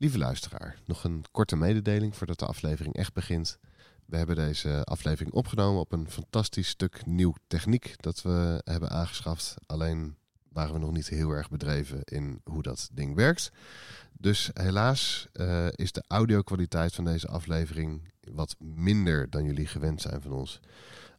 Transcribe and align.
Lieve 0.00 0.18
luisteraar, 0.18 0.76
nog 0.84 1.04
een 1.04 1.24
korte 1.30 1.56
mededeling 1.56 2.16
voordat 2.16 2.38
de 2.38 2.46
aflevering 2.46 2.94
echt 2.94 3.12
begint. 3.12 3.58
We 4.06 4.16
hebben 4.16 4.36
deze 4.36 4.84
aflevering 4.84 5.32
opgenomen 5.32 5.80
op 5.80 5.92
een 5.92 6.10
fantastisch 6.10 6.68
stuk 6.68 7.06
nieuw 7.06 7.34
techniek 7.46 7.94
dat 8.02 8.22
we 8.22 8.60
hebben 8.64 8.90
aangeschaft. 8.90 9.54
Alleen 9.66 10.16
waren 10.48 10.72
we 10.72 10.78
nog 10.78 10.92
niet 10.92 11.08
heel 11.08 11.30
erg 11.30 11.50
bedreven 11.50 12.02
in 12.04 12.40
hoe 12.44 12.62
dat 12.62 12.90
ding 12.92 13.14
werkt. 13.14 13.52
Dus 14.12 14.50
helaas 14.54 15.28
uh, 15.32 15.66
is 15.70 15.92
de 15.92 16.04
audio-kwaliteit 16.06 16.94
van 16.94 17.04
deze 17.04 17.28
aflevering 17.28 18.12
wat 18.32 18.56
minder 18.58 19.30
dan 19.30 19.44
jullie 19.44 19.66
gewend 19.66 20.00
zijn 20.00 20.22
van 20.22 20.32
ons. 20.32 20.60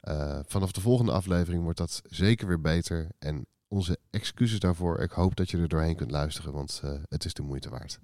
Uh, 0.04 0.40
vanaf 0.46 0.72
de 0.72 0.82
volgende 0.82 1.12
aflevering 1.12 1.64
wordt 1.64 1.78
dat 1.78 2.02
zeker 2.10 2.48
weer 2.48 2.62
beter. 2.62 3.08
En 3.20 3.46
onze 3.68 4.00
excuses 4.10 4.60
daarvoor. 4.60 5.00
Ik 5.00 5.12
hoop 5.12 5.36
dat 5.36 5.50
je 5.50 5.58
er 5.58 5.68
doorheen 5.68 5.96
kunt 5.96 6.12
luisteren, 6.12 6.54
want 6.54 6.82
uh, 6.86 6.92
het 7.10 7.26
is 7.26 7.34
de 7.34 7.42
moeite 7.42 7.70
waard. 7.70 8.00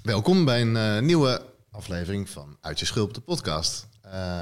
Welkom 0.00 0.44
bij 0.44 0.60
een 0.60 1.04
nieuwe 1.04 1.54
aflevering 1.70 2.28
van 2.28 2.56
Uit 2.60 2.78
je 2.78 2.84
Schulp, 2.84 3.14
de 3.14 3.20
podcast. 3.20 3.88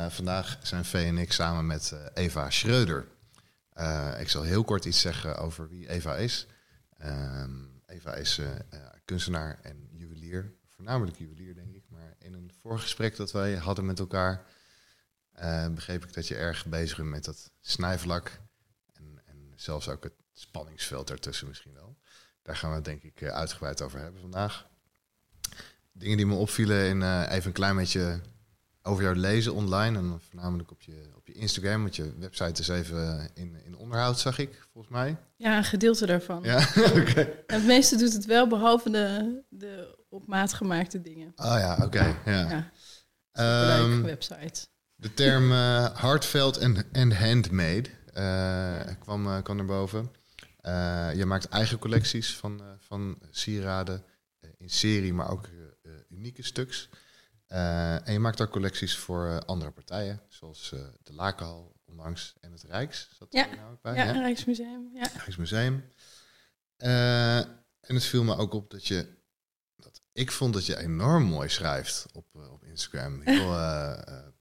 vandaag 0.08 0.58
zijn 0.62 0.84
Vee 0.84 1.06
en 1.06 1.18
ik 1.18 1.32
samen 1.32 1.66
met 1.66 1.94
Eva 2.14 2.50
Schreuder. 2.50 3.08
Ik 4.18 4.28
zal 4.28 4.42
heel 4.42 4.64
kort 4.64 4.84
iets 4.84 5.00
zeggen 5.00 5.36
over 5.36 5.68
wie 5.68 5.88
Eva 5.88 6.16
is. 6.16 6.46
Uh, 7.04 7.44
Eva 7.86 8.14
is 8.14 8.40
kunstenaar 9.04 9.58
en 9.62 9.88
juwelier, 9.92 10.54
voornamelijk 10.68 11.16
juwelier 11.16 11.54
denk 11.54 11.74
ik. 11.74 11.84
Maar 11.88 12.14
in 12.18 12.34
een 12.34 12.52
voorgesprek 12.60 13.16
dat 13.16 13.32
wij 13.32 13.54
hadden 13.54 13.86
met 13.86 13.98
elkaar, 13.98 14.46
begreep 15.74 16.04
ik 16.04 16.12
dat 16.12 16.28
je 16.28 16.36
erg 16.36 16.66
bezig 16.66 16.96
bent 16.96 17.08
met 17.08 17.24
dat 17.24 17.50
snijvlak. 17.60 18.40
En, 18.92 19.22
en, 19.24 19.52
zelfs 19.56 19.88
ook 19.88 20.02
het 20.04 20.14
spanningsveld 20.32 21.10
ertussen 21.10 21.48
misschien 21.48 21.74
wel. 21.74 21.98
Daar 22.42 22.56
gaan 22.56 22.70
we 22.70 22.76
het 22.76 22.84
denk 22.84 23.02
ik 23.02 23.22
uitgebreid 23.22 23.82
over 23.82 24.00
hebben 24.00 24.20
vandaag. 24.20 24.69
Dingen 26.00 26.16
die 26.16 26.26
me 26.26 26.34
opvielen 26.34 26.88
in 26.88 27.26
even 27.28 27.46
een 27.46 27.52
klein 27.52 27.76
beetje 27.76 28.20
over 28.82 29.02
jou 29.02 29.16
lezen 29.16 29.54
online 29.54 29.98
en 29.98 30.20
voornamelijk 30.28 30.70
op 30.70 30.82
je, 30.82 31.10
op 31.16 31.26
je 31.26 31.32
Instagram, 31.32 31.82
want 31.82 31.96
je 31.96 32.12
website 32.18 32.60
is 32.60 32.68
even 32.68 33.30
in, 33.34 33.56
in 33.64 33.76
onderhoud, 33.76 34.18
zag 34.18 34.38
ik, 34.38 34.66
volgens 34.72 34.94
mij. 34.94 35.16
Ja, 35.36 35.56
een 35.56 35.64
gedeelte 35.64 36.06
daarvan. 36.06 36.42
Ja, 36.42 36.58
oké. 36.76 37.00
Okay. 37.00 37.42
Het 37.46 37.64
meeste 37.66 37.96
doet 37.96 38.12
het 38.12 38.24
wel, 38.24 38.46
behalve 38.46 38.90
de, 38.90 39.40
de 39.48 39.96
op 40.08 40.26
maat 40.26 40.52
gemaakte 40.52 41.00
dingen. 41.00 41.32
Oh 41.36 41.56
ja, 41.58 41.72
oké. 41.74 41.84
Okay, 41.84 42.16
ja. 42.24 42.70
ja 43.34 43.78
um, 43.78 44.02
website. 44.02 44.66
De 44.94 45.14
term 45.14 45.50
uh, 45.50 45.96
heartfelt 45.96 46.56
en, 46.56 46.84
en 46.92 47.12
handmade 47.12 47.88
uh, 48.14 48.94
kwam, 48.98 49.26
uh, 49.26 49.42
kwam 49.42 49.56
naar 49.56 49.66
boven. 49.66 50.10
je 51.16 51.24
maakt 51.26 51.48
eigen 51.48 51.78
collecties 51.78 52.36
van, 52.36 52.62
van 52.78 53.18
sieraden 53.30 54.04
in 54.58 54.70
serie, 54.70 55.14
maar 55.14 55.30
ook 55.30 55.48
unieke 56.08 56.42
stuks. 56.42 56.88
Uh, 57.48 58.06
en 58.06 58.12
je 58.12 58.18
maakt 58.18 58.40
ook 58.40 58.50
collecties 58.50 58.96
voor 58.96 59.26
uh, 59.26 59.36
andere 59.36 59.70
partijen, 59.70 60.20
zoals 60.28 60.68
de 61.02 61.12
Lakenhal 61.12 61.76
onlangs 61.84 62.34
en 62.40 62.52
het 62.52 62.62
Rijks. 62.62 63.08
Zat 63.18 63.28
ja, 63.30 63.46
nou 63.46 63.72
ook 63.72 63.82
bij? 63.82 63.94
ja, 63.94 64.04
ja, 64.04 64.12
Rijksmuseum. 64.12 64.90
Ja. 64.94 65.06
Rijksmuseum. 65.16 65.84
en 66.76 67.94
het 67.94 68.04
viel 68.04 68.24
me 68.24 68.36
ook 68.36 68.54
op 68.54 68.70
dat 68.70 68.86
je, 68.86 69.06
dat 69.76 70.00
ik 70.12 70.30
vond 70.30 70.54
dat 70.54 70.66
je 70.66 70.78
enorm 70.78 71.24
mooi 71.24 71.48
schrijft 71.48 72.06
op, 72.12 72.26
op 72.34 72.64
Instagram. 72.64 73.20
Heel 73.24 73.56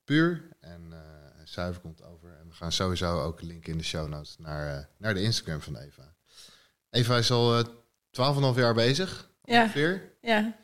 puur 0.04 0.50
en 0.60 0.94
zuiver 1.50 1.82
komt 1.82 2.04
over. 2.04 2.38
En 2.40 2.48
we 2.48 2.54
gaan 2.54 2.72
sowieso 2.72 3.22
ook 3.22 3.42
linken 3.42 3.72
in 3.72 3.78
de 3.78 3.84
show 3.84 4.08
notes 4.08 4.38
naar, 4.38 4.90
naar 4.98 5.14
de 5.14 5.22
Instagram 5.22 5.62
van 5.62 5.78
Eva. 5.78 6.16
Eva 6.90 7.18
is 7.18 7.32
al 7.32 7.66
12,5 7.66 8.56
jaar 8.56 8.74
bezig, 8.74 9.32
ongeveer, 9.42 10.14
ja. 10.22 10.56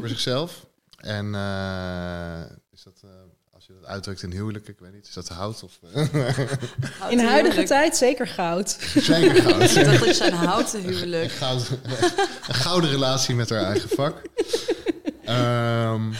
Voor 0.00 0.08
zichzelf. 0.08 0.66
En 0.96 1.26
uh, 1.34 2.40
is 2.70 2.82
dat, 2.82 3.02
uh, 3.04 3.10
als 3.50 3.66
je 3.66 3.72
dat 3.72 3.84
uitdrukt 3.84 4.22
in 4.22 4.30
huwelijk, 4.30 4.68
ik 4.68 4.78
weet 4.78 4.92
niet, 4.92 5.06
is 5.06 5.12
dat 5.12 5.28
hout 5.28 5.62
of... 5.62 5.78
in 7.10 7.16
de 7.16 7.26
huidige 7.26 7.62
tijd 7.62 7.96
zeker 7.96 8.26
goud. 8.26 8.70
Zeker 8.94 9.42
goud. 9.42 9.62
ik 9.76 9.84
dacht 9.84 10.04
dat 10.04 10.16
je 10.16 10.24
een 10.24 10.32
houten 10.32 10.80
huwelijk. 10.80 11.30
Goud, 11.30 11.70
een 12.48 12.54
gouden 12.54 12.90
relatie 12.90 13.34
met 13.34 13.50
haar 13.50 13.62
eigen 13.62 13.88
vak. 13.88 14.22
um, 15.28 16.14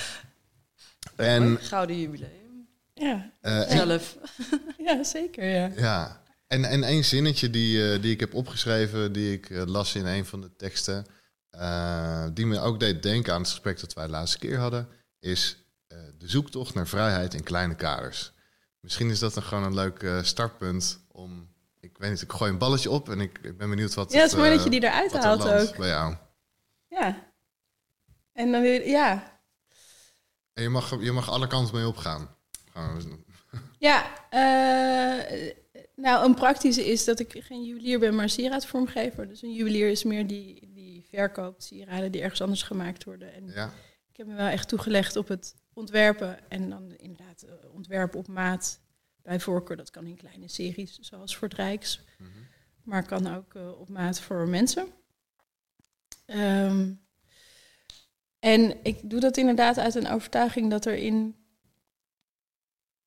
en, 1.16 1.58
gouden 1.60 2.00
jubileum. 2.00 2.68
Ja. 2.94 3.32
Uh, 3.42 3.70
Zelf. 3.70 4.16
ja, 4.86 5.04
zeker, 5.04 5.44
ja. 5.44 5.70
Ja. 5.76 6.22
En, 6.46 6.64
en 6.64 6.82
één 6.82 7.04
zinnetje 7.04 7.50
die, 7.50 8.00
die 8.00 8.12
ik 8.12 8.20
heb 8.20 8.34
opgeschreven, 8.34 9.12
die 9.12 9.32
ik 9.32 9.48
las 9.50 9.94
in 9.94 10.06
een 10.06 10.26
van 10.26 10.40
de 10.40 10.50
teksten... 10.56 11.06
Uh, 11.54 12.26
die 12.34 12.46
me 12.46 12.60
ook 12.60 12.80
deed 12.80 13.02
denken 13.02 13.32
aan 13.32 13.40
het 13.40 13.50
gesprek 13.50 13.80
dat 13.80 13.92
wij 13.92 14.04
de 14.04 14.10
laatste 14.10 14.38
keer 14.38 14.58
hadden, 14.58 14.88
is 15.20 15.64
uh, 15.88 15.98
de 16.18 16.28
zoektocht 16.28 16.74
naar 16.74 16.86
vrijheid 16.86 17.34
in 17.34 17.42
kleine 17.42 17.74
kaders. 17.74 18.32
Misschien 18.80 19.10
is 19.10 19.18
dat 19.18 19.34
dan 19.34 19.42
gewoon 19.42 19.64
een 19.64 19.74
leuk 19.74 20.02
uh, 20.02 20.22
startpunt 20.22 21.00
om. 21.12 21.48
Ik 21.80 21.98
weet 21.98 22.10
niet, 22.10 22.22
ik 22.22 22.32
gooi 22.32 22.50
een 22.50 22.58
balletje 22.58 22.90
op 22.90 23.08
en 23.08 23.20
ik, 23.20 23.38
ik 23.42 23.58
ben 23.58 23.68
benieuwd 23.70 23.94
wat. 23.94 24.12
Ja, 24.12 24.20
het 24.20 24.30
is 24.30 24.36
mooi 24.36 24.50
dat 24.50 24.64
je 24.64 24.70
die 24.70 24.82
eruit 24.82 25.12
haalt 25.12 25.48
ook. 25.48 25.76
Bij 25.76 25.88
jou. 25.88 26.14
Ja. 26.88 27.32
En 28.32 28.52
dan 28.52 28.62
weer, 28.62 28.88
ja. 28.88 29.40
En 30.52 30.62
je 30.62 30.68
mag, 30.68 31.02
je 31.02 31.12
mag 31.12 31.30
alle 31.30 31.46
kanten 31.46 31.74
mee 31.74 31.86
opgaan. 31.86 32.28
Ja, 33.78 34.06
nou, 36.00 36.24
een 36.24 36.34
praktische 36.34 36.86
is 36.86 37.04
dat 37.04 37.20
ik 37.20 37.36
geen 37.38 37.64
juwelier 37.64 37.98
ben, 37.98 38.14
maar 38.14 38.28
sieraadvormgever. 38.28 39.28
Dus 39.28 39.42
een 39.42 39.52
juwelier 39.52 39.88
is 39.88 40.04
meer 40.04 40.26
die 40.26 40.69
verkoopt 41.10 41.62
sieraden 41.62 42.12
die 42.12 42.22
ergens 42.22 42.40
anders 42.40 42.62
gemaakt 42.62 43.04
worden. 43.04 43.32
En 43.32 43.46
ja. 43.46 43.72
ik 44.10 44.16
heb 44.16 44.26
me 44.26 44.34
wel 44.34 44.46
echt 44.46 44.68
toegelegd 44.68 45.16
op 45.16 45.28
het 45.28 45.54
ontwerpen. 45.72 46.50
En 46.50 46.70
dan 46.70 46.96
inderdaad 46.96 47.44
uh, 47.44 47.74
ontwerpen 47.74 48.18
op 48.18 48.28
maat 48.28 48.80
bij 49.22 49.40
voorkeur. 49.40 49.76
Dat 49.76 49.90
kan 49.90 50.06
in 50.06 50.16
kleine 50.16 50.48
series, 50.48 50.98
zoals 50.98 51.36
voor 51.36 51.48
het 51.48 51.56
Rijks. 51.56 52.00
Mm 52.18 52.26
-hmm. 52.26 52.46
Maar 52.82 53.06
kan 53.06 53.34
ook 53.34 53.54
uh, 53.54 53.80
op 53.80 53.88
maat 53.88 54.20
voor 54.20 54.48
mensen. 54.48 54.88
Um, 56.26 57.00
en 58.38 58.84
ik 58.84 59.10
doe 59.10 59.20
dat 59.20 59.36
inderdaad 59.36 59.78
uit 59.78 59.94
een 59.94 60.08
overtuiging 60.08 60.70
dat 60.70 60.84
er 60.84 60.94
in, 60.94 61.36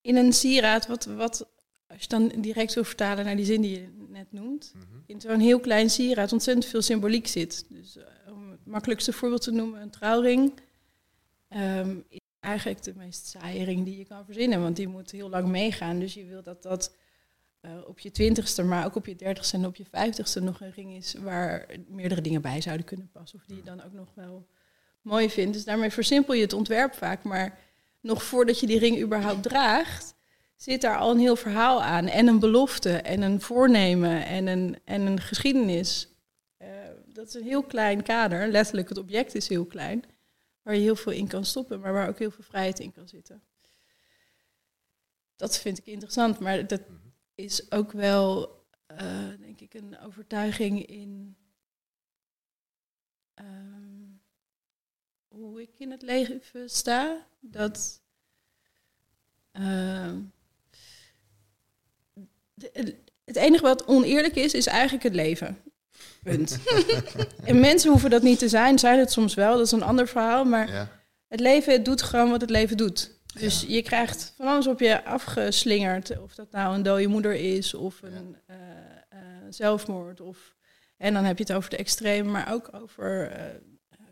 in 0.02 0.16
een 0.16 0.34
sieraad, 0.34 0.88
wat, 0.88 1.06
wat 1.06 1.53
als 1.94 2.02
je 2.02 2.08
dan 2.08 2.28
direct 2.42 2.74
wil 2.74 2.84
vertalen 2.84 3.26
naar 3.26 3.36
die 3.36 3.46
zin 3.46 3.62
die 3.62 3.80
je 3.80 3.88
net 4.10 4.32
noemt, 4.32 4.72
mm 4.76 4.82
-hmm. 4.82 5.04
in 5.06 5.22
zo'n 5.22 5.40
heel 5.40 5.60
klein 5.60 5.90
sieraad 5.90 6.32
ontzettend 6.32 6.66
veel 6.66 6.82
symboliek 6.82 7.28
zit. 7.28 7.66
Dus 7.70 7.98
uh, 7.98 8.04
om 8.34 8.52
het 8.52 8.66
makkelijkste 8.66 9.14
voorbeeld 9.14 9.42
te 9.42 9.52
noemen, 9.52 9.82
een 9.82 9.90
trouwring 9.90 10.54
um, 11.50 12.06
is 12.10 12.20
eigenlijk 12.40 12.84
de 12.84 12.94
meest 12.96 13.26
saaie 13.26 13.64
ring 13.64 13.86
die 13.86 13.98
je 13.98 14.06
kan 14.06 14.26
verzinnen, 14.26 14.62
want 14.62 14.76
die 14.76 14.88
moet 14.88 15.12
heel 15.12 15.30
lang 15.30 15.48
meegaan. 15.48 16.00
Dus 16.00 16.14
je 16.14 16.26
wil 16.26 16.44
dat 16.44 16.64
dat 16.64 16.96
uh, 17.62 17.72
op 17.88 18.00
je 18.00 18.12
twintigste, 18.12 18.64
maar 18.64 18.86
ook 18.86 18.96
op 18.96 19.06
je 19.06 19.16
dertigste 19.16 19.58
en 19.58 19.66
op 19.66 19.76
je 19.76 19.86
vijftigste 19.92 20.42
nog 20.42 20.62
een 20.62 20.72
ring 20.72 20.96
is 20.96 21.14
waar 21.14 21.66
meerdere 21.88 22.22
dingen 22.22 22.42
bij 22.42 22.62
zouden 22.62 22.86
kunnen 22.86 23.10
passen, 23.12 23.40
of 23.40 23.46
die 23.46 23.58
je 23.58 23.64
dan 23.64 23.84
ook 23.84 23.94
nog 23.94 24.08
wel 24.16 24.48
mooi 25.02 25.30
vindt. 25.30 25.54
Dus 25.54 25.64
daarmee 25.64 25.90
versimpel 25.90 26.34
je 26.34 26.42
het 26.42 26.54
ontwerp 26.54 26.94
vaak, 26.94 27.24
maar 27.24 27.60
nog 28.02 28.24
voordat 28.24 28.60
je 28.60 28.68
die 28.68 28.80
ring 28.80 29.02
überhaupt 29.02 29.44
draagt, 29.44 30.16
zit 30.56 30.82
daar 30.82 30.98
al 30.98 31.12
een 31.12 31.20
heel 31.20 31.36
verhaal 31.36 31.84
aan. 31.84 32.08
En 32.08 32.28
een 32.28 32.40
belofte 32.40 32.92
en 32.92 33.22
een 33.22 33.42
voornemen 33.42 34.26
en 34.26 34.48
een, 34.48 34.80
en 34.86 35.02
een 35.02 35.20
geschiedenis. 35.20 36.08
Uh, 36.62 36.68
dat 37.08 37.28
is 37.28 37.34
een 37.34 37.44
heel 37.44 37.64
klein 37.64 38.04
kader. 38.04 38.48
Letterlijk, 38.48 38.90
het 38.90 38.98
object 38.98 39.36
is 39.36 39.48
heel 39.48 39.66
klein. 39.66 40.04
Waar 40.62 40.76
je 40.76 40.82
heel 40.82 40.96
veel 40.96 41.12
in 41.12 41.28
kan 41.28 41.46
stoppen, 41.46 41.80
maar 41.80 41.94
waar 41.94 42.08
ook 42.08 42.20
heel 42.20 42.32
veel 42.32 42.44
vrijheid 42.44 42.80
in 42.80 42.92
kan 42.92 43.08
zitten. 43.08 43.44
Dat 45.36 45.60
vind 45.60 45.78
ik 45.78 45.86
interessant, 45.86 46.40
maar 46.40 46.68
dat 46.68 46.82
is 47.36 47.72
ook 47.72 47.92
wel, 47.92 48.50
eh, 48.86 49.28
denk 49.40 49.62
ik, 49.62 49.74
een 49.74 50.00
overtuiging 50.00 50.86
in 50.86 51.38
ehm, 53.34 53.84
hoe 55.28 55.62
ik 55.62 55.80
in 55.80 55.92
het 55.92 56.02
leven 56.02 56.70
sta. 56.70 57.28
Dat 57.40 58.02
ehm, 59.52 60.22
het 63.26 63.36
enige 63.36 63.64
wat 63.64 63.86
oneerlijk 63.88 64.36
is, 64.36 64.54
is 64.54 64.68
eigenlijk 64.68 65.04
het 65.04 65.14
leven. 65.16 65.58
Punt. 66.24 66.60
en 67.44 67.60
mensen 67.60 67.92
hoeven 67.92 68.10
dat 68.10 68.22
niet 68.22 68.40
te 68.40 68.50
zijn, 68.50 68.80
zijn 68.80 69.00
het 69.00 69.12
soms 69.12 69.34
wel, 69.34 69.58
dat 69.58 69.66
is 69.66 69.72
een 69.72 69.84
ander 69.84 70.08
verhaal. 70.08 70.46
Maar 70.46 70.72
Ja. 70.72 70.90
het 71.28 71.40
leven 71.40 71.84
doet 71.84 72.02
gewoon 72.02 72.30
wat 72.30 72.42
het 72.42 72.50
leven 72.50 72.78
doet. 72.78 73.12
Dus 73.40 73.62
Ja. 73.62 73.68
je 73.68 73.82
krijgt 73.82 74.34
van 74.38 74.48
alles 74.48 74.68
op 74.68 74.80
je 74.80 75.04
afgeslingerd. 75.06 76.20
Of 76.20 76.36
dat 76.36 76.52
nou 76.52 76.76
een 76.76 76.84
dode 76.84 77.08
moeder 77.08 77.34
is, 77.34 77.74
of 77.74 78.02
een 78.02 78.38
eh, 78.48 78.56
eh, 79.10 79.20
zelfmoord. 79.50 80.22
Of, 80.22 80.56
en 80.98 81.14
dan 81.14 81.24
heb 81.24 81.38
je 81.38 81.44
het 81.44 81.54
over 81.54 81.70
de 81.70 81.78
extreme, 81.78 82.30
maar 82.32 82.54
ook 82.54 82.70
over 82.74 83.32
eh, 83.32 83.46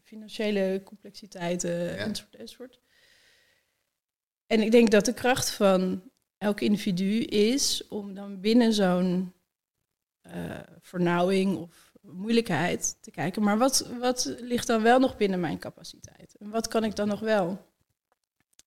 financiële 0.04 0.82
complexiteiten 0.84 1.98
enzovoort, 1.98 2.36
enzovoort. 2.36 2.80
En 4.48 4.62
ik 4.62 4.72
denk 4.72 4.92
dat 4.92 5.06
de 5.06 5.14
kracht 5.14 5.50
van 5.52 6.11
elk 6.42 6.62
individu 6.62 7.20
is 7.24 7.88
om 7.88 8.14
dan 8.14 8.40
binnen 8.40 8.74
zo'n 8.74 9.34
eh, 10.22 10.60
vernauwing 10.80 11.58
of 11.58 11.94
moeilijkheid 12.02 12.98
te 13.02 13.12
kijken. 13.12 13.44
Maar 13.44 13.58
wat, 13.58 13.88
wat 14.00 14.36
ligt 14.40 14.68
dan 14.68 14.82
wel 14.82 15.00
nog 15.00 15.18
binnen 15.18 15.40
mijn 15.40 15.60
capaciteit? 15.60 16.36
En 16.36 16.50
wat 16.50 16.68
kan 16.68 16.84
ik 16.84 16.96
dan 16.96 17.08
nog 17.08 17.20
wel? 17.20 17.66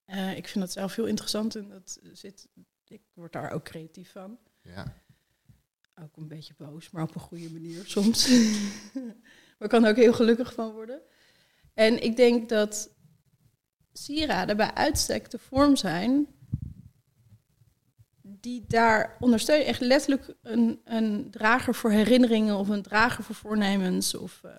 Eh, 0.04 0.36
ik 0.36 0.48
vind 0.48 0.64
dat 0.64 0.72
zelf 0.72 0.94
heel 0.94 1.06
interessant 1.06 1.56
en 1.56 1.68
dat 1.68 2.00
zit, 2.12 2.48
ik 2.86 3.02
word 3.12 3.32
daar 3.32 3.50
ook 3.50 3.64
creatief 3.64 4.10
van. 4.10 4.38
Ja. 4.62 5.02
Ook 6.02 6.16
een 6.16 6.28
beetje 6.28 6.54
boos, 6.56 6.90
maar 6.90 7.02
op 7.02 7.14
een 7.14 7.20
goede 7.20 7.50
manier 7.50 7.86
soms. 7.96 8.28
maar 9.58 9.68
kan 9.68 9.84
er 9.84 9.90
ook 9.90 9.96
heel 9.96 10.12
gelukkig 10.12 10.54
van 10.54 10.72
worden. 10.72 11.00
En 11.72 12.02
ik 12.02 12.16
denk 12.16 12.48
dat 12.48 12.90
sieraden 13.92 14.56
bij 14.56 14.74
uitstek 14.74 15.30
de 15.30 15.38
vorm 15.38 15.76
zijn 15.76 16.33
die 18.44 18.64
daar 18.68 19.16
ondersteunen. 19.20 19.66
Echt 19.66 19.80
letterlijk 19.80 20.34
een, 20.42 20.80
een 20.84 21.28
drager 21.30 21.74
voor 21.74 21.90
herinneringen 21.90 22.56
of 22.56 22.68
een 22.68 22.82
drager 22.82 23.24
voor 23.24 23.34
voornemens 23.34 24.14
of 24.14 24.40
eh, 24.42 24.50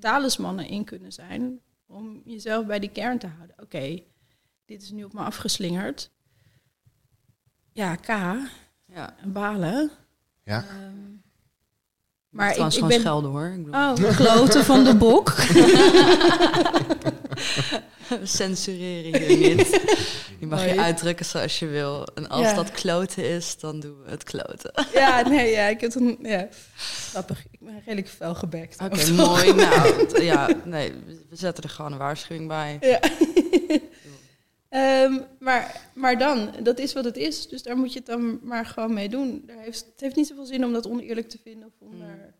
talismannen 0.00 0.66
in 0.66 0.84
kunnen 0.84 1.12
zijn. 1.12 1.60
Om 1.86 2.22
jezelf 2.24 2.66
bij 2.66 2.78
die 2.78 2.90
kern 2.90 3.18
te 3.18 3.26
houden. 3.26 3.56
Oké, 3.62 4.02
dit 4.66 4.82
is 4.82 4.90
nu 4.90 5.04
op 5.04 5.12
me 5.12 5.20
afgeslingerd. 5.20 6.10
Ja, 7.72 7.96
K, 7.96 8.06
Ja. 8.86 9.14
balen. 9.24 9.90
Ja. 10.44 10.64
Ehm, 10.68 10.94
Maar 12.28 12.56
ik, 12.56 12.72
ik, 12.72 12.86
ben... 12.86 13.00
schelden 13.00 13.30
hoor. 13.30 13.46
Ik 13.46 13.64
bedoel, 13.64 13.80
Oh, 13.80 14.16
kloten 14.16 14.64
van 14.64 14.84
de 14.84 14.96
bok. 14.96 15.30
we 18.08 18.26
censureren 18.40 19.20
hier 19.36 19.54
niet. 19.54 19.80
Je 20.40 20.46
mag 20.46 20.64
je 20.64 20.80
uitdrukken 20.80 21.26
zoals 21.26 21.58
je 21.58 21.66
wil. 21.66 22.06
En 22.14 22.28
als 22.28 22.40
Ja. 22.46 22.54
dat 22.54 22.70
kloten 22.70 23.24
is, 23.24 23.58
dan 23.58 23.80
doen 23.80 24.02
we 24.02 24.10
het 24.10 24.24
kloten. 24.24 24.72
ja, 24.92 25.28
nee, 25.28 25.50
ja, 25.50 25.66
ik 25.66 25.80
heb 25.80 25.94
een... 25.94 26.18
Ja, 26.22 26.48
grappig. 27.10 27.44
Ik 27.50 27.60
ben 27.60 27.78
redelijk 27.84 28.08
fel 28.08 28.34
gebekt. 28.34 28.80
Oké, 28.82 29.10
mooi. 29.10 29.52
Nou, 29.54 30.22
ja, 30.32 30.48
nee, 30.64 30.92
we 31.28 31.36
zetten 31.36 31.64
er 31.64 31.70
gewoon 31.70 31.92
een 31.92 31.98
waarschuwing 31.98 32.48
bij. 32.48 32.76
Ja. 32.80 33.00
Ehm, 34.68 35.18
maar, 35.38 35.80
maar 35.94 36.18
dan, 36.18 36.50
dat 36.62 36.78
is 36.78 36.92
wat 36.92 37.04
het 37.04 37.16
is. 37.16 37.48
Dus 37.48 37.62
daar 37.62 37.76
moet 37.76 37.92
je 37.92 37.98
het 37.98 38.08
dan 38.08 38.40
maar 38.42 38.66
gewoon 38.66 38.94
mee 38.94 39.08
doen. 39.08 39.42
Daar 39.46 39.58
heeft, 39.58 39.84
het 39.92 40.00
heeft 40.00 40.16
niet 40.16 40.26
zoveel 40.26 40.46
zin 40.46 40.64
om 40.64 40.72
dat 40.72 40.86
oneerlijk 40.88 41.28
te 41.28 41.38
vinden. 41.42 41.66
Of 41.68 41.72
om 41.88 41.94
Mm. 41.94 42.00
daar 42.00 42.34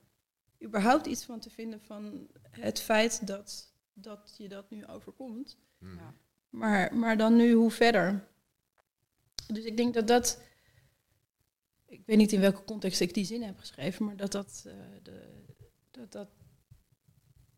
überhaupt 0.64 1.06
iets 1.06 1.25
van 1.25 1.41
te 1.41 1.50
vinden 1.50 1.81
van 1.87 2.26
het 2.50 2.81
feit 2.81 3.26
dat, 3.26 3.68
dat 4.00 4.35
je 4.39 4.49
dat 4.49 4.71
nu 4.71 4.87
overkomt. 4.87 5.56
Mhm. 5.79 5.95
Ja. 5.97 6.15
Maar, 6.50 6.95
maar 6.95 7.17
dan 7.17 7.37
nu, 7.37 7.53
hoe 7.53 7.71
verder? 7.71 8.29
Dus 9.47 9.65
ik 9.65 9.77
denk 9.77 9.95
dat 9.95 10.06
dat... 10.09 10.43
Ik 11.87 12.03
weet 12.06 12.17
niet 12.17 12.33
in 12.33 12.41
welke 12.41 12.65
context 12.65 13.00
ik 13.00 13.15
die 13.15 13.25
zin 13.25 13.43
heb 13.43 13.59
geschreven, 13.59 14.05
maar 14.05 14.17
dat 14.17 14.33
dat, 14.33 14.65
eh, 14.67 14.73
de, 15.03 15.45
dat, 15.91 16.12
dat 16.12 16.29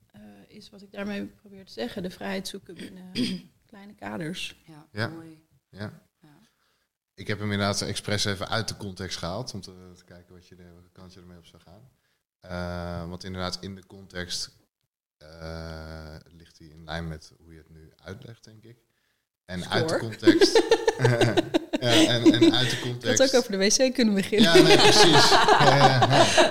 eh, 0.07 0.21
is 0.47 0.71
wat 0.71 0.83
ik 0.83 0.93
daarmee 0.93 1.27
probeer 1.27 1.65
te 1.65 1.73
zeggen. 1.73 2.03
De 2.03 2.11
vrijheid 2.11 2.49
zoeken 2.49 2.75
binnen 2.75 3.13
kleine 3.67 3.95
kaders. 3.95 4.63
Ja, 4.67 4.89
Ja. 4.93 5.09
mooi. 5.09 5.47
Ja. 5.69 6.09
Ja. 6.21 6.39
Ik 7.15 7.27
heb 7.27 7.39
hem 7.39 7.53
inderdaad 7.53 7.81
expres 7.83 8.25
even 8.25 8.49
uit 8.49 8.69
de 8.69 8.77
context 8.77 9.17
gehaald 9.19 9.55
om 9.55 9.61
te, 9.61 9.93
te 9.97 10.05
kijken 10.05 10.35
wat 10.35 10.47
je 10.47 10.57
er, 10.57 10.73
welke 10.73 10.91
kant 10.93 11.15
je 11.15 11.21
ermee 11.21 11.39
op 11.39 11.47
zou 11.47 11.63
gaan. 11.63 11.91
Eh, 12.41 13.09
want 13.09 13.25
inderdaad, 13.25 13.63
in 13.63 13.75
de 13.75 13.87
context 13.87 14.59
eh, 15.21 16.17
ligt 16.37 16.59
hij 16.59 16.67
in 16.67 16.85
lijn 16.85 17.09
met 17.09 17.33
hoe 17.39 17.53
je 17.53 17.59
het 17.59 17.71
nu 17.71 17.93
uitlegt, 18.05 18.45
denk 18.45 18.65
ik. 18.65 18.77
En 19.45 19.69
uit 19.69 19.89
de 19.89 19.99
context. 19.99 20.57
ja, 21.81 22.07
en, 22.07 22.33
en 22.33 22.55
uit 22.55 22.71
de 22.71 22.81
context. 22.83 23.23
ook 23.23 23.35
over 23.35 23.51
de 23.51 23.57
wc 23.57 23.95
kunnen 23.95 24.15
beginnen. 24.15 24.55
Ja, 24.55 24.63
nee, 24.63 24.77
precies. 24.77 25.31
Ja, 25.31 25.77
ja, 25.77 25.87
ja. 25.87 26.49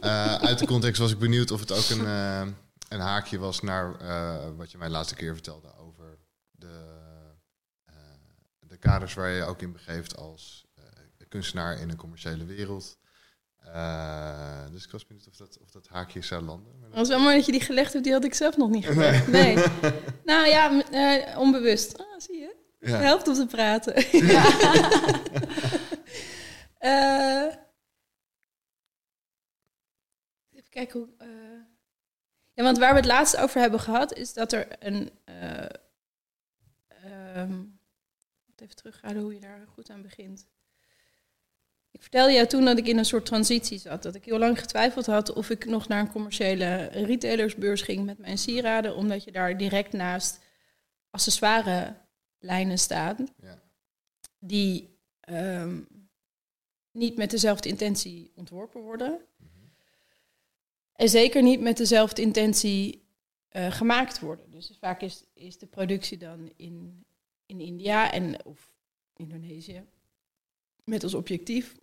Eh, 0.00 0.34
uit 0.34 0.58
de 0.58 0.66
context 0.66 1.00
was 1.00 1.12
ik 1.12 1.18
benieuwd 1.18 1.50
of 1.50 1.60
het 1.60 1.72
ook 1.72 1.88
een, 1.88 2.06
eh, 2.06 2.46
een 2.88 3.00
haakje 3.00 3.38
was 3.38 3.60
naar 3.60 3.96
wat 4.56 4.70
je 4.70 4.78
mij 4.78 4.86
de 4.86 4.92
laatste 4.92 5.14
keer 5.14 5.32
vertelde 5.32 5.76
over 5.76 6.18
de, 6.50 6.86
de 8.58 8.76
kaders 8.76 9.14
waar 9.14 9.28
je 9.28 9.36
je 9.36 9.44
ook 9.44 9.62
in 9.62 9.72
begeeft 9.72 10.16
als 10.16 10.64
kunstenaar 11.28 11.80
in 11.80 11.90
een 11.90 11.96
commerciële 11.96 12.44
wereld. 12.44 12.98
Eh, 13.72 14.70
dus 14.70 14.84
ik 14.84 14.90
was 14.90 15.06
benieuwd 15.06 15.26
of 15.28 15.36
dat, 15.36 15.58
of 15.62 15.70
dat 15.70 15.88
haakje 15.88 16.22
zou 16.22 16.42
landen. 16.42 16.72
Maar 16.80 16.88
dat- 16.88 16.98
was 16.98 17.08
wel 17.08 17.20
mooi 17.20 17.36
dat 17.36 17.46
je 17.46 17.52
die 17.52 17.60
gelegd 17.60 17.92
hebt, 17.92 18.04
die 18.04 18.12
had 18.12 18.24
ik 18.24 18.34
zelf 18.34 18.56
nog 18.56 18.70
niet 18.70 18.86
gelegd. 18.86 19.26
Nee. 19.28 19.56
Nou 20.24 20.46
ja, 20.48 20.82
eh, 20.90 21.38
onbewust. 21.38 21.98
Ah, 21.98 22.06
zie 22.18 22.36
je? 22.38 22.56
Het 22.78 22.88
ja. 22.90 22.96
helpt 22.96 23.28
om 23.28 23.34
te 23.34 23.46
praten. 23.46 23.94
Eh, 26.78 27.46
even 30.52 30.70
kijken 30.70 31.00
hoe. 31.00 31.08
ja, 32.52 32.62
want 32.62 32.78
waar 32.78 32.90
we 32.90 32.96
het 32.96 33.06
laatst 33.06 33.36
over 33.36 33.60
hebben 33.60 33.80
gehad, 33.80 34.12
is 34.16 34.32
dat 34.32 34.52
er 34.52 34.66
een. 34.78 35.10
eh 35.24 35.64
ehm, 36.88 37.64
even 38.56 38.76
terughouden 38.76 39.22
hoe 39.22 39.34
je 39.34 39.40
daar 39.40 39.66
goed 39.74 39.90
aan 39.90 40.02
begint. 40.02 40.46
Ik 41.90 42.02
vertelde 42.02 42.32
jou 42.32 42.46
toen 42.46 42.64
dat 42.64 42.78
ik 42.78 42.86
in 42.86 42.98
een 42.98 43.04
soort 43.04 43.26
transitie 43.26 43.78
zat. 43.78 44.02
Dat 44.02 44.14
ik 44.14 44.24
heel 44.24 44.38
lang 44.38 44.58
getwijfeld 44.58 45.06
had 45.06 45.32
of 45.32 45.50
ik 45.50 45.64
nog 45.64 45.88
naar 45.88 46.00
een 46.00 46.12
commerciële 46.12 46.84
retailersbeurs 46.84 47.82
ging 47.82 48.04
met 48.04 48.18
mijn 48.18 48.38
sieraden. 48.38 48.96
Omdat 48.96 49.24
je 49.24 49.32
daar 49.32 49.56
direct 49.56 49.92
naast 49.92 50.40
accessoire 51.10 51.96
lijnen 52.38 52.78
staan. 52.78 53.28
Ja. 53.42 53.62
Die 54.38 54.98
ehm, 55.20 55.80
niet 56.92 57.16
met 57.16 57.30
dezelfde 57.30 57.68
intentie 57.68 58.32
ontworpen 58.34 58.80
worden. 58.80 59.20
En 60.92 61.08
zeker 61.08 61.42
niet 61.42 61.60
met 61.60 61.76
dezelfde 61.76 62.22
intentie 62.22 63.08
eh, 63.48 63.72
gemaakt 63.72 64.20
worden. 64.20 64.50
Dus 64.50 64.76
vaak 64.80 65.00
is, 65.00 65.24
is 65.34 65.58
de 65.58 65.66
productie 65.66 66.18
dan 66.18 66.52
in, 66.56 67.04
in 67.46 67.60
India 67.60 68.12
en, 68.12 68.44
of 68.44 68.72
Indonesië 69.16 69.84
met 70.84 71.02
als 71.02 71.14
objectief 71.14 71.76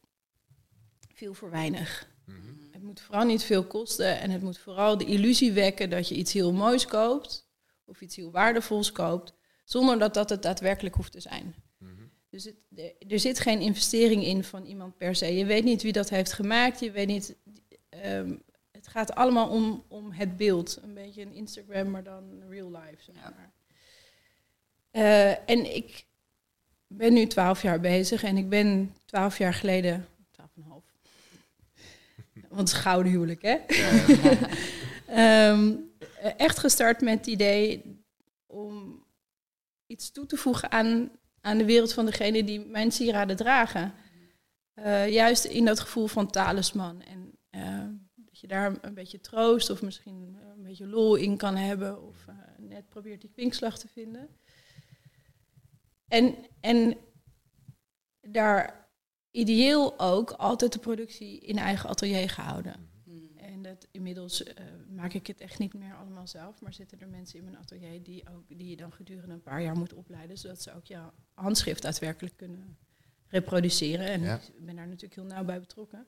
veel 1.17 1.33
voor 1.33 1.49
weinig. 1.49 2.09
Mhm. 2.25 2.37
Het 2.71 2.83
moet 2.83 3.01
vooral 3.01 3.25
niet 3.25 3.43
veel 3.43 3.63
kosten 3.65 4.19
en 4.19 4.29
het 4.31 4.41
moet 4.41 4.57
vooral 4.57 4.97
de 4.97 5.05
illusie 5.05 5.51
wekken 5.51 5.89
dat 5.89 6.07
je 6.09 6.15
iets 6.15 6.33
heel 6.33 6.53
moois 6.53 6.85
koopt 6.85 7.49
of 7.85 8.01
iets 8.01 8.15
heel 8.15 8.31
waardevols 8.31 8.91
koopt, 8.91 9.33
zonder 9.63 9.99
dat 9.99 10.13
dat 10.13 10.29
het 10.29 10.41
daadwerkelijk 10.41 10.95
hoeft 10.95 11.11
te 11.11 11.19
zijn. 11.19 11.55
Mhm. 11.77 11.91
Dus 12.29 12.43
het, 12.43 12.55
er- 12.75 12.93
er 13.07 13.19
zit 13.19 13.39
geen 13.39 13.59
investering 13.59 14.23
in 14.23 14.43
van 14.43 14.65
iemand 14.65 14.97
per 14.97 15.15
se. 15.15 15.35
Je 15.37 15.45
weet 15.45 15.63
niet 15.63 15.81
wie 15.81 15.91
dat 15.91 16.09
heeft 16.09 16.33
gemaakt. 16.33 16.79
Je 16.79 16.91
weet 16.91 17.07
niet. 17.07 17.35
ehm, 17.89 18.35
het 18.71 18.87
gaat 18.87 19.15
allemaal 19.15 19.49
om, 19.49 19.83
om 19.87 20.11
het 20.11 20.37
beeld. 20.37 20.79
Een 20.81 20.93
beetje 20.93 21.21
een 21.21 21.33
Instagram, 21.33 21.89
maar 21.89 22.03
dan 22.03 22.41
real 22.49 22.71
life. 22.71 23.03
Zeg 23.03 23.15
Ja. 23.15 23.33
maar. 23.35 23.51
Eh, 24.91 25.49
en 25.49 25.75
ik 25.75 26.05
ben 26.87 27.13
nu 27.13 27.27
twaalf 27.27 27.61
jaar 27.61 27.79
bezig 27.79 28.23
en 28.23 28.37
ik 28.37 28.49
ben 28.49 28.95
twaalf 29.05 29.37
jaar 29.37 29.53
geleden, 29.53 30.07
twaalf 30.31 30.51
en 30.55 30.61
een 30.61 30.67
half. 30.69 30.85
Want 32.57 32.69
het 32.69 32.77
is 32.77 32.83
gouden 32.83 33.11
huwelijk, 33.11 33.41
hè? 33.41 33.57
Ja. 33.67 34.37
Ehm, 35.07 35.75
echt 36.37 36.59
gestart 36.59 37.01
met 37.01 37.17
het 37.17 37.27
idee 37.27 37.83
om 38.45 39.05
iets 39.85 40.11
toe 40.11 40.25
te 40.25 40.37
voegen 40.37 40.71
aan, 40.71 41.11
aan 41.41 41.57
de 41.57 41.65
wereld 41.65 41.93
van 41.93 42.05
degene 42.05 42.43
die 42.43 42.65
mijn 42.65 42.91
sieraden 42.91 43.35
dragen. 43.35 43.93
Eh, 44.73 45.09
juist 45.09 45.45
in 45.45 45.65
dat 45.65 45.79
gevoel 45.79 46.07
van 46.07 46.27
talisman. 46.27 47.01
En 47.01 47.37
eh, 47.49 47.85
dat 48.15 48.25
dat 48.25 48.39
je 48.39 48.47
daar 48.47 48.77
een 48.81 48.93
beetje 48.93 49.19
troost 49.19 49.69
of 49.69 49.81
misschien 49.81 50.37
een 50.55 50.63
beetje 50.63 50.87
lol 50.87 51.15
in 51.15 51.37
kan 51.37 51.55
hebben. 51.55 52.03
Of 52.07 52.27
eh, 52.27 52.35
net 52.57 52.89
probeert 52.89 53.21
die 53.21 53.31
kwinkslag 53.31 53.79
te 53.79 53.87
vinden. 53.87 54.29
En, 56.07 56.35
en 56.59 56.97
daar 58.21 58.86
ideeel 59.31 59.99
ook 59.99 60.31
altijd 60.31 60.73
de 60.73 60.79
productie 60.79 61.39
in 61.39 61.57
eigen 61.57 61.89
atelier 61.89 62.29
gehouden. 62.29 62.89
Mm. 63.03 63.37
En 63.37 63.61
dat, 63.61 63.87
inmiddels 63.91 64.43
eh, 64.43 64.65
maak 64.89 65.13
ik 65.13 65.27
het 65.27 65.41
echt 65.41 65.59
niet 65.59 65.73
meer 65.73 65.95
allemaal 65.95 66.27
zelf, 66.27 66.61
maar 66.61 66.73
zitten 66.73 66.99
er 66.99 67.07
mensen 67.07 67.37
in 67.37 67.43
mijn 67.43 67.57
atelier 67.57 68.03
die, 68.03 68.23
ook, 68.29 68.43
die 68.47 68.69
je 68.69 68.77
dan 68.77 68.93
gedurende 68.93 69.33
een 69.33 69.41
paar 69.41 69.61
jaar 69.61 69.77
moet 69.77 69.93
opleiden, 69.93 70.37
zodat 70.37 70.61
ze 70.61 70.75
ook 70.75 70.85
jouw 70.85 71.13
handschrift 71.33 71.81
daadwerkelijk 71.81 72.37
kunnen 72.37 72.77
reproduceren. 73.27 74.07
En 74.07 74.21
Ja. 74.21 74.35
ik 74.35 74.65
ben 74.65 74.75
daar 74.75 74.87
natuurlijk 74.87 75.15
heel 75.15 75.23
nauw 75.23 75.43
bij 75.43 75.59
betrokken. 75.59 76.07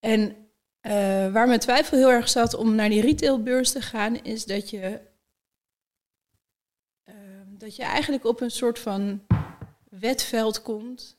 En 0.00 0.36
eh, 0.80 0.92
waar 1.32 1.46
mijn 1.46 1.60
twijfel 1.60 1.98
heel 1.98 2.10
erg 2.10 2.28
zat 2.28 2.54
om 2.54 2.74
naar 2.74 2.88
die 2.88 3.00
retailbeurs 3.00 3.72
te 3.72 3.80
gaan, 3.80 4.22
is 4.22 4.44
dat 4.44 4.70
je, 4.70 5.00
eh, 7.02 7.14
dat 7.46 7.76
je 7.76 7.82
eigenlijk 7.82 8.24
op 8.24 8.40
een 8.40 8.50
soort 8.50 8.78
van 8.78 9.26
wetveld 9.88 10.62
komt 10.62 11.16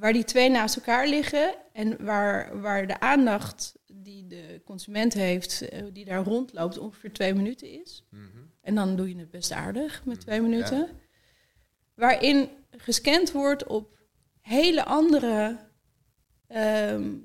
waar 0.00 0.12
die 0.12 0.24
twee 0.24 0.50
naast 0.50 0.76
elkaar 0.76 1.06
liggen 1.06 1.54
en 1.72 2.04
waar, 2.04 2.60
waar 2.60 2.86
de 2.86 3.00
aandacht 3.00 3.78
die 3.92 4.26
de 4.26 4.60
consument 4.64 5.12
heeft, 5.14 5.68
eh, 5.68 5.84
die 5.92 6.04
daar 6.04 6.24
rondloopt, 6.24 6.78
ongeveer 6.78 7.12
twee 7.12 7.34
minuten 7.34 7.82
is. 7.82 8.06
Mhm. 8.10 8.26
En 8.60 8.74
dan 8.74 8.96
doe 8.96 9.08
je 9.08 9.18
het 9.18 9.30
best 9.30 9.52
aardig 9.52 10.04
met 10.04 10.16
Mhm, 10.16 10.24
twee 10.24 10.40
minuten. 10.40 10.88
Waarin 11.94 12.48
gescand 12.70 13.32
wordt 13.32 13.66
op 13.66 13.98
hele 14.40 14.84
andere 14.84 15.68
ehm, 16.46 17.16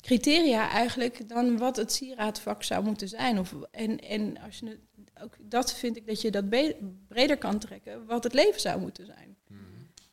criteria 0.00 0.70
eigenlijk 0.70 1.28
dan 1.28 1.58
wat 1.58 1.76
het 1.76 1.92
sieraadvak 1.92 2.62
zou 2.62 2.84
moeten 2.84 3.08
zijn. 3.08 3.38
Of, 3.38 3.54
en 3.70 4.00
en 4.00 4.38
als 4.38 4.58
je 4.58 4.66
het, 4.66 4.80
ook 5.22 5.36
dat 5.40 5.74
vind 5.74 5.96
ik 5.96 6.06
dat 6.06 6.20
je 6.20 6.30
dat 6.30 6.48
breder 7.08 7.38
kan 7.38 7.58
trekken, 7.58 8.06
wat 8.06 8.24
het 8.24 8.32
leven 8.32 8.60
zou 8.60 8.80
moeten 8.80 9.06
zijn. 9.06 9.33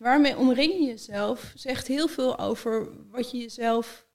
Waarmee 0.02 0.38
omring 0.38 0.74
je 0.74 0.84
jezelf 0.84 1.52
zegt 1.56 1.88
heel 1.88 2.08
veel 2.08 2.40
over 2.40 2.90
wat 3.10 3.32
je 3.32 3.38
jezelf. 3.38 4.10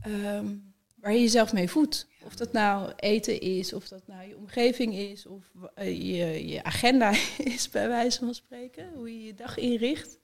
ehm, 0.00 0.56
waar 0.96 1.12
je 1.12 1.20
jezelf 1.20 1.52
mee 1.52 1.70
voedt. 1.70 2.08
Of 2.24 2.36
dat 2.36 2.52
nou 2.52 2.92
eten 2.96 3.40
is, 3.40 3.72
of 3.72 3.88
dat 3.88 4.06
nou 4.06 4.28
je 4.28 4.36
omgeving 4.36 4.94
is, 4.94 5.26
of 5.26 5.52
eh, 5.74 5.86
je, 5.96 6.46
je 6.48 6.62
agenda 6.62 7.10
is, 7.54 7.70
bij 7.70 7.88
wijze 7.88 8.18
van 8.18 8.34
spreken. 8.34 8.92
Hoe 8.94 9.18
je 9.18 9.24
je 9.24 9.34
dag 9.34 9.56
inricht. 9.56 10.18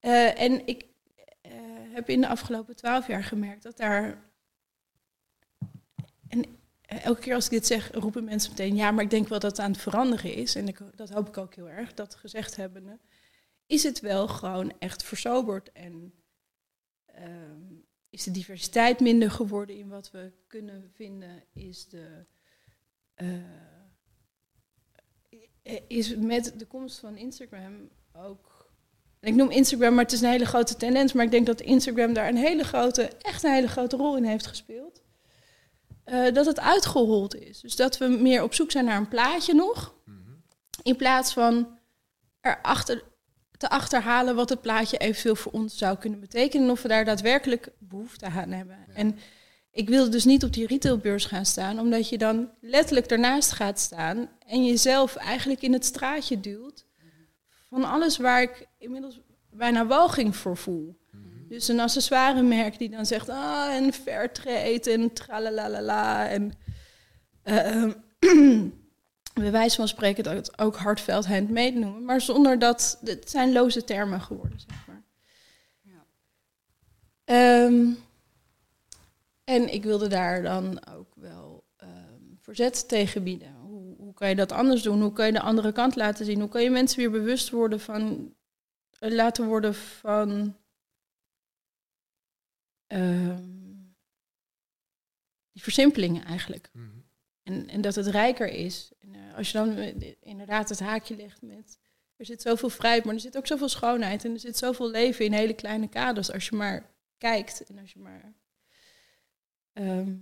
Eh, 0.00 0.40
en 0.40 0.66
ik 0.66 0.86
eh, 1.40 1.52
heb 1.92 2.08
in 2.08 2.20
de 2.20 2.28
afgelopen 2.28 2.76
twaalf 2.76 3.06
jaar 3.06 3.24
gemerkt 3.24 3.62
dat 3.62 3.76
daar. 3.76 4.30
En 6.28 6.44
eh, 6.44 6.50
elke 7.00 7.20
keer 7.20 7.34
als 7.34 7.44
ik 7.44 7.50
dit 7.50 7.66
zeg, 7.66 7.90
roepen 7.92 8.24
mensen 8.24 8.50
meteen: 8.50 8.74
ja, 8.74 8.90
maar 8.90 9.04
ik 9.04 9.10
denk 9.10 9.28
wel 9.28 9.38
dat 9.38 9.50
het 9.50 9.60
aan 9.60 9.72
het 9.72 9.80
veranderen 9.80 10.34
is. 10.34 10.54
En 10.54 10.68
ik, 10.68 10.78
dat 10.94 11.10
hoop 11.10 11.28
ik 11.28 11.36
ook 11.36 11.54
heel 11.54 11.68
erg, 11.68 11.94
dat 11.94 12.14
gezegd 12.14 12.56
hebbende. 12.56 12.98
Is 13.66 13.82
het 13.82 14.00
wel 14.00 14.28
gewoon 14.28 14.72
echt 14.78 15.02
versoberd 15.02 15.72
en 15.72 16.14
ehm, 17.06 17.74
is 18.10 18.22
de 18.22 18.30
diversiteit 18.30 19.00
minder 19.00 19.30
geworden 19.30 19.76
in 19.76 19.88
wat 19.88 20.10
we 20.10 20.32
kunnen 20.46 20.90
vinden? 20.94 21.44
Is 21.52 21.88
de. 21.88 22.24
eh, 25.62 25.80
is 25.86 26.16
met 26.16 26.58
de 26.58 26.66
komst 26.66 26.98
van 26.98 27.16
Instagram 27.16 27.88
ook. 28.12 28.72
Ik 29.20 29.34
noem 29.34 29.50
Instagram, 29.50 29.94
maar 29.94 30.04
het 30.04 30.12
is 30.12 30.20
een 30.20 30.30
hele 30.30 30.46
grote 30.46 30.76
tendens. 30.76 31.12
Maar 31.12 31.24
ik 31.24 31.30
denk 31.30 31.46
dat 31.46 31.60
Instagram 31.60 32.12
daar 32.12 32.28
een 32.28 32.36
hele 32.36 32.64
grote, 32.64 33.02
echt 33.02 33.42
een 33.42 33.52
hele 33.52 33.68
grote 33.68 33.96
rol 33.96 34.16
in 34.16 34.24
heeft 34.24 34.46
gespeeld. 34.46 35.02
Eh, 36.04 36.32
dat 36.32 36.46
het 36.46 36.60
uitgehold 36.60 37.34
is. 37.34 37.60
Dus 37.60 37.76
dat 37.76 37.98
we 37.98 38.06
meer 38.06 38.42
op 38.42 38.54
zoek 38.54 38.70
zijn 38.70 38.84
naar 38.84 38.96
een 38.96 39.08
plaatje 39.08 39.54
nog. 39.54 39.94
Mhm. 40.04 40.16
In 40.82 40.96
plaats 40.96 41.32
van 41.32 41.78
erachter 42.40 43.02
te 43.56 43.70
achterhalen 43.70 44.34
wat 44.34 44.48
het 44.48 44.60
plaatje 44.60 44.98
eventueel 44.98 45.36
voor 45.36 45.52
ons 45.52 45.78
zou 45.78 45.98
kunnen 45.98 46.20
betekenen. 46.20 46.66
En 46.66 46.72
of 46.72 46.82
we 46.82 46.88
daar 46.88 47.04
daadwerkelijk 47.04 47.68
behoefte 47.78 48.26
aan 48.26 48.50
hebben. 48.50 48.76
Ja. 48.88 48.94
En 48.94 49.18
ik 49.70 49.88
wilde 49.88 50.10
dus 50.10 50.24
niet 50.24 50.44
op 50.44 50.52
die 50.52 50.66
retailbeurs 50.66 51.24
gaan 51.24 51.46
staan, 51.46 51.78
omdat 51.78 52.08
je 52.08 52.18
dan 52.18 52.50
letterlijk 52.60 53.08
daarnaast 53.08 53.52
gaat 53.52 53.80
staan 53.80 54.30
en 54.46 54.66
jezelf 54.66 55.16
eigenlijk 55.16 55.62
in 55.62 55.72
het 55.72 55.84
straatje 55.84 56.40
duwt 56.40 56.86
van 57.68 57.84
alles 57.84 58.16
waar 58.16 58.42
ik 58.42 58.66
inmiddels 58.78 59.20
bijna 59.50 59.86
walging 59.86 60.36
voor 60.36 60.56
voel. 60.56 61.00
Dus 61.52 61.68
een 61.68 61.80
accessoiremerk 61.80 62.78
die 62.78 62.90
dan 62.90 63.06
zegt, 63.06 63.28
ah, 63.28 63.74
en 63.74 63.92
fairtrade 63.92 64.90
en 64.90 65.12
tralalala. 65.12 66.28
En 66.28 66.52
eh, 67.42 67.90
bij 69.42 69.50
wijze 69.50 69.76
van 69.76 69.88
spreken 69.88 70.24
dat 70.24 70.34
het 70.34 70.58
ook 70.58 70.76
hardveld 70.76 71.26
handmade 71.26 71.78
noemen. 71.78 72.04
Maar 72.04 72.20
zonder 72.20 72.58
dat, 72.58 72.98
het 73.04 73.30
zijn 73.30 73.52
loze 73.52 73.84
termen 73.84 74.20
geworden, 74.20 74.60
zeg 74.60 74.86
maar. 74.86 75.02
Ja. 75.80 76.04
Ehm, 77.24 77.90
en 79.44 79.72
ik 79.72 79.82
wilde 79.82 80.08
daar 80.08 80.42
dan 80.42 80.86
ook 80.86 81.12
wel 81.14 81.64
ehm, 81.76 82.22
verzet 82.40 82.88
tegen 82.88 83.22
bieden. 83.22 83.54
Hoe, 83.54 83.96
hoe 83.96 84.14
kan 84.14 84.28
je 84.28 84.34
dat 84.34 84.52
anders 84.52 84.82
doen? 84.82 85.02
Hoe 85.02 85.12
kan 85.12 85.26
je 85.26 85.32
de 85.32 85.40
andere 85.40 85.72
kant 85.72 85.96
laten 85.96 86.24
zien? 86.24 86.40
Hoe 86.40 86.48
kan 86.48 86.62
je 86.62 86.70
mensen 86.70 86.98
weer 86.98 87.10
bewust 87.10 87.50
worden 87.50 87.80
van, 87.80 88.34
eh, 88.98 89.10
laten 89.10 89.46
worden 89.46 89.74
van 89.74 90.56
ehm, 92.92 93.50
die 95.52 95.62
versimpelingen 95.62 96.24
eigenlijk. 96.24 96.68
Mhm. 96.72 96.86
En, 97.42 97.68
en 97.68 97.80
dat 97.80 97.94
het 97.94 98.06
rijker 98.06 98.48
is. 98.48 98.90
En, 99.00 99.14
eh, 99.14 99.36
als 99.36 99.50
je 99.50 99.58
dan 99.58 99.76
eh, 99.76 100.14
inderdaad 100.20 100.68
het 100.68 100.80
haakje 100.80 101.16
legt 101.16 101.42
met... 101.42 101.78
Er 102.16 102.26
zit 102.28 102.42
zoveel 102.42 102.68
vrijheid, 102.68 103.04
maar 103.04 103.14
er 103.14 103.20
zit 103.20 103.36
ook 103.36 103.46
zoveel 103.46 103.68
schoonheid. 103.68 104.24
En 104.24 104.32
er 104.32 104.40
zit 104.40 104.56
zoveel 104.56 104.90
leven 104.90 105.24
in 105.24 105.32
hele 105.32 105.54
kleine 105.54 105.88
kaders. 105.88 106.32
Als 106.32 106.48
je 106.48 106.56
maar 106.56 106.90
kijkt 107.18 107.64
en 107.64 107.78
als 107.78 107.92
je 107.92 107.98
maar... 107.98 108.32
ehm, 109.72 110.14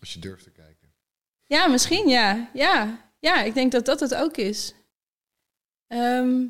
Als 0.00 0.12
je 0.12 0.18
durft 0.20 0.44
te 0.44 0.50
kijken. 0.50 0.92
ja, 1.44 1.66
misschien 1.66 2.08
ja. 2.08 2.50
Ja, 2.52 3.10
ja 3.18 3.42
ik 3.42 3.54
denk 3.54 3.72
dat 3.72 3.84
dat 3.84 4.00
het 4.00 4.14
ook 4.14 4.36
is. 4.36 4.74
Ehm, 5.86 6.46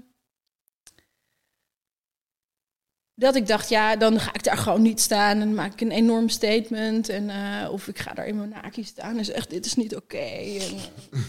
dat 3.15 3.35
ik 3.35 3.47
dacht, 3.47 3.69
ja, 3.69 3.97
dan 3.97 4.21
ga 4.21 4.35
ik 4.35 4.45
daar 4.45 4.57
gewoon 4.57 4.83
niet 4.83 5.01
staan 5.01 5.41
en 5.41 5.55
maak 5.55 5.73
ik 5.73 5.81
een 5.81 5.91
enorm 5.91 6.29
statement. 6.29 7.09
En, 7.09 7.31
eh, 7.31 7.73
of 7.73 7.89
ik 7.89 7.99
ga 7.99 8.13
daar 8.13 8.27
in 8.27 8.37
mijn 8.37 8.49
naki 8.49 8.85
staan 8.85 9.19
en 9.19 9.25
zeg, 9.25 9.47
dit 9.47 9.67
is 9.67 9.75
niet 9.75 9.97
oké. 9.97 10.17
En, 10.17 10.77
eh, 11.11 11.21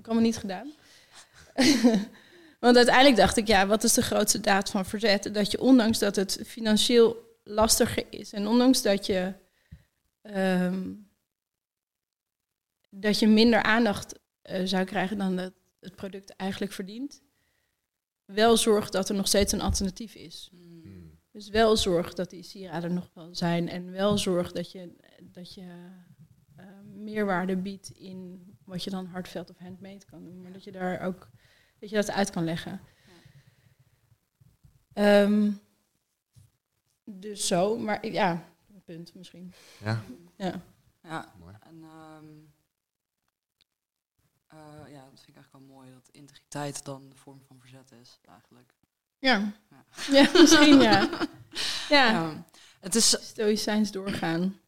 dat 0.02 0.20
niet 0.20 0.36
gedaan. 0.36 0.72
Want 2.60 2.76
uiteindelijk 2.76 3.16
dacht 3.16 3.36
ik, 3.36 3.46
ja, 3.46 3.66
wat 3.66 3.84
is 3.84 3.92
de 3.92 4.02
grootste 4.02 4.40
daad 4.40 4.70
van 4.70 4.86
verzet? 4.86 5.34
Dat 5.34 5.50
je 5.50 5.60
ondanks 5.60 5.98
dat 5.98 6.16
het 6.16 6.40
financieel 6.46 7.16
lastiger 7.44 8.04
is 8.10 8.32
en 8.32 8.46
ondanks 8.46 8.82
dat 8.82 9.06
je... 9.06 9.32
ehm, 10.22 10.90
dat 12.94 13.18
je 13.18 13.28
minder 13.28 13.62
aandacht 13.62 14.18
eh, 14.42 14.60
zou 14.64 14.84
krijgen 14.84 15.18
dan 15.18 15.36
het 15.80 15.94
product 15.96 16.36
eigenlijk 16.36 16.72
verdient. 16.72 17.22
Wel 18.24 18.56
zorg 18.56 18.90
dat 18.90 19.08
er 19.08 19.14
nog 19.14 19.26
steeds 19.26 19.52
een 19.52 19.60
alternatief 19.60 20.14
is. 20.14 20.50
Dus 21.32 21.48
wel 21.48 21.76
zorg 21.76 22.14
dat 22.14 22.30
die 22.30 22.42
sieraden 22.42 22.94
nog 22.94 23.10
wel 23.14 23.34
zijn. 23.34 23.68
En 23.68 23.90
wel 23.90 24.18
zorg 24.18 24.52
dat 24.52 24.72
je, 24.72 24.96
dat 25.22 25.54
je 25.54 25.90
eh, 26.56 26.66
meerwaarde 26.84 27.56
biedt 27.56 27.90
in 27.90 28.46
wat 28.64 28.84
je 28.84 28.90
dan 28.90 29.06
hardveld 29.06 29.50
of 29.50 29.58
handmade 29.58 30.04
kan 30.04 30.24
doen. 30.24 30.42
Maar 30.42 30.52
dat 30.52 30.64
je 30.64 30.72
daar 30.72 31.00
ook 31.00 31.28
dat 31.78 31.90
je 31.90 31.96
dat 31.96 32.10
uit 32.10 32.30
kan 32.30 32.44
leggen. 32.44 32.80
Ehm, 34.92 35.52
dus 37.04 37.46
zo, 37.46 37.78
maar 37.78 38.06
ja, 38.06 38.48
een 38.74 38.82
punt 38.82 39.14
misschien. 39.14 39.52
Ja, 39.80 40.02
Ja. 40.36 40.62
Ja, 41.02 41.34
mooi. 41.38 41.56
en 41.60 41.82
ehm, 41.82 42.26
eh, 44.46 44.92
ja, 44.92 45.04
dat 45.10 45.20
vind 45.20 45.28
ik 45.28 45.34
eigenlijk 45.34 45.52
wel 45.52 45.76
mooi 45.76 45.92
dat 45.92 46.08
integriteit 46.08 46.84
dan 46.84 47.08
de 47.08 47.16
vorm 47.16 47.42
van 47.42 47.60
verzet 47.60 47.92
is, 47.92 48.18
eigenlijk. 48.24 48.74
Ja. 49.22 49.52
Ja. 50.10 50.28
misschien 50.40 50.80
ja. 50.80 51.08
Ja, 51.88 52.10
Ja. 52.10 52.44
Het 52.80 52.94
is, 52.94 53.08
stoïcijns 53.28 53.90
doorgaan. 53.90 54.58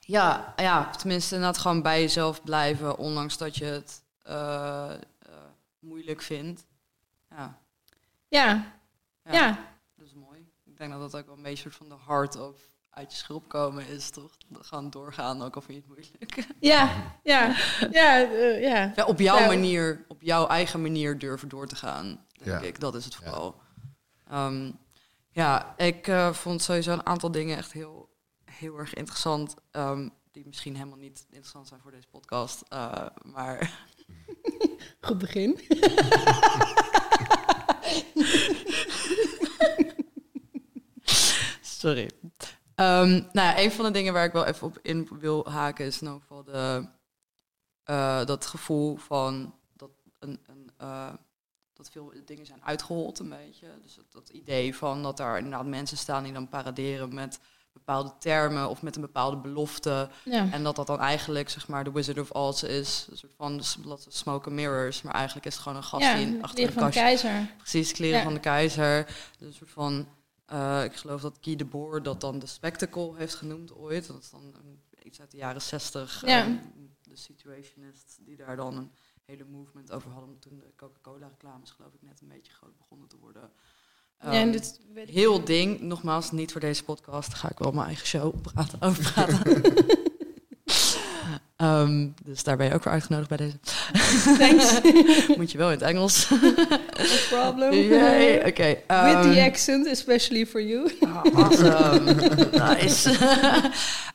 ja, 0.00 0.52
ja, 0.56 0.90
tenminste 0.90 1.34
inderdaad 1.34 1.58
gewoon 1.60 1.82
bij 1.82 2.00
jezelf 2.00 2.42
blijven, 2.42 2.98
ondanks 2.98 3.38
dat 3.38 3.56
je 3.56 3.64
het 3.64 4.02
eh, 4.22 4.92
eh, 4.92 4.98
moeilijk 5.78 6.22
vindt. 6.22 6.64
Ja, 7.30 7.58
Ja, 8.28 8.72
ja, 9.24 9.32
ja. 9.32 9.58
dat 9.96 10.06
is 10.06 10.14
mooi. 10.14 10.48
Ik 10.64 10.76
denk 10.76 10.90
dat 10.92 11.00
dat 11.00 11.16
ook 11.20 11.26
wel 11.26 11.36
een 11.36 11.42
beetje 11.42 11.62
soort 11.62 11.74
van 11.74 11.88
de 11.88 11.94
hart 11.94 12.36
of 12.36 12.56
uit 12.90 13.12
je 13.12 13.18
schulp 13.18 13.48
komen 13.48 13.86
is, 13.88 14.10
toch? 14.10 14.30
Gewoon 14.52 14.90
doorgaan, 14.90 15.42
ook 15.42 15.54
al 15.54 15.60
vind 15.62 15.72
je 15.72 15.78
het 15.78 15.86
moeilijk. 15.86 16.46
Ja, 16.60 16.90
ja, 17.22 17.54
ja, 17.90 18.22
eh, 18.22 18.62
ja. 18.62 18.92
Ja, 18.96 19.04
op 19.04 19.18
jouw 19.20 19.38
Ja. 19.38 19.46
manier, 19.46 20.04
op 20.08 20.22
jouw 20.22 20.46
eigen 20.46 20.82
manier 20.82 21.18
durven 21.18 21.48
door 21.48 21.66
te 21.66 21.76
gaan, 21.76 22.24
denk 22.32 22.60
Ja. 22.60 22.66
ik. 22.66 22.80
Dat 22.80 22.94
is 22.94 23.04
het 23.04 23.14
Ja. 23.14 23.18
vooral. 23.20 23.64
Ehm, 24.30 24.70
Ja, 25.30 25.74
ik 25.76 26.06
eh, 26.08 26.32
vond 26.32 26.62
sowieso 26.62 26.92
een 26.92 27.06
aantal 27.06 27.30
dingen 27.30 27.56
echt 27.56 27.72
heel, 27.72 28.08
heel 28.44 28.78
erg 28.78 28.94
interessant. 28.94 29.54
ehm, 29.70 30.08
die 30.32 30.46
misschien 30.46 30.74
helemaal 30.74 30.98
niet 30.98 31.24
interessant 31.26 31.68
zijn 31.68 31.80
voor 31.80 31.90
deze 31.90 32.08
podcast. 32.08 32.62
eh, 32.68 33.06
maar 33.22 33.84
Goed 35.00 35.18
begin. 35.18 35.58
Sorry. 41.60 42.10
Ehm, 42.74 43.08
nou 43.10 43.28
ja, 43.32 43.58
een 43.58 43.72
van 43.72 43.84
de 43.84 43.90
dingen 43.90 44.12
waar 44.12 44.24
ik 44.24 44.32
wel 44.32 44.44
even 44.44 44.66
op 44.66 44.78
in 44.82 45.08
wil 45.20 45.50
haken 45.50 45.86
is 45.86 46.00
in 46.00 46.06
ieder 46.06 46.20
geval 46.20 46.44
de, 46.44 46.88
eh, 47.84 48.24
dat 48.24 48.46
gevoel 48.46 48.96
van 48.96 49.54
dat, 49.76 49.90
een, 50.18 50.40
een, 50.46 50.70
dat 51.76 51.90
veel 51.90 52.12
dingen 52.24 52.46
zijn 52.46 52.64
uitgehold 52.64 53.18
een 53.18 53.28
beetje. 53.28 53.66
Dus 53.82 53.94
dat, 53.94 54.04
dat 54.12 54.28
idee 54.28 54.74
van 54.76 55.02
dat 55.02 55.16
daar 55.16 55.36
inderdaad 55.36 55.66
mensen 55.66 55.96
staan 55.96 56.22
die 56.24 56.32
dan 56.32 56.48
paraderen 56.48 57.14
met 57.14 57.38
bepaalde 57.72 58.12
termen 58.18 58.68
of 58.68 58.82
met 58.82 58.94
een 58.96 59.00
bepaalde 59.00 59.36
belofte. 59.36 60.08
Ja. 60.24 60.52
En 60.52 60.62
dat 60.62 60.76
dat 60.76 60.86
dan 60.86 61.00
eigenlijk 61.00 61.48
zeg 61.48 61.68
maar 61.68 61.84
de 61.84 61.92
Wizard 61.92 62.18
of 62.18 62.30
Oz 62.30 62.62
is. 62.62 63.06
Een 63.10 63.16
soort 63.16 63.32
van 63.36 63.60
smoke 64.08 64.46
and 64.46 64.54
mirrors. 64.56 65.02
Maar 65.02 65.14
eigenlijk 65.14 65.46
is 65.46 65.52
het 65.52 65.62
gewoon 65.62 65.78
een 65.78 65.84
gast 65.84 66.02
ja, 66.02 66.14
de 66.14 66.38
achter 66.40 66.54
kleren 66.54 66.72
een 66.74 66.80
van 66.80 66.86
de 66.90 66.92
keizer. 66.94 67.54
Precies, 67.56 67.92
kleren 67.92 68.18
Ja. 68.18 68.24
van 68.24 68.34
de 68.34 68.40
keizer. 68.40 69.04
Dus 69.38 69.46
een 69.48 69.52
soort 69.54 69.70
van, 69.70 70.08
eh, 70.46 70.84
ik 70.84 70.96
geloof 70.96 71.20
dat 71.20 71.38
Guy 71.40 71.56
de 71.56 71.64
Boer 71.64 72.02
dat 72.02 72.20
dan 72.20 72.38
de 72.38 72.46
spectacle 72.46 73.12
heeft 73.16 73.34
genoemd 73.34 73.74
ooit. 73.74 74.06
Dat 74.06 74.18
is 74.22 74.30
dan 74.30 74.54
iets 75.02 75.20
uit 75.20 75.30
de 75.30 75.36
jaren 75.36 75.62
zestig. 75.62 76.22
Ja. 76.26 76.42
ehm, 76.44 76.56
de 77.02 77.16
Situationist, 77.16 78.18
die 78.20 78.36
daar 78.36 78.56
dan 78.56 78.76
een 78.76 78.90
hele 79.26 79.44
movement 79.50 79.92
over 79.92 80.10
hadden. 80.10 80.38
Toen 80.38 80.56
de 80.58 80.64
Coca-Cola 80.76 81.26
reclames 81.28 81.70
geloof 81.70 81.92
ik 81.92 82.02
net 82.02 82.20
een 82.20 82.28
beetje 82.28 82.52
groot 82.52 82.76
begonnen 82.76 83.08
te 83.08 83.16
worden. 83.20 83.50
ja, 84.20 84.30
en 84.32 84.42
Ehm, 84.42 84.50
dit 84.50 84.80
Heel 85.10 85.44
ding, 85.44 85.80
nogmaals, 85.80 86.30
niet 86.30 86.52
voor 86.52 86.60
deze 86.60 86.84
podcast. 86.84 87.28
Daar 87.30 87.38
ga 87.38 87.50
ik 87.50 87.58
wel 87.58 87.72
mijn 87.72 87.86
eigen 87.86 88.06
show 88.06 88.34
praten, 88.42 88.80
over 88.82 89.02
praten. 89.12 89.62
Ehm, 91.56 92.08
dus 92.24 92.42
daar 92.42 92.56
ben 92.56 92.66
je 92.66 92.74
ook 92.74 92.82
voor 92.82 92.92
uitgenodigd 92.92 93.28
bij 93.28 93.36
deze. 93.38 93.58
Thanks. 94.38 94.80
Moet 95.38 95.52
je 95.52 95.58
wel 95.58 95.70
in 95.70 95.78
het 95.78 95.82
Engels. 95.88 96.28
No 96.30 96.38
problem. 97.30 97.72
Yay, 97.92 98.36
Oké. 98.46 98.66
With 98.66 98.82
ehm, 98.86 99.32
the 99.32 99.42
accent, 99.42 99.86
especially 99.86 100.46
for 100.46 100.62
you. 100.62 100.92
Ah, 101.00 101.24
awesome. 101.34 102.14
nice. 102.52 103.18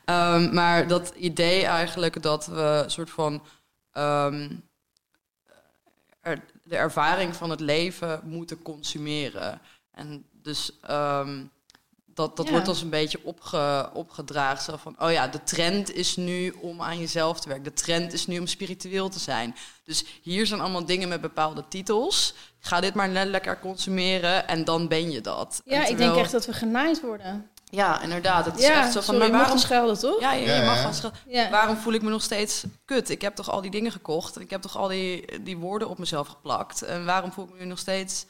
Ehm, 0.04 0.54
maar 0.54 0.86
dat 0.88 1.12
idee 1.16 1.64
eigenlijk 1.64 2.22
dat 2.22 2.46
we 2.46 2.80
een 2.84 2.90
soort 2.90 3.10
van 3.10 3.42
ehm, 3.92 4.48
er- 6.22 6.44
de 6.64 6.76
ervaring 6.76 7.36
van 7.36 7.50
het 7.50 7.60
leven 7.60 8.20
moeten 8.24 8.62
consumeren. 8.62 9.60
En 9.92 10.24
dus 10.32 10.70
ehm, 10.80 11.44
dat, 12.06 12.36
dat 12.36 12.46
Ja. 12.46 12.52
wordt 12.52 12.68
ons 12.68 12.82
een 12.82 12.90
beetje 12.90 13.20
opge, 13.24 13.90
opgedragen. 13.92 14.62
Zo 14.64 14.76
van, 14.76 14.94
oh 14.98 15.12
ja, 15.12 15.28
de 15.28 15.42
trend 15.42 15.92
is 15.94 16.16
nu 16.16 16.50
om 16.50 16.82
aan 16.82 16.98
jezelf 16.98 17.40
te 17.40 17.48
werken. 17.48 17.64
De 17.64 17.72
trend 17.82 18.12
is 18.12 18.26
nu 18.26 18.38
om 18.38 18.46
spiritueel 18.46 19.08
te 19.08 19.18
zijn. 19.18 19.54
Dus 19.84 20.04
hier 20.22 20.46
zijn 20.46 20.60
allemaal 20.60 20.84
dingen 20.86 21.08
met 21.08 21.20
bepaalde 21.20 21.64
titels. 21.68 22.34
Ga 22.58 22.80
dit 22.80 22.94
maar 22.94 23.08
le- 23.08 23.24
lekker 23.24 23.58
consumeren 23.58 24.48
en 24.48 24.64
dan 24.64 24.88
ben 24.88 25.10
je 25.10 25.20
dat. 25.20 25.62
Ja, 25.64 25.86
ik 25.86 25.96
denk 25.96 26.16
echt 26.16 26.32
dat 26.32 26.46
we 26.46 26.52
genaaid 26.52 27.00
worden. 27.00 27.50
Ja, 27.74 28.02
inderdaad. 28.02 28.44
Het 28.44 28.56
is 28.58 28.66
Ja, 28.66 28.80
echt 28.82 28.86
zo 28.86 29.00
van, 29.00 29.02
sorry, 29.02 29.18
maar 29.18 29.26
je 29.26 29.32
mag 29.32 29.42
waarom... 29.42 29.58
schelden, 29.58 29.98
toch? 29.98 30.20
Ja, 30.20 30.32
je, 30.32 30.40
je 30.46 30.52
Ja, 30.52 30.64
mag 30.64 30.76
ja. 30.76 30.82
wel 30.82 30.92
schel- 30.92 31.10
Ja. 31.26 31.50
Waarom 31.50 31.76
voel 31.76 31.92
ik 31.92 32.02
me 32.02 32.10
nog 32.10 32.22
steeds 32.22 32.64
kut? 32.84 33.08
Ik 33.08 33.20
heb 33.22 33.34
toch 33.34 33.50
al 33.50 33.60
die 33.60 33.70
dingen 33.70 33.92
gekocht. 33.92 34.36
En 34.36 34.42
ik 34.42 34.50
heb 34.50 34.62
toch 34.62 34.76
al 34.76 34.88
die, 34.88 35.42
die 35.42 35.56
woorden 35.56 35.88
op 35.88 35.98
mezelf 35.98 36.28
geplakt. 36.28 36.82
En 36.82 37.04
waarom 37.04 37.32
voel 37.32 37.44
ik 37.44 37.50
me 37.52 37.58
nu 37.58 37.64
nog 37.64 37.78
steeds 37.78 38.26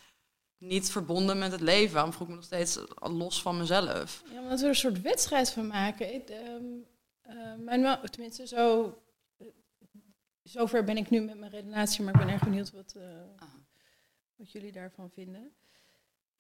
niet 0.58 0.90
verbonden 0.90 1.38
met 1.38 1.52
het 1.52 1.60
leven? 1.60 1.94
Waarom 1.94 2.12
voel 2.12 2.22
ik 2.22 2.28
me 2.28 2.34
nog 2.34 2.44
steeds 2.44 2.78
los 3.00 3.42
van 3.42 3.56
mezelf? 3.58 4.22
Ja, 4.32 4.40
omdat 4.40 4.58
we 4.58 4.64
er 4.64 4.70
een 4.70 4.76
soort 4.76 5.00
wedstrijd 5.00 5.50
van 5.50 5.66
maken. 5.66 6.14
Ik, 6.14 6.28
ehm, 6.28 6.62
eh, 7.22 7.36
mijn 7.58 7.80
man, 7.80 7.98
tenminste, 8.10 8.46
zo, 8.46 8.94
eh, 9.38 9.46
zover 10.42 10.84
ben 10.84 10.96
ik 10.96 11.10
nu 11.10 11.20
met 11.20 11.38
mijn 11.38 11.50
redenatie, 11.50 12.04
maar 12.04 12.14
ik 12.14 12.20
ben 12.20 12.28
erg 12.28 12.42
benieuwd 12.44 12.72
wat, 12.72 12.92
eh, 12.96 13.02
Ah. 13.38 13.48
wat 14.36 14.52
jullie 14.52 14.72
daarvan 14.72 15.10
vinden. 15.10 15.52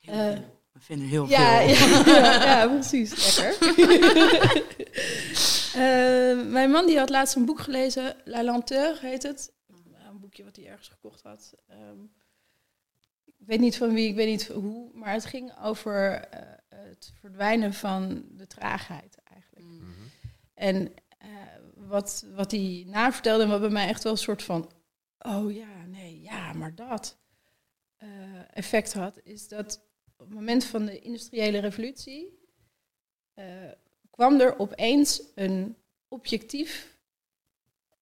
Eh. 0.00 0.38
We 0.72 0.80
vinden 0.80 1.08
heel 1.08 1.28
Ja, 1.28 1.68
veel. 1.68 2.14
ja, 2.14 2.44
ja, 2.44 2.68
precies. 2.68 3.36
Lekker. 3.36 4.70
Eh, 5.74 6.46
mijn 6.46 6.70
man 6.70 6.86
die 6.86 6.98
had 6.98 7.10
laatst 7.10 7.34
een 7.36 7.44
boek 7.44 7.60
gelezen, 7.60 8.16
La 8.24 8.42
Lenteur 8.42 9.00
heet 9.00 9.22
het. 9.22 9.52
Een 10.08 10.20
boekje 10.20 10.44
wat 10.44 10.56
hij 10.56 10.66
ergens 10.66 10.88
gekocht 10.88 11.22
had. 11.22 11.54
Ehm, 11.68 12.02
ik 13.24 13.46
weet 13.46 13.60
niet 13.60 13.76
van 13.76 13.92
wie, 13.94 14.08
ik 14.08 14.14
weet 14.14 14.28
niet 14.28 14.46
hoe, 14.46 14.90
maar 14.94 15.12
het 15.12 15.24
ging 15.24 15.52
over 15.62 16.12
eh, 16.14 16.40
het 16.68 17.12
verdwijnen 17.20 17.74
van 17.74 18.24
de 18.30 18.46
traagheid 18.46 19.16
eigenlijk. 19.24 19.66
Mm. 19.66 19.76
Mhm. 19.78 19.90
En 20.54 20.94
eh, 21.18 21.28
wat, 21.74 22.26
wat 22.34 22.50
hij 22.50 22.84
navertelde 22.86 23.42
en 23.42 23.48
wat 23.48 23.60
bij 23.60 23.70
mij 23.70 23.88
echt 23.88 24.02
wel 24.02 24.12
een 24.12 24.18
soort 24.18 24.42
van... 24.42 24.70
Oh 25.18 25.52
ja, 25.52 25.84
nee, 25.86 26.20
ja, 26.20 26.52
maar 26.52 26.74
dat 26.74 27.18
eh, 27.96 28.08
effect 28.52 28.92
had... 28.92 29.20
is 29.22 29.48
dat 29.48 29.80
op 30.22 30.28
het 30.28 30.38
moment 30.38 30.64
van 30.64 30.84
de 30.84 30.98
industriële 30.98 31.58
revolutie... 31.58 32.38
eh, 33.34 33.44
kwam 34.10 34.40
er 34.40 34.58
opeens 34.58 35.22
een 35.34 35.76
objectief, 36.08 36.96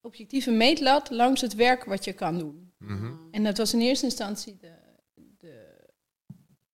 objectieve 0.01 0.51
meetlat 0.51 1.09
langs 1.09 1.41
het 1.41 1.55
werk 1.55 1.83
wat 1.83 2.05
je 2.05 2.13
kan 2.13 2.37
doen. 2.37 2.73
Mhm. 2.77 3.13
En 3.31 3.43
dat 3.43 3.57
was 3.57 3.73
in 3.73 3.79
eerste 3.79 4.05
instantie 4.05 4.57
de, 4.57 4.73
de 5.37 5.79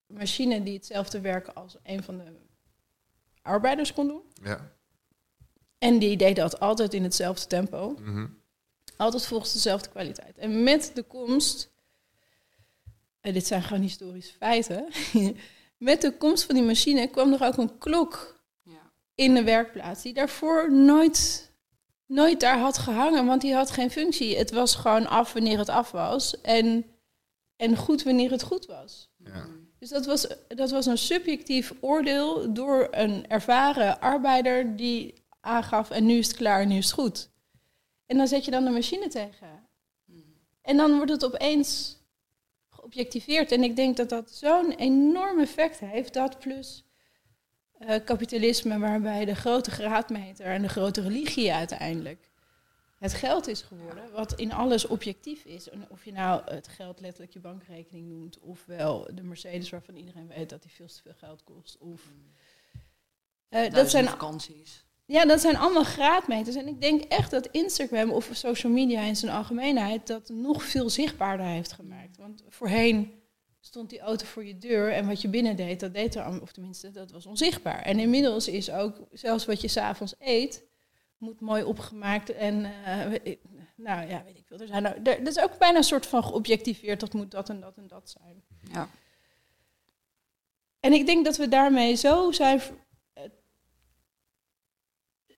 machine 0.07 0.63
die 0.63 0.73
hetzelfde 0.73 1.21
werk 1.21 1.47
als 1.47 1.75
een 1.83 2.03
van 2.03 2.17
de 2.17 2.36
arbeiders 3.41 3.93
kon 3.93 4.07
doen. 4.07 4.23
Ja. 4.43 4.71
En 5.77 5.99
die 5.99 6.17
deed 6.17 6.36
dat 6.36 6.60
altijd 6.60 6.93
in 6.93 7.03
hetzelfde 7.03 7.47
tempo. 7.47 7.97
Mhm. 7.99 8.27
Altijd 8.97 9.25
volgens 9.25 9.53
dezelfde 9.53 9.89
kwaliteit. 9.89 10.38
En 10.38 10.63
met 10.63 10.91
de 10.93 11.03
komst, 11.03 11.71
en 13.21 13.34
dit 13.34 13.47
zijn 13.47 13.63
gewoon 13.63 13.82
historische 13.82 14.34
feiten, 14.38 14.88
met 15.77 16.01
de 16.01 16.17
komst 16.17 16.43
van 16.43 16.56
die 16.56 16.63
machine 16.63 17.08
kwam 17.08 17.34
er 17.34 17.43
ook 17.43 17.58
een 17.58 17.77
klok 17.77 18.41
Ja. 18.63 18.91
in 19.15 19.34
de 19.34 19.43
werkplaats 19.43 20.01
die 20.01 20.13
daarvoor 20.13 20.71
nooit, 20.73 21.51
nooit 22.06 22.39
daar 22.39 22.60
had 22.60 22.77
gehangen, 22.77 23.25
want 23.25 23.41
die 23.41 23.53
had 23.53 23.71
geen 23.71 23.91
functie. 23.91 24.38
Het 24.38 24.51
was 24.51 24.75
gewoon 24.75 25.08
af 25.08 25.34
wanneer 25.34 25.58
het 25.58 25.69
af 25.69 25.91
was 25.91 26.41
en, 26.41 26.86
en 27.56 27.75
goed 27.75 28.03
wanneer 28.03 28.32
het 28.32 28.43
goed 28.43 28.65
was. 28.65 29.10
Ja. 29.17 29.45
Dus 29.80 29.89
dat 29.89 30.06
was, 30.06 30.27
dat 30.47 30.71
was 30.71 30.86
een 30.86 30.97
subjectief 30.97 31.73
oordeel 31.80 32.53
door 32.53 32.88
een 32.91 33.27
ervaren 33.27 33.99
arbeider 33.99 34.75
die 34.75 35.25
aangaf 35.41 35.89
en 35.89 36.06
nu 36.06 36.17
is 36.17 36.27
het 36.27 36.36
klaar 36.38 36.62
en 36.62 36.67
nu 36.67 36.77
is 36.77 36.86
het 36.86 36.93
goed. 36.93 37.30
En 38.06 38.17
dan 38.17 38.27
zet 38.27 38.45
je 38.45 38.51
dan 38.51 38.63
de 38.63 38.69
machine 38.69 39.08
tegen. 39.08 39.65
En 40.62 40.77
dan 40.77 40.95
wordt 40.95 41.12
het 41.12 41.25
opeens 41.25 41.96
geobjectiveerd. 42.88 43.52
En 43.52 43.63
ik 43.63 43.76
denk 43.76 43.97
dat 43.97 44.10
dat 44.10 44.32
zo'n 44.32 44.71
enorm 44.71 45.39
effect 45.39 45.80
heeft, 45.80 46.13
dat 46.13 46.39
plus 46.39 46.86
eh, 47.78 48.04
kapitalisme, 48.06 48.80
waarbij 48.80 49.26
de 49.26 49.36
grote 49.36 49.71
graadmeter 49.71 50.45
en 50.45 50.62
de 50.62 50.69
grote 50.69 51.02
religie 51.02 51.54
uiteindelijk 51.54 52.30
het 53.00 53.13
geld 53.13 53.47
is 53.47 53.62
geworden, 53.62 54.12
wat 54.12 54.34
in 54.34 54.54
alles 54.54 54.86
objectief 54.86 55.45
is. 55.45 55.69
En 55.69 55.86
of 55.89 56.06
je 56.06 56.12
nou 56.12 56.41
het 56.45 56.67
geld 56.67 57.00
letterlijk 57.00 57.34
je 57.34 57.39
bankrekening 57.39 58.08
noemt, 58.08 58.39
ofwel 58.39 59.08
de 59.13 59.23
Mercedes 59.23 59.69
waarvan 59.69 59.95
iedereen 59.95 60.28
weet 60.28 60.50
dat 60.50 60.62
die 60.62 60.71
veel 60.71 60.88
te 60.88 61.02
veel 61.02 61.13
geld 61.17 61.43
kost. 61.43 61.78
Of, 61.78 62.02
Eh, 63.50 63.71
dat, 63.71 63.89
zijn, 63.89 64.08
vakanties. 64.08 64.86
Ja, 65.08 65.26
dat 65.26 65.41
zijn 65.41 65.58
allemaal 65.58 65.84
graadmeters. 65.84 66.56
En 66.56 66.67
ik 66.67 66.82
denk 66.82 67.04
echt 67.04 67.32
dat 67.32 67.48
Instagram 67.52 68.12
of 68.12 68.30
social 68.34 68.72
media 68.72 69.02
in 69.02 69.15
zijn 69.15 69.32
algemeenheid 69.32 70.08
dat 70.08 70.30
nog 70.30 70.63
veel 70.63 70.89
zichtbaarder 70.89 71.46
heeft 71.46 71.72
gemaakt. 71.72 72.17
Want 72.17 72.43
voorheen 72.50 73.13
stond 73.60 73.89
die 73.89 74.00
auto 74.00 74.26
voor 74.26 74.46
je 74.46 74.58
deur 74.58 74.91
en 74.91 75.08
wat 75.08 75.22
je 75.22 75.28
binnen 75.28 75.56
deed, 75.56 75.80
dat 75.80 75.93
deed 75.93 76.15
er, 76.15 76.41
of 76.41 76.52
tenminste, 76.52 76.91
dat 76.91 77.12
was 77.12 77.26
onzichtbaar. 77.26 77.82
En 77.82 78.00
inmiddels 78.00 78.48
is 78.48 78.72
ook 78.72 79.08
zelfs 79.12 79.46
wat 79.46 79.62
je 79.62 79.67
s'avonds 79.67 80.15
eet, 80.20 80.65
moet 81.17 81.39
mooi 81.39 81.63
opgemaakt 81.63 82.34
en, 82.34 82.65
eh, 82.86 83.36
nou 83.76 84.10
ja, 84.10 84.24
weet 84.26 84.38
ik 84.38 84.46
veel. 84.48 84.60
Er 84.60 84.67
zijn 84.67 84.86
er, 84.86 85.02
er 85.04 85.28
is 85.28 85.39
ook 85.39 85.58
bijna 85.58 85.78
een 85.78 85.84
soort 85.84 86.06
van 86.06 86.24
geobjectiveerd, 86.24 87.00
dat 87.00 87.13
moet 87.13 87.32
dat 87.32 87.50
en 87.50 87.60
dat 87.60 87.78
en 87.78 87.88
dat 87.88 88.10
zijn. 88.10 88.43
Ja. 88.72 88.89
En 90.80 90.93
ik 90.93 91.06
denk 91.06 91.26
dat 91.26 91.38
we 91.38 91.48
daarmee 91.48 91.96
zo 91.96 92.32
zijn, 92.32 92.62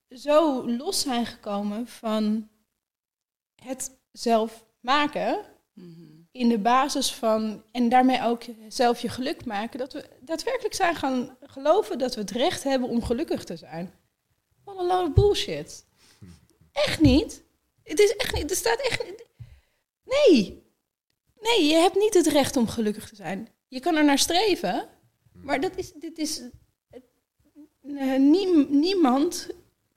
zo 0.09 0.69
los 0.71 0.99
zijn 1.01 1.25
gekomen 1.25 1.87
van 1.87 2.49
het 3.55 3.91
zelf 4.11 4.65
maken 4.79 5.45
Mhm. 5.73 6.01
in 6.31 6.49
de 6.49 6.59
basis 6.59 7.13
van, 7.13 7.63
en 7.71 7.89
daarmee 7.89 8.23
ook 8.23 8.43
zelf 8.67 8.99
je 9.01 9.09
geluk 9.09 9.45
maken, 9.45 9.79
dat 9.79 9.93
we 9.93 10.09
daadwerkelijk 10.21 10.73
zijn 10.73 10.95
gaan 10.95 11.37
geloven 11.41 11.97
dat 11.97 12.15
we 12.15 12.21
het 12.21 12.31
recht 12.31 12.63
hebben 12.63 12.89
om 12.89 13.03
gelukkig 13.03 13.43
te 13.43 13.55
zijn. 13.57 13.93
Wat 14.63 14.77
een 14.79 14.85
load 14.85 15.07
of 15.07 15.13
bullshit. 15.13 15.85
Echt 16.71 17.01
niet. 17.01 17.43
Het 17.83 17.99
is 17.99 18.15
echt 18.15 18.33
niet, 18.35 18.49
er 18.49 18.55
staat 18.55 18.79
echt 18.79 19.03
niet. 19.05 19.25
Nee. 20.03 20.63
Nee, 21.41 21.65
je 21.65 21.75
hebt 21.75 21.95
niet 21.95 22.13
het 22.13 22.27
recht 22.27 22.57
om 22.57 22.67
gelukkig 22.67 23.09
te 23.09 23.15
zijn. 23.15 23.47
Je 23.67 23.79
kan 23.79 23.95
er 23.95 24.05
naar 24.05 24.19
streven, 24.19 24.87
Maar 25.33 25.61
dat 25.61 25.75
is, 25.77 25.91
dit 25.93 26.17
is, 26.17 26.41
eh, 26.89 28.15
nie- 28.17 28.65
niemand 28.69 29.47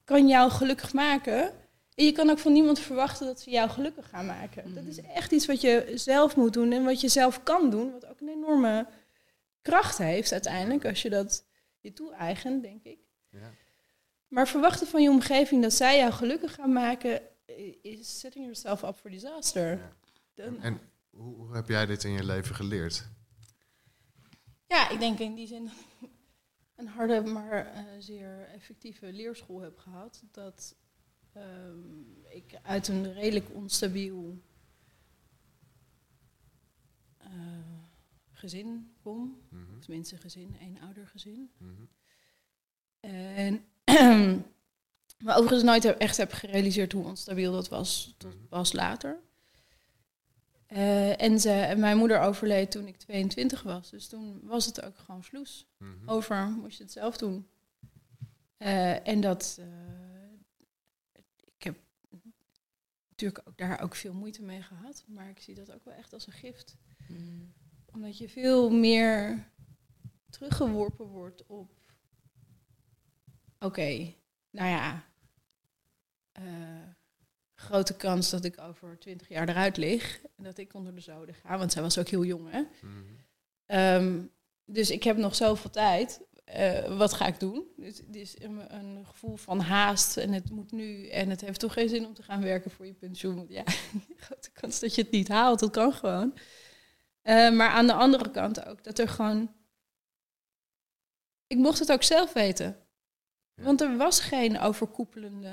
kan 0.04 0.28
jou 0.28 0.50
gelukkig 0.50 0.92
maken. 0.92 1.52
En 1.94 2.04
je 2.04 2.12
kan 2.12 2.30
ook 2.30 2.38
van 2.38 2.52
niemand 2.52 2.78
verwachten 2.78 3.26
dat 3.26 3.40
ze 3.40 3.50
jou 3.50 3.70
gelukkig 3.70 4.08
gaan 4.08 4.26
maken. 4.26 4.74
Dat 4.74 4.84
is 4.84 5.00
echt 5.00 5.32
iets 5.32 5.46
wat 5.46 5.60
je 5.60 5.92
zelf 5.94 6.36
moet 6.36 6.52
doen 6.52 6.72
en 6.72 6.84
wat 6.84 7.00
je 7.00 7.08
zelf 7.08 7.42
kan 7.42 7.70
doen. 7.70 7.92
Wat 7.92 8.06
ook 8.06 8.20
een 8.20 8.28
enorme 8.28 8.86
kracht 9.62 9.98
heeft 9.98 10.32
uiteindelijk 10.32 10.84
als 10.84 11.02
je 11.02 11.10
dat 11.10 11.44
je 11.80 11.92
toe-eigent, 11.92 12.62
denk 12.62 12.82
ik. 12.84 12.98
Ja. 13.30 13.50
Maar 14.28 14.48
verwachten 14.48 14.86
van 14.86 15.02
je 15.02 15.10
omgeving 15.10 15.62
dat 15.62 15.72
zij 15.72 15.98
jou 15.98 16.12
gelukkig 16.12 16.54
gaan 16.54 16.72
maken, 16.72 17.20
is 17.82 18.18
setting 18.18 18.44
yourself 18.44 18.82
up 18.82 18.96
for 18.96 19.10
disaster. 19.10 19.78
Ja. 20.34 20.44
En 20.60 20.80
hoe, 21.10 21.34
hoe 21.34 21.54
heb 21.54 21.68
jij 21.68 21.86
dit 21.86 22.04
in 22.04 22.12
je 22.12 22.24
leven 22.24 22.54
geleerd? 22.54 23.08
Ja, 24.66 24.88
ik 24.88 24.98
denk 24.98 25.18
in 25.18 25.34
die 25.34 25.46
zin 25.46 25.70
een 26.82 26.88
harde, 26.88 27.20
maar 27.20 27.66
eh, 27.66 27.82
zeer 27.98 28.48
effectieve 28.48 29.12
leerschool 29.12 29.60
heb 29.60 29.78
gehad. 29.78 30.22
Dat 30.30 30.76
ehm, 31.32 32.00
ik 32.28 32.58
uit 32.62 32.88
een 32.88 33.12
redelijk 33.12 33.50
onstabiel 33.54 34.42
eh, 37.18 37.28
gezin 38.32 38.92
kom. 39.02 39.40
Mhm, 39.48 39.76
Of 39.76 39.84
tenminste 39.84 40.16
gezin, 40.16 40.56
één 40.60 40.78
ouder 40.80 41.06
gezin. 41.06 41.50
mhm, 41.58 41.82
En 43.00 43.64
maar 45.24 45.36
overigens 45.36 45.62
nooit 45.62 45.82
heb- 45.82 45.98
echt 45.98 46.16
heb 46.16 46.32
gerealiseerd 46.32 46.92
hoe 46.92 47.04
onstabiel 47.04 47.52
dat 47.52 47.68
was 47.68 48.14
tot 48.18 48.34
Mhm. 48.34 48.46
pas 48.46 48.72
later. 48.72 49.20
Eh, 50.72 51.22
en, 51.22 51.40
ze, 51.40 51.50
en 51.50 51.80
mijn 51.80 51.96
moeder 51.96 52.20
overleed 52.20 52.70
toen 52.70 52.86
ik 52.86 52.96
22 52.96 53.62
was. 53.62 53.90
Dus 53.90 54.08
toen 54.08 54.40
was 54.42 54.66
het 54.66 54.82
ook 54.82 54.98
gewoon 54.98 55.24
vloes. 55.24 55.66
mhm. 55.78 56.08
Over 56.08 56.50
moest 56.50 56.76
je 56.76 56.82
het 56.82 56.92
zelf 56.92 57.16
doen. 57.16 57.48
Eh, 58.56 59.08
en 59.08 59.20
dat. 59.20 59.56
eh, 59.60 59.66
ik 61.56 61.62
heb 61.62 61.76
natuurlijk 63.08 63.48
ook 63.48 63.58
daar 63.58 63.80
ook 63.80 63.94
veel 63.94 64.14
moeite 64.14 64.42
mee 64.42 64.62
gehad. 64.62 65.04
Maar 65.06 65.28
ik 65.28 65.40
zie 65.40 65.54
dat 65.54 65.72
ook 65.72 65.84
wel 65.84 65.94
echt 65.94 66.12
als 66.12 66.26
een 66.26 66.32
gift. 66.32 66.76
Mm. 67.08 67.52
Omdat 67.92 68.18
je 68.18 68.28
veel 68.28 68.70
meer 68.70 69.48
teruggeworpen 70.30 71.06
wordt 71.06 71.46
op. 71.46 71.70
Oké, 73.58 74.14
nou 74.50 74.68
ja. 74.68 75.04
Grote 77.62 77.94
kans 77.96 78.30
dat 78.30 78.44
ik 78.44 78.60
over 78.60 78.98
twintig 78.98 79.28
jaar 79.28 79.48
eruit 79.48 79.76
lig. 79.76 80.20
En 80.36 80.44
dat 80.44 80.58
ik 80.58 80.74
onder 80.74 80.94
de 80.94 81.00
zoden 81.00 81.34
ga. 81.34 81.58
Want 81.58 81.72
zij 81.72 81.82
was 81.82 81.98
ook 81.98 82.08
heel 82.08 82.24
jong, 82.24 82.50
hè? 82.50 82.60
Mhm. 82.80 82.92
Ehm, 83.66 84.20
dus 84.64 84.90
ik 84.90 85.02
heb 85.02 85.16
nog 85.16 85.34
zoveel 85.34 85.70
tijd. 85.70 86.20
Eh, 86.44 86.96
wat 86.96 87.12
ga 87.12 87.26
ik 87.26 87.40
doen? 87.40 87.64
Dus 87.76 87.96
het 87.98 88.16
is 88.16 88.40
een, 88.40 88.74
een 88.74 89.06
gevoel 89.06 89.36
van 89.36 89.60
haast 89.60 90.16
en 90.16 90.32
het 90.32 90.50
moet 90.50 90.72
nu. 90.72 91.08
En 91.08 91.30
het 91.30 91.40
heeft 91.40 91.60
toch 91.60 91.72
geen 91.72 91.88
zin 91.88 92.06
om 92.06 92.14
te 92.14 92.22
gaan 92.22 92.42
werken 92.42 92.70
voor 92.70 92.86
je 92.86 92.92
pensioen. 92.92 93.36
Want 93.36 93.50
ja, 93.50 93.62
grote 94.26 94.50
kans 94.52 94.80
dat 94.80 94.94
je 94.94 95.02
het 95.02 95.10
niet 95.10 95.28
haalt. 95.28 95.60
Dat 95.60 95.70
kan 95.70 95.92
gewoon. 95.92 96.34
Eh, 97.22 97.50
maar 97.50 97.68
aan 97.68 97.86
de 97.86 97.92
andere 97.92 98.30
kant 98.30 98.66
ook 98.66 98.84
dat 98.84 98.98
er 98.98 99.08
gewoon. 99.08 99.54
Ik 101.46 101.56
mocht 101.56 101.78
het 101.78 101.92
ook 101.92 102.02
zelf 102.02 102.32
weten. 102.32 102.76
Ja. 103.54 103.62
Want 103.62 103.80
er 103.80 103.96
was 103.96 104.20
geen 104.20 104.60
overkoepelende 104.60 105.52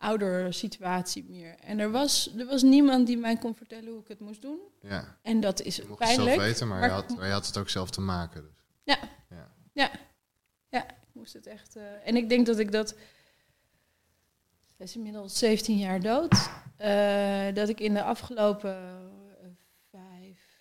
oudersituatie 0.00 1.24
meer. 1.28 1.54
En 1.58 1.78
er 1.78 1.90
was, 1.90 2.34
er 2.38 2.46
was 2.46 2.62
niemand 2.62 3.06
die 3.06 3.16
mij 3.18 3.36
kon 3.36 3.54
vertellen 3.54 3.92
hoe 3.92 4.00
ik 4.00 4.08
het 4.08 4.20
moest 4.20 4.42
doen. 4.42 4.58
Ja, 4.80 5.18
En 5.22 5.40
dat 5.40 5.60
is 5.60 5.76
je 5.76 5.84
mocht 5.88 5.98
het 5.98 6.08
zelf 6.08 6.24
pijnlijk. 6.26 6.46
weten, 6.50 6.68
maar, 6.68 6.78
maar- 6.80 6.88
je, 6.88 6.94
had, 6.94 7.16
maar 7.16 7.26
je 7.26 7.32
had 7.32 7.46
het 7.46 7.58
ook 7.58 7.68
zelf 7.68 7.90
te 7.90 8.00
maken. 8.00 8.42
Dus. 8.42 8.48
Ik 11.12 11.16
moest 11.16 11.32
het 11.32 11.46
echt. 11.46 11.76
eh, 11.76 12.06
en 12.08 12.16
ik 12.16 12.28
denk 12.28 12.46
dat 12.46 12.58
ik 12.58 12.72
dat. 12.72 12.90
Hij 14.76 14.86
is 14.86 14.96
inmiddels 14.96 15.38
17 15.38 15.78
jaar 15.78 16.00
dood. 16.00 16.50
eh, 16.76 17.54
dat 17.54 17.68
ik 17.68 17.80
in 17.80 17.94
de 17.94 18.02
afgelopen 18.02 18.76
eh, 19.40 19.48
vijf, 19.90 20.60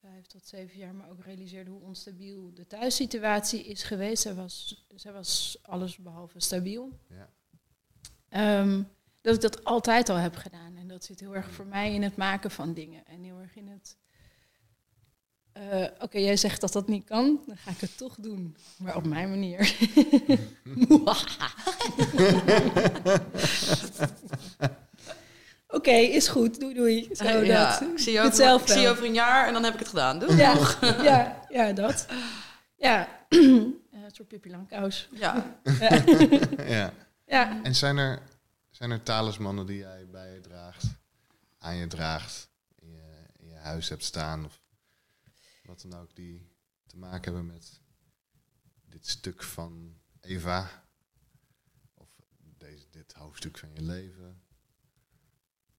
vijf 0.00 0.26
tot 0.26 0.46
zeven 0.46 0.78
jaar 0.78 0.94
me 0.94 1.08
ook 1.10 1.24
realiseerde 1.24 1.70
hoe 1.70 1.80
onstabiel 1.82 2.54
de 2.54 2.66
thuissituatie 2.66 3.64
is 3.64 3.82
geweest. 3.82 4.22
Zij 4.22 4.34
was, 4.34 4.84
zij 4.94 5.12
was 5.12 5.58
alles 5.62 5.96
behalve 5.96 6.40
stabiel. 6.40 6.98
Ja. 7.08 7.30
Ehm, 8.28 8.82
dat 9.20 9.34
ik 9.34 9.40
dat 9.40 9.64
altijd 9.64 10.08
al 10.08 10.16
heb 10.16 10.36
gedaan. 10.36 10.76
En 10.76 10.88
dat 10.88 11.04
zit 11.04 11.20
heel 11.20 11.34
erg 11.36 11.50
voor 11.50 11.66
mij 11.66 11.92
in 11.94 12.02
het 12.02 12.16
maken 12.16 12.50
van 12.50 12.74
dingen. 12.74 13.02
En 13.06 13.22
heel 13.22 13.38
erg 13.40 13.56
in 13.56 13.68
het. 13.68 13.96
eh, 15.52 15.84
Oké, 16.00 16.18
jij 16.18 16.36
zegt 16.36 16.60
dat 16.60 16.72
dat 16.72 16.88
niet 16.88 17.04
kan, 17.04 17.40
dan 17.46 17.56
ga 17.56 17.70
ik 17.70 17.80
het 17.80 17.96
toch 17.96 18.14
doen. 18.18 18.56
Maar 18.78 18.96
op 18.96 19.06
mijn 19.06 19.28
manier. 19.28 19.58
Oké, 25.68 25.90
is 25.90 26.28
goed. 26.28 26.60
Doei 26.60 26.74
doei. 26.74 27.08
Zo, 27.12 27.24
Eh, 27.24 27.46
ja, 27.46 27.70
dat. 27.70 27.80
ik 27.90 27.98
zie 27.98 28.12
je 28.12 28.18
Het 28.18 28.26
over, 28.26 28.36
zelf 28.44 28.62
ik 28.62 28.68
zie 28.68 28.80
je 28.80 28.88
over 28.88 29.04
een 29.04 29.14
jaar 29.14 29.46
en 29.46 29.52
dan 29.52 29.64
heb 29.64 29.72
ik 29.72 29.78
het 29.78 29.88
gedaan. 29.88 30.18
Doei. 30.18 30.36
Ja, 30.36 30.56
ja, 31.02 31.42
ja, 31.48 31.72
dat. 31.72 32.06
Ja, 32.76 33.08
Eh, 33.28 33.38
een 33.38 34.10
soort 34.12 34.28
Pippi 34.28 34.50
Langkous. 34.50 35.08
Ja. 35.12 35.56
Ja. 36.66 36.92
Ja. 37.28 37.62
En 37.62 37.74
zijn 37.74 37.96
er, 37.96 38.22
zijn 38.70 38.90
er 38.90 39.02
talismannen 39.02 39.66
die 39.66 39.78
jij 39.78 40.08
bij 40.10 40.34
je 40.34 40.40
draagt, 40.40 40.84
aan 41.58 41.76
je 41.76 41.86
draagt, 41.86 42.50
in 42.74 42.90
je, 42.90 43.26
in 43.36 43.48
je 43.48 43.56
huis 43.56 43.88
hebt 43.88 44.04
staan 44.04 44.44
of 44.44 44.60
wat 45.62 45.84
dan 45.88 46.00
ook, 46.00 46.14
die 46.14 46.52
te 46.86 46.96
maken 46.96 47.32
hebben 47.32 47.46
met 47.52 47.80
dit 48.84 49.08
stuk 49.08 49.42
van 49.42 49.96
Eva? 50.20 50.84
Of 51.94 52.08
deze, 52.56 52.86
dit 52.90 53.12
hoofdstuk 53.12 53.58
van 53.58 53.72
je 53.72 53.82
leven? 53.82 54.42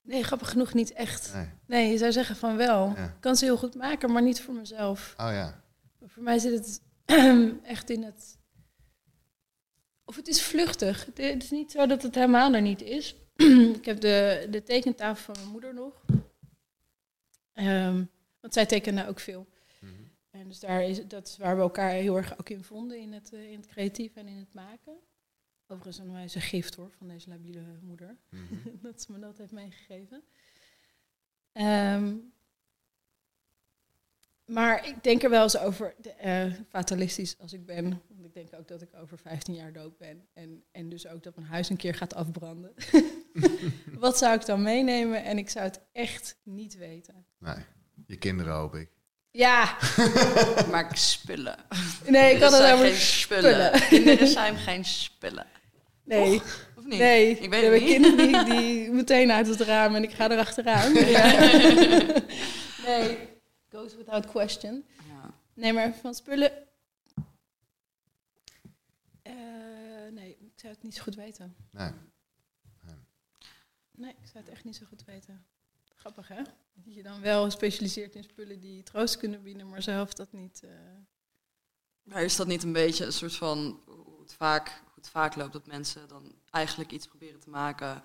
Nee, 0.02 0.24
grappig 0.24 0.50
genoeg 0.50 0.74
niet 0.74 0.92
echt. 0.92 1.34
Nee. 1.34 1.50
Nee, 1.66 1.92
je 1.92 1.98
zou 1.98 2.12
zeggen 2.12 2.36
van 2.36 2.58
wel. 2.58 2.94
Ja. 2.96 3.06
Ik 3.06 3.20
kan 3.20 3.36
ze 3.36 3.46
heel 3.46 3.58
goed 3.58 3.76
maken, 3.76 4.12
maar 4.12 4.22
niet 4.22 4.42
voor 4.42 4.54
mezelf. 4.54 5.14
Oh 5.18 5.32
ja. 5.32 5.64
Maar 6.00 6.10
voor 6.10 6.24
mij 6.24 6.40
zit 6.40 6.52
het 6.54 6.82
echt 7.76 7.90
in 7.90 8.04
het. 8.04 8.38
Of 10.10 10.16
het 10.16 10.28
is 10.28 10.42
vluchtig. 10.42 11.06
Het 11.06 11.18
het 11.18 11.44
is 11.44 11.50
niet 11.50 11.72
zo 11.72 11.86
dat 11.86 12.04
het 12.04 12.16
helemaal 12.16 12.54
er 12.54 12.62
niet 12.62 12.82
is. 12.82 13.16
ik 13.80 13.86
heb 13.86 14.00
de, 14.00 14.48
de 14.50 14.64
tekentafel 14.64 15.34
van 15.34 15.44
mijn 15.44 15.52
moeder 15.52 15.74
nog. 15.74 16.06
Ehm, 17.54 18.04
want 18.40 18.54
zij 18.54 18.66
tekende 18.66 19.08
ook 19.08 19.20
veel. 19.20 19.48
Mhm. 19.80 19.94
En 20.30 20.48
dus 20.48 20.60
daar 20.60 20.84
is, 20.84 21.08
dat 21.08 21.28
is 21.28 21.38
waar 21.38 21.56
we 21.56 21.62
elkaar 21.62 21.92
heel 21.92 22.18
erg 22.18 22.40
ook 22.40 22.50
in 22.50 22.64
vonden, 22.64 23.00
in 23.00 23.14
het, 23.14 23.34
eh, 23.34 23.52
in 23.52 23.60
het 23.60 23.68
creatief 23.68 24.16
en 24.16 24.28
in 24.28 24.38
het 24.38 24.54
maken. 24.54 25.00
Overigens 25.68 25.98
een 25.98 26.14
wijze 26.14 26.40
gift 26.40 26.76
hoor, 26.76 26.92
van 26.98 27.08
deze 27.08 27.30
labiele 27.30 27.64
moeder. 27.82 28.18
Mhm. 28.30 28.56
dat 28.82 29.02
ze 29.02 29.12
me 29.12 29.20
dat 29.20 29.38
heeft 29.38 29.52
meegegeven. 29.52 30.24
Ehm, 31.52 32.16
maar 34.50 34.88
ik 34.88 35.04
denk 35.04 35.24
er 35.24 35.30
wel 35.30 35.44
eens 35.44 35.58
over, 35.58 35.94
de, 36.02 36.10
eh, 36.12 36.46
fatalistisch 36.70 37.36
als 37.40 37.54
ik 37.54 37.66
ben. 37.66 37.84
Want 38.10 38.26
ik 38.26 38.34
denk 38.34 38.48
ook 38.60 38.68
dat 38.68 38.82
ik 38.82 38.90
over 39.02 39.18
15 39.18 39.54
jaar 39.54 39.74
dood 39.74 39.98
ben. 39.98 40.28
En, 40.34 40.64
en 40.72 40.90
dus 40.90 41.08
ook 41.08 41.24
dat 41.24 41.36
mijn 41.36 41.48
huis 41.48 41.70
een 41.70 41.78
keer 41.78 41.96
gaat 41.96 42.16
afbranden. 42.16 42.74
Wat 44.00 44.18
zou 44.18 44.34
ik 44.36 44.46
dan 44.46 44.62
meenemen? 44.62 45.24
En 45.24 45.38
ik 45.38 45.50
zou 45.50 45.66
het 45.66 45.80
echt 45.92 46.36
niet 46.44 46.78
weten. 46.78 47.26
Nee, 47.40 47.56
je 48.08 48.18
kinderen 48.18 48.54
hoop 48.54 48.76
ik. 48.76 48.90
Ja, 49.32 49.78
Maar 50.72 50.98
spullen. 50.98 51.56
nee, 52.08 52.36
ik 52.36 52.42
had 52.42 52.52
het 52.52 52.62
zijn 52.62 52.74
over 52.74 52.86
geen 52.86 52.96
spullen. 52.96 53.54
spullen. 53.54 53.88
Kinderen 53.88 54.28
zijn 54.28 54.58
geen 54.58 54.86
spullen. 54.86 55.46
Nee, 56.04 56.42
Of 56.78 56.84
niet? 56.86 57.00
nee. 57.00 57.30
Ik 57.40 57.50
weet 57.50 57.50
we 57.50 57.56
het 57.56 57.64
hebben 57.64 57.82
niet. 57.82 57.90
kinderen 58.16 58.46
die, 58.46 58.60
die 58.60 58.92
meteen 58.92 59.32
uit 59.32 59.48
het 59.48 59.62
raam 59.62 59.96
en 59.96 60.04
ik 60.04 60.12
ga 60.12 60.32
erachteraan. 60.32 60.94
nee, 62.86 63.18
goes 63.72 63.96
without 63.96 64.26
question. 64.26 64.86
Ja. 65.08 65.34
Nee, 65.54 65.74
maar 65.74 65.94
van 65.94 66.14
spullen. 66.14 66.52
Eh, 69.22 69.34
nee, 70.12 70.38
ik 70.40 70.52
zou 70.60 70.74
het 70.74 70.84
niet 70.84 70.96
zo 70.96 71.04
goed 71.04 71.16
weten. 71.16 71.56
Nee. 71.72 71.92
Nee, 73.92 74.12
ik 74.12 74.28
zou 74.28 74.44
het 74.44 74.54
echt 74.54 74.64
niet 74.64 74.76
zo 74.76 74.86
goed 74.86 75.06
weten. 75.06 75.46
Grappig, 75.96 76.28
hè? 76.28 76.42
Dat 76.74 76.94
je 76.96 77.04
dan 77.04 77.22
wel 77.22 77.52
specialiseert 77.52 78.16
in 78.16 78.24
spullen 78.24 78.60
die 78.60 78.84
troost 78.84 79.18
kunnen 79.18 79.44
bieden, 79.44 79.70
maar 79.70 79.82
zelf 79.82 80.14
dat 80.14 80.32
niet. 80.32 80.64
eh, 80.64 80.70
Maar 82.04 82.24
is 82.24 82.36
dat 82.36 82.48
niet 82.48 82.64
een 82.64 82.74
beetje 82.74 83.06
een 83.06 83.14
soort 83.14 83.36
van 83.36 83.82
hoe 83.86 84.20
het 84.22 84.34
vaak, 84.34 84.68
hoe 84.68 84.94
het 84.96 85.10
vaak 85.10 85.36
loopt 85.36 85.54
dat 85.54 85.68
mensen 85.68 86.08
dan 86.08 86.36
eigenlijk 86.50 86.92
iets 86.92 87.08
proberen 87.08 87.40
te 87.40 87.50
maken 87.50 88.02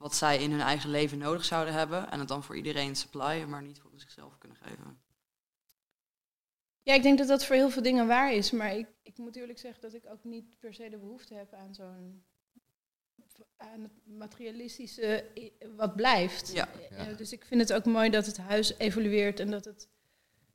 wat 0.00 0.14
zij 0.14 0.42
in 0.42 0.50
hun 0.50 0.60
eigen 0.60 0.90
leven 0.90 1.18
nodig 1.18 1.44
zouden 1.44 1.74
hebben 1.74 2.10
en 2.10 2.18
het 2.18 2.28
dan 2.28 2.42
voor 2.42 2.56
iedereen 2.56 2.96
supplyen, 2.96 3.48
maar 3.48 3.62
niet 3.62 3.80
voor 3.80 3.90
zichzelf 3.94 4.38
kunnen 4.38 4.58
geven? 4.62 5.00
Ja, 6.82 6.94
ik 6.94 7.02
denk 7.02 7.18
dat 7.18 7.28
dat 7.28 7.44
voor 7.44 7.56
heel 7.56 7.70
veel 7.70 7.82
dingen 7.82 8.06
waar 8.06 8.32
is. 8.32 8.50
Maar 8.50 8.76
ik, 8.76 8.88
ik 9.02 9.18
moet 9.18 9.36
eerlijk 9.36 9.58
zeggen 9.58 9.80
dat 9.80 9.94
ik 9.94 10.06
ook 10.06 10.24
niet 10.24 10.58
per 10.58 10.74
se 10.74 10.88
de 10.88 10.98
behoefte 10.98 11.34
heb 11.34 11.52
aan 11.52 11.74
zo'n. 11.74 12.24
aan 13.56 13.82
het 13.82 13.92
materialistische 14.06 15.24
wat 15.76 15.96
blijft. 15.96 16.52
Ja. 16.52 16.68
Eh, 16.68 17.06
Ja. 17.06 17.12
Dus 17.12 17.32
ik 17.32 17.44
vind 17.44 17.60
het 17.60 17.72
ook 17.72 17.84
mooi 17.84 18.10
dat 18.10 18.26
het 18.26 18.36
huis 18.36 18.78
evolueert 18.78 19.40
en 19.40 19.50
dat 19.50 19.64
het 19.64 19.88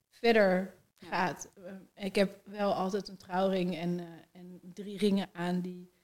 verder 0.10 0.76
gaat. 1.00 1.52
Eh, 1.56 2.06
ik 2.06 2.16
heb 2.16 2.48
wel 2.48 2.74
altijd 2.74 3.08
een 3.08 3.18
trouwring 3.18 3.76
en, 3.76 4.00
eh, 4.00 4.06
en 4.32 4.60
drie 4.74 4.98
ringen 4.98 5.30
aan 5.34 5.62
die 5.62 5.95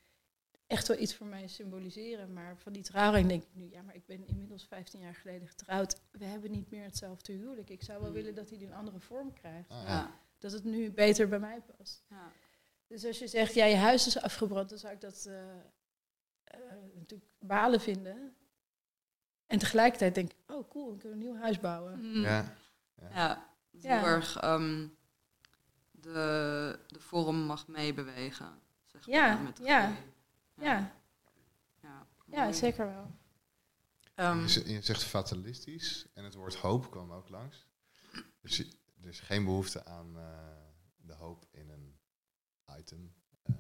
echt 0.71 0.87
wel 0.87 0.97
iets 0.99 1.15
voor 1.15 1.27
mij 1.27 1.47
symboliseren. 1.47 2.33
Maar 2.33 2.57
van 2.57 2.73
die 2.73 2.83
trouwring 2.83 3.27
denk 3.27 3.43
ik 3.43 3.49
nu, 3.53 3.69
ja, 3.71 3.81
maar 3.81 3.95
ik 3.95 4.05
ben 4.05 4.27
inmiddels 4.27 4.65
15 4.67 4.99
jaar 4.99 5.15
geleden 5.15 5.47
getrouwd. 5.47 6.01
We 6.11 6.25
hebben 6.25 6.51
niet 6.51 6.71
meer 6.71 6.83
hetzelfde 6.83 7.33
huwelijk. 7.33 7.69
Ik 7.69 7.83
zou 7.83 7.99
wel 7.99 8.09
Mm. 8.09 8.15
willen 8.15 8.35
dat 8.35 8.49
hij 8.49 8.61
een 8.61 8.73
andere 8.73 8.99
vorm 8.99 9.33
krijgt. 9.33 9.69
Ah, 9.69 9.81
ja. 9.83 9.87
Ja. 9.87 10.19
Dat 10.39 10.51
het 10.51 10.63
nu 10.63 10.91
beter 10.91 11.27
bij 11.27 11.39
mij 11.39 11.61
past. 11.77 12.03
Ja. 12.09 12.31
Dus 12.87 13.05
als 13.05 13.19
je 13.19 13.27
zegt, 13.27 13.53
ja, 13.53 13.65
je 13.65 13.75
huis 13.75 14.07
is 14.07 14.21
afgebrand, 14.21 14.69
dan 14.69 14.77
zou 14.77 14.93
ik 14.93 15.01
dat 15.01 15.25
eh, 15.25 15.49
eh, 16.43 16.59
natuurlijk 16.95 17.29
balen 17.39 17.81
vinden. 17.81 18.35
En 19.47 19.59
tegelijkertijd 19.59 20.15
denk 20.15 20.31
ik, 20.31 20.37
oh 20.51 20.69
cool, 20.69 20.93
ik 20.93 20.99
kan 20.99 21.11
een 21.11 21.17
nieuw 21.17 21.35
huis 21.37 21.59
bouwen. 21.59 21.99
Mm. 22.01 22.21
Ja. 22.21 22.55
Ja, 23.13 23.49
heel 23.81 23.91
erg 24.05 24.37
ehm, 24.39 24.87
de, 25.91 26.79
de 26.87 26.99
vorm 26.99 27.35
mag 27.37 27.67
meebewegen. 27.67 28.59
Zeg 28.85 29.07
maar, 29.07 29.15
Ja, 29.15 29.37
met 29.37 29.57
de 29.57 29.63
ja. 29.63 29.93
Ja, 30.61 30.95
ja, 32.25 32.51
zeker 32.51 32.85
wel. 32.85 33.11
Ehm, 34.15 34.47
Je 34.47 34.79
zegt 34.81 35.03
fatalistisch 35.03 36.05
en 36.13 36.23
het 36.23 36.33
woord 36.33 36.55
hoop 36.55 36.91
kwam 36.91 37.11
ook 37.11 37.29
langs. 37.29 37.65
Dus 38.41 38.59
er 39.01 39.07
is 39.09 39.19
geen 39.19 39.43
behoefte 39.45 39.85
aan 39.85 40.17
eh, 40.17 40.23
de 40.97 41.13
hoop 41.13 41.45
in 41.51 41.69
een 41.69 41.99
item. 42.79 43.13
Eh, 43.43 43.53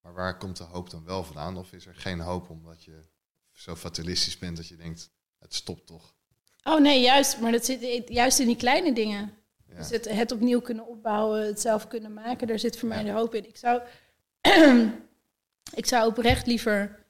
maar 0.00 0.14
waar 0.14 0.36
komt 0.38 0.56
de 0.56 0.64
hoop 0.64 0.90
dan 0.90 1.04
wel 1.04 1.24
vandaan? 1.24 1.56
Of 1.56 1.72
is 1.72 1.86
er 1.86 1.94
geen 1.94 2.20
hoop 2.20 2.50
omdat 2.50 2.84
je 2.84 3.04
zo 3.52 3.76
fatalistisch 3.76 4.38
bent 4.38 4.56
dat 4.56 4.66
je 4.68 4.76
denkt, 4.76 5.10
het 5.38 5.54
stopt 5.54 5.86
toch? 5.86 6.14
Oh 6.62 6.80
nee, 6.80 7.00
juist, 7.00 7.40
maar 7.40 7.52
dat 7.52 7.64
zit 7.64 8.08
juist 8.08 8.38
in 8.38 8.46
die 8.46 8.56
kleine 8.56 8.92
dingen. 8.94 9.34
Ja. 9.66 9.76
Dus 9.76 9.90
het, 9.90 10.08
het 10.08 10.32
opnieuw 10.32 10.60
kunnen 10.60 10.86
opbouwen, 10.86 11.46
het 11.46 11.60
zelf 11.60 11.88
kunnen 11.88 12.12
maken, 12.12 12.46
daar 12.46 12.58
zit 12.58 12.78
voor 12.78 12.88
mij 12.88 12.98
Ja. 12.98 13.04
de 13.04 13.18
hoop 13.18 13.34
in. 13.34 13.48
Ik 13.48 13.56
zou, 13.56 13.82
ik 15.74 15.86
zou 15.86 16.08
oprecht 16.08 16.46
liever 16.46 17.04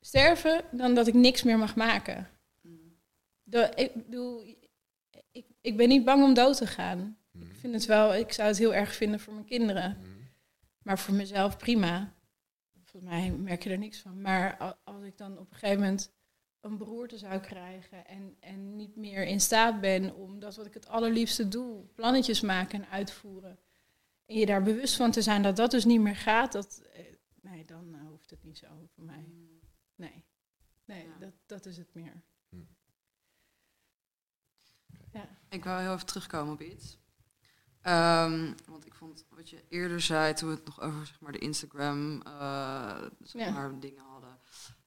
sterven 0.00 0.64
dan 0.70 0.94
dat 0.94 1.06
ik 1.06 1.14
niks 1.14 1.42
meer 1.42 1.58
mag 1.58 1.76
maken. 1.76 2.30
De, 3.42 3.72
ik, 3.74 3.94
bedoel, 3.94 4.44
ik, 5.32 5.46
ik 5.60 5.76
ben 5.76 5.88
niet 5.88 6.04
bang 6.04 6.24
om 6.24 6.34
dood 6.34 6.56
te 6.56 6.66
gaan. 6.66 7.18
Mhm. 7.30 7.44
Ik 7.46 7.56
vind 7.56 7.74
het 7.74 7.86
wel, 7.86 8.14
ik 8.14 8.32
zou 8.32 8.48
het 8.48 8.58
heel 8.58 8.74
erg 8.74 8.94
vinden 8.94 9.20
voor 9.20 9.32
mijn 9.32 9.46
kinderen. 9.46 9.96
Mhm. 10.00 10.10
Maar 10.82 10.98
voor 10.98 11.14
mezelf 11.14 11.56
prima. 11.56 12.14
Volgens 12.84 13.12
mij 13.12 13.30
merk 13.30 13.62
je 13.62 13.70
er 13.70 13.78
niks 13.78 13.98
van. 13.98 14.20
Maar 14.20 14.76
als 14.84 15.02
ik 15.02 15.18
dan 15.18 15.38
op 15.38 15.50
een 15.50 15.58
gegeven 15.58 15.80
moment 15.80 16.12
een 16.60 16.76
beroerte 16.76 17.18
zou 17.18 17.40
krijgen 17.40 18.06
en, 18.06 18.36
en 18.40 18.76
niet 18.76 18.96
meer 18.96 19.24
in 19.24 19.40
staat 19.40 19.80
ben 19.80 20.14
om 20.14 20.38
dat 20.38 20.56
wat 20.56 20.66
ik 20.66 20.74
het 20.74 20.88
allerliefste 20.88 21.48
doe, 21.48 21.84
plannetjes 21.94 22.40
maken 22.40 22.82
en 22.82 22.88
uitvoeren. 22.90 23.58
En 24.26 24.36
je 24.36 24.46
daar 24.46 24.62
bewust 24.62 24.96
van 24.96 25.10
te 25.10 25.22
zijn 25.22 25.42
dat 25.42 25.56
dat 25.56 25.70
dus 25.70 25.84
niet 25.84 26.00
meer 26.00 26.16
gaat, 26.16 26.52
dat, 26.52 26.82
eh, 26.92 27.04
nee, 27.40 27.64
dan 27.64 27.94
eh, 27.94 28.06
hoeft 28.08 28.30
het 28.30 28.44
niet 28.44 28.58
zo 28.58 28.66
voor 28.94 29.04
mij. 29.04 29.24
mm. 29.28 29.60
Nee, 29.94 30.24
nee 30.84 31.06
Ja. 31.06 31.18
dat, 31.18 31.32
dat 31.46 31.66
is 31.66 31.76
het 31.76 31.94
meer. 31.94 32.22
Ik 35.48 35.64
wou 35.64 35.80
heel 35.82 35.94
even 35.94 36.06
terugkomen 36.06 36.52
op 36.52 36.60
iets. 36.62 36.98
Ehm, 37.80 38.52
want 38.66 38.86
ik 38.86 38.94
vond 38.94 39.26
wat 39.28 39.50
je 39.50 39.64
eerder 39.68 40.00
zei 40.00 40.34
toen 40.34 40.48
we 40.48 40.54
het 40.54 40.64
nog 40.64 40.80
over 40.80 41.06
zeg 41.06 41.20
maar, 41.20 41.32
de 41.32 41.38
Instagram 41.38 42.22
eh, 42.22 43.02
zeg 43.22 43.42
Ja. 43.46 43.50
maar, 43.52 43.80
dingen 43.80 44.02
hadden. 44.04 44.38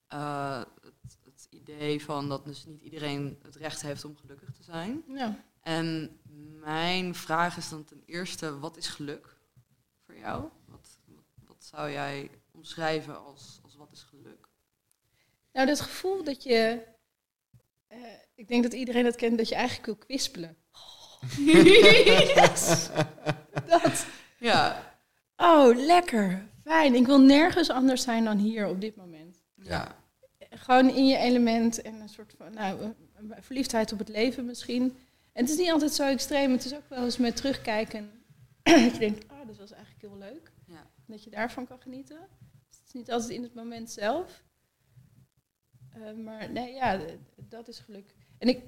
Eh, 0.07 0.63
het, 0.81 1.17
het 1.23 1.47
idee 1.49 2.03
van 2.03 2.29
dat 2.29 2.45
dus 2.45 2.65
niet 2.65 2.81
iedereen 2.81 3.39
het 3.43 3.55
recht 3.55 3.81
heeft 3.81 4.05
om 4.05 4.17
gelukkig 4.17 4.51
te 4.53 4.63
zijn. 4.63 5.03
Ja. 5.07 5.43
En 5.69 6.19
mijn 6.59 7.15
vraag 7.15 7.57
is 7.57 7.69
dan 7.69 7.83
ten 7.83 8.03
eerste, 8.05 8.59
wat 8.59 8.77
is 8.77 8.87
geluk 8.87 9.37
voor 10.05 10.17
jou? 10.17 10.49
Wat, 10.65 10.87
wat, 11.05 11.23
wat 11.47 11.57
zou 11.63 11.91
jij 11.91 12.29
omschrijven 12.51 13.23
als, 13.25 13.59
als 13.63 13.75
wat 13.75 13.91
is 13.91 14.01
geluk? 14.01 14.47
Nou, 15.53 15.67
dat 15.67 15.79
gevoel 15.81 16.23
dat 16.23 16.43
je. 16.43 16.81
eh, 17.87 17.97
ik 18.35 18.47
denk 18.47 18.63
dat 18.63 18.73
iedereen 18.73 19.03
dat 19.03 19.15
kent, 19.15 19.37
dat 19.37 19.49
je 19.49 19.55
eigenlijk 19.55 19.85
wil 19.85 19.95
kwispelen. 19.95 20.57
Yes! 21.37 22.89
Dat. 23.67 24.05
Ja, 24.37 24.87
Oh, 25.37 25.75
lekker. 25.75 26.47
Fijn. 26.63 26.95
Ik 26.95 27.05
wil 27.05 27.19
nergens 27.21 27.69
anders 27.69 28.01
zijn 28.03 28.23
dan 28.23 28.37
hier 28.37 28.67
op 28.67 28.81
dit 28.81 28.95
moment. 28.95 29.37
ja, 29.55 29.95
Gewoon 30.49 30.89
in 30.89 31.07
je 31.07 31.17
element 31.17 31.81
en 31.81 31.93
een 32.01 32.09
soort 32.09 32.33
van 32.37 32.53
nou, 32.53 32.93
verliefdheid 33.39 33.91
op 33.91 33.99
het 33.99 34.09
leven 34.09 34.45
misschien. 34.45 34.97
En 35.39 35.45
het 35.45 35.53
is 35.53 35.59
niet 35.59 35.71
altijd 35.71 35.93
zo 35.93 36.07
extreem. 36.07 36.51
Het 36.51 36.65
is 36.65 36.75
ook 36.75 36.89
wel 36.89 37.03
eens 37.03 37.17
met 37.17 37.35
terugkijken. 37.35 38.11
dat 38.63 38.93
je 38.93 38.99
denkt, 38.99 39.23
oh, 39.31 39.47
dat 39.47 39.57
was 39.57 39.71
eigenlijk 39.71 40.01
heel 40.01 40.17
leuk. 40.17 40.51
ja. 40.65 40.91
Dat 41.05 41.23
je 41.23 41.29
daarvan 41.29 41.67
kan 41.67 41.79
genieten. 41.79 42.19
Het 42.69 42.81
is 42.85 42.91
niet 42.93 43.11
altijd 43.11 43.29
in 43.29 43.43
het 43.43 43.53
moment 43.53 43.91
zelf. 43.91 44.43
Eh, 45.89 46.13
maar 46.13 46.51
nee, 46.51 46.73
ja, 46.73 47.01
dat 47.35 47.67
is 47.67 47.79
geluk. 47.79 48.15
En 48.37 48.47
ik, 48.47 48.63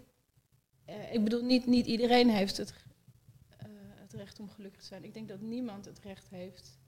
eh, 0.85 1.13
ik 1.13 1.23
bedoel, 1.23 1.43
niet, 1.43 1.65
niet 1.65 1.85
iedereen 1.85 2.29
heeft 2.29 2.57
het, 2.57 2.73
eh, 3.57 3.67
het 3.95 4.13
recht 4.13 4.39
om 4.39 4.49
gelukkig 4.49 4.81
te 4.81 4.87
zijn. 4.87 5.03
Ik 5.03 5.13
denk 5.13 5.27
dat 5.27 5.41
niemand 5.41 5.85
het 5.85 5.99
recht 5.99 6.29
heeft 6.29 6.79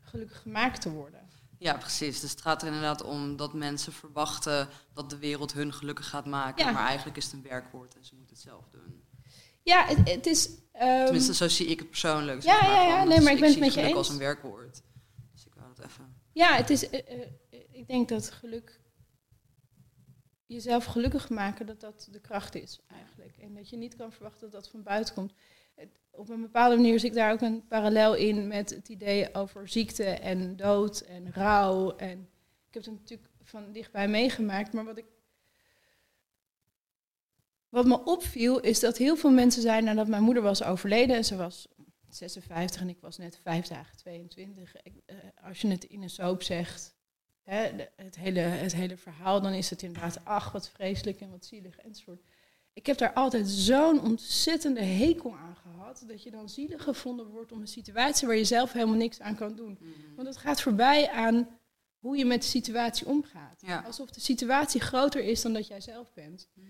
gelukkig 0.00 0.42
gemaakt 0.42 0.80
te 0.80 0.90
worden. 0.90 1.28
Ja, 1.58 1.76
precies. 1.76 2.20
Dus 2.20 2.30
het 2.30 2.40
gaat 2.40 2.60
er 2.62 2.68
inderdaad 2.68 3.02
om 3.02 3.36
dat 3.36 3.54
mensen 3.54 3.92
verwachten 3.92 4.68
dat 4.92 5.10
de 5.10 5.18
wereld 5.18 5.52
hun 5.52 5.72
gelukkig 5.72 6.08
gaat 6.08 6.26
maken. 6.26 6.64
Ja. 6.64 6.72
Maar 6.72 6.86
eigenlijk 6.86 7.16
is 7.16 7.24
het 7.24 7.32
een 7.32 7.42
werkwoord 7.42 7.96
en 7.96 8.04
ze 8.04 8.14
het 8.36 8.44
zelf 8.44 8.68
doen. 8.72 9.04
Ja, 9.62 9.86
het, 9.86 10.08
het 10.10 10.26
is... 10.26 10.50
ehm, 10.72 11.04
Tenminste, 11.04 11.34
zo 11.34 11.48
zie 11.48 11.66
ik 11.66 11.78
het 11.78 11.88
persoonlijk. 11.88 12.42
Ja, 12.42 12.60
ja, 12.62 12.82
ja. 12.82 12.98
van, 12.98 13.08
Nee, 13.08 13.16
dus 13.16 13.24
maar 13.24 13.34
ik 13.34 13.40
ben 13.40 13.50
het 13.50 13.58
met 13.58 13.74
je 13.74 13.80
eens. 13.80 13.94
als 13.96 14.08
een 14.08 14.18
werkwoord. 14.18 14.82
Dus 15.32 15.46
ik 15.46 15.54
wou 15.54 15.66
dat 15.74 15.84
even... 15.86 16.16
Ja, 16.32 16.56
het 16.56 16.70
is. 16.70 16.90
eh, 16.90 17.20
eh, 17.22 17.28
ik 17.70 17.86
denk 17.88 18.08
dat 18.08 18.30
geluk. 18.30 18.80
Jezelf 20.46 20.84
gelukkig 20.84 21.28
maken, 21.28 21.66
dat 21.66 21.80
dat 21.80 22.08
de 22.10 22.20
kracht 22.20 22.54
is 22.54 22.80
eigenlijk. 22.86 23.36
En 23.36 23.54
dat 23.54 23.68
je 23.70 23.76
niet 23.76 23.96
kan 23.96 24.12
verwachten 24.12 24.40
dat 24.40 24.52
dat 24.62 24.70
van 24.70 24.82
buiten 24.82 25.14
komt. 25.14 25.32
Het- 25.74 25.98
Op 26.10 26.28
een 26.28 26.40
bepaalde 26.40 26.76
manier 26.76 27.00
zie 27.00 27.08
ik 27.08 27.14
daar 27.14 27.32
ook 27.32 27.40
een 27.40 27.66
parallel 27.68 28.14
in 28.14 28.46
met 28.48 28.70
het 28.70 28.88
idee 28.88 29.34
over 29.34 29.68
ziekte 29.68 30.04
en 30.04 30.56
dood 30.56 31.00
en 31.00 31.32
rouw. 31.32 31.96
En 31.96 32.18
ik 32.68 32.74
heb 32.74 32.84
het 32.84 32.92
natuurlijk 32.92 33.30
van 33.42 33.72
dichtbij 33.72 34.08
meegemaakt, 34.08 34.72
maar 34.72 34.84
wat 34.84 34.98
ik. 34.98 35.04
Wat 37.76 37.86
me 37.86 38.04
opviel 38.04 38.60
is 38.60 38.80
dat 38.80 38.96
heel 38.96 39.16
veel 39.16 39.30
mensen 39.30 39.62
zeiden 39.62 39.84
nadat 39.84 40.08
mijn 40.08 40.22
moeder 40.22 40.42
was 40.42 40.62
overleden 40.62 41.16
en 41.16 41.24
ze 41.24 41.36
was 41.36 41.66
56 42.08 42.80
en 42.80 42.88
ik 42.88 43.00
was 43.00 43.16
net 43.16 43.38
vijf 43.42 43.66
dagen 43.66 43.96
22. 43.96 44.76
Ik, 44.82 44.92
eh, 45.06 45.16
als 45.42 45.60
je 45.60 45.68
het 45.68 45.84
in 45.84 46.02
een 46.02 46.10
soap 46.10 46.42
zegt, 46.42 46.94
hè, 47.42 47.70
het, 47.96 48.16
hele, 48.16 48.40
het 48.40 48.74
hele 48.74 48.96
verhaal, 48.96 49.40
dan 49.40 49.52
is 49.52 49.70
het 49.70 49.82
inderdaad, 49.82 50.24
ach, 50.24 50.52
wat 50.52 50.68
vreselijk 50.68 51.20
en 51.20 51.30
wat 51.30 51.44
zielig 51.44 51.78
enzovoort. 51.78 52.20
Ik 52.72 52.86
heb 52.86 52.98
daar 52.98 53.12
altijd 53.12 53.48
zo'n 53.48 54.00
ontzettende 54.00 54.82
hekel 54.82 55.36
aan 55.36 55.56
gehad, 55.56 56.04
dat 56.06 56.22
je 56.22 56.30
dan 56.30 56.48
zielig 56.48 56.82
gevonden 56.82 57.26
wordt 57.26 57.52
om 57.52 57.60
een 57.60 57.68
situatie 57.68 58.26
waar 58.26 58.36
je 58.36 58.44
zelf 58.44 58.72
helemaal 58.72 58.96
niks 58.96 59.20
aan 59.20 59.36
kan 59.36 59.56
doen. 59.56 59.78
Mhm. 59.80 60.14
Want 60.14 60.28
het 60.28 60.36
gaat 60.36 60.60
voorbij 60.60 61.10
aan 61.10 61.48
hoe 61.98 62.16
je 62.16 62.24
met 62.24 62.42
de 62.42 62.48
situatie 62.48 63.06
omgaat. 63.06 63.60
Ja. 63.66 63.82
Alsof 63.86 64.10
de 64.10 64.20
situatie 64.20 64.80
groter 64.80 65.24
is 65.24 65.42
dan 65.42 65.52
dat 65.52 65.66
jij 65.66 65.80
zelf 65.80 66.12
bent. 66.12 66.48
Mhm. 66.54 66.66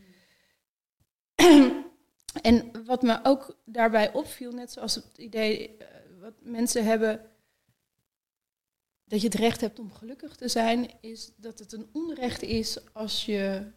En 2.43 2.85
wat 2.85 3.03
me 3.03 3.21
ook 3.23 3.57
daarbij 3.65 4.13
opviel, 4.13 4.53
net 4.53 4.73
zoals 4.73 4.95
het 4.95 5.19
idee 5.19 5.77
eh, 5.77 5.87
wat 6.21 6.35
mensen 6.41 6.85
hebben 6.85 7.31
dat 9.05 9.21
je 9.21 9.27
het 9.27 9.37
recht 9.37 9.61
hebt 9.61 9.79
om 9.79 9.93
gelukkig 9.93 10.37
te 10.37 10.49
zijn, 10.49 10.91
is 11.01 11.33
dat 11.37 11.59
het 11.59 11.73
een 11.73 11.89
onrecht 11.93 12.43
is 12.43 12.93
als 12.93 13.25
je 13.25 13.73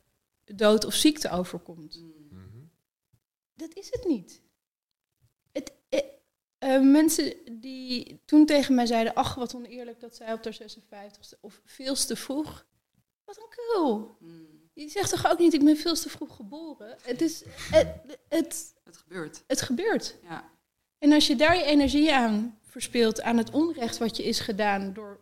dood 0.46 0.86
of 0.86 0.94
ziekte 0.94 1.30
overkomt. 1.30 2.04
Mhm. 2.32 2.64
Dat 3.54 3.76
is 3.76 3.92
het 3.92 4.06
niet. 4.08 4.42
Het, 5.52 5.74
eh, 5.90 6.00
eh, 6.58 6.82
mensen 6.82 7.34
die 7.62 8.22
toen 8.26 8.46
tegen 8.46 8.76
mij 8.76 8.86
zeiden, 8.86 9.14
ach 9.14 9.36
wat 9.36 9.56
oneerlijk 9.56 10.00
dat 10.00 10.16
zij 10.16 10.34
op 10.34 10.44
haar 10.44 10.54
56ste 10.54 11.40
of 11.42 11.62
veel 11.66 11.96
te 11.96 12.16
vroeg. 12.16 12.66
Wat 13.24 13.38
een 13.38 13.50
kul. 13.50 14.18
Mhm. 14.20 14.60
Je 14.82 14.90
zegt 14.90 15.10
toch 15.10 15.28
ook 15.28 15.40
niet, 15.40 15.54
ik 15.54 15.64
ben 15.64 15.78
veel 15.78 15.94
te 15.94 16.10
vroeg 16.10 16.36
geboren. 16.36 16.98
Het 17.02 17.22
is, 17.22 17.44
het, 17.48 18.18
het, 18.28 18.74
Het 18.84 18.98
gebeurt. 18.98 19.44
het 19.48 19.62
gebeurt. 19.62 20.16
Ja. 20.24 20.50
En 20.98 21.12
als 21.12 21.28
je 21.28 21.36
daar 21.36 21.56
je 21.56 21.64
energie 21.64 22.14
aan 22.14 22.60
verspilt, 22.62 23.22
aan 23.22 23.38
het 23.38 23.52
onrecht 23.52 23.98
wat 23.98 24.18
je 24.18 24.24
is 24.24 24.40
gedaan 24.40 24.94
door 24.94 25.20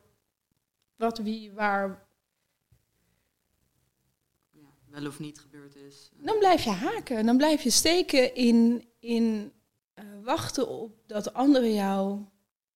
wat, 0.96 1.17
wie, 1.17 1.52
waar, 1.52 2.08
ja. 4.52 4.67
Wel 4.86 5.06
of 5.06 5.20
niet 5.20 5.39
gebeurd 5.39 5.76
is. 5.76 6.10
dan 6.15 6.38
blijf 6.38 6.63
je 6.63 6.70
haken. 6.70 7.26
Dan 7.26 7.38
blijf 7.38 7.62
je 7.62 7.70
steken 7.70 8.36
in, 8.36 8.89
in 9.00 9.54
eh, 9.93 10.06
wachten 10.24 10.67
op 10.67 11.08
dat 11.08 11.34
anderen 11.34 11.74
jou 11.74 12.26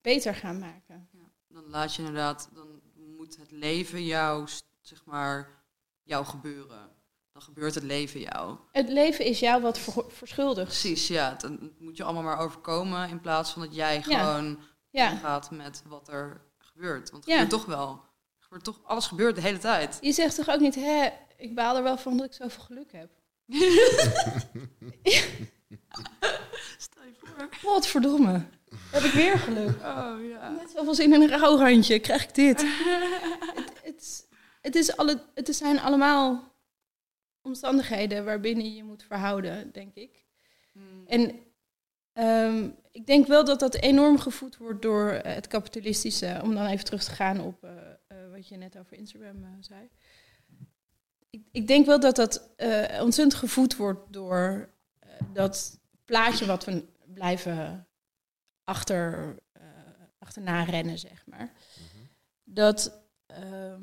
beter 0.00 0.34
gaan 0.34 0.58
maken. 0.58 1.08
Ja. 1.12 1.30
Dan 1.48 1.64
laat 1.68 1.94
je 1.94 1.98
inderdaad, 1.98 2.50
dan 2.54 2.80
moet 2.94 3.36
het 3.36 3.50
leven 3.50 4.04
jou, 4.04 4.48
zeg 4.80 5.04
maar, 5.04 5.61
jou 6.02 6.24
gebeuren. 6.24 6.90
Dan 7.32 7.42
gebeurt 7.42 7.74
het 7.74 7.84
leven 7.84 8.20
jou. 8.20 8.56
Het 8.72 8.88
leven 8.88 9.24
is 9.24 9.38
jou 9.40 9.62
wat 9.62 9.78
ver- 9.78 10.04
verschuldigd. 10.08 10.66
Precies, 10.66 11.06
ja. 11.08 11.34
Dan 11.34 11.72
moet 11.78 11.96
je 11.96 12.04
allemaal 12.04 12.22
maar 12.22 12.38
overkomen 12.38 13.08
in 13.08 13.20
plaats 13.20 13.50
van 13.50 13.62
dat 13.62 13.74
jij 13.74 13.94
Ja. 13.94 14.02
gewoon 14.32 14.58
Ja. 14.90 15.08
gaat 15.16 15.50
met 15.50 15.82
wat 15.86 16.08
er 16.08 16.40
gebeurt. 16.58 17.10
Want 17.10 17.24
het 17.24 17.32
Ja. 17.34 17.40
gebeurt 17.40 17.50
toch 17.60 17.64
wel. 17.76 18.04
Gebeurt 18.38 18.64
toch, 18.64 18.80
alles 18.84 19.06
gebeurt 19.06 19.34
de 19.34 19.40
hele 19.40 19.58
tijd. 19.58 19.98
Je 20.00 20.12
zegt 20.12 20.34
toch 20.36 20.48
ook 20.48 20.60
niet, 20.60 20.74
hè, 20.74 21.08
ik 21.36 21.54
baal 21.54 21.76
er 21.76 21.82
wel 21.82 21.98
van 21.98 22.16
dat 22.16 22.26
ik 22.26 22.32
zoveel 22.32 22.62
geluk 22.64 22.92
heb. 22.92 23.10
Stel 26.78 27.04
je 27.04 27.12
voor. 27.16 27.48
Wat 27.62 27.86
verdomme. 27.86 28.44
Heb 28.90 29.02
ik 29.02 29.12
weer 29.12 29.38
geluk. 29.38 29.76
Oh 29.76 30.28
ja. 30.28 30.48
Net 30.50 30.70
zoveel 30.76 30.94
zin 30.94 31.12
in 31.12 31.22
een 31.22 31.38
rouwrandje, 31.38 31.98
krijg 31.98 32.22
ik 32.24 32.34
dit. 32.34 32.60
het, 34.62 34.74
is- 34.74 34.96
alle, 34.96 35.22
het 35.34 35.56
zijn 35.56 35.78
allemaal 35.80 36.50
omstandigheden 37.42 38.24
waarbinnen 38.24 38.64
je 38.64 38.74
je 38.74 38.84
moet 38.84 39.02
verhouden, 39.02 39.72
denk 39.72 39.94
ik. 39.94 40.24
Hmm. 40.72 41.06
En 41.06 41.34
ehm, 42.12 42.70
ik 42.90 43.06
denk 43.06 43.26
wel 43.26 43.44
dat 43.44 43.60
dat 43.60 43.74
enorm 43.74 44.18
gevoed 44.18 44.56
wordt 44.56 44.82
door 44.82 45.10
eh, 45.10 45.34
het 45.34 45.46
kapitalistische. 45.46 46.40
Om 46.42 46.54
dan 46.54 46.66
even 46.66 46.84
terug 46.84 47.04
te 47.04 47.10
gaan 47.10 47.40
op 47.40 47.64
eh, 47.64 47.70
eh, 48.06 48.30
wat 48.30 48.48
je 48.48 48.56
net 48.56 48.78
over 48.78 48.96
Instagram 48.96 49.44
zei. 49.60 49.88
Ik, 51.30 51.42
ik 51.52 51.66
denk 51.66 51.86
wel 51.86 52.00
dat 52.00 52.16
dat 52.16 52.48
ontzettend 53.00 53.34
gevoed 53.34 53.76
wordt 53.76 54.12
door 54.12 54.70
dat 55.32 55.80
plaatje 56.04 56.46
wat 56.46 56.64
we 56.64 56.84
blijven 57.06 57.86
achter, 58.64 59.34
achterna 60.18 60.62
rennen, 60.62 60.98
zeg 60.98 61.26
maar. 61.26 61.52
Dat. 62.44 63.00
ehm, 63.26 63.82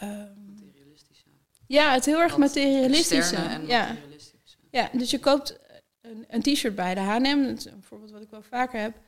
Materialistische. 0.00 1.28
ja, 1.66 1.92
het 1.92 2.04
heel 2.04 2.20
erg 2.20 2.36
materialistische. 2.36 3.36
en 3.36 3.66
ja. 3.66 3.86
materialistische. 3.86 4.58
Ja, 4.70 4.90
dus 4.92 5.10
je 5.10 5.18
koopt 5.18 5.58
een, 6.00 6.24
een 6.28 6.42
t-shirt 6.42 6.74
bij 6.74 6.94
de 6.94 7.00
H&M, 7.00 7.24
een 7.24 7.82
voorbeeld 7.82 8.10
wat 8.10 8.22
ik 8.22 8.30
wel 8.30 8.42
vaker 8.42 8.80
heb. 8.80 9.00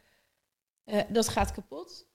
Eh, 0.85 1.01
dat 1.09 1.29
gaat 1.29 1.53
kapot. 1.53 2.07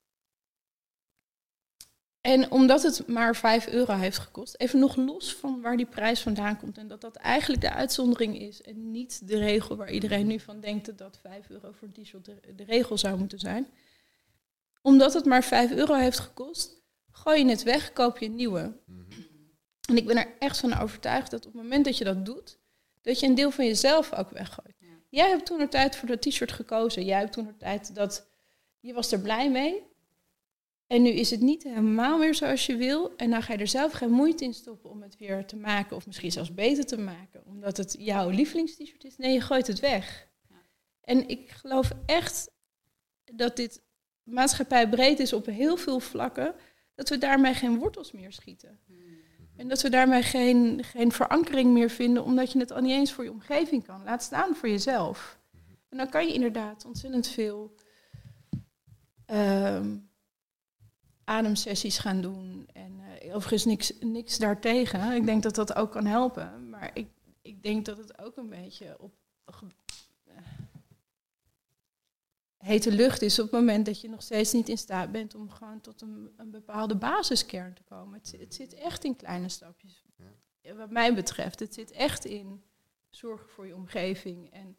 En 2.21 2.51
omdat 2.51 2.84
het 2.84 3.07
maar 3.07 3.36
5 3.36 3.67
euro 3.67 3.93
heeft 3.93 4.17
gekost, 4.17 4.55
even 4.57 4.79
nog 4.79 4.95
los 4.95 5.36
van 5.36 5.62
waar 5.62 5.77
die 5.77 5.86
prijs 5.86 6.21
vandaan 6.21 6.57
komt. 6.57 6.77
En 6.77 6.88
dat 6.88 7.01
dat 7.01 7.15
eigenlijk 7.15 7.62
de 7.62 7.71
uitzondering 7.71 8.39
is 8.39 8.62
en 8.62 8.91
niet 8.91 9.27
de 9.27 9.38
regel 9.38 9.75
waar 9.75 9.91
iedereen 9.91 10.27
nu 10.27 10.39
van 10.39 10.60
denkt 10.60 10.86
dat 10.86 10.97
dat 10.97 11.17
5 11.21 11.49
euro 11.49 11.71
voor 11.71 11.88
een 11.88 12.03
t-shirt 12.03 12.25
de, 12.25 12.39
de 12.55 12.63
regel 12.63 12.97
zou 12.97 13.17
moeten 13.17 13.39
zijn. 13.39 13.67
Omdat 14.81 15.13
het 15.13 15.25
maar 15.25 15.43
5 15.43 15.71
euro 15.71 15.93
heeft 15.93 16.19
gekost, 16.19 16.80
gooi 17.12 17.43
je 17.43 17.50
het 17.50 17.63
weg, 17.63 17.93
koop 17.93 18.17
je 18.17 18.26
een 18.26 18.36
nieuwe. 18.36 18.80
En 19.89 19.97
ik 19.97 20.06
ben 20.06 20.17
er 20.17 20.36
echt 20.39 20.60
van 20.60 20.78
overtuigd 20.78 21.32
dat 21.32 21.45
op 21.45 21.54
het 21.54 21.62
moment 21.62 21.86
dat 21.86 21.97
je 21.97 22.04
dat 22.04 22.26
doet, 22.26 22.60
dat 23.02 23.19
je 23.19 23.28
een 23.28 23.36
deel 23.36 23.52
van 23.52 23.65
jezelf 23.65 24.13
ook 24.13 24.30
weggooit. 24.30 24.76
Ja. 24.80 24.88
Jij 25.10 25.30
hebt 25.30 25.45
toen 25.45 25.60
een 25.60 25.69
tijd 25.69 25.95
voor 25.95 26.08
dat 26.08 26.21
t-shirt 26.21 26.52
gekozen. 26.52 27.06
Jij 27.06 27.19
hebt 27.19 27.34
toen 27.34 27.47
een 27.47 27.58
tijd 27.58 27.95
dat 27.95 28.28
je 28.80 28.93
was 28.93 29.12
er 29.12 29.19
blij 29.19 29.52
mee. 29.52 29.89
En 30.88 31.02
nu 31.02 31.10
is 31.10 31.32
het 31.32 31.39
niet 31.39 31.63
helemaal 31.63 32.17
meer 32.17 32.36
zoals 32.36 32.65
je 32.65 32.76
wil. 32.76 33.15
En 33.15 33.30
dan 33.30 33.41
ga 33.41 33.54
je 33.54 33.60
er 33.60 33.67
zelf 33.67 33.91
geen 33.91 34.12
moeite 34.12 34.43
in 34.43 34.54
stoppen 34.54 34.89
om 34.89 35.02
het 35.02 35.17
weer 35.17 35.45
te 35.45 35.56
maken. 35.56 35.95
Of 35.95 36.06
misschien 36.06 36.32
zelfs 36.32 36.54
beter 36.54 36.86
te 36.86 36.97
maken. 36.97 37.45
Omdat 37.45 37.78
het 37.78 37.95
jouw 38.00 38.30
lievelingst-shirt 38.30 39.04
is. 39.04 39.17
Nee, 39.17 39.34
je 39.34 39.41
gooit 39.41 39.67
het 39.67 39.80
weg. 39.80 40.28
Ja. 40.50 40.56
En 41.02 41.28
ik 41.28 41.50
geloof 41.50 41.91
echt 42.06 42.52
dat 43.24 43.56
dit 43.56 43.82
maatschappij 44.24 44.89
breed 44.89 45.19
is 45.19 45.34
op 45.34 45.45
heel 45.45 45.78
veel 45.78 46.00
vlakken. 46.00 46.56
Dat 47.01 47.09
we 47.09 47.17
daarmee 47.17 47.53
geen 47.53 47.77
wortels 47.77 48.11
meer 48.11 48.31
schieten. 48.31 48.79
En 49.55 49.67
dat 49.67 49.81
we 49.81 49.89
daarmee 49.89 50.21
geen, 50.21 50.83
geen 50.83 51.11
verankering 51.11 51.73
meer 51.73 51.89
vinden, 51.89 52.23
omdat 52.23 52.51
je 52.51 52.59
het 52.59 52.71
al 52.71 52.81
niet 52.81 52.91
eens 52.91 53.11
voor 53.11 53.23
je 53.23 53.31
omgeving 53.31 53.85
kan. 53.85 54.03
Laat 54.03 54.23
staan 54.23 54.55
voor 54.55 54.69
jezelf. 54.69 55.39
En 55.89 55.97
dan 55.97 56.09
kan 56.09 56.27
je 56.27 56.33
inderdaad 56.33 56.85
ontzettend 56.85 57.27
veel 57.27 57.75
ehm, 59.25 59.97
ademsessies 61.23 61.97
gaan 61.97 62.21
doen. 62.21 62.69
En 62.73 62.99
eh, 62.99 63.35
overigens 63.35 63.65
niks, 63.65 63.93
niks 63.99 64.37
daartegen. 64.37 65.11
Ik 65.11 65.25
denk 65.25 65.43
dat 65.43 65.55
dat 65.55 65.75
ook 65.75 65.91
kan 65.91 66.05
helpen. 66.05 66.69
Maar 66.69 66.91
ik, 66.93 67.07
ik 67.41 67.63
denk 67.63 67.85
dat 67.85 67.97
het 67.97 68.19
ook 68.19 68.37
een 68.37 68.49
beetje 68.49 68.95
op 68.99 69.13
hete 72.62 72.91
lucht 72.91 73.21
is 73.21 73.39
op 73.39 73.52
het 73.52 73.60
moment 73.60 73.86
dat 73.86 74.02
je 74.02 74.10
nog 74.10 74.21
steeds 74.21 74.52
niet 74.52 74.69
in 74.69 74.78
staat 74.78 75.12
bent 75.12 75.36
om 75.36 75.50
gewoon 75.50 75.82
tot 75.82 76.02
een, 76.02 76.34
een 76.38 76.52
bepaalde 76.52 76.95
basiskern 76.95 77.74
te 77.74 77.84
komen. 77.84 78.19
Het, 78.19 78.36
het 78.39 78.54
zit 78.54 78.74
echt 78.74 79.04
in 79.04 79.15
kleine 79.15 79.50
stapjes. 79.50 80.06
Ja, 80.62 80.76
Wat 80.76 80.89
mij 80.89 81.13
betreft, 81.13 81.60
het 81.60 81.74
zit 81.74 81.91
echt 81.91 82.26
in 82.26 82.63
zorgen 83.10 83.50
voor 83.50 83.67
je 83.67 83.76
omgeving. 83.76 84.52
En 84.52 84.78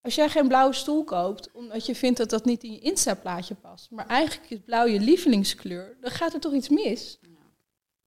als 0.00 0.14
jij 0.14 0.28
geen 0.28 0.48
blauwe 0.48 0.74
stoel 0.74 1.04
koopt, 1.04 1.52
omdat 1.52 1.86
je 1.86 1.94
vindt 1.94 2.18
dat 2.18 2.30
dat 2.30 2.44
niet 2.44 2.62
in 2.62 2.72
je 2.72 2.80
Insta-plaatje 2.80 3.54
past, 3.54 3.90
maar 3.90 4.06
eigenlijk 4.06 4.50
is 4.50 4.60
blauw 4.64 4.86
je 4.86 5.00
lievelingskleur, 5.00 5.96
dan 6.00 6.10
gaat 6.10 6.34
er 6.34 6.40
toch 6.40 6.52
iets 6.52 6.68
mis. 6.68 7.18
Ja. 7.20 7.28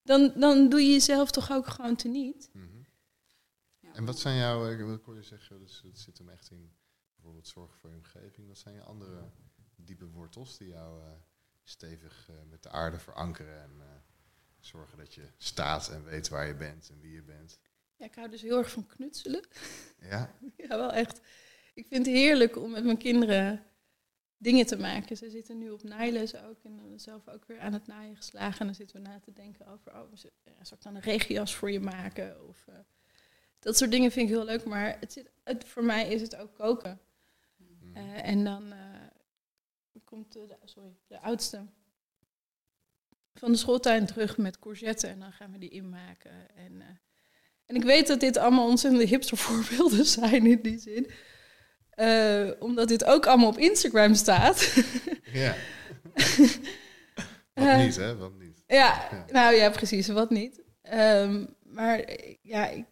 Dan, 0.02 0.34
dan 0.36 0.70
doe 0.70 0.82
je 0.82 0.92
jezelf 0.92 1.32
toch 1.32 1.52
ook 1.52 1.68
gewoon 1.68 1.96
teniet. 1.96 2.50
Mhm. 2.54 2.66
Ja. 3.80 3.94
En 3.94 4.06
wat 4.06 4.20
zijn 4.20 4.38
jouw, 4.38 4.72
ik 4.72 4.80
ik 4.80 5.06
hoor 5.06 5.16
je 5.16 5.24
zeggen, 5.24 5.60
dus 5.60 5.82
het 5.86 6.00
zit 6.00 6.18
hem 6.18 6.30
echt 6.30 6.52
in 6.52 6.72
bijvoorbeeld 7.20 7.48
zorgen 7.48 7.80
voor 7.80 7.90
je 7.90 7.96
omgeving. 7.96 8.48
Wat 8.48 8.58
zijn 8.58 8.76
je 8.76 8.82
andere 8.82 9.32
diepe 9.76 10.08
wortels 10.08 10.58
die 10.58 10.68
jou 10.68 11.04
eh, 11.04 11.12
stevig 11.64 12.30
eh, 12.30 12.36
met 12.50 12.64
de 12.64 12.70
aarde 12.70 13.00
verankeren 13.00 13.62
en 13.62 13.72
eh, 13.80 13.88
zorgen 14.60 14.98
dat 14.98 15.14
je 15.14 15.32
staat 15.38 15.90
en 15.90 16.04
weet 16.04 16.30
waar 16.30 16.48
je 16.48 16.56
bent 16.56 16.90
en 16.90 17.00
wie 17.00 17.14
je 17.14 17.24
bent? 17.24 17.60
Ja, 17.96 18.06
ik 18.06 18.16
hou 18.16 18.30
dus 18.30 18.42
heel 18.42 18.58
erg 18.58 18.72
van 18.72 18.86
knutselen. 18.86 19.48
Ja, 20.00 20.34
Ja, 20.58 20.68
wel 20.68 20.92
echt. 20.92 21.22
Ik 21.74 21.88
vind 21.88 22.06
het 22.06 22.16
heerlijk 22.16 22.58
om 22.58 22.72
met 22.72 22.84
mijn 22.84 22.98
kinderen 22.98 23.64
dingen 24.38 24.66
te 24.66 24.78
maken. 24.78 25.18
Ze 25.18 25.30
zitten 25.30 25.58
nu 25.58 25.70
op 25.70 25.84
naailes 25.84 26.36
ook 26.36 26.64
en 26.64 26.78
dan 26.78 27.00
zelf 27.00 27.28
ook 27.28 27.46
weer 27.46 27.60
aan 27.60 27.74
het 27.74 27.88
naaien 27.88 28.16
geslagen. 28.16 28.60
En 28.60 28.66
dan 28.66 28.76
zitten 28.76 29.02
we 29.02 29.08
na 29.08 29.20
te 29.20 29.34
denken 29.34 29.68
over, 29.68 29.92
oh, 29.92 30.14
zal 30.62 30.78
ik 30.78 30.84
dan 30.84 30.96
een 30.96 31.02
regenjas 31.02 31.56
voor 31.56 31.72
je 31.72 31.80
maken? 31.80 32.48
Of, 32.48 32.66
dat 33.60 33.78
soort 33.78 33.92
dingen 33.92 34.12
vind 34.12 34.30
ik 34.30 34.36
heel 34.36 34.46
leuk, 34.46 34.66
maar 34.66 35.00
het 35.00 35.14
zit, 35.14 35.32
het, 35.44 35.68
voor 35.68 35.84
mij 35.84 36.10
is 36.10 36.22
het 36.22 36.36
ook 36.36 36.54
koken. 36.54 37.00
Mhm. 37.94 37.98
Eh, 37.98 38.28
en 38.30 38.44
dan 38.44 38.72
eh, 38.72 38.80
komt 40.04 40.34
de, 40.34 40.58
sorry, 40.64 40.98
de 41.08 41.20
oudste 41.22 41.66
van 43.34 43.52
de 43.52 43.58
schooltuin 43.58 44.06
terug 44.06 44.38
met 44.38 44.60
courgetten 44.60 45.10
en 45.10 45.20
dan 45.20 45.32
gaan 45.32 45.52
we 45.52 45.58
die 45.58 45.70
inmaken. 45.70 46.56
En, 46.56 46.82
eh, 46.82 46.88
en 47.66 47.76
ik 47.76 47.84
weet 47.84 48.08
dat 48.08 48.20
dit 48.20 48.38
allemaal 48.38 48.68
ontzettende 48.70 49.06
hipster 49.06 49.38
voorbeelden 49.48 50.06
zijn 50.06 50.46
in 50.46 50.62
die 50.62 50.80
zin. 50.80 51.12
Omdat 52.60 52.88
dit 52.88 53.04
ook 53.06 53.26
allemaal 53.26 53.48
op 53.50 53.58
Instagram 53.58 54.14
staat. 54.14 54.84
ja. 55.42 55.56
Wat 57.54 57.78
niet, 57.78 57.96
hè? 57.96 58.16
Wat 58.16 58.34
niet. 58.40 58.64
Ja, 58.68 59.08
Ja. 59.12 59.26
nou 59.32 59.56
ja, 59.56 59.70
precies, 59.70 60.08
wat 60.08 60.30
niet. 60.30 60.64
Ehm, 60.82 61.46
maar 61.64 62.10
ja, 62.42 62.68
ik, 62.68 62.86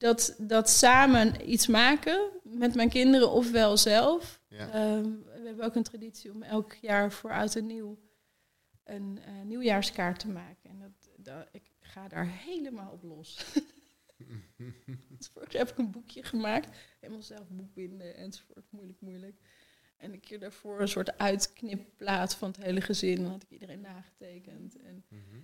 dat, 0.00 0.34
dat 0.38 0.68
samen 0.70 1.50
iets 1.50 1.66
maken 1.66 2.30
met 2.42 2.74
mijn 2.74 2.88
kinderen 2.88 3.30
ofwel 3.30 3.76
zelf. 3.76 4.40
Ja. 4.48 4.70
Ehm, 4.70 5.02
we 5.24 5.42
hebben 5.46 5.64
ook 5.64 5.74
een 5.74 5.82
traditie 5.82 6.32
om 6.32 6.42
elk 6.42 6.74
jaar 6.74 7.12
voor 7.12 7.32
oud 7.32 7.54
en 7.56 7.66
nieuw 7.66 7.98
een 8.84 9.18
eh, 9.24 9.42
nieuwjaarskaart 9.44 10.18
te 10.18 10.28
maken. 10.28 10.70
En 10.70 10.78
dat, 10.78 11.10
dat, 11.16 11.48
ik 11.52 11.62
ga 11.80 12.08
daar 12.08 12.26
helemaal 12.28 12.92
op 12.92 13.02
los. 13.02 13.44
Vorig 15.32 15.52
jaar 15.52 15.62
heb 15.66 15.70
ik 15.70 15.78
een 15.78 15.90
boekje 15.90 16.22
gemaakt. 16.22 16.76
Helemaal 17.00 17.22
zelf 17.22 17.48
boekbinden 17.48 18.16
enzovoort. 18.16 18.64
Moeilijk, 18.70 19.00
moeilijk. 19.00 19.36
En 19.96 20.12
een 20.12 20.20
keer 20.20 20.38
daarvoor 20.40 20.80
een 20.80 20.88
soort 20.88 21.18
uitknipplaat 21.18 22.34
van 22.34 22.48
het 22.48 22.62
hele 22.62 22.80
gezin. 22.80 23.16
Dan 23.22 23.30
had 23.30 23.42
ik 23.42 23.50
iedereen 23.50 23.80
nagetekend. 23.80 24.76
En 24.76 25.04
Mhm. 25.08 25.40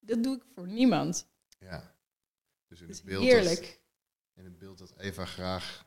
dat 0.00 0.22
doe 0.22 0.36
ik 0.36 0.42
voor 0.54 0.66
niemand. 0.68 1.26
Ja. 1.58 1.96
Dus 2.68 2.80
in 2.80 2.88
Het 2.88 3.02
beeld 3.04 3.24
heerlijk. 3.24 3.60
Dat, 3.60 3.78
in 4.34 4.44
het 4.44 4.58
beeld 4.58 4.78
dat 4.78 4.98
Eva 4.98 5.24
graag 5.24 5.86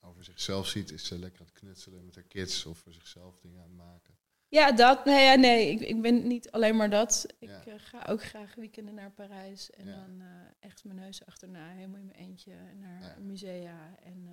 over 0.00 0.24
zichzelf 0.24 0.66
ziet, 0.66 0.90
is 0.90 1.06
ze 1.06 1.18
lekker 1.18 1.40
aan 1.40 1.46
het 1.46 1.54
knutselen 1.58 2.04
met 2.04 2.14
haar 2.14 2.24
kids 2.24 2.66
of 2.66 2.78
voor 2.78 2.92
zichzelf 2.92 3.38
dingen 3.38 3.58
aan 3.62 3.68
het 3.68 3.76
maken. 3.76 4.18
Ja, 4.48 4.72
dat. 4.72 5.04
Nee, 5.04 5.24
ja, 5.24 5.34
nee 5.34 5.70
ik, 5.70 5.80
ik 5.80 6.02
ben 6.02 6.26
niet 6.26 6.50
alleen 6.50 6.76
maar 6.76 6.90
dat. 6.90 7.26
Ik 7.38 7.48
Ja. 7.48 7.64
eh, 7.64 7.74
ga 7.76 8.04
ook 8.08 8.22
graag 8.22 8.54
weekenden 8.54 8.94
naar 8.94 9.10
Parijs. 9.12 9.70
En 9.70 9.86
Ja. 9.86 9.94
dan 10.06 10.20
eh, 10.20 10.28
echt 10.60 10.84
mijn 10.84 10.98
neus 10.98 11.26
achterna, 11.26 11.68
helemaal 11.68 12.00
in 12.00 12.06
mijn 12.06 12.18
eentje, 12.18 12.54
naar 12.74 13.00
Ja. 13.02 13.16
musea. 13.20 13.96
En 14.02 14.26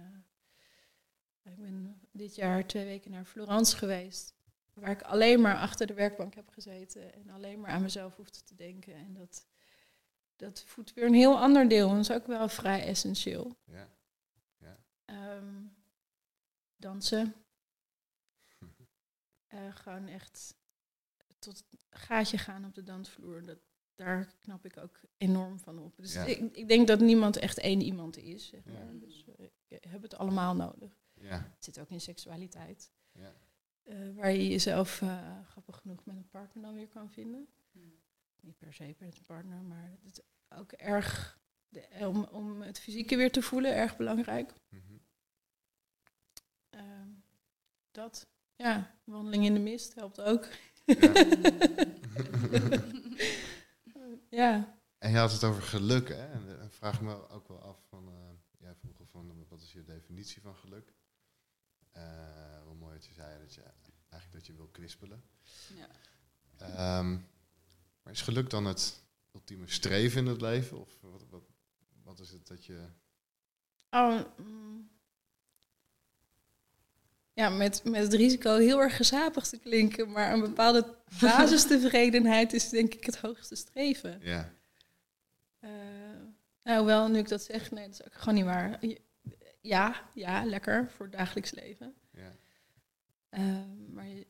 eh, 1.43 1.51
ik 1.51 1.57
ben 1.61 2.01
dit 2.11 2.35
jaar 2.35 2.67
twee 2.67 2.85
weken 2.85 3.11
naar 3.11 3.25
Florence 3.25 3.77
geweest. 3.77 4.33
Waar 4.73 4.91
ik 4.91 5.01
alleen 5.01 5.41
maar 5.41 5.55
achter 5.57 5.87
de 5.87 5.93
werkbank 5.93 6.35
heb 6.35 6.49
gezeten. 6.49 7.13
En 7.13 7.29
alleen 7.29 7.59
maar 7.59 7.71
aan 7.71 7.81
mezelf 7.81 8.15
hoefde 8.15 8.41
te 8.43 8.55
denken. 8.55 8.93
En 8.93 9.13
dat, 9.13 9.47
dat 10.41 10.63
voedt 10.63 10.93
weer 10.93 11.05
een 11.05 11.13
heel 11.13 11.39
ander 11.39 11.67
deel. 11.69 11.89
En 11.89 11.95
dat 11.95 12.09
is 12.09 12.11
ook 12.15 12.27
wel 12.27 12.49
vrij 12.49 12.85
essentieel. 12.85 13.55
Ja. 13.65 13.89
Ehm, 15.05 15.63
dansen. 16.75 17.33
Eh, 19.47 19.75
gewoon 19.75 20.07
echt 20.07 20.55
tot 21.39 21.57
het 21.69 21.79
gaatje 21.89 22.37
gaan 22.37 22.65
op 22.65 22.73
de 22.75 22.83
dansvloer. 22.83 23.45
Dat, 23.45 23.57
daar 23.95 24.33
knap 24.39 24.65
ik 24.65 24.77
ook 24.77 24.99
enorm 25.17 25.59
van 25.59 25.79
op. 25.79 25.93
Dus 25.97 26.13
Ja. 26.13 26.23
ik, 26.25 26.55
ik 26.57 26.67
denk 26.67 26.87
dat 26.87 26.99
niemand 26.99 27.37
echt 27.37 27.57
één 27.59 27.81
iemand 27.81 28.17
is. 28.17 28.47
Zeg 28.47 28.65
Ja. 28.65 28.71
maar. 28.71 28.99
Dus 28.99 29.25
eh, 29.37 29.45
ik 29.67 29.83
heb 29.83 30.01
het 30.01 30.15
allemaal 30.15 30.55
nodig. 30.55 30.99
Ja, 31.13 31.51
Het 31.55 31.63
zit 31.63 31.79
ook 31.79 31.89
in 31.89 32.01
seksualiteit. 32.01 32.91
ja. 33.11 33.33
eh, 33.83 34.15
waar 34.15 34.31
je 34.31 34.47
jezelf 34.49 35.01
eh, 35.01 35.39
grappig 35.45 35.77
genoeg 35.77 36.05
met 36.05 36.15
een 36.15 36.29
partner 36.29 36.63
dan 36.63 36.75
weer 36.75 36.87
kan 36.87 37.09
vinden. 37.11 37.47
Niet 38.41 38.57
per 38.57 38.73
se 38.73 38.95
met 38.99 39.17
een 39.17 39.25
partner, 39.25 39.61
maar 39.61 39.89
het 40.03 40.17
is 40.17 40.19
ook 40.49 40.71
erg 40.71 41.39
de, 41.67 41.87
om, 41.99 42.23
om 42.23 42.61
het 42.61 42.79
fysieke 42.79 43.15
weer 43.15 43.31
te 43.31 43.41
voelen, 43.41 43.75
erg 43.75 43.97
belangrijk. 43.97 44.53
Mhm. 44.69 44.97
Ehm, 46.69 47.09
dat, 47.91 48.27
ja, 48.55 48.95
wandeling 49.03 49.45
in 49.45 49.53
de 49.53 49.59
mist 49.59 49.95
helpt 49.95 50.21
ook. 50.21 50.47
ja, 54.29 54.75
En 55.01 55.11
je 55.11 55.17
had 55.17 55.31
het 55.31 55.43
over 55.43 55.61
geluk, 55.61 56.07
hè? 56.09 56.31
En 56.31 56.57
dan 56.59 56.71
vraag 56.71 56.95
ik 56.95 57.01
me 57.01 57.29
ook 57.29 57.47
wel 57.47 57.61
af 57.61 57.77
van, 57.87 58.07
eh 58.07 58.31
jij 58.57 58.75
vroeg 58.75 59.09
van, 59.09 59.29
eh, 59.29 59.49
wat 59.49 59.61
is 59.61 59.73
je 59.73 59.83
definitie 59.83 60.41
van 60.41 60.55
geluk? 60.55 60.93
Eh 61.91 62.61
hoe 62.63 62.75
mooi 62.75 62.93
dat 62.93 63.05
je 63.05 63.13
zei 63.13 63.39
dat 63.39 63.53
je 63.53 63.61
eigenlijk 64.09 64.31
dat 64.33 64.45
je 64.45 64.55
wil 64.55 64.67
kwispelen. 64.67 65.23
Ja. 65.75 65.87
Ehm, 66.57 67.19
maar 68.03 68.13
is 68.13 68.21
geluk 68.21 68.49
dan 68.49 68.65
het 68.65 69.03
ultieme 69.33 69.67
streven 69.69 70.21
in 70.21 70.27
het 70.27 70.41
leven? 70.41 70.79
Of 70.79 70.89
wat, 71.01 71.23
wat, 71.29 71.43
wat 72.03 72.19
is 72.19 72.29
het 72.29 72.47
dat 72.47 72.65
je... 72.65 72.85
oh, 73.89 74.19
mm. 74.37 74.89
ja 77.33 77.49
met, 77.49 77.83
met 77.83 78.01
het 78.01 78.13
risico 78.13 78.57
heel 78.57 78.79
erg 78.81 78.95
gezapig 78.95 79.47
te 79.47 79.57
klinken, 79.59 80.11
maar 80.11 80.33
een 80.33 80.39
bepaalde 80.41 80.95
basistevredenheid 81.21 82.53
is 82.53 82.69
denk 82.69 82.93
ik 82.93 83.05
het 83.05 83.17
hoogste 83.17 83.55
streven. 83.55 84.19
Ja, 84.21 84.53
Eh, 85.59 85.69
nou, 86.63 86.85
wel, 86.85 87.07
nu 87.07 87.17
ik 87.19 87.27
dat 87.27 87.41
zeg, 87.43 87.71
nee, 87.71 87.85
dat 87.85 87.93
is 87.99 88.05
ook 88.05 88.13
gewoon 88.13 88.35
niet 88.35 88.43
waar. 88.45 88.79
Ja, 89.61 90.09
ja, 90.13 90.45
lekker 90.45 90.91
voor 90.95 91.05
het 91.05 91.15
dagelijks 91.15 91.51
leven. 91.51 91.93
ja. 92.11 92.35
Eh, 93.29 93.61
maar 93.89 94.07
je- 94.07 94.25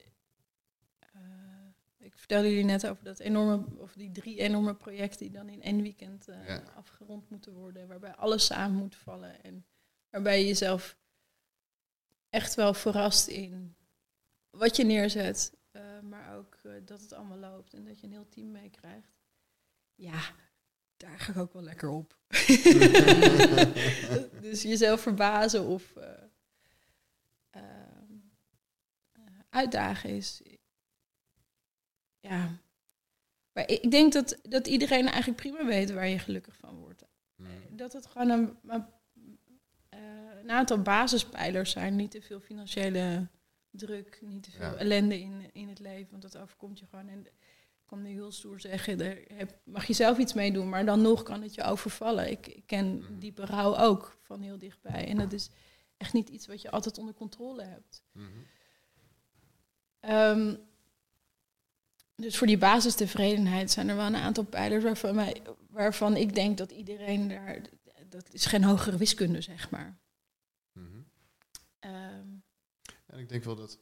ik 2.11 2.17
vertelde 2.17 2.49
jullie 2.49 2.63
net 2.65 2.87
over 2.87 3.03
dat 3.03 3.19
enorme, 3.19 3.65
of 3.77 3.93
die 3.93 4.11
drie 4.11 4.37
enorme 4.39 4.75
projecten 4.75 5.19
die 5.19 5.31
dan 5.31 5.49
in 5.49 5.61
één 5.61 5.81
weekend 5.81 6.27
eh, 6.27 6.47
Ja. 6.47 6.63
afgerond 6.75 7.29
moeten 7.29 7.53
worden, 7.53 7.87
waarbij 7.87 8.15
alles 8.15 8.45
samen 8.45 8.77
moet 8.77 8.95
vallen 8.95 9.43
en 9.43 9.65
waarbij 10.09 10.39
je 10.39 10.47
jezelf 10.47 10.97
echt 12.29 12.55
wel 12.55 12.73
verrast 12.73 13.27
in 13.27 13.75
wat 14.49 14.75
je 14.75 14.83
neerzet, 14.83 15.53
eh, 15.71 15.99
maar 15.99 16.35
ook 16.37 16.57
eh, 16.63 16.71
dat 16.85 17.01
het 17.01 17.13
allemaal 17.13 17.37
loopt 17.37 17.73
en 17.73 17.85
dat 17.85 17.99
je 17.99 18.05
een 18.07 18.13
heel 18.13 18.29
team 18.29 18.51
meekrijgt. 18.51 19.19
Ja, 19.95 20.21
daar 20.97 21.19
ga 21.19 21.31
ik 21.31 21.37
ook 21.37 21.53
wel 21.53 21.63
lekker 21.63 21.89
op. 21.89 22.17
dus 24.41 24.61
jezelf 24.61 25.01
verbazen 25.01 25.65
of 25.65 25.95
eh, 25.95 26.09
ehm, 27.49 28.13
eh, 29.11 29.21
uitdagen 29.49 30.09
is. 30.09 30.41
Ja. 32.21 32.57
Maar 33.53 33.69
ik 33.69 33.91
denk 33.91 34.13
dat, 34.13 34.39
dat 34.49 34.67
iedereen 34.67 35.05
eigenlijk 35.07 35.41
prima 35.41 35.65
weet 35.65 35.91
waar 35.91 36.07
je 36.07 36.19
gelukkig 36.19 36.57
van 36.57 36.75
wordt. 36.75 37.03
Mhm. 37.35 37.49
Dat 37.69 37.93
het 37.93 38.05
gewoon 38.05 38.29
een, 38.29 38.57
een, 38.67 38.85
eh, 39.89 39.99
een 40.41 40.51
aantal 40.51 40.81
basispijlers 40.81 41.71
zijn. 41.71 41.95
Niet 41.95 42.11
te 42.11 42.21
veel 42.21 42.39
financiële 42.39 43.27
druk, 43.71 44.19
niet 44.21 44.43
te 44.43 44.51
veel 44.51 44.71
Ja. 44.71 44.75
ellende 44.75 45.19
in, 45.19 45.49
in 45.53 45.69
het 45.69 45.79
leven. 45.79 46.11
Want 46.11 46.21
dat 46.21 46.37
overkomt 46.37 46.79
je 46.79 46.85
gewoon. 46.85 47.07
En 47.07 47.19
ik 47.25 47.33
kan 47.85 48.01
nu 48.01 48.09
heel 48.09 48.31
stoer 48.31 48.59
zeggen, 48.59 48.97
daar 48.97 49.17
heb, 49.33 49.59
mag 49.63 49.85
je 49.85 49.93
zelf 49.93 50.17
iets 50.17 50.33
mee 50.33 50.51
doen. 50.51 50.69
Maar 50.69 50.85
dan 50.85 51.01
nog 51.01 51.23
kan 51.23 51.41
het 51.41 51.55
je 51.55 51.63
overvallen. 51.63 52.31
Ik, 52.31 52.47
ik 52.47 52.63
ken 52.65 52.97
Mhm. 52.97 53.19
diepe 53.19 53.45
rouw 53.45 53.77
ook 53.77 54.17
van 54.21 54.41
heel 54.41 54.57
dichtbij. 54.57 55.07
En 55.07 55.17
dat 55.17 55.33
is 55.33 55.49
echt 55.97 56.13
niet 56.13 56.29
iets 56.29 56.47
wat 56.47 56.61
je 56.61 56.71
altijd 56.71 56.97
onder 56.97 57.13
controle 57.13 57.63
hebt. 57.63 58.03
Ehm, 59.99 60.55
dus 62.21 62.37
voor 62.37 62.47
die 62.47 62.57
basistevredenheid 62.57 63.71
zijn 63.71 63.89
er 63.89 63.95
wel 63.95 64.05
een 64.05 64.15
aantal 64.15 64.43
pijlers 64.43 64.83
waarvan, 64.83 65.15
mij, 65.15 65.41
waarvan 65.69 66.15
ik 66.15 66.35
denk 66.35 66.57
dat 66.57 66.71
iedereen 66.71 67.27
daar. 67.27 67.61
Dat 68.09 68.33
is 68.33 68.45
geen 68.45 68.63
hogere 68.63 68.97
wiskunde, 68.97 69.41
zeg 69.41 69.69
maar. 69.69 69.99
Mhm. 70.71 71.01
Ehm, 71.79 72.27
En 73.05 73.19
ik 73.19 73.29
denk 73.29 73.43
wel 73.43 73.55
dat 73.55 73.79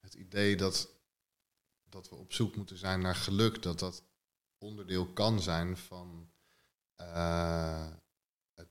het 0.00 0.14
idee 0.14 0.56
dat, 0.56 0.88
dat 1.84 2.08
we 2.08 2.16
op 2.16 2.32
zoek 2.32 2.56
moeten 2.56 2.76
zijn 2.78 3.00
naar 3.00 3.14
geluk, 3.14 3.62
dat 3.62 3.78
dat 3.78 4.02
onderdeel 4.58 5.06
kan 5.12 5.42
zijn 5.42 5.76
van 5.76 6.30
eh, 6.94 7.92
het 8.54 8.68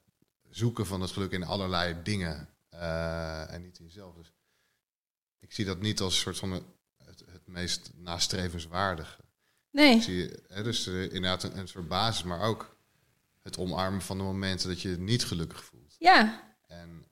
zoeken 0.50 0.86
van 0.86 1.02
het 1.02 1.12
geluk 1.12 1.32
in 1.32 1.44
allerlei 1.44 2.04
dingen 2.04 2.50
eh, 2.70 3.54
en 3.54 3.62
niet 3.62 3.80
in 3.80 3.86
jezelf. 3.86 4.16
Dus 4.16 4.34
ik 5.40 5.54
zie 5.54 5.66
dat 5.66 5.82
niet 5.82 6.00
als 6.00 6.14
een 6.14 6.22
soort 6.22 6.38
van 6.38 6.77
het, 7.20 7.32
het 7.32 7.48
meest 7.48 7.92
nastrevenswaardige. 7.96 9.18
nee, 9.72 10.02
zie 10.02 10.32
hè, 10.48 10.64
dus 10.64 10.88
eh, 10.88 11.04
inderdaad 11.04 11.44
een, 11.44 11.58
een 11.58 11.68
soort 11.68 11.88
basis, 11.88 12.24
maar 12.24 12.42
ook 12.42 12.78
het 13.42 13.58
omarmen 13.58 14.02
van 14.02 14.18
de 14.18 14.24
momenten 14.24 14.68
dat 14.70 14.82
je 14.82 14.90
je 14.90 14.98
niet 14.98 15.26
gelukkig 15.26 15.64
voelt. 15.64 15.96
ja, 16.00 16.44
En, 16.68 17.06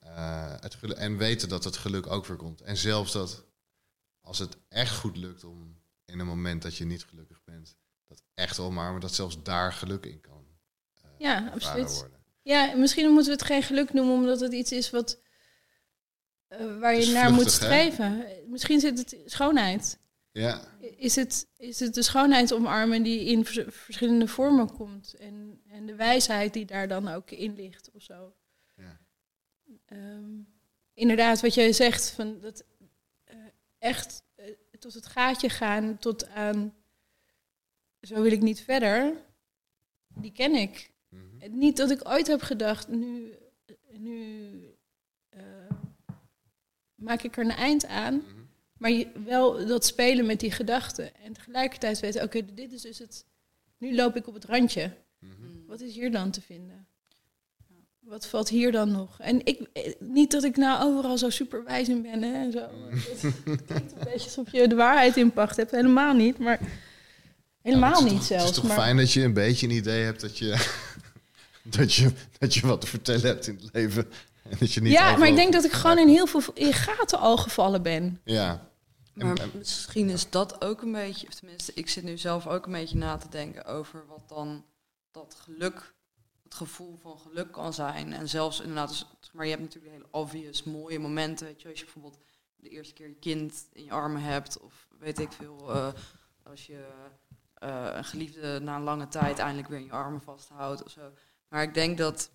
het 0.60 0.74
gelu- 0.74 0.92
en 0.94 1.16
weten 1.16 1.48
dat 1.48 1.64
het 1.64 1.76
geluk 1.76 2.06
ook 2.06 2.26
weer 2.26 2.36
komt. 2.36 2.60
En 2.60 2.76
zelfs 2.76 3.12
dat 3.12 3.44
als 4.20 4.38
het 4.38 4.56
echt 4.68 4.96
goed 4.96 5.16
lukt 5.16 5.44
om 5.44 5.80
in 6.04 6.18
een 6.18 6.26
moment 6.26 6.62
dat 6.62 6.76
je 6.76 6.84
niet 6.84 7.04
gelukkig 7.04 7.44
bent, 7.44 7.76
dat 8.06 8.22
echt 8.34 8.58
omarmen, 8.58 9.00
dat 9.00 9.14
zelfs 9.14 9.42
daar 9.42 9.72
geluk 9.72 10.06
in 10.06 10.20
kan 10.20 10.46
eh, 10.94 11.10
Ja, 11.18 11.50
absoluut. 11.54 11.94
worden. 11.94 12.18
ja, 12.42 12.74
misschien 12.76 13.06
moeten 13.10 13.32
we 13.32 13.38
het 13.38 13.46
geen 13.46 13.62
geluk 13.62 13.92
noemen, 13.92 14.14
omdat 14.14 14.40
het 14.40 14.52
iets 14.52 14.72
is 14.72 14.90
wat, 14.90 15.18
eh, 16.48 16.78
waar 16.78 16.96
je 16.96 17.12
naar 17.12 17.32
moet 17.32 17.44
hè? 17.44 17.50
streven. 17.50 18.24
Misschien 18.46 18.80
zit 18.80 18.98
het 18.98 19.16
schoonheid. 19.26 19.98
Ja, 20.32 20.68
Is 20.96 21.16
het, 21.16 21.46
is 21.56 21.80
het 21.80 21.94
de 21.94 22.02
schoonheid 22.02 22.52
omarmen 22.52 23.02
die 23.02 23.20
in 23.24 23.44
vers- 23.44 23.64
verschillende 23.68 24.28
vormen 24.28 24.72
komt? 24.72 25.14
En, 25.14 25.60
en 25.68 25.86
de 25.86 25.94
wijsheid 25.94 26.52
die 26.52 26.64
daar 26.64 26.88
dan 26.88 27.08
ook 27.08 27.30
in 27.30 27.54
ligt 27.54 27.90
of 27.92 28.02
zo? 28.02 28.34
ja. 28.76 29.00
Ehm, 29.86 30.30
inderdaad, 30.94 31.40
wat 31.40 31.54
jij 31.54 31.72
zegt, 31.72 32.10
van 32.10 32.40
dat 32.40 32.64
eh, 33.24 33.36
echt 33.78 34.22
eh, 34.34 34.44
tot 34.78 34.94
het 34.94 35.06
gaatje 35.06 35.48
gaan, 35.48 35.98
tot 35.98 36.28
aan 36.28 36.74
zo 38.00 38.22
wil 38.22 38.32
ik 38.32 38.42
niet 38.42 38.60
verder, 38.60 39.12
die 40.14 40.32
ken 40.32 40.54
ik. 40.54 40.90
Mhm. 41.08 41.58
Niet 41.58 41.76
dat 41.76 41.90
ik 41.90 42.08
ooit 42.08 42.26
heb 42.26 42.42
gedacht, 42.42 42.88
nu, 42.88 43.34
nu 43.90 44.65
maak 46.96 47.22
ik 47.22 47.36
er 47.36 47.44
een 47.44 47.50
eind 47.50 47.86
aan, 47.86 48.14
Mhm. 48.14 48.24
maar 48.78 48.90
je, 48.90 49.06
wel 49.24 49.66
dat 49.66 49.84
spelen 49.86 50.26
met 50.26 50.40
die 50.40 50.50
gedachten. 50.50 51.16
En 51.24 51.32
tegelijkertijd 51.32 52.00
weten, 52.00 52.22
oké, 52.22 52.42
dit 52.54 52.72
is 52.72 52.82
dus 52.82 52.98
het, 52.98 53.24
nu 53.78 53.94
loop 53.94 54.16
ik 54.16 54.26
op 54.26 54.34
het 54.34 54.44
randje. 54.44 54.92
Mhm. 55.18 55.32
Wat 55.66 55.80
is 55.80 55.94
hier 55.94 56.10
dan 56.12 56.30
te 56.30 56.40
vinden? 56.40 56.86
Wat 58.00 58.26
valt 58.26 58.48
hier 58.48 58.72
dan 58.72 58.90
nog? 58.92 59.20
En 59.20 59.40
ik, 59.46 59.60
eh, 59.72 59.92
niet 59.98 60.30
dat 60.30 60.44
ik 60.44 60.56
nou 60.56 60.82
overal 60.84 61.18
zo 61.18 61.30
super 61.30 61.64
wijs 61.64 61.88
in 61.88 62.02
ben 62.02 62.22
hè, 62.22 62.32
en 62.44 62.52
zo. 62.52 62.68
Het 62.90 63.20
klinkt 63.66 63.92
een 63.92 63.98
beetje 64.04 64.24
alsof 64.24 64.52
je 64.52 64.68
de 64.68 64.74
waarheid 64.74 65.16
in 65.16 65.32
pacht 65.32 65.56
hebt. 65.56 65.70
Helemaal 65.70 66.14
niet, 66.14 66.38
maar 66.38 66.60
helemaal 67.62 67.98
Ja, 67.98 68.04
niet 68.04 68.12
toch- 68.12 68.24
zelfs. 68.24 68.44
Het 68.44 68.54
is 68.54 68.60
toch 68.60 68.66
maar, 68.68 68.76
fijn 68.78 68.96
dat 68.96 69.12
je 69.12 69.22
een 69.22 69.32
beetje 69.32 69.66
een 69.66 69.72
idee 69.72 70.04
hebt 70.04 70.20
dat 70.20 70.38
je, 70.38 70.66
dat 71.76 71.94
je, 71.94 72.10
dat 72.38 72.54
je 72.54 72.66
wat 72.66 72.80
te 72.80 72.86
vertellen 72.86 73.26
hebt 73.26 73.46
in 73.46 73.54
het 73.62 73.68
leven. 73.72 74.06
En 74.50 74.58
dat 74.58 74.72
je 74.72 74.80
niet 74.80 74.92
ja, 74.92 75.16
maar 75.16 75.28
ik 75.28 75.34
denk 75.36 75.52
dat 75.52 75.64
ik 75.64 75.72
gewoon 75.72 75.98
in 75.98 76.08
heel 76.08 76.26
veel 76.26 76.42
in 76.54 76.72
gaten 76.72 77.18
al 77.18 77.36
gevallen 77.36 77.82
ben. 77.82 78.20
Ja. 78.24 78.68
En- 79.14 79.26
Maar 79.26 79.36
en- 79.36 79.50
misschien 79.54 80.08
is 80.10 80.30
dat 80.30 80.64
ook 80.64 80.82
een 80.82 80.92
beetje, 80.92 81.26
of 81.26 81.34
tenminste, 81.34 81.72
ik 81.74 81.88
zit 81.88 82.04
nu 82.04 82.18
zelf 82.18 82.46
ook 82.46 82.66
een 82.66 82.72
beetje 82.72 82.96
na 82.98 83.16
te 83.16 83.28
denken 83.28 83.64
over 83.64 84.06
wat 84.06 84.28
dan 84.28 84.64
dat 85.10 85.36
geluk, 85.42 85.94
het 86.44 86.54
gevoel 86.54 86.96
van 87.02 87.18
geluk 87.18 87.52
kan 87.52 87.72
zijn. 87.74 88.12
En 88.12 88.28
zelfs 88.28 88.60
inderdaad, 88.60 88.88
dus, 88.88 89.06
maar 89.32 89.44
je 89.44 89.50
hebt 89.50 89.62
natuurlijk 89.62 89.92
hele 89.92 90.06
obvious 90.10 90.62
mooie 90.62 90.98
momenten. 90.98 91.46
Weet 91.46 91.62
je, 91.62 91.68
als 91.68 91.78
je 91.78 91.84
bijvoorbeeld 91.84 92.18
de 92.56 92.68
eerste 92.68 92.94
keer 92.94 93.08
je 93.08 93.14
kind 93.14 93.66
in 93.72 93.84
je 93.84 93.90
armen 93.90 94.22
hebt, 94.22 94.60
of 94.60 94.88
weet 94.98 95.18
ik 95.18 95.32
veel, 95.32 95.72
eh, 95.74 95.88
als 96.42 96.66
je 96.66 96.86
eh, 97.54 97.86
een 97.92 98.04
geliefde 98.04 98.60
na 98.60 98.76
een 98.76 98.82
lange 98.82 99.08
tijd 99.08 99.38
eindelijk 99.38 99.68
weer 99.68 99.78
in 99.78 99.84
je 99.84 99.90
armen 99.92 100.20
vasthoudt 100.22 100.82
of 100.84 100.90
zo. 100.90 101.12
Maar 101.48 101.62
ik 101.62 101.74
denk 101.74 101.98
dat 101.98 102.30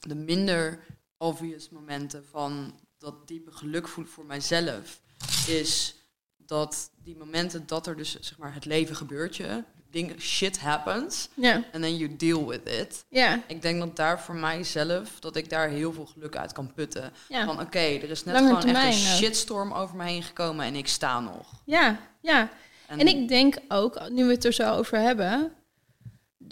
de 0.00 0.14
minder 0.14 0.84
obvious 1.22 1.68
momenten 1.68 2.24
van 2.30 2.74
dat 2.98 3.28
diepe 3.28 3.52
geluk 3.52 3.88
voelen 3.88 4.12
voor 4.12 4.24
mijzelf, 4.24 5.00
is 5.46 5.94
dat 6.36 6.90
die 7.04 7.16
momenten 7.16 7.66
dat 7.66 7.86
er 7.86 7.96
dus 7.96 8.20
zeg 8.20 8.38
maar 8.38 8.54
het 8.54 8.64
leven 8.64 8.96
gebeurt 8.96 9.36
je, 9.36 9.64
dingen 9.90 10.20
shit 10.20 10.58
happens 10.58 11.28
Ja, 11.34 11.54
and 11.54 11.82
then 11.82 11.96
you 11.96 12.16
deal 12.16 12.46
with 12.46 12.68
it. 12.68 13.04
ja, 13.08 13.42
Ik 13.46 13.62
denk 13.62 13.80
dat 13.80 13.96
daar 13.96 14.20
voor 14.20 14.34
mijzelf 14.34 15.20
dat 15.20 15.36
ik 15.36 15.50
daar 15.50 15.68
heel 15.68 15.92
veel 15.92 16.06
geluk 16.06 16.36
uit 16.36 16.52
kan 16.52 16.72
putten. 16.72 17.12
Van 17.28 17.60
oké, 17.60 17.78
er 17.78 18.10
is 18.10 18.24
net 18.24 18.34
Lange 18.34 18.60
gewoon 18.60 18.76
echt 18.76 18.86
een 18.86 19.16
shitstorm 19.16 19.72
over 19.72 19.96
me 19.96 20.04
heen 20.04 20.22
gekomen 20.22 20.66
en 20.66 20.74
ik 20.74 20.88
sta 20.88 21.20
nog. 21.20 21.62
ja, 21.64 21.98
ja. 22.20 22.50
En 22.86 23.06
ik 23.06 23.28
denk 23.28 23.56
ook, 23.68 24.08
nu 24.10 24.24
we 24.24 24.32
het 24.32 24.44
er 24.44 24.52
zo 24.52 24.72
over 24.72 24.98
hebben, 24.98 25.52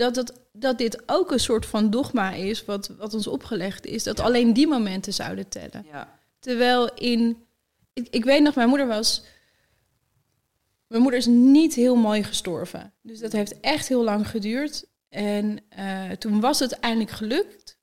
dat, 0.01 0.17
het, 0.17 0.33
dat 0.53 0.79
dit 0.79 1.03
ook 1.07 1.31
een 1.31 1.41
soort 1.41 1.67
van 1.67 1.91
dogma 1.91 2.33
is, 2.33 2.65
wat, 2.65 2.89
wat 2.99 3.15
ons 3.15 3.27
opgelegd 3.27 3.87
is, 3.87 4.03
dat 4.03 4.21
alleen 4.21 4.53
die 4.53 4.67
momenten 4.67 5.13
zouden 5.13 5.49
tellen. 5.49 5.87
Ja. 5.91 6.19
Terwijl 6.39 6.95
in. 6.95 7.45
Ik, 7.93 8.07
ik 8.11 8.25
weet 8.25 8.43
nog, 8.43 8.55
mijn 8.55 8.69
moeder 8.69 8.87
was. 8.87 9.23
Mijn 10.87 11.03
moeder 11.03 11.21
is 11.21 11.27
niet 11.27 11.75
heel 11.75 11.97
mooi 11.97 12.25
gestorven. 12.25 12.93
Dus 13.03 13.19
dat 13.19 13.33
heeft 13.33 13.61
echt 13.61 13.89
heel 13.89 14.05
lang 14.05 14.29
geduurd. 14.29 14.85
En 15.09 15.59
eh, 15.69 16.11
toen 16.11 16.41
was 16.41 16.59
het 16.59 16.73
eindelijk 16.73 17.11
gelukt. 17.11 17.79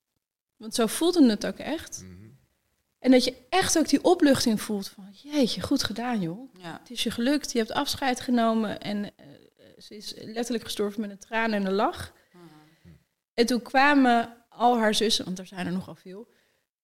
Want 0.55 0.75
zo 0.75 0.85
voelde 0.85 1.29
het 1.29 1.45
ook 1.45 1.57
echt. 1.57 2.03
Mhm. 2.03 2.27
En 2.99 3.11
dat 3.11 3.23
je 3.23 3.35
echt 3.49 3.77
ook 3.77 3.87
die 3.87 4.03
opluchting 4.03 4.61
voelt 4.61 4.87
van... 4.87 5.05
Jeetje, 5.11 5.61
goed 5.61 5.83
gedaan 5.83 6.21
joh. 6.21 6.53
Ja. 6.61 6.79
Het 6.79 6.91
is 6.91 7.03
je 7.03 7.11
gelukt, 7.11 7.51
je 7.51 7.57
hebt 7.57 7.71
afscheid 7.71 8.19
genomen. 8.19 8.81
En 8.81 9.03
eh, 9.03 9.25
ze 9.77 9.95
is 9.95 10.13
letterlijk 10.15 10.63
gestorven 10.63 11.01
met 11.01 11.09
een 11.09 11.17
traan 11.17 11.53
en 11.53 11.65
een 11.65 11.73
lach. 11.73 12.13
En 13.33 13.45
toen 13.45 13.61
kwamen 13.61 14.45
al 14.49 14.77
haar 14.77 14.95
zussen, 14.95 15.25
want 15.25 15.39
er 15.39 15.45
zijn 15.45 15.65
er 15.65 15.71
nogal 15.71 15.95
veel, 15.95 16.27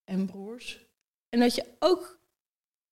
en 0.04 0.26
broers. 0.26 0.86
En 1.30 1.40
dat 1.40 1.56
je 1.56 1.66
ook, 1.80 2.20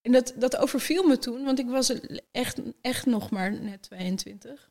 en 0.02 0.12
dat, 0.12 0.34
dat 0.38 0.58
overviel 0.58 1.08
me 1.08 1.18
toen, 1.18 1.44
want 1.44 1.60
ik 1.60 1.68
was 1.68 2.00
echt, 2.32 2.60
echt 2.82 3.06
nog 3.06 3.30
maar 3.30 3.52
net 3.62 3.82
22. 3.82 4.70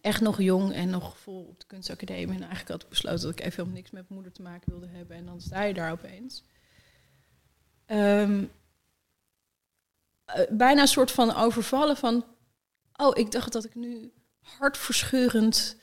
Echt 0.00 0.20
nog 0.20 0.40
jong 0.40 0.72
en 0.72 0.90
nog 0.90 1.18
vol 1.18 1.44
op 1.44 1.60
de 1.60 1.66
kunstacademie. 1.66 2.34
En 2.34 2.40
eigenlijk 2.40 2.68
had 2.68 2.82
ik 2.82 2.88
besloten 2.88 3.22
dat 3.22 3.30
ik 3.30 3.40
even 3.40 3.52
helemaal 3.52 3.74
niks 3.74 3.90
met 3.90 4.02
mijn 4.02 4.14
moeder 4.14 4.32
te 4.32 4.42
maken 4.42 4.70
wilde 4.70 4.86
hebben. 4.86 5.16
En 5.16 5.26
dan 5.26 5.40
sta 5.40 5.62
je 5.62 5.74
daar 5.74 5.92
opeens. 5.92 6.44
Ehm, 7.86 8.44
eh, 10.24 10.42
bijna 10.50 10.80
een 10.80 10.88
soort 10.88 11.10
van 11.10 11.34
overvallen 11.34 11.96
van... 11.96 12.24
Oh, 12.96 13.18
ik 13.18 13.30
dacht 13.30 13.52
dat 13.52 13.64
ik 13.64 13.74
nu 13.74 14.12
hartverscheurend 14.58 15.76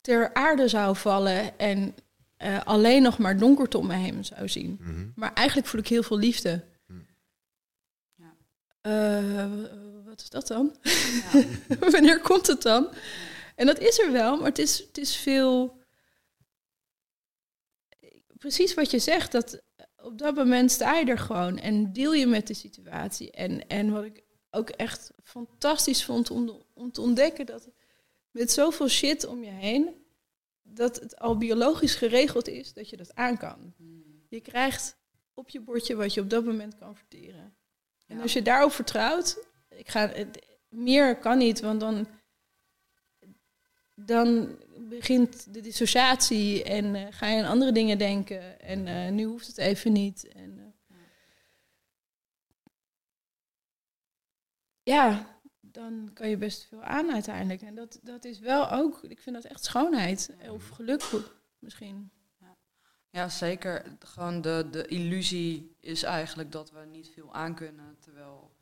ter 0.00 0.34
aarde 0.34 0.68
zou 0.68 0.96
vallen 0.96 1.58
en 1.58 1.94
eh, 2.36 2.62
alleen 2.64 3.02
nog 3.02 3.18
maar 3.18 3.38
donkerte 3.38 3.78
om 3.78 3.86
me 3.86 3.94
heen 3.94 4.24
zou 4.24 4.48
zien. 4.48 4.78
Mhm. 4.80 5.06
Maar 5.14 5.32
eigenlijk 5.32 5.68
voel 5.68 5.80
ik 5.80 5.88
heel 5.88 6.02
veel 6.02 6.18
liefde. 6.18 6.64
Hmm. 6.86 7.06
Ja. 8.14 8.34
Eh, 8.80 9.50
wat 10.04 10.20
is 10.20 10.30
dat 10.30 10.46
dan? 10.46 10.76
Ja. 11.32 11.44
Wanneer 11.90 12.20
komt 12.20 12.46
het 12.46 12.62
dan? 12.62 12.88
En 13.54 13.66
dat 13.66 13.78
is 13.78 13.98
er 13.98 14.12
wel, 14.12 14.36
maar 14.36 14.48
het 14.48 14.58
is, 14.58 14.78
het 14.78 14.98
is 14.98 15.16
veel. 15.16 15.82
Precies 18.38 18.74
wat 18.74 18.90
je 18.90 18.98
zegt, 18.98 19.32
dat 19.32 19.62
op 19.96 20.18
dat 20.18 20.34
moment 20.34 20.70
sta 20.70 20.94
je 20.94 21.06
er 21.06 21.18
gewoon 21.18 21.58
en 21.58 21.92
deel 21.92 22.14
je 22.14 22.26
met 22.26 22.46
de 22.46 22.54
situatie. 22.54 23.30
En, 23.30 23.68
en 23.68 23.90
wat 23.90 24.04
ik 24.04 24.23
ook 24.54 24.68
echt 24.70 25.10
fantastisch 25.22 26.04
vond 26.04 26.30
om, 26.30 26.62
om 26.72 26.92
te 26.92 27.00
ontdekken, 27.00 27.46
dat 27.46 27.68
met 28.30 28.52
zoveel 28.52 28.88
shit 28.88 29.26
om 29.26 29.44
je 29.44 29.50
heen, 29.50 30.04
dat 30.62 31.00
het 31.00 31.18
al 31.18 31.36
biologisch 31.38 31.94
geregeld 31.94 32.48
is 32.48 32.72
dat 32.72 32.88
je 32.90 32.96
dat 32.96 33.14
aan 33.14 33.38
kan. 33.38 33.74
Je 34.28 34.40
krijgt 34.40 34.96
op 35.34 35.48
je 35.48 35.60
bordje 35.60 35.94
wat 35.94 36.14
je 36.14 36.20
op 36.20 36.30
dat 36.30 36.44
moment 36.44 36.76
kan 36.78 36.96
verteren. 36.96 37.56
En 38.06 38.16
Ja. 38.16 38.22
als 38.22 38.32
je 38.32 38.42
daarop 38.42 38.72
vertrouwt, 38.72 39.38
ik 39.68 39.88
ga, 39.88 40.12
meer 40.68 41.16
kan 41.16 41.38
niet, 41.38 41.60
want 41.60 41.80
dan, 41.80 42.06
dan 43.94 44.58
begint 44.88 45.54
de 45.54 45.60
dissociatie 45.60 46.62
en 46.64 46.94
eh, 46.94 47.06
ga 47.10 47.26
je 47.26 47.42
aan 47.42 47.50
andere 47.50 47.72
dingen 47.72 47.98
denken. 47.98 48.60
En 48.60 48.86
eh, 48.86 49.12
nu 49.12 49.24
hoeft 49.24 49.46
het 49.46 49.58
even 49.58 49.92
niet. 49.92 50.28
En, 50.28 50.58
eh, 50.58 50.96
ja, 54.84 55.26
dan 55.60 56.10
kan 56.14 56.28
je 56.28 56.36
best 56.36 56.64
veel 56.64 56.82
aan 56.82 57.12
uiteindelijk. 57.12 57.62
En 57.62 57.74
dat, 57.74 57.98
dat 58.02 58.24
is 58.24 58.38
wel 58.38 58.70
ook, 58.70 59.02
ik 59.02 59.20
vind 59.20 59.36
dat 59.36 59.44
echt 59.44 59.64
schoonheid. 59.64 60.36
Of 60.48 60.68
geluk 60.68 61.02
misschien. 61.58 62.10
Ja, 63.10 63.28
zeker. 63.28 63.96
Gewoon 63.98 64.40
de, 64.40 64.68
de 64.70 64.86
illusie 64.86 65.76
is 65.80 66.02
eigenlijk 66.02 66.52
dat 66.52 66.70
we 66.70 66.80
niet 66.80 67.08
veel 67.08 67.34
aan 67.34 67.54
kunnen. 67.54 67.96
Terwijl 67.98 68.56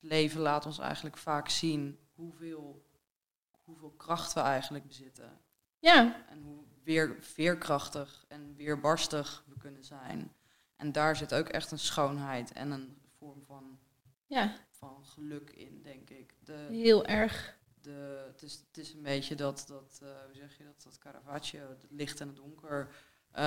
het 0.00 0.10
leven 0.10 0.40
laat 0.40 0.66
ons 0.66 0.78
eigenlijk 0.78 1.16
vaak 1.16 1.48
zien 1.48 1.98
hoeveel, 2.14 2.86
hoeveel 3.64 3.90
kracht 3.90 4.32
we 4.32 4.40
eigenlijk 4.40 4.86
bezitten. 4.86 5.40
Ja, 5.78 6.26
En 6.28 6.42
hoe 6.42 6.64
weer 6.82 7.16
veerkrachtig 7.20 8.24
en 8.28 8.54
weerbarstig 8.54 9.44
we 9.48 9.58
kunnen 9.58 9.84
zijn. 9.84 10.32
En 10.76 10.92
daar 10.92 11.16
zit 11.16 11.34
ook 11.34 11.48
echt 11.48 11.70
een 11.70 11.78
schoonheid 11.78 12.52
en 12.52 12.70
een 12.70 12.98
vorm 13.18 13.44
van, 13.44 13.78
ja, 14.26 14.56
van 14.78 15.04
geluk 15.04 15.50
in, 15.50 15.80
denk 15.82 16.10
ik. 16.10 16.34
De, 16.44 16.66
heel 16.70 17.04
erg. 17.06 17.56
de, 17.80 18.24
het, 18.32 18.42
is, 18.42 18.64
het 18.68 18.78
is 18.78 18.92
een 18.92 19.02
beetje 19.02 19.34
dat, 19.34 19.64
dat 19.68 20.00
eh, 20.02 20.08
hoe 20.08 20.34
zeg 20.34 20.58
je 20.58 20.64
dat, 20.64 20.82
dat 20.84 20.98
Caravaggio, 20.98 21.68
het 21.68 21.86
licht 21.90 22.20
en 22.20 22.26
het 22.26 22.36
donker. 22.36 22.88
eh, 23.32 23.42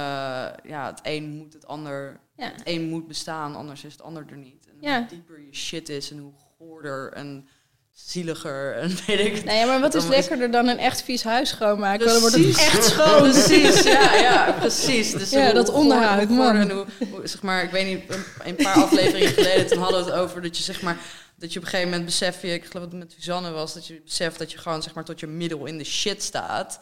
ja, 0.63 0.85
het 0.85 0.99
een 1.03 1.29
moet 1.29 1.53
het 1.53 1.65
ander, 1.67 2.19
Ja. 2.35 2.51
het 2.51 2.61
een 2.63 2.89
moet 2.89 3.07
bestaan, 3.07 3.55
anders 3.55 3.83
is 3.83 3.91
het 3.91 4.01
ander 4.01 4.25
er 4.27 4.37
niet. 4.37 4.67
En 4.67 4.77
Ja. 4.81 4.99
hoe 4.99 5.07
dieper 5.07 5.39
je 5.39 5.53
shit 5.53 5.89
is 5.89 6.11
en 6.11 6.17
hoe 6.17 6.33
goorder 6.33 7.11
en 7.13 7.47
zieliger 7.93 8.75
en 8.75 8.89
weet 9.07 9.19
ik 9.19 9.51
ja, 9.51 9.65
maar 9.65 9.79
wat 9.79 9.93
is 9.93 10.01
Dan 10.01 10.11
lekkerder 10.11 10.51
dan 10.51 10.67
een 10.67 10.77
echt 10.77 11.01
vies 11.03 11.23
huis 11.23 11.49
schoonmaken? 11.49 12.07
Dan 12.07 12.19
wordt 12.19 12.35
het 12.35 12.43
Precies. 12.43 12.65
echt 12.65 12.83
schoon. 12.85 13.21
Precies, 13.31 13.83
ja, 13.83 14.13
ja, 14.15 14.51
precies. 14.59 15.11
Dus 15.11 15.29
Ja, 15.29 15.45
hoe- 15.45 15.53
dat 15.53 15.69
onderhoud, 15.69 16.27
hoe 16.27 16.37
man. 16.37 16.71
hoe- 16.71 16.85
zeg 17.23 17.41
maar, 17.41 17.63
ik 17.63 17.71
weet 17.71 17.85
niet, 17.85 18.17
een, 18.43 18.55
paar 18.55 18.75
afleveringen 18.83 19.31
geleden, 19.33 19.67
toen 19.67 19.81
hadden 19.81 20.05
we 20.05 20.11
het 20.11 20.19
over 20.19 20.41
dat 20.41 20.57
je 20.57 20.63
zeg 20.63 20.81
maar, 20.81 20.97
dat 21.35 21.53
je 21.53 21.59
op 21.59 21.65
een 21.65 21.71
gegeven 21.71 21.91
moment 21.91 22.09
beseft, 22.09 22.41
je, 22.41 22.47
ik 22.53 22.65
geloof 22.65 22.83
dat 22.83 22.91
het 22.91 23.01
met 23.01 23.11
Suzanne 23.11 23.51
was, 23.51 23.73
dat 23.73 23.87
je 23.87 24.01
beseft 24.05 24.39
dat 24.39 24.51
je 24.51 24.57
gewoon 24.57 24.81
zeg 24.83 24.93
maar 24.93 25.03
tot 25.05 25.19
je 25.19 25.27
middel 25.27 25.65
in 25.65 25.77
de 25.77 25.83
shit 25.83 26.23
staat. 26.23 26.79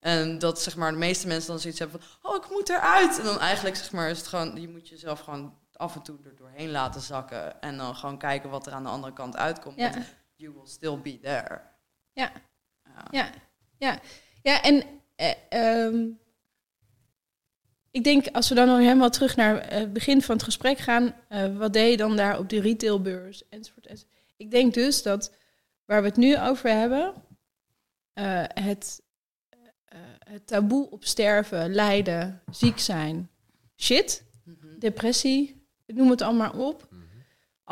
En 0.00 0.38
dat 0.38 0.62
zeg 0.62 0.76
maar 0.76 0.90
de 0.92 0.98
meeste 0.98 1.26
mensen 1.26 1.50
dan 1.50 1.60
zoiets 1.60 1.78
hebben 1.78 2.00
van, 2.00 2.30
oh, 2.32 2.36
ik 2.44 2.50
moet 2.50 2.68
eruit. 2.68 3.18
En 3.18 3.24
dan 3.24 3.40
eigenlijk 3.40 3.76
zeg 3.76 3.92
maar 3.92 4.10
is 4.10 4.18
het 4.18 4.26
gewoon, 4.26 4.60
je 4.60 4.68
moet 4.68 4.88
jezelf 4.88 5.20
gewoon 5.20 5.54
af 5.76 5.94
en 5.94 6.02
toe 6.02 6.16
er 6.24 6.36
doorheen 6.36 6.70
laten 6.70 7.00
zakken 7.00 7.60
en 7.60 7.76
dan 7.76 7.94
gewoon 7.94 8.18
kijken 8.18 8.50
wat 8.50 8.66
er 8.66 8.72
aan 8.72 8.82
de 8.82 8.88
andere 8.88 9.12
kant 9.12 9.36
uitkomt. 9.36 9.78
Ja. 9.78 9.92
You 10.42 10.52
will 10.54 10.66
still 10.66 10.98
be 10.98 11.18
there. 11.20 11.60
Ja. 12.12 12.32
Ja. 12.84 13.08
Ja, 13.10 13.30
ja. 13.78 14.00
ja 14.42 14.62
en 14.62 14.84
eh, 15.16 15.34
ehm, 15.48 16.08
ik 17.90 18.04
denk 18.04 18.26
als 18.28 18.48
we 18.48 18.54
dan 18.54 18.66
nog 18.66 18.78
helemaal 18.78 19.10
terug 19.10 19.36
naar 19.36 19.58
eh, 19.58 19.78
het 19.78 19.92
begin 19.92 20.22
van 20.22 20.34
het 20.34 20.44
gesprek 20.44 20.78
gaan, 20.78 21.14
eh, 21.28 21.56
wat 21.56 21.72
deed 21.72 21.90
je 21.90 21.96
dan 21.96 22.16
daar 22.16 22.38
op 22.38 22.48
de 22.48 22.60
retailbeurs 22.60 23.48
enzovoort. 23.48 23.86
enzovoort. 23.86 24.20
Ik 24.36 24.50
denk 24.50 24.74
dus 24.74 25.02
dat 25.02 25.34
waar 25.84 26.02
we 26.02 26.08
het 26.08 26.16
nu 26.16 26.38
over 26.38 26.70
hebben, 26.70 27.14
het, 28.54 29.02
het 30.18 30.46
taboe 30.46 30.90
op 30.90 31.04
sterven, 31.04 31.74
lijden, 31.74 32.42
ziek 32.50 32.78
zijn, 32.78 33.30
shit, 33.76 34.24
Mhm. 34.44 34.78
depressie, 34.78 35.66
noem 35.86 36.10
het 36.10 36.20
allemaal 36.22 36.52
op. 36.52 36.88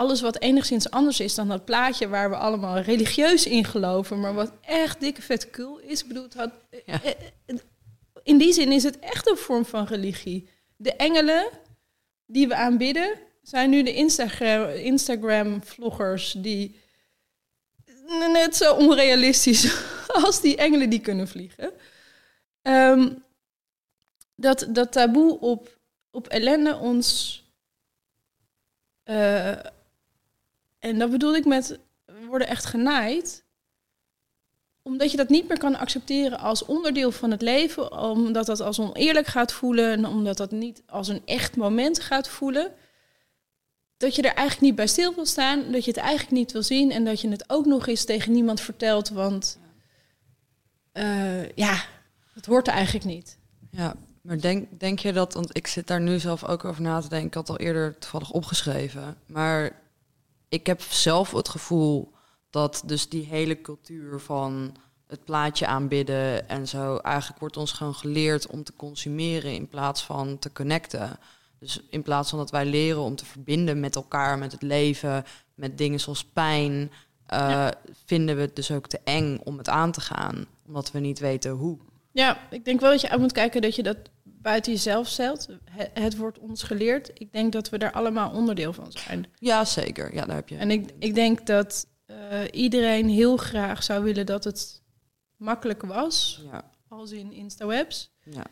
Alles 0.00 0.20
wat 0.20 0.40
enigszins 0.40 0.90
anders 0.90 1.20
is 1.20 1.34
dan 1.34 1.48
dat 1.48 1.64
plaatje 1.64 2.08
waar 2.08 2.30
we 2.30 2.36
allemaal 2.36 2.78
religieus 2.78 3.46
in 3.46 3.64
geloven, 3.64 4.20
maar 4.20 4.34
wat 4.34 4.52
echt 4.60 5.00
dikke 5.00 5.22
vet 5.22 5.50
cool 5.50 5.78
is. 5.78 6.00
Ik 6.02 6.08
bedoel, 6.08 6.22
het 6.22 6.34
had, 6.34 6.50
Ja. 6.86 7.02
eh, 7.02 7.10
eh, 7.46 7.56
in 8.22 8.38
die 8.38 8.52
zin 8.52 8.72
is 8.72 8.82
het 8.82 8.98
echt 8.98 9.28
een 9.30 9.36
vorm 9.36 9.64
van 9.64 9.84
religie. 9.84 10.48
De 10.76 10.92
engelen 10.96 11.48
die 12.26 12.48
we 12.48 12.54
aanbidden 12.54 13.18
zijn 13.42 13.70
nu 13.70 13.82
de 13.82 13.94
Instagram, 13.94 14.68
Instagram-vloggers 14.68 16.32
die 16.32 16.80
net 18.32 18.56
zo 18.56 18.74
onrealistisch 18.74 19.82
als 20.24 20.40
die 20.40 20.56
engelen 20.56 20.90
die 20.90 21.00
kunnen 21.00 21.28
vliegen. 21.28 21.72
Ehm, 22.62 23.12
dat, 24.34 24.66
dat 24.68 24.92
taboe 24.92 25.38
op, 25.40 25.78
op 26.10 26.26
ellende 26.28 26.76
ons. 26.76 27.38
eh, 29.02 29.58
en 30.80 30.98
dat 30.98 31.10
bedoel 31.10 31.34
ik 31.34 31.44
met 31.44 31.78
worden 32.26 32.48
echt 32.48 32.64
genaaid. 32.64 33.44
Omdat 34.82 35.10
je 35.10 35.16
dat 35.16 35.28
niet 35.28 35.48
meer 35.48 35.58
kan 35.58 35.78
accepteren 35.78 36.38
als 36.38 36.64
onderdeel 36.64 37.12
van 37.12 37.30
het 37.30 37.42
leven. 37.42 37.98
Omdat 37.98 38.46
dat 38.46 38.60
als 38.60 38.80
oneerlijk 38.80 39.26
gaat 39.26 39.52
voelen. 39.52 39.92
En 39.92 40.06
omdat 40.06 40.36
dat 40.36 40.50
niet 40.50 40.82
als 40.86 41.08
een 41.08 41.22
echt 41.24 41.56
moment 41.56 42.00
gaat 42.00 42.28
voelen. 42.28 42.72
Dat 43.96 44.14
je 44.14 44.22
er 44.22 44.34
eigenlijk 44.34 44.60
niet 44.60 44.74
bij 44.74 44.86
stil 44.86 45.14
wil 45.14 45.26
staan. 45.26 45.72
Dat 45.72 45.84
je 45.84 45.90
het 45.90 46.00
eigenlijk 46.00 46.30
niet 46.30 46.52
wil 46.52 46.62
zien. 46.62 46.90
En 46.90 47.04
dat 47.04 47.20
je 47.20 47.28
het 47.28 47.50
ook 47.50 47.66
nog 47.66 47.86
eens 47.86 48.04
tegen 48.04 48.32
niemand 48.32 48.60
vertelt. 48.60 49.08
Want 49.08 49.58
eh, 50.92 51.48
ja, 51.48 51.84
het 52.34 52.46
hoort 52.46 52.66
er 52.66 52.74
eigenlijk 52.74 53.04
niet. 53.04 53.38
Ja, 53.70 53.94
maar 54.22 54.40
denk, 54.40 54.80
denk 54.80 54.98
je 54.98 55.12
dat, 55.12 55.34
want 55.34 55.56
ik 55.56 55.66
zit 55.66 55.86
daar 55.86 56.00
nu 56.00 56.18
zelf 56.18 56.44
ook 56.44 56.64
over 56.64 56.82
na 56.82 57.00
te 57.00 57.08
denken, 57.08 57.26
ik 57.26 57.34
had 57.34 57.48
al 57.48 57.58
eerder 57.58 57.98
toevallig 57.98 58.30
opgeschreven, 58.30 59.16
maar 59.26 59.80
ik 60.50 60.66
heb 60.66 60.80
zelf 60.82 61.30
het 61.30 61.48
gevoel 61.48 62.12
dat 62.50 62.82
dus 62.86 63.08
die 63.08 63.26
hele 63.26 63.60
cultuur 63.60 64.20
van 64.20 64.76
het 65.06 65.24
plaatje 65.24 65.66
aanbidden 65.66 66.48
en 66.48 66.68
zo, 66.68 66.96
eigenlijk 66.96 67.40
wordt 67.40 67.56
ons 67.56 67.72
gewoon 67.72 67.94
geleerd 67.94 68.46
om 68.46 68.64
te 68.64 68.72
consumeren 68.76 69.54
in 69.54 69.68
plaats 69.68 70.02
van 70.02 70.38
te 70.38 70.52
connecten. 70.52 71.18
Dus 71.58 71.82
in 71.90 72.02
plaats 72.02 72.30
van 72.30 72.38
dat 72.38 72.50
wij 72.50 72.66
leren 72.66 73.02
om 73.02 73.16
te 73.16 73.24
verbinden 73.24 73.80
met 73.80 73.96
elkaar, 73.96 74.38
met 74.38 74.52
het 74.52 74.62
leven, 74.62 75.24
met 75.54 75.78
dingen 75.78 76.00
zoals 76.00 76.24
pijn, 76.24 76.90
eh, 77.26 77.68
vinden 78.04 78.36
we 78.36 78.42
het 78.42 78.56
dus 78.56 78.70
ook 78.70 78.86
te 78.86 79.00
eng 79.04 79.40
om 79.44 79.58
het 79.58 79.68
aan 79.68 79.92
te 79.92 80.00
gaan, 80.00 80.46
omdat 80.66 80.90
we 80.90 80.98
niet 80.98 81.18
weten 81.18 81.50
hoe. 81.50 81.78
Ja, 82.12 82.38
ik 82.50 82.64
denk 82.64 82.80
wel 82.80 82.90
dat 82.90 83.00
je 83.00 83.10
uit 83.10 83.20
moet 83.20 83.32
kijken 83.32 83.62
dat 83.62 83.74
je 83.74 83.82
dat 83.82 83.96
buiten 84.42 84.72
jezelf 84.72 85.08
stelt. 85.08 85.48
Het, 85.70 85.90
het 85.94 86.16
wordt 86.16 86.38
ons 86.38 86.62
geleerd. 86.62 87.10
Ik 87.14 87.32
denk 87.32 87.52
dat 87.52 87.68
we 87.68 87.78
daar 87.78 87.92
allemaal 87.92 88.30
onderdeel 88.32 88.72
van 88.72 88.92
zijn. 88.92 89.26
Ja, 89.38 89.64
zeker. 89.64 90.14
Ja, 90.14 90.24
daar 90.24 90.36
heb 90.36 90.48
je. 90.48 90.56
En 90.56 90.70
ik, 90.70 90.90
ik 90.98 91.14
denk 91.14 91.46
dat 91.46 91.86
eh, 92.06 92.16
iedereen 92.50 93.08
heel 93.08 93.36
graag 93.36 93.82
zou 93.82 94.04
willen 94.04 94.26
dat 94.26 94.44
het 94.44 94.82
makkelijk 95.36 95.82
was. 95.82 96.42
Ja, 96.50 96.70
Als 96.88 97.10
in 97.10 97.32
Instawebs. 97.32 98.10
ja. 98.24 98.44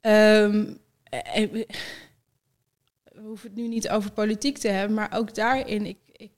Ehm, 0.00 0.74
en 1.10 1.50
we 1.50 1.66
we 3.12 3.20
hoeven 3.22 3.48
het 3.48 3.58
nu 3.58 3.68
niet 3.68 3.88
over 3.88 4.12
politiek 4.12 4.58
te 4.58 4.68
hebben, 4.68 4.96
maar 4.96 5.12
ook 5.14 5.34
daarin, 5.34 5.86
ik, 5.86 5.98
ik, 6.12 6.32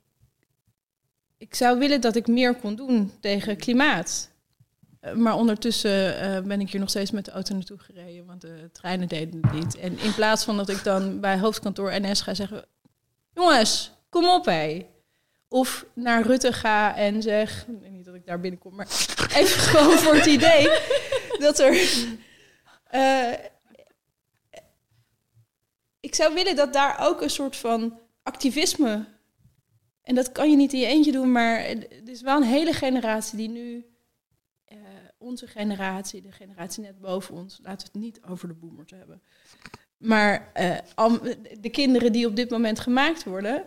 ik 1.39 1.55
zou 1.55 1.79
willen 1.79 2.01
dat 2.01 2.17
ik 2.17 2.27
meer 2.27 2.55
kon 2.55 2.75
doen 2.75 3.13
tegen 3.21 3.57
klimaat. 3.57 4.31
Eh, 5.01 5.13
Maar 5.13 5.35
ondertussen 5.35 6.21
eh, 6.21 6.43
ben 6.43 6.61
ik 6.61 6.71
hier 6.71 6.81
nog 6.81 6.89
steeds 6.89 7.11
met 7.11 7.25
de 7.25 7.31
auto 7.31 7.55
naartoe 7.55 7.79
gereden, 7.79 8.27
want 8.27 8.41
de 8.41 8.69
treinen 8.73 9.09
deden 9.09 9.41
het 9.43 9.53
niet. 9.53 9.77
En 9.79 9.99
in 9.99 10.15
plaats 10.15 10.45
van 10.45 10.57
dat 10.57 10.69
ik 10.69 10.85
dan 10.85 11.21
bij 11.21 11.39
hoofdkantoor 11.39 12.01
NS 12.01 12.21
ga 12.21 12.35
zeggen, 12.35 12.65
jongens, 13.35 13.93
kom 14.09 14.29
op 14.29 14.45
hé. 14.45 14.87
Of 15.49 15.87
naar 15.95 16.23
Rutte 16.23 16.53
ga 16.53 16.97
en 16.97 17.23
zeg, 17.23 17.67
niet 17.91 18.05
dat 18.05 18.15
ik 18.15 18.27
daar 18.27 18.41
binnenkom, 18.41 18.75
maar 18.75 18.87
even 19.41 19.61
gewoon 19.61 19.99
voor 19.99 20.15
het 20.15 20.27
idee 20.27 20.69
dat 21.39 21.59
er... 21.59 21.89
eh, 22.85 23.33
ik 26.01 26.15
zou 26.15 26.35
willen 26.35 26.57
dat 26.57 26.73
daar 26.73 26.97
ook 27.01 27.23
een 27.23 27.31
soort 27.31 27.57
van 27.57 27.99
activisme. 28.23 29.05
En 30.03 30.15
dat 30.15 30.33
kan 30.33 30.51
je 30.51 30.57
niet 30.57 30.73
in 30.73 30.79
je 30.79 30.87
eentje 30.87 31.13
doen, 31.13 31.33
maar 31.33 31.65
het 31.65 32.09
is 32.09 32.21
wel 32.21 32.37
een 32.37 32.43
hele 32.49 32.73
generatie 32.73 33.37
die 33.37 33.49
nu. 33.49 33.87
Onze 35.19 35.47
generatie, 35.47 36.23
de 36.23 36.33
generatie 36.33 36.83
net 36.83 37.01
boven 37.01 37.35
ons, 37.35 37.59
laten 37.63 37.87
we 37.87 37.93
het 37.93 38.03
niet 38.03 38.21
over 38.23 38.49
de 38.49 38.55
boomers 38.55 38.91
hebben. 38.91 39.23
Maar 39.97 40.51
eh, 40.53 40.79
de 41.61 41.71
kinderen 41.71 42.13
die 42.13 42.27
op 42.27 42.37
dit 42.37 42.51
moment 42.51 42.81
gemaakt 42.81 43.25
worden, 43.25 43.65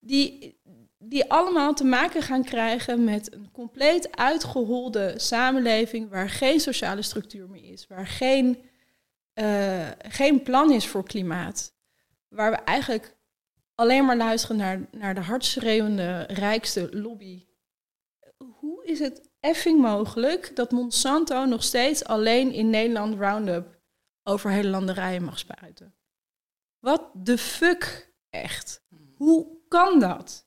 die, 0.00 0.60
die 0.98 1.30
allemaal 1.30 1.74
te 1.74 1.84
maken 1.84 2.22
gaan 2.22 2.44
krijgen 2.44 3.04
met 3.04 3.32
een 3.32 3.50
compleet 3.52 4.16
uitgeholde 4.16 5.14
samenleving 5.16 6.10
waar 6.10 6.30
geen 6.30 6.60
sociale 6.60 7.02
structuur 7.02 7.48
meer 7.48 7.72
is, 7.72 7.86
waar 7.86 8.06
geen 8.06 8.66
eh, 9.38 9.88
geen 9.98 10.42
plan 10.42 10.72
is 10.72 10.86
voor 10.86 11.04
klimaat. 11.04 11.74
Waar 12.28 12.50
we 12.50 12.56
eigenlijk 12.56 13.16
alleen 13.74 14.04
maar 14.04 14.16
luisteren 14.16 14.56
naar, 14.56 14.88
naar 14.90 15.14
de 15.14 15.20
hardschreeuwende, 15.20 16.20
rijkste 16.20 16.88
lobby. 16.96 17.46
Hoe 18.36 18.86
is 18.86 18.98
het 18.98 19.27
effing 19.40 19.80
mogelijk 19.80 20.56
dat 20.56 20.70
Monsanto 20.70 21.44
nog 21.44 21.62
steeds 21.62 22.04
alleen 22.04 22.52
in 22.52 22.70
Nederland 22.70 23.14
Roundup 23.14 23.80
over 24.22 24.50
hele 24.50 24.68
landerijen 24.68 25.24
mag 25.24 25.38
spuiten? 25.38 25.94
Wat 26.78 27.10
de 27.14 27.38
fuck 27.38 28.12
echt? 28.30 28.82
Hoe 29.14 29.58
kan 29.68 30.00
dat? 30.00 30.46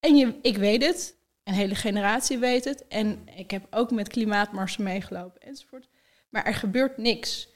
En 0.00 0.16
je, 0.16 0.38
ik 0.42 0.56
weet 0.56 0.82
het, 0.82 1.18
een 1.44 1.54
hele 1.54 1.74
generatie 1.74 2.38
weet 2.38 2.64
het. 2.64 2.86
En 2.86 3.28
ik 3.28 3.50
heb 3.50 3.66
ook 3.70 3.90
met 3.90 4.08
klimaatmarsen 4.08 4.82
meegelopen 4.82 5.40
enzovoort. 5.40 5.88
Maar 6.28 6.44
er 6.44 6.54
gebeurt 6.54 6.96
niks. 6.96 7.48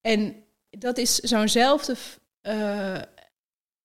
En 0.00 0.44
dat 0.70 0.98
is 0.98 1.16
zo'nzelfde. 1.16 1.96
eh, 2.40 2.96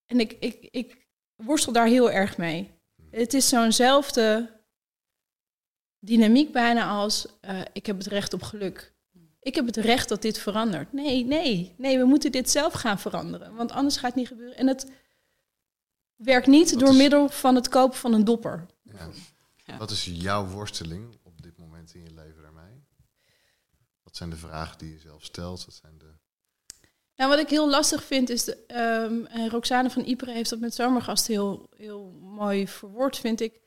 en 0.05 0.20
ik, 0.20 0.32
ik, 0.39 0.68
ik 0.72 1.07
worstel 1.36 1.74
daar 1.74 1.88
heel 1.88 2.11
erg 2.11 2.38
mee. 2.38 2.72
Het 3.11 3.34
is 3.34 3.49
zo'nzelfde 3.49 4.55
dynamiek 6.06 6.51
bijna 6.51 6.88
als 6.89 7.26
eh, 7.41 7.60
ik 7.74 7.86
heb 7.86 7.97
het 7.97 8.08
recht 8.08 8.34
op 8.34 8.41
geluk. 8.41 8.93
Ik 9.39 9.56
heb 9.56 9.66
het 9.66 9.78
recht 9.78 10.10
dat 10.10 10.22
dit 10.22 10.38
verandert. 10.38 10.93
Nee, 10.93 11.26
nee, 11.26 11.74
nee, 11.78 11.97
we 11.97 12.06
moeten 12.06 12.32
dit 12.32 12.49
zelf 12.49 12.74
gaan 12.74 12.99
veranderen. 12.99 13.56
Want 13.56 13.72
anders 13.72 13.95
gaat 13.97 14.06
het 14.10 14.16
niet 14.16 14.28
gebeuren. 14.28 14.58
En 14.58 14.68
het 14.68 14.91
werkt 16.16 16.47
niet 16.47 16.72
Wat 16.72 16.80
door 16.80 16.89
is- 16.89 16.97
middel 16.97 17.30
van 17.30 17.56
het 17.56 17.68
kopen 17.70 17.97
van 17.97 18.14
een 18.14 18.24
dopper. 18.26 18.66
Ja. 18.84 19.10
Ja. 19.66 19.78
Wat 19.78 19.91
is 19.91 20.06
jouw 20.12 20.45
worsteling 20.47 21.18
op 21.24 21.41
dit 21.41 21.58
moment 21.58 21.93
in 21.93 22.03
je 22.03 22.14
leven 22.14 22.41
daarmee? 22.41 22.84
Wat 24.03 24.16
zijn 24.16 24.30
de 24.30 24.36
vragen 24.36 24.78
die 24.78 24.91
je 24.91 24.99
zelf 24.99 25.24
stelt? 25.24 25.66
Wat 25.66 25.76
zijn 25.82 25.97
de... 25.97 26.14
Nou, 27.16 27.30
wat 27.30 27.39
ik 27.39 27.49
heel 27.49 27.70
lastig 27.70 28.03
vind 28.03 28.30
is, 28.30 28.43
de, 28.43 28.66
ehm, 28.68 29.26
en 29.26 29.49
Roxane 29.49 29.89
van 29.89 30.06
Ypres 30.06 30.34
heeft 30.34 30.49
dat 30.49 30.60
met 30.60 30.74
Zomergast 30.76 31.28
heel, 31.28 31.70
heel 31.78 32.12
mooi 32.22 32.68
verwoord, 32.68 33.18
vind 33.18 33.41
ik, 33.41 33.62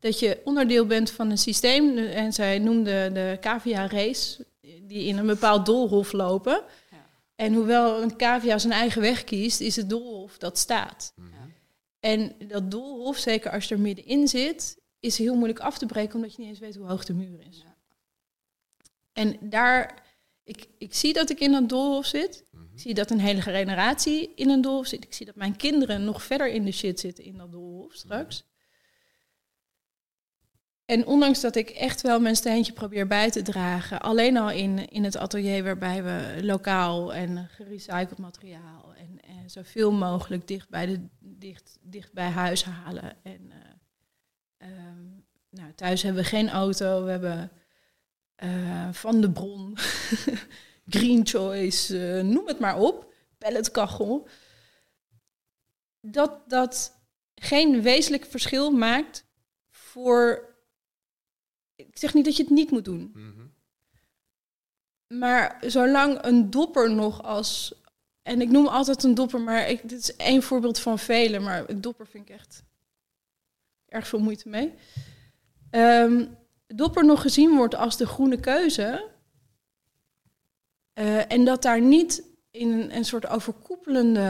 dat 0.00 0.18
je 0.18 0.40
onderdeel 0.44 0.86
bent 0.86 1.10
van 1.10 1.30
een 1.30 1.38
systeem. 1.38 1.98
En 1.98 2.32
zij 2.32 2.58
noemde 2.58 3.10
de 3.12 3.36
cavia 3.40 3.86
race, 3.86 4.46
die 4.82 5.04
in 5.04 5.18
een 5.18 5.26
bepaald 5.26 5.66
doolhof 5.66 6.12
lopen. 6.12 6.62
Ja. 6.90 7.06
En 7.34 7.54
hoewel 7.54 8.02
een 8.02 8.16
cavia 8.16 8.58
zijn 8.58 8.72
eigen 8.72 9.00
weg 9.00 9.24
kiest, 9.24 9.60
is 9.60 9.76
het 9.76 9.90
doolhof 9.90 10.38
dat 10.38 10.58
staat. 10.58 11.12
Mhm. 11.16 11.28
En 12.00 12.32
dat 12.48 12.70
doolhof, 12.70 13.16
zeker 13.16 13.50
als 13.50 13.68
je 13.68 13.74
er 13.74 13.80
middenin 13.80 14.28
zit, 14.28 14.78
is 15.00 15.18
heel 15.18 15.34
moeilijk 15.34 15.60
af 15.60 15.78
te 15.78 15.86
breken, 15.86 16.14
omdat 16.14 16.34
je 16.34 16.40
niet 16.40 16.48
eens 16.48 16.58
weet 16.58 16.76
hoe 16.76 16.86
hoog 16.86 17.04
de 17.04 17.14
muur 17.14 17.40
is. 17.48 17.62
Ja. 17.64 17.76
En 19.12 19.36
daar, 19.40 20.02
ik, 20.44 20.66
ik 20.78 20.94
zie 20.94 21.12
dat 21.12 21.30
ik 21.30 21.40
in 21.40 21.52
dat 21.52 21.68
doolhof 21.68 22.06
zit. 22.06 22.44
Mhm. 22.50 22.64
Ik 22.74 22.80
zie 22.80 22.94
dat 22.94 23.10
een 23.10 23.20
hele 23.20 23.42
generatie 23.42 24.32
in 24.34 24.50
een 24.50 24.60
doolhof 24.60 24.86
zit. 24.86 25.04
Ik 25.04 25.14
zie 25.14 25.26
dat 25.26 25.34
mijn 25.34 25.56
kinderen 25.56 26.04
nog 26.04 26.22
verder 26.22 26.48
in 26.48 26.64
de 26.64 26.72
shit 26.72 27.00
zitten 27.00 27.24
in 27.24 27.36
dat 27.36 27.52
doolhof 27.52 27.94
straks. 27.94 28.44
En 30.90 31.06
ondanks 31.06 31.40
dat 31.40 31.56
ik 31.56 31.70
echt 31.70 32.00
wel 32.00 32.20
mijn 32.20 32.36
steentje 32.36 32.72
probeer 32.72 33.06
bij 33.06 33.30
te 33.30 33.42
dragen, 33.42 34.00
alleen 34.00 34.36
al 34.36 34.50
in, 34.50 34.88
in 34.88 35.04
het 35.04 35.16
atelier 35.16 35.64
waarbij 35.64 36.02
we 36.02 36.44
lokaal 36.44 37.14
en 37.14 37.48
gerecycled 37.50 38.18
materiaal 38.18 38.94
en, 38.96 39.20
en 39.22 39.50
zoveel 39.50 39.92
mogelijk 39.92 40.48
dicht 40.48 40.68
bij, 40.68 40.86
de, 40.86 41.06
dicht, 41.18 41.78
dicht 41.82 42.12
bij 42.12 42.28
huis 42.28 42.64
halen. 42.64 43.16
En, 43.22 43.50
eh, 43.50 44.68
ehm, 44.68 45.04
nou, 45.50 45.72
thuis 45.74 46.02
hebben 46.02 46.22
we 46.22 46.28
geen 46.28 46.48
auto, 46.48 47.04
we 47.04 47.10
hebben 47.10 47.50
eh, 48.34 48.88
van 48.92 49.20
de 49.20 49.30
bron, 49.30 49.76
Green 50.94 51.26
Choice, 51.26 52.16
eh, 52.16 52.24
noem 52.24 52.46
het 52.46 52.58
maar 52.58 52.78
op, 52.78 53.12
pelletkachel. 53.38 54.28
Dat 56.00 56.48
dat 56.48 57.00
geen 57.34 57.82
wezenlijk 57.82 58.24
verschil 58.24 58.70
maakt 58.70 59.24
voor. 59.70 60.49
Ik 61.88 61.98
zeg 61.98 62.14
niet 62.14 62.24
dat 62.24 62.36
je 62.36 62.42
het 62.42 62.52
niet 62.52 62.70
moet 62.70 62.84
doen. 62.84 63.10
Mhm. 63.14 63.46
Maar 65.18 65.58
zolang 65.66 66.18
een 66.24 66.50
dopper 66.50 66.94
nog 66.94 67.22
als. 67.22 67.74
En 68.22 68.40
ik 68.40 68.48
noem 68.50 68.66
altijd 68.66 69.02
een 69.02 69.14
dopper, 69.14 69.40
maar 69.40 69.68
ik, 69.68 69.88
dit 69.88 69.98
is 70.00 70.16
één 70.16 70.42
voorbeeld 70.42 70.78
van 70.78 70.98
vele. 70.98 71.38
Maar 71.38 71.68
een 71.68 71.80
dopper 71.80 72.06
vind 72.06 72.28
ik 72.28 72.34
echt 72.34 72.62
erg 73.88 74.08
veel 74.08 74.18
moeite 74.20 74.48
mee. 74.48 74.74
Ehm, 75.70 76.26
dopper 76.66 77.04
nog 77.04 77.22
gezien 77.22 77.56
wordt 77.56 77.74
als 77.74 77.96
de 77.96 78.06
groene 78.06 78.40
keuze. 78.40 79.08
eh, 80.92 81.32
en 81.32 81.44
dat 81.44 81.62
daar 81.62 81.80
niet 81.80 82.22
in 82.50 82.70
een, 82.72 82.96
een 82.96 83.04
soort 83.04 83.26
overkoepelende. 83.26 84.20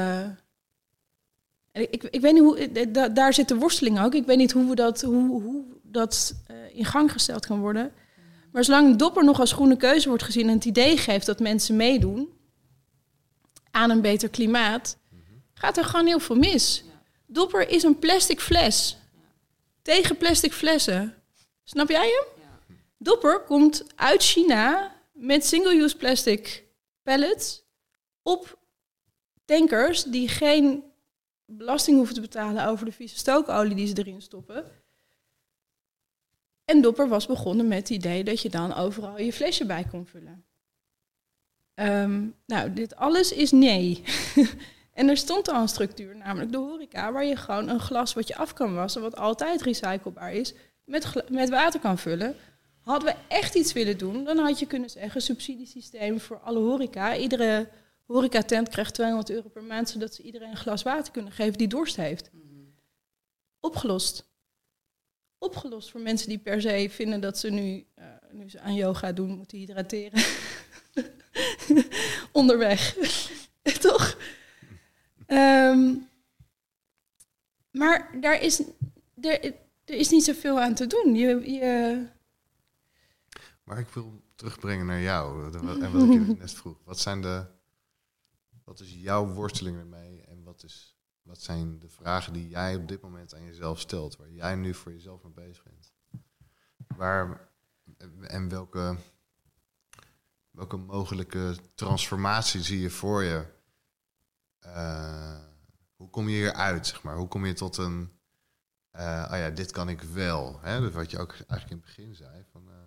En 1.73 1.93
Ik, 1.93 2.05
ik, 2.05 2.21
weet 2.21 2.33
niet 2.33 2.43
hoe. 2.43 2.59
eh, 2.59 2.87
da- 2.93 3.09
daar 3.09 3.35
zit 3.35 3.49
de 3.49 3.57
worsteling 3.57 4.01
ook. 4.01 4.15
Ik 4.15 4.27
weet 4.27 4.37
niet 4.37 4.53
hoe, 4.53 4.69
we 4.69 4.75
dat, 4.75 5.01
hoe, 5.03 5.43
hoe 5.43 5.65
dat 5.91 6.35
eh, 6.47 6.57
in 6.75 6.85
gang 6.85 7.13
gesteld 7.13 7.47
kan 7.47 7.61
worden. 7.61 7.93
Maar 8.53 8.65
zolang 8.65 8.97
dopper 8.97 9.25
nog 9.25 9.41
als 9.41 9.53
groene 9.53 9.77
keuze 9.77 10.09
wordt 10.09 10.23
gezien 10.23 10.49
en 10.49 10.55
het 10.55 10.65
idee 10.65 10.97
geeft 10.97 11.27
dat 11.27 11.41
mensen 11.41 11.77
meedoen 11.77 12.29
aan 13.71 13.91
een 13.91 14.01
beter 14.01 14.29
klimaat, 14.29 14.99
gaat 15.55 15.77
er 15.77 15.85
gewoon 15.85 16.07
heel 16.07 16.21
veel 16.21 16.37
mis. 16.37 16.85
Dopper 17.27 17.69
is 17.69 17.83
een 17.83 17.99
plastic 17.99 18.41
fles. 18.41 18.97
Tegen 19.83 20.17
plastic 20.17 20.53
flessen. 20.53 21.15
Snap 21.65 21.89
jij 21.89 22.09
hem? 22.09 22.47
Dopper 22.99 23.41
komt 23.41 23.85
uit 23.95 24.23
China 24.23 24.95
met 25.13 25.47
single-use 25.47 25.97
plastic 25.97 26.65
pallets 27.03 27.63
op 28.23 28.59
tankers 29.45 30.03
die 30.03 30.29
geen 30.29 30.85
belasting 31.47 31.97
hoeven 31.97 32.15
te 32.15 32.21
betalen 32.21 32.67
over 32.67 32.85
de 32.85 32.93
vieze 32.93 33.17
stookolie 33.17 33.75
die 33.75 33.87
ze 33.87 33.99
erin 33.99 34.23
stoppen. 34.23 34.65
En 36.71 36.81
Dopper 36.81 37.09
was 37.09 37.27
begonnen 37.27 37.69
met 37.69 37.79
het 37.79 37.91
idee 37.91 38.25
dat 38.25 38.41
je 38.41 38.51
dan 38.51 38.75
overal 38.75 39.19
je 39.19 39.33
flesje 39.33 39.67
bij 39.67 39.85
kon 39.91 40.07
vullen. 40.07 40.45
Ehm, 41.75 42.27
nou, 42.47 42.73
dit 42.73 42.97
alles 42.97 43.33
is 43.33 43.51
nee. 43.51 44.03
en 44.93 45.09
er 45.09 45.17
stond 45.17 45.49
al 45.49 45.61
een 45.61 45.69
structuur, 45.69 46.17
namelijk 46.17 46.53
de 46.53 46.59
horeca, 46.59 47.13
waar 47.13 47.25
je 47.25 47.37
gewoon 47.37 47.69
een 47.69 47.81
glas 47.81 48.15
wat 48.15 48.29
je 48.29 48.37
af 48.37 48.53
kan 48.53 48.75
wassen, 48.75 49.03
wat 49.03 49.17
altijd 49.17 49.63
recyclebaar 49.63 50.33
is, 50.33 50.55
met, 50.85 51.31
met 51.31 51.49
water 51.49 51.81
kan 51.81 51.99
vullen. 51.99 52.37
Hadden 52.81 53.09
we 53.09 53.35
echt 53.35 53.55
iets 53.55 53.73
willen 53.73 53.99
doen, 53.99 54.25
dan 54.25 54.39
had 54.39 54.59
je 54.59 54.67
kunnen 54.67 54.91
zeggen 54.91 55.23
subsidiesysteem 55.23 56.21
voor 56.21 56.41
alle 56.41 56.59
horeca. 56.59 57.17
Iedere 57.17 57.69
horecatent 58.07 58.69
krijgt 58.69 58.95
200 58.95 59.31
euro 59.31 59.49
per 59.49 59.65
maand, 59.65 59.89
zodat 59.89 60.15
ze 60.15 60.23
iedereen 60.23 60.51
een 60.51 60.57
glas 60.57 60.83
water 60.83 61.13
kunnen 61.13 61.33
geven 61.33 61.59
die 61.59 61.69
dorst 61.69 61.97
heeft. 61.97 62.31
Opgelost. 63.61 64.30
Opgelost 65.43 65.91
voor 65.91 66.01
mensen 66.01 66.29
die 66.29 66.39
per 66.39 66.61
se 66.61 66.89
vinden 66.91 67.21
dat 67.21 67.39
ze 67.39 67.51
nu 67.51 67.87
eh, 67.95 68.07
nu 68.33 68.51
ze 68.51 68.61
aan 68.61 68.75
yoga 68.75 69.13
doen, 69.13 69.37
moeten 69.37 69.59
hydrateren. 69.59 70.25
Onderweg. 72.33 72.97
Toch? 73.81 74.19
Ehm, 75.27 75.95
maar 77.71 78.21
daar 78.21 78.43
is, 78.43 78.61
er, 79.21 79.45
er 79.85 79.95
is 79.95 80.11
niet 80.11 80.25
zoveel 80.25 80.61
aan 80.61 80.75
te 80.75 80.87
doen. 80.87 81.15
Je, 81.15 81.53
je, 81.53 82.07
Maar 83.65 83.79
ik 83.79 83.89
wil 83.89 84.23
terugbrengen 84.35 84.87
naar 84.87 85.01
jou. 85.01 85.45
En 85.45 85.67
wat 85.67 85.77
ik 85.77 86.13
je 86.13 86.35
net 86.39 86.53
vroeg. 86.53 86.79
Wat 86.85 86.99
zijn 86.99 87.23
de... 87.23 87.45
Wat 88.65 88.81
is 88.81 88.95
jouw 88.95 89.27
worsteling 89.27 89.79
ermee? 89.79 90.10
Wat, 91.31 91.43
zijn 91.43 91.79
de 91.79 91.89
vragen 91.89 92.33
die 92.33 92.49
jij 92.49 92.77
op 92.77 92.89
dit 92.89 93.01
moment 93.01 93.35
aan 93.35 93.45
jezelf 93.45 93.81
stelt? 93.81 94.17
Waar 94.17 94.31
jij 94.31 94.55
nu 94.55 94.75
voor 94.75 94.93
jezelf 94.93 95.23
mee 95.23 95.33
bezig 95.33 95.63
bent? 95.63 95.93
Waar... 96.97 97.49
En 98.21 98.49
welke... 98.49 98.97
Welke 100.51 100.77
mogelijke 100.77 101.57
transformatie 101.75 102.63
zie 102.63 102.81
je 102.81 102.91
voor 102.91 103.23
je? 103.23 103.45
Eh, 104.59 105.41
hoe 105.97 106.11
kom 106.11 106.29
je 106.29 106.37
hier 106.37 106.53
uit, 106.53 106.87
zeg 106.87 107.03
maar? 107.03 107.17
Hoe 107.17 107.29
kom 107.29 107.47
je 107.47 107.53
tot 107.53 107.77
een... 107.77 108.13
eh 108.91 109.29
oh 109.31 109.37
ja, 109.39 109.51
dit 109.51 109.71
kan 109.71 109.89
ik 109.89 110.03
wel. 110.03 110.61
Hè? 110.61 110.81
Dus 110.81 110.93
wat 110.93 111.11
je 111.11 111.19
ook 111.19 111.33
eigenlijk 111.33 111.71
in 111.71 111.77
het 111.77 111.87
begin 111.87 112.15
zei. 112.15 112.45
Van, 112.53 112.69
eh, 112.69 112.80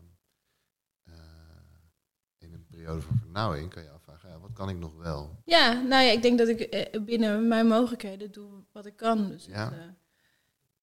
periode 2.75 3.01
van 3.01 3.17
vernauwing 3.17 3.69
kan 3.69 3.83
je 3.83 3.89
afvragen, 3.89 4.29
ja, 4.29 4.39
wat 4.39 4.53
kan 4.53 4.69
ik 4.69 4.77
nog 4.77 4.95
wel? 4.95 5.41
ja, 5.45 5.71
nou 5.73 6.03
ja, 6.03 6.11
ik 6.11 6.21
denk 6.21 6.37
dat 6.37 6.47
ik 6.47 6.59
eh, 6.59 7.01
binnen 7.03 7.47
mijn 7.47 7.67
mogelijkheden 7.67 8.31
doe 8.31 8.63
wat 8.71 8.85
ik 8.85 8.95
kan. 8.95 9.27
Dus 9.27 9.45
Ja. 9.45 9.71
het, 9.73 9.95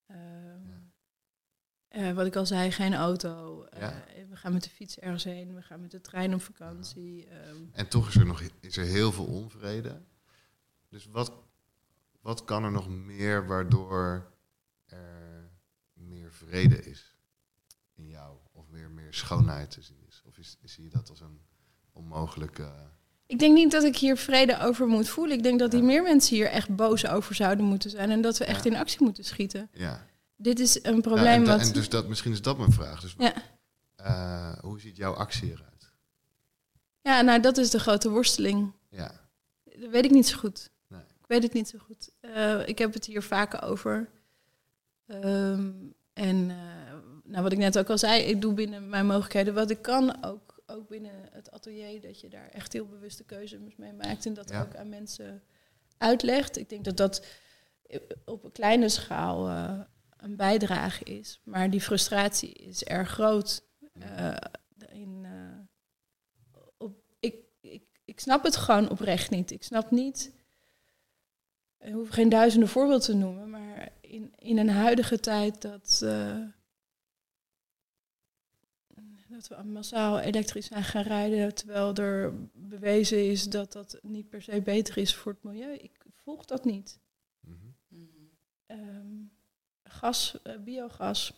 eh, 0.06 0.16
ehm, 0.16 0.62
eh, 1.88 2.12
wat 2.12 2.26
ik 2.26 2.36
al 2.36 2.46
zei, 2.46 2.70
geen 2.72 2.94
auto. 2.94 3.66
Ja. 3.78 4.04
we 4.28 4.36
gaan 4.36 4.52
met 4.52 4.62
de 4.64 4.70
fiets 4.70 4.98
ergens 4.98 5.24
heen. 5.24 5.54
We 5.54 5.62
gaan 5.62 5.80
met 5.80 5.90
de 5.90 6.00
trein 6.00 6.34
op 6.34 6.42
vakantie. 6.42 7.26
ehm. 7.26 7.56
En 7.72 7.88
toch 7.88 8.08
is 8.08 8.14
er 8.16 8.26
nog 8.26 8.40
is 8.60 8.76
er 8.76 8.84
heel 8.84 9.12
veel 9.12 9.24
onvrede. 9.26 10.02
Dus 10.88 11.06
wat, 11.06 11.32
wat 12.20 12.44
kan 12.44 12.64
er 12.64 12.70
nog 12.70 12.88
meer 12.88 13.46
waardoor 13.46 14.32
er 14.86 15.50
meer 15.92 16.32
vrede 16.32 16.82
is 16.84 17.16
in 17.94 18.06
jou? 18.08 18.36
Of 18.52 18.68
weer 18.70 18.90
meer 18.90 19.14
schoonheid 19.14 19.70
te 19.70 19.82
zien 19.82 20.04
is? 20.08 20.22
Of 20.26 20.38
is, 20.38 20.58
zie 20.62 20.84
je 20.84 20.90
dat 20.90 21.10
als 21.10 21.20
een 21.20 21.40
onmogelijke... 21.92 22.68
Ik 23.26 23.38
denk 23.38 23.54
niet 23.54 23.70
dat 23.70 23.84
ik 23.84 23.96
hier 23.96 24.16
vrede 24.16 24.58
over 24.60 24.86
moet 24.86 25.08
voelen. 25.08 25.36
Ik 25.36 25.42
denk 25.42 25.58
dat 25.58 25.70
die 25.70 25.80
Ja. 25.80 25.86
meer 25.86 26.02
mensen 26.02 26.36
hier 26.36 26.46
echt 26.46 26.76
boos 26.76 27.06
over 27.06 27.34
zouden 27.34 27.64
moeten 27.64 27.90
zijn. 27.90 28.10
En 28.10 28.20
dat 28.20 28.38
we 28.38 28.44
echt 28.44 28.64
Ja. 28.64 28.70
in 28.70 28.76
actie 28.76 29.02
moeten 29.02 29.24
schieten. 29.24 29.68
Ja. 29.72 30.06
Dit 30.36 30.58
is 30.60 30.84
een 30.84 30.94
Ja, 30.94 31.00
probleem 31.00 31.26
en, 31.42 31.44
wat... 31.46 31.60
en 31.60 31.72
dus 31.72 31.88
dat, 31.88 32.08
misschien 32.08 32.32
is 32.32 32.42
dat 32.42 32.58
mijn 32.58 32.72
vraag. 32.72 33.00
Dus, 33.00 33.14
Ja. 33.18 33.32
eh, 33.96 34.58
hoe 34.58 34.80
ziet 34.80 34.96
jouw 34.96 35.12
actie 35.14 35.50
eruit? 35.50 35.92
Ja, 37.02 37.20
nou 37.20 37.40
dat 37.40 37.58
is 37.58 37.70
de 37.70 37.78
grote 37.80 38.10
worsteling. 38.10 38.72
Ja. 38.88 39.12
Dat 39.64 39.90
weet 39.90 40.04
ik 40.04 40.10
niet 40.10 40.26
zo 40.28 40.38
goed. 40.38 40.70
Nee. 40.88 41.00
Ik 41.00 41.26
weet 41.26 41.42
het 41.42 41.52
niet 41.52 41.68
zo 41.68 41.78
goed. 41.78 42.10
Eh, 42.20 42.68
ik 42.68 42.78
heb 42.78 42.92
het 42.94 43.04
hier 43.04 43.22
vaker 43.22 43.62
over. 43.62 44.08
Ehm, 45.06 45.70
en 46.12 46.50
eh, 46.50 46.56
nou, 47.24 47.42
wat 47.42 47.52
ik 47.52 47.58
net 47.58 47.78
ook 47.78 47.90
al 47.90 47.98
zei, 47.98 48.22
ik 48.22 48.40
doe 48.40 48.54
binnen 48.54 48.88
mijn 48.88 49.06
mogelijkheden 49.06 49.54
wat 49.54 49.70
ik 49.70 49.82
kan. 49.82 50.24
Ook, 50.24 50.49
ook 50.70 50.88
binnen 50.88 51.28
het 51.30 51.50
atelier, 51.50 52.00
dat 52.00 52.20
je 52.20 52.28
daar 52.28 52.48
echt 52.48 52.72
heel 52.72 52.86
bewuste 52.86 53.24
keuzes 53.24 53.58
mee 53.76 53.92
maakt. 53.92 54.26
En 54.26 54.34
dat 54.34 54.48
Ja. 54.50 54.62
ook 54.62 54.76
aan 54.76 54.88
mensen 54.88 55.42
uitlegt. 55.98 56.56
Ik 56.58 56.68
denk 56.68 56.84
dat 56.84 56.96
dat 56.96 57.26
op 58.24 58.44
een 58.44 58.52
kleine 58.52 58.88
schaal 58.88 59.48
eh, 59.48 59.80
een 60.16 60.36
bijdrage 60.36 61.04
is. 61.04 61.40
Maar 61.44 61.70
die 61.70 61.80
frustratie 61.80 62.52
is 62.52 62.84
erg 62.84 63.08
groot. 63.10 63.62
Eh, 63.92 64.36
in, 64.92 65.24
eh, 65.24 65.58
op, 66.78 67.02
ik, 67.20 67.34
ik, 67.60 67.82
ik 68.04 68.20
snap 68.20 68.44
het 68.44 68.56
gewoon 68.56 68.90
oprecht 68.90 69.30
niet. 69.30 69.50
Ik 69.50 69.62
snap 69.62 69.90
niet. 69.90 70.32
Ik 71.78 71.92
hoef 71.92 72.08
geen 72.08 72.28
duizenden 72.28 72.68
voorbeelden 72.68 73.04
te 73.06 73.14
noemen, 73.14 73.50
maar 73.50 73.88
in, 74.00 74.32
in 74.38 74.58
een 74.58 74.68
huidige 74.70 75.20
tijd 75.20 75.62
dat, 75.62 76.04
dat 79.48 79.58
we 79.58 79.64
massaal 79.64 80.18
elektrisch 80.18 80.66
zijn 80.66 80.84
gaan 80.84 81.02
rijden, 81.02 81.54
terwijl 81.54 81.94
er 81.94 82.32
bewezen 82.52 83.30
is 83.30 83.44
dat 83.44 83.72
dat 83.72 83.98
niet 84.02 84.28
per 84.28 84.42
se 84.42 84.62
beter 84.62 84.96
is 84.98 85.14
voor 85.14 85.32
het 85.32 85.42
milieu. 85.42 85.74
Ik 85.74 86.00
volg 86.14 86.44
dat 86.44 86.64
niet. 86.64 86.98
Mhm. 87.40 87.56
Ehm, 88.66 89.06
gas, 89.82 90.42
eh, 90.42 90.56
biogas, 90.58 91.32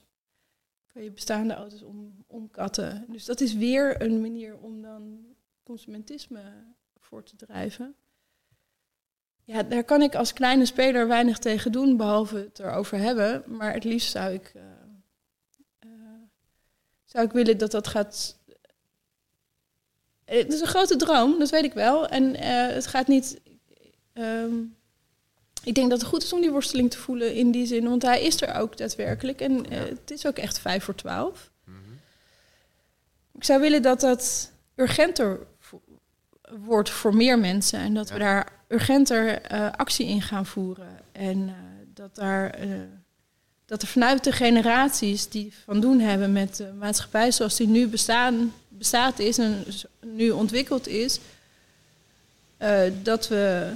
kan 0.86 1.02
je 1.02 1.10
bestaande 1.10 1.54
auto's 1.54 1.82
om, 1.82 2.24
omkatten. 2.26 3.04
Dus 3.08 3.24
dat 3.24 3.40
is 3.40 3.54
weer 3.54 4.02
een 4.02 4.20
manier 4.20 4.58
om 4.58 4.82
dan 4.82 5.24
consumentisme 5.62 6.42
voor 6.98 7.22
te 7.22 7.36
drijven. 7.36 7.94
Ja, 9.44 9.62
daar 9.62 9.84
kan 9.84 10.02
ik 10.02 10.14
als 10.14 10.32
kleine 10.32 10.66
speler 10.66 11.08
weinig 11.08 11.38
tegen 11.38 11.72
doen, 11.72 11.96
behalve 11.96 12.36
het 12.36 12.58
erover 12.58 12.98
hebben. 12.98 13.42
Maar 13.46 13.72
het 13.72 13.84
liefst 13.84 14.10
zou 14.10 14.32
ik, 14.32 14.52
eh, 14.54 14.62
zou 17.12 17.24
ik 17.24 17.32
willen 17.32 17.58
dat 17.58 17.70
dat 17.70 17.86
gaat. 17.88 18.36
Het 20.24 20.52
is 20.52 20.60
een 20.60 20.66
grote 20.66 20.96
droom, 20.96 21.38
dat 21.38 21.50
weet 21.50 21.64
ik 21.64 21.72
wel. 21.72 22.08
En 22.08 22.36
eh, 22.36 22.74
het 22.74 22.86
gaat 22.86 23.08
niet. 23.08 23.40
ehm, 24.12 24.54
ik 25.64 25.74
denk 25.74 25.90
dat 25.90 26.00
het 26.00 26.08
goed 26.08 26.22
is 26.22 26.32
om 26.32 26.40
die 26.40 26.50
worsteling 26.50 26.90
te 26.90 26.98
voelen 26.98 27.34
in 27.34 27.50
die 27.50 27.66
zin, 27.66 27.88
want 27.88 28.02
hij 28.02 28.22
is 28.22 28.40
er 28.42 28.54
ook 28.54 28.76
daadwerkelijk. 28.76 29.40
En 29.40 29.70
eh, 29.70 29.78
het 29.80 30.10
is 30.10 30.26
ook 30.26 30.38
echt 30.38 30.58
vijf 30.58 30.84
voor 30.84 30.94
twaalf. 30.94 31.50
Mhm. 31.64 31.76
Ik 33.34 33.44
zou 33.44 33.60
willen 33.60 33.82
dat 33.82 34.00
dat 34.00 34.52
urgenter 34.76 35.46
wordt 36.58 36.90
voor 36.90 37.14
meer 37.16 37.38
mensen. 37.38 37.78
En 37.78 37.94
dat 37.94 38.10
we 38.10 38.18
daar 38.18 38.52
urgenter 38.68 39.42
eh, 39.42 39.70
actie 39.76 40.06
in 40.06 40.22
gaan 40.22 40.46
voeren. 40.46 40.98
En 41.12 41.48
eh, 41.48 41.54
dat, 41.94 42.14
daar, 42.14 42.50
eh, 42.50 42.68
dat 43.72 43.82
er 43.82 43.88
vanuit 43.88 44.24
de 44.24 44.32
generaties 44.32 45.28
die 45.28 45.52
van 45.64 45.80
doen 45.80 46.00
hebben 46.00 46.32
met 46.32 46.56
de 46.56 46.72
maatschappij 46.78 47.30
zoals 47.30 47.56
die 47.56 47.66
nu 47.68 47.86
bestaan, 47.88 48.52
bestaat 48.68 49.18
is 49.18 49.38
en 49.38 49.64
z- 49.68 49.84
nu 50.00 50.30
ontwikkeld 50.30 50.88
is, 50.88 51.18
eh, 52.56 52.80
dat 53.02 53.28
we 53.28 53.72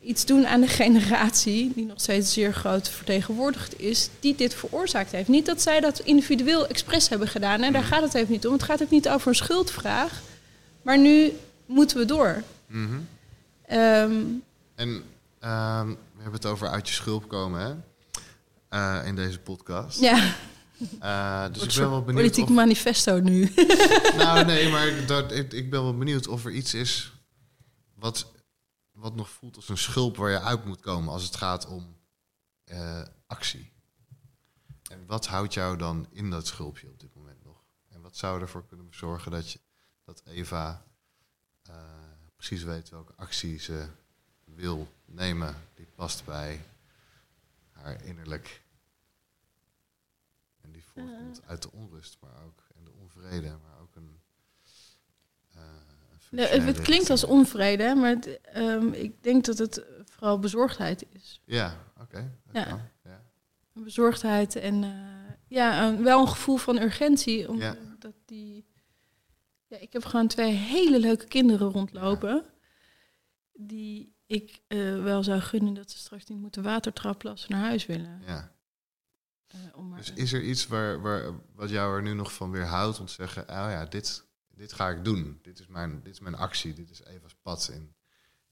iets 0.00 0.24
doen 0.24 0.46
aan 0.46 0.60
de 0.60 0.66
generatie, 0.82 1.72
die 1.74 1.84
nog 1.86 2.00
steeds 2.00 2.32
zeer 2.32 2.52
groot 2.54 2.88
vertegenwoordigd 2.88 3.80
is, 3.80 4.08
die 4.20 4.34
dit 4.34 4.54
veroorzaakt 4.54 5.12
heeft. 5.12 5.28
Niet 5.28 5.46
dat 5.46 5.62
zij 5.62 5.80
dat 5.80 5.98
individueel 5.98 6.66
expres 6.66 7.08
hebben 7.08 7.28
gedaan, 7.28 7.62
hè? 7.62 7.70
daar 7.70 7.82
gaat 7.84 8.02
het 8.02 8.14
even 8.14 8.32
niet 8.32 8.46
om. 8.46 8.52
Het 8.52 8.62
gaat 8.62 8.82
ook 8.82 8.90
niet 8.90 9.08
over 9.08 9.28
een 9.28 9.34
schuldvraag, 9.34 10.20
maar 10.82 10.98
nu 10.98 11.32
moeten 11.66 11.96
we 11.96 12.04
door. 12.04 12.42
Mhm. 12.66 12.98
Ehm, 13.66 14.20
En 14.74 15.02
ehm, 15.40 15.88
we 15.88 16.22
hebben 16.22 16.40
het 16.40 16.46
over 16.46 16.68
uit 16.68 16.88
je 16.88 16.94
schulp 16.94 17.28
komen, 17.28 17.60
hè? 17.60 17.72
Eh, 18.68 19.06
in 19.06 19.14
deze 19.14 19.38
podcast. 19.38 20.00
ja, 20.00 20.34
Eh, 21.00 21.46
dus 21.46 21.58
wordt 21.58 21.72
ik 21.72 21.80
ben 21.80 21.90
wel 21.90 22.02
benieuwd 22.02 22.22
politiek 22.22 22.44
of... 22.44 22.50
manifesto 22.50 23.20
nu. 23.20 23.52
Nou, 24.16 24.44
nee, 24.44 24.70
maar 24.70 25.06
dat, 25.06 25.32
ik, 25.32 25.52
ik 25.52 25.70
ben 25.70 25.82
wel 25.82 25.96
benieuwd 25.96 26.26
of 26.26 26.44
er 26.44 26.52
iets 26.52 26.74
is 26.74 27.12
wat, 27.94 28.32
wat 28.92 29.14
nog 29.14 29.30
voelt 29.30 29.56
als 29.56 29.68
een 29.68 29.78
schulp 29.78 30.16
waar 30.16 30.30
je 30.30 30.40
uit 30.40 30.64
moet 30.64 30.80
komen 30.80 31.12
als 31.12 31.22
het 31.22 31.36
gaat 31.36 31.66
om 31.66 31.96
eh, 32.64 33.02
actie. 33.26 33.72
En 34.90 35.06
wat 35.06 35.26
houdt 35.26 35.54
jou 35.54 35.76
dan 35.76 36.06
in 36.10 36.30
dat 36.30 36.46
schulpje 36.46 36.88
op 36.88 37.00
dit 37.00 37.14
moment 37.14 37.44
nog? 37.44 37.56
En 37.88 38.00
wat 38.00 38.16
zou 38.16 38.40
ervoor 38.40 38.66
kunnen 38.66 38.86
zorgen 38.90 39.30
dat, 39.30 39.50
je, 39.50 39.60
dat 40.04 40.22
Eva 40.24 40.86
precies 42.36 42.62
weet 42.62 42.88
welke 42.88 43.12
actie 43.16 43.58
ze 43.58 43.86
wil 44.44 44.88
nemen 45.04 45.54
die 45.74 45.86
past 45.94 46.24
bij 46.24 46.60
haar 47.88 48.04
innerlijk. 48.04 48.62
En 50.60 50.72
die 50.72 50.84
voortkomt 50.84 51.42
uit 51.46 51.62
de 51.62 51.72
onrust, 51.72 52.16
maar 52.20 52.44
ook 52.44 52.66
en 52.76 52.84
de 52.84 52.92
onvrede, 52.92 53.48
maar 53.62 53.80
ook 53.80 53.94
een. 53.96 54.20
eh, 55.54 55.60
een 55.60 55.66
Nee, 56.30 56.40
het, 56.44 56.50
functionele 56.50 56.64
het 56.78 56.80
klinkt 56.80 57.10
als 57.10 57.24
onvrede, 57.24 57.94
maar 57.94 58.10
het, 58.10 58.40
ehm, 58.40 58.86
ik 58.92 59.22
denk 59.22 59.44
dat 59.44 59.58
het 59.58 59.84
vooral 60.04 60.38
bezorgdheid 60.38 61.06
is. 61.14 61.40
Ja, 61.44 61.84
oké. 62.00 62.38
dat 62.44 62.64
Ja. 62.66 62.90
Een 63.74 63.84
bezorgdheid 63.84 64.56
en 64.56 64.84
eh, 64.84 65.32
ja, 65.46 65.88
een- 65.88 66.02
wel 66.02 66.20
een 66.20 66.28
gevoel 66.28 66.56
van 66.56 66.78
urgentie. 66.78 67.48
Omdat 67.48 67.76
Ja. 68.00 68.10
die, 68.24 68.66
ja, 69.66 69.76
ik 69.78 69.92
heb 69.92 70.04
gewoon 70.04 70.26
twee 70.26 70.52
hele 70.52 70.98
leuke 71.00 71.26
kinderen 71.26 71.68
rondlopen. 71.70 72.44
Die 73.52 74.14
ik 74.28 74.60
eh, 74.66 75.02
wel 75.02 75.22
zou 75.22 75.40
gunnen 75.40 75.74
dat 75.74 75.90
ze 75.90 75.98
straks 75.98 76.24
niet 76.24 76.38
moeten 76.38 76.64
als 76.64 77.40
ze 77.40 77.46
naar 77.48 77.60
huis 77.60 77.86
willen. 77.86 78.22
ja. 78.26 78.56
Eh, 79.46 79.58
om 79.74 79.88
maar, 79.88 79.98
Dus 79.98 80.12
is 80.12 80.32
er 80.32 80.42
iets 80.42 80.66
waar, 80.66 81.00
waar, 81.00 81.32
wat 81.54 81.70
jou 81.70 81.96
er 81.96 82.02
nu 82.02 82.14
nog 82.14 82.32
van 82.32 82.50
weerhoudt 82.50 83.00
om 83.00 83.06
te 83.06 83.12
zeggen, 83.12 83.42
oh 83.42 83.48
ja, 83.48 83.84
dit, 83.84 84.24
dit 84.48 84.72
ga 84.72 84.88
ik 84.88 85.04
doen. 85.04 85.38
Dit 85.42 85.58
is 85.58 85.66
mijn, 85.66 86.00
dit 86.02 86.12
is 86.12 86.20
mijn 86.20 86.34
actie. 86.34 86.72
Dit 86.72 86.90
is 86.90 87.02
Eva's 87.04 87.34
pad 87.42 87.70
in, 87.72 87.94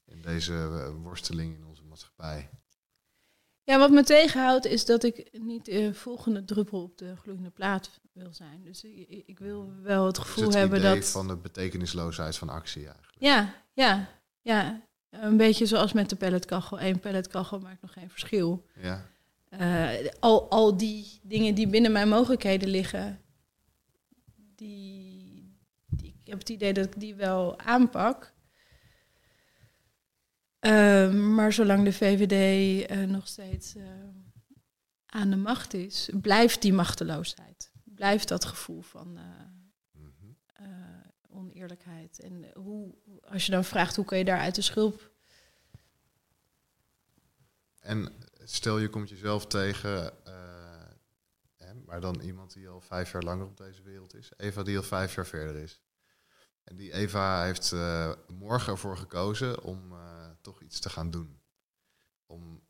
in 0.05 0.21
deze 0.21 0.53
eh, 0.53 1.03
worsteling 1.03 1.55
in 1.55 1.65
onze 1.65 1.83
maatschappij. 1.83 2.49
Ja, 3.63 3.77
wat 3.77 3.91
me 3.91 4.03
tegenhoudt 4.03 4.65
is 4.65 4.85
dat 4.85 5.03
ik 5.03 5.29
niet 5.31 5.65
de 5.65 5.93
volgende 5.93 6.45
druppel 6.45 6.83
op 6.83 6.97
de 6.97 7.15
gloeiende 7.15 7.49
plaat 7.49 7.99
wil 8.13 8.33
zijn. 8.33 8.63
Dus 8.63 8.83
ik, 8.83 9.23
ik 9.25 9.39
wil 9.39 9.73
wel 9.81 10.05
het 10.05 10.17
gevoel 10.17 10.43
het 10.43 10.53
hebben 10.53 10.79
idee 10.79 10.95
dat... 10.95 11.09
van 11.09 11.27
de 11.27 11.35
betekenisloosheid 11.35 12.37
van 12.37 12.49
actie 12.49 12.85
eigenlijk. 12.85 13.15
Ja, 13.19 13.63
ja, 13.73 14.09
ja. 14.41 14.86
Een 15.21 15.37
beetje 15.37 15.65
zoals 15.65 15.93
met 15.93 16.09
de 16.09 16.15
pelletkachel. 16.15 16.81
Eén 16.81 16.99
pelletkachel 16.99 17.59
maakt 17.59 17.81
nog 17.81 17.93
geen 17.93 18.09
verschil. 18.09 18.65
Ja. 18.81 19.09
Eh, 19.49 19.89
al, 20.19 20.49
al 20.49 20.77
die 20.77 21.19
dingen 21.23 21.55
die 21.55 21.67
binnen 21.67 21.91
mijn 21.91 22.09
mogelijkheden 22.09 22.69
liggen, 22.69 23.21
die, 24.55 25.57
die- 25.85 26.15
ik 26.23 26.27
heb 26.29 26.39
het 26.39 26.49
idee 26.49 26.73
dat 26.73 26.85
ik 26.85 26.99
die 26.99 27.15
wel 27.15 27.59
aanpak. 27.59 28.33
Eh, 30.59 31.11
maar 31.13 31.53
zolang 31.53 31.83
de 31.83 31.93
VVD 31.93 32.85
eh, 32.89 32.97
nog 33.03 33.27
steeds 33.27 33.75
eh, 33.75 33.83
aan 35.05 35.29
de 35.29 35.35
macht 35.35 35.73
is, 35.73 36.09
blijft 36.21 36.61
die 36.61 36.73
machteloosheid. 36.73 37.71
Blijft 37.83 38.27
dat 38.27 38.45
gevoel 38.45 38.81
van 38.81 39.19
oneerlijkheid. 41.37 42.19
En 42.19 42.51
hoe, 42.53 42.93
als 43.21 43.45
je 43.45 43.51
dan 43.51 43.63
vraagt 43.63 43.95
hoe 43.95 44.05
kan 44.05 44.17
je 44.17 44.25
daar 44.25 44.39
uit 44.39 44.55
de 44.55 44.61
schulp 44.61 45.11
En 47.79 48.13
stel 48.43 48.77
je 48.77 48.89
komt 48.89 49.09
jezelf 49.09 49.47
tegen, 49.47 50.25
eh, 50.25 50.89
hè, 51.55 51.73
maar 51.85 52.01
dan 52.01 52.19
iemand 52.19 52.53
die 52.53 52.67
al 52.67 52.81
vijf 52.81 53.11
jaar 53.11 53.23
langer 53.23 53.45
op 53.45 53.57
deze 53.57 53.81
wereld 53.81 54.15
is. 54.15 54.31
Eva 54.37 54.63
die 54.63 54.77
al 54.77 54.83
vijf 54.83 55.15
jaar 55.15 55.25
verder 55.25 55.55
is. 55.55 55.81
En 56.63 56.75
die 56.75 56.93
Eva 56.93 57.43
heeft 57.43 57.71
eh, 57.71 58.11
morgen 58.27 58.71
ervoor 58.71 58.97
gekozen 58.97 59.63
om 59.63 59.91
eh, 59.91 60.29
toch 60.41 60.61
iets 60.61 60.79
te 60.79 60.89
gaan 60.89 61.11
doen. 61.11 61.39
Om 62.25 62.63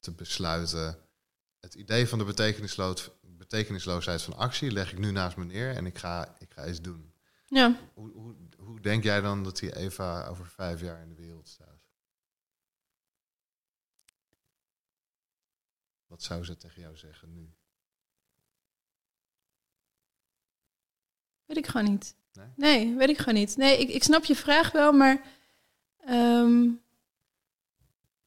te 0.00 0.12
besluiten, 0.12 0.98
het 1.60 1.74
idee 1.74 2.08
van 2.08 2.18
de 2.18 2.24
betekenisloos, 2.24 3.10
betekenisloosheid 3.20 4.22
van 4.22 4.36
actie 4.36 4.70
leg 4.70 4.92
ik 4.92 4.98
nu 4.98 5.10
naast 5.10 5.36
me 5.36 5.44
neer 5.44 5.74
en 5.74 5.86
ik 5.86 5.98
ga, 5.98 6.36
ik 6.38 6.52
ga 6.52 6.66
iets 6.68 6.80
doen. 6.80 7.12
Ja, 7.48 7.76
Hoe, 7.94 8.10
hoe, 8.12 8.34
hoe 8.58 8.80
denk 8.80 9.02
jij 9.02 9.20
dan 9.20 9.42
dat 9.44 9.58
die 9.58 9.76
Eva 9.76 10.26
over 10.26 10.46
vijf 10.46 10.80
jaar 10.80 11.02
in 11.02 11.08
de 11.08 11.14
wereld 11.14 11.48
staat? 11.48 11.84
Wat 16.06 16.22
zou 16.22 16.44
ze 16.44 16.56
tegen 16.56 16.82
jou 16.82 16.96
zeggen 16.96 17.32
nu? 17.32 17.54
weet 21.46 21.56
ik 21.56 21.66
gewoon 21.66 21.90
niet. 21.90 22.16
Nee? 22.32 22.46
Nee, 22.56 22.96
weet 22.96 23.08
ik 23.08 23.18
gewoon 23.18 23.34
niet. 23.34 23.56
Nee, 23.56 23.78
ik, 23.78 23.88
ik 23.88 24.02
snap 24.02 24.24
je 24.24 24.36
vraag 24.36 24.72
wel, 24.72 24.92
maar. 24.92 25.22
ehm 25.98 26.70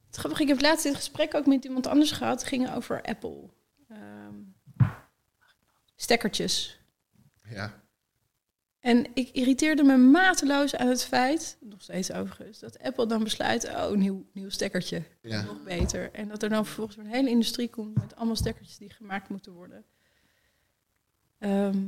het 0.06 0.18
grappige, 0.18 0.42
ik 0.42 0.48
heb 0.48 0.60
laatst 0.60 0.84
dit 0.84 0.94
gesprek 0.94 1.34
ook 1.34 1.46
met 1.46 1.64
iemand 1.64 1.86
anders 1.86 2.10
gehad. 2.12 2.38
Het 2.40 2.48
ging 2.48 2.70
over 2.70 3.02
Apple. 3.02 3.50
Ehm, 3.88 4.34
stekkertjes. 5.96 6.80
Ja. 7.48 7.79
En 8.80 9.06
ik 9.14 9.28
irriteerde 9.28 9.82
me 9.82 9.96
mateloos 9.96 10.76
aan 10.76 10.88
het 10.88 11.04
feit, 11.04 11.56
nog 11.60 11.82
steeds 11.82 12.12
overigens, 12.12 12.58
dat 12.58 12.78
Apple 12.78 13.06
dan 13.06 13.24
besluit, 13.24 13.68
oh, 13.68 13.90
nieuw, 13.90 14.24
nieuw 14.32 14.48
stekkertje. 14.48 15.02
Ja. 15.22 15.42
Nog 15.42 15.62
beter. 15.62 16.12
En 16.12 16.28
dat 16.28 16.42
er 16.42 16.48
dan 16.48 16.64
vervolgens 16.64 16.96
een 16.96 17.06
hele 17.06 17.30
industrie 17.30 17.68
komt 17.68 17.98
met 17.98 18.16
allemaal 18.16 18.36
stekkertjes 18.36 18.76
die 18.76 18.90
gemaakt 18.90 19.28
moeten 19.28 19.52
worden. 19.52 19.84
Ehm, 21.38 21.86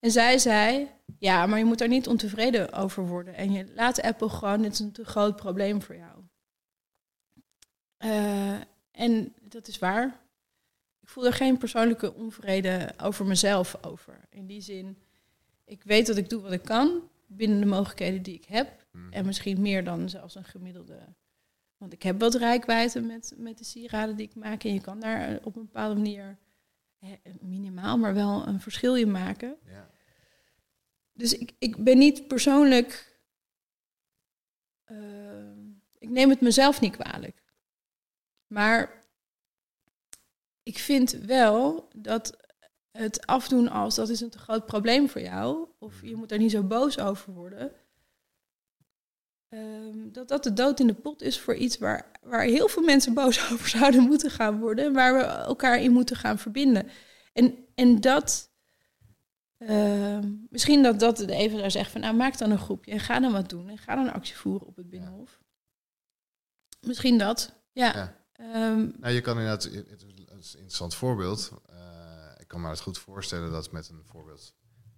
en 0.00 0.10
zij 0.10 0.38
zei, 0.38 0.88
ja, 1.18 1.46
maar 1.46 1.58
je 1.58 1.64
moet 1.64 1.78
daar 1.78 1.88
niet 1.88 2.08
ontevreden 2.08 2.72
over 2.72 3.06
worden. 3.06 3.34
En 3.34 3.52
je 3.52 3.66
laat 3.74 4.02
Apple 4.02 4.28
gewoon, 4.28 4.62
dit 4.62 4.72
is 4.72 4.78
een 4.78 4.92
te 4.92 5.04
groot 5.04 5.36
probleem 5.36 5.82
voor 5.82 5.96
jou. 5.96 6.22
Eh, 7.96 8.60
en 8.90 9.34
dat 9.40 9.68
is 9.68 9.78
waar. 9.78 10.20
Ik 11.00 11.08
voel 11.08 11.26
er 11.26 11.32
geen 11.32 11.58
persoonlijke 11.58 12.14
onvrede 12.14 12.92
over 13.02 13.26
mezelf 13.26 13.84
over. 13.84 14.20
In 14.30 14.46
die 14.46 14.60
zin, 14.60 14.98
ik 15.66 15.82
weet 15.82 16.06
dat 16.06 16.16
ik 16.16 16.28
doe 16.28 16.42
wat 16.42 16.52
ik 16.52 16.62
kan 16.62 17.10
binnen 17.26 17.60
de 17.60 17.66
mogelijkheden 17.66 18.22
die 18.22 18.34
ik 18.34 18.44
heb. 18.44 18.86
Mhm. 18.92 19.12
En 19.12 19.26
misschien 19.26 19.60
meer 19.60 19.84
dan 19.84 20.08
zelfs 20.08 20.34
een 20.34 20.44
gemiddelde. 20.44 21.14
Want 21.76 21.92
ik 21.92 22.02
heb 22.02 22.20
wat 22.20 22.34
rijkwijde 22.34 23.00
met, 23.00 23.34
met 23.36 23.58
de 23.58 23.64
sieraden 23.64 24.16
die 24.16 24.26
ik 24.26 24.34
maak. 24.34 24.64
En 24.64 24.74
je 24.74 24.80
kan 24.80 25.00
daar 25.00 25.38
op 25.42 25.56
een 25.56 25.64
bepaalde 25.64 25.94
manier, 25.94 26.38
minimaal, 27.40 27.98
maar 27.98 28.14
wel 28.14 28.46
een 28.46 28.60
verschil 28.60 28.96
in 28.96 29.10
maken. 29.10 29.56
Ja. 29.64 29.90
Dus 31.12 31.38
ik, 31.38 31.52
ik 31.58 31.84
ben 31.84 31.98
niet 31.98 32.26
persoonlijk. 32.26 33.18
eh, 34.84 35.50
ik 35.98 36.08
neem 36.08 36.30
het 36.30 36.40
mezelf 36.40 36.80
niet 36.80 36.96
kwalijk. 36.96 37.42
Maar 38.46 39.04
ik 40.62 40.78
vind 40.78 41.10
wel 41.12 41.88
dat 41.96 42.45
het 42.96 43.26
afdoen 43.26 43.68
als 43.68 43.94
dat 43.94 44.08
is 44.08 44.20
een 44.20 44.30
te 44.30 44.38
groot 44.38 44.66
probleem 44.66 45.08
voor 45.08 45.20
jou, 45.20 45.68
of 45.78 46.02
je 46.02 46.16
moet 46.16 46.28
daar 46.28 46.38
niet 46.38 46.50
zo 46.50 46.62
boos 46.62 46.98
over 46.98 47.32
worden, 47.32 47.72
ehm, 49.48 50.10
dat 50.12 50.28
dat 50.28 50.42
de 50.42 50.52
dood 50.52 50.80
in 50.80 50.86
de 50.86 50.94
pot 50.94 51.22
is 51.22 51.40
voor 51.40 51.54
iets 51.54 51.78
waar, 51.78 52.10
waar 52.22 52.42
heel 52.42 52.68
veel 52.68 52.82
mensen 52.82 53.14
boos 53.14 53.38
over 53.52 53.68
zouden 53.68 54.02
moeten 54.02 54.30
gaan 54.30 54.58
worden 54.58 54.84
en 54.84 54.92
waar 54.92 55.14
we 55.14 55.22
elkaar 55.24 55.80
in 55.80 55.92
moeten 55.92 56.16
gaan 56.16 56.38
verbinden. 56.38 56.88
En, 57.32 57.54
en 57.74 58.00
dat, 58.00 58.50
ehm, 59.58 60.32
misschien 60.50 60.82
dat 60.82 61.00
dat 61.00 61.16
de 61.16 61.32
even 61.34 61.58
zou 61.58 61.70
zeggen 61.70 61.92
van 61.92 62.00
nou 62.00 62.14
maak 62.14 62.38
dan 62.38 62.50
een 62.50 62.58
groepje 62.58 62.90
en 62.90 63.00
ga 63.00 63.20
dan 63.20 63.32
wat 63.32 63.48
doen 63.48 63.68
en 63.68 63.78
ga 63.78 63.94
dan 63.94 64.12
actie 64.12 64.36
voeren 64.36 64.66
op 64.66 64.76
het 64.76 64.90
Binnenhof. 64.90 65.40
Misschien 66.80 67.18
dat, 67.18 67.52
ja. 67.72 67.94
Ja. 67.94 68.24
Ehm, 68.32 68.90
Nou, 69.00 69.14
je 69.14 69.20
kan 69.20 69.38
inderdaad, 69.38 69.62
het 69.64 69.72
is 69.74 70.02
een 70.02 70.38
interessant 70.38 70.94
voorbeeld. 70.94 71.52
Ik 72.46 72.52
kan 72.52 72.60
me 72.60 72.68
het 72.68 72.80
goed 72.80 72.98
voorstellen 72.98 73.50
dat 73.50 73.72
met 73.72 73.88
een 73.88 74.04
voorbeeld 74.04 74.54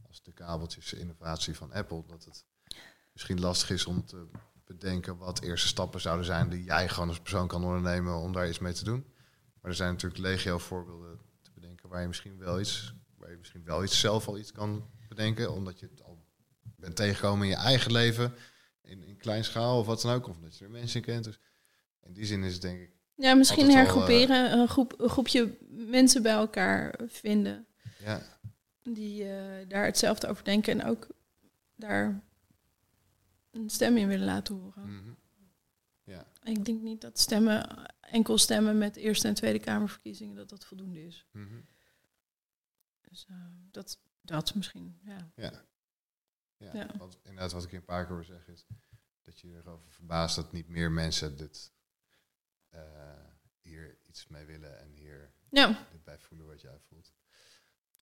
als 0.07 0.23
de 0.23 0.33
kabeltjes 0.33 0.93
innovatie 0.93 1.55
van 1.57 1.73
Apple, 1.73 2.05
dat 2.07 2.25
het 2.25 2.45
misschien 3.13 3.41
lastig 3.41 3.71
is 3.71 3.87
om 3.87 4.07
te 4.07 4.27
bedenken 4.65 5.17
wat 5.17 5.41
eerste 5.41 5.69
stappen 5.69 6.01
zouden 6.01 6.27
zijn 6.27 6.49
die 6.49 6.65
jij 6.65 6.89
gewoon 6.89 7.09
als 7.09 7.21
persoon 7.21 7.49
kan 7.49 7.65
ondernemen 7.65 8.17
om 8.17 8.33
daar 8.33 8.49
iets 8.49 8.59
mee 8.59 8.73
te 8.73 8.85
doen. 8.85 9.07
Maar 9.61 9.71
er 9.71 9.77
zijn 9.77 9.93
natuurlijk 9.93 10.21
legio 10.21 10.59
voorbeelden 10.59 11.21
te 11.43 11.51
bedenken 11.55 11.89
waar 11.89 12.01
je 12.01 12.07
misschien 12.07 12.39
wel 12.39 12.61
iets, 12.61 12.95
waar 13.17 13.31
je 13.31 13.37
misschien 13.37 13.65
wel 13.65 13.85
iets 13.85 14.01
zelf 14.01 14.29
al 14.29 14.39
iets 14.39 14.53
kan 14.53 14.91
bedenken, 15.09 15.53
omdat 15.53 15.81
je 15.81 15.89
het 15.91 16.03
al 16.03 16.25
bent 16.77 16.97
tegengekomen 16.97 17.45
in 17.45 17.51
je 17.51 17.59
eigen 17.59 17.93
leven, 17.93 18.35
in, 18.83 19.03
in 19.03 19.17
kleinschaal 19.17 19.79
of 19.79 19.87
wat 19.87 20.01
dan 20.01 20.15
ook, 20.15 20.29
of 20.29 20.39
dat 20.39 20.59
je 20.59 20.65
er 20.65 20.71
mensen 20.71 21.03
kent. 21.03 21.25
Dus 21.25 21.39
in 22.01 22.13
die 22.13 22.27
zin 22.27 22.45
is 22.45 22.53
het 22.53 22.63
denk 22.63 22.81
ik 22.81 22.98
Ja, 23.19 23.35
misschien 23.35 23.67
Altijd 23.67 23.79
al, 23.79 23.85
hergroeperen, 23.85 24.59
een, 24.59 24.69
groep, 24.69 25.01
een 25.01 25.09
groepje 25.09 25.57
mensen 25.71 26.23
bij 26.23 26.33
elkaar 26.33 27.01
vinden 27.07 27.67
ja, 27.99 28.23
die 28.83 29.25
eh, 29.25 29.69
daar 29.69 29.85
hetzelfde 29.85 30.29
over 30.29 30.45
denken 30.45 30.81
en 30.81 30.87
ook 30.87 31.07
daar 31.75 32.23
een 33.51 33.71
stem 33.71 33.97
in 33.97 34.09
willen 34.09 34.27
laten 34.27 34.55
horen. 34.55 34.95
mhm. 34.95 35.13
ja. 36.03 36.27
Ik 36.43 36.65
denk 36.65 36.83
niet 36.83 37.01
dat 37.01 37.19
stemmen, 37.19 37.87
enkel 38.01 38.39
stemmen 38.39 38.79
met 38.79 38.97
Eerste 38.97 39.29
en 39.29 39.35
Tweede 39.35 39.59
Kamerverkiezingen, 39.59 40.37
dat 40.37 40.49
dat 40.49 40.65
voldoende 40.65 41.07
is. 41.07 41.27
mhm. 41.33 41.61
Dus 43.01 43.27
eh, 43.29 43.37
dat, 43.71 43.99
dat 44.21 44.55
misschien, 44.55 44.99
ja. 45.03 45.33
Ja. 45.37 45.67
Ja, 46.57 46.71
Ja. 46.73 46.87
Wat, 46.99 47.19
inderdaad, 47.23 47.53
wat 47.53 47.65
ik 47.65 47.73
een 47.73 47.85
paar 47.85 48.07
keer 48.07 48.15
hoor 48.15 48.25
zeggen 48.25 48.53
is 48.53 48.67
dat 49.23 49.41
je 49.41 49.55
erover 49.57 49.91
verbaast 49.91 50.37
dat 50.37 50.53
niet 50.53 50.69
meer 50.69 50.91
mensen 50.91 51.37
dit, 51.37 51.73
eh, 52.79 53.31
hier 53.61 53.97
iets 54.07 54.27
mee 54.29 54.45
willen 54.45 54.81
en 54.81 54.91
hier 54.93 55.31
Ja, 55.51 55.87
bij 56.05 56.19
voelen 56.19 56.47
wat 56.47 56.61
jij 56.61 56.79
voelt. 56.89 57.13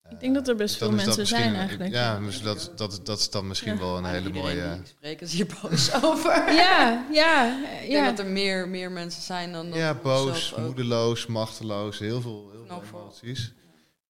Ik 0.09 0.19
denk 0.19 0.33
dat 0.35 0.47
er 0.47 0.55
best 0.55 0.79
dan 0.79 0.87
veel 0.89 1.05
mensen 1.05 1.27
zijn 1.27 1.55
eigenlijk. 1.55 1.91
Ja, 1.91 2.19
dus 2.19 2.41
dat, 2.41 2.71
dat, 2.75 2.99
dat 3.05 3.19
is 3.19 3.29
dan 3.29 3.47
misschien 3.47 3.73
Ja. 3.73 3.79
wel 3.79 3.97
een 3.97 4.05
hele 4.05 4.29
mooie... 4.29 4.81
is 4.99 5.33
hier 5.33 5.59
boos 5.61 5.93
over. 6.03 6.53
ja, 6.53 7.05
ja. 7.11 7.61
Ik 7.73 7.79
denk 7.79 7.91
ja. 7.91 8.05
dat 8.09 8.19
er 8.19 8.25
meer, 8.31 8.67
meer 8.67 8.91
mensen 8.91 9.21
zijn 9.21 9.51
dan... 9.51 9.69
dan 9.69 9.79
Ja, 9.79 9.93
boos, 9.93 10.47
zelf 10.47 10.59
ook. 10.59 10.65
moedeloos, 10.65 11.25
machteloos, 11.25 11.99
heel 11.99 12.21
veel, 12.21 12.49
heel 12.51 12.65
veel 12.83 12.99
emoties. 12.99 13.53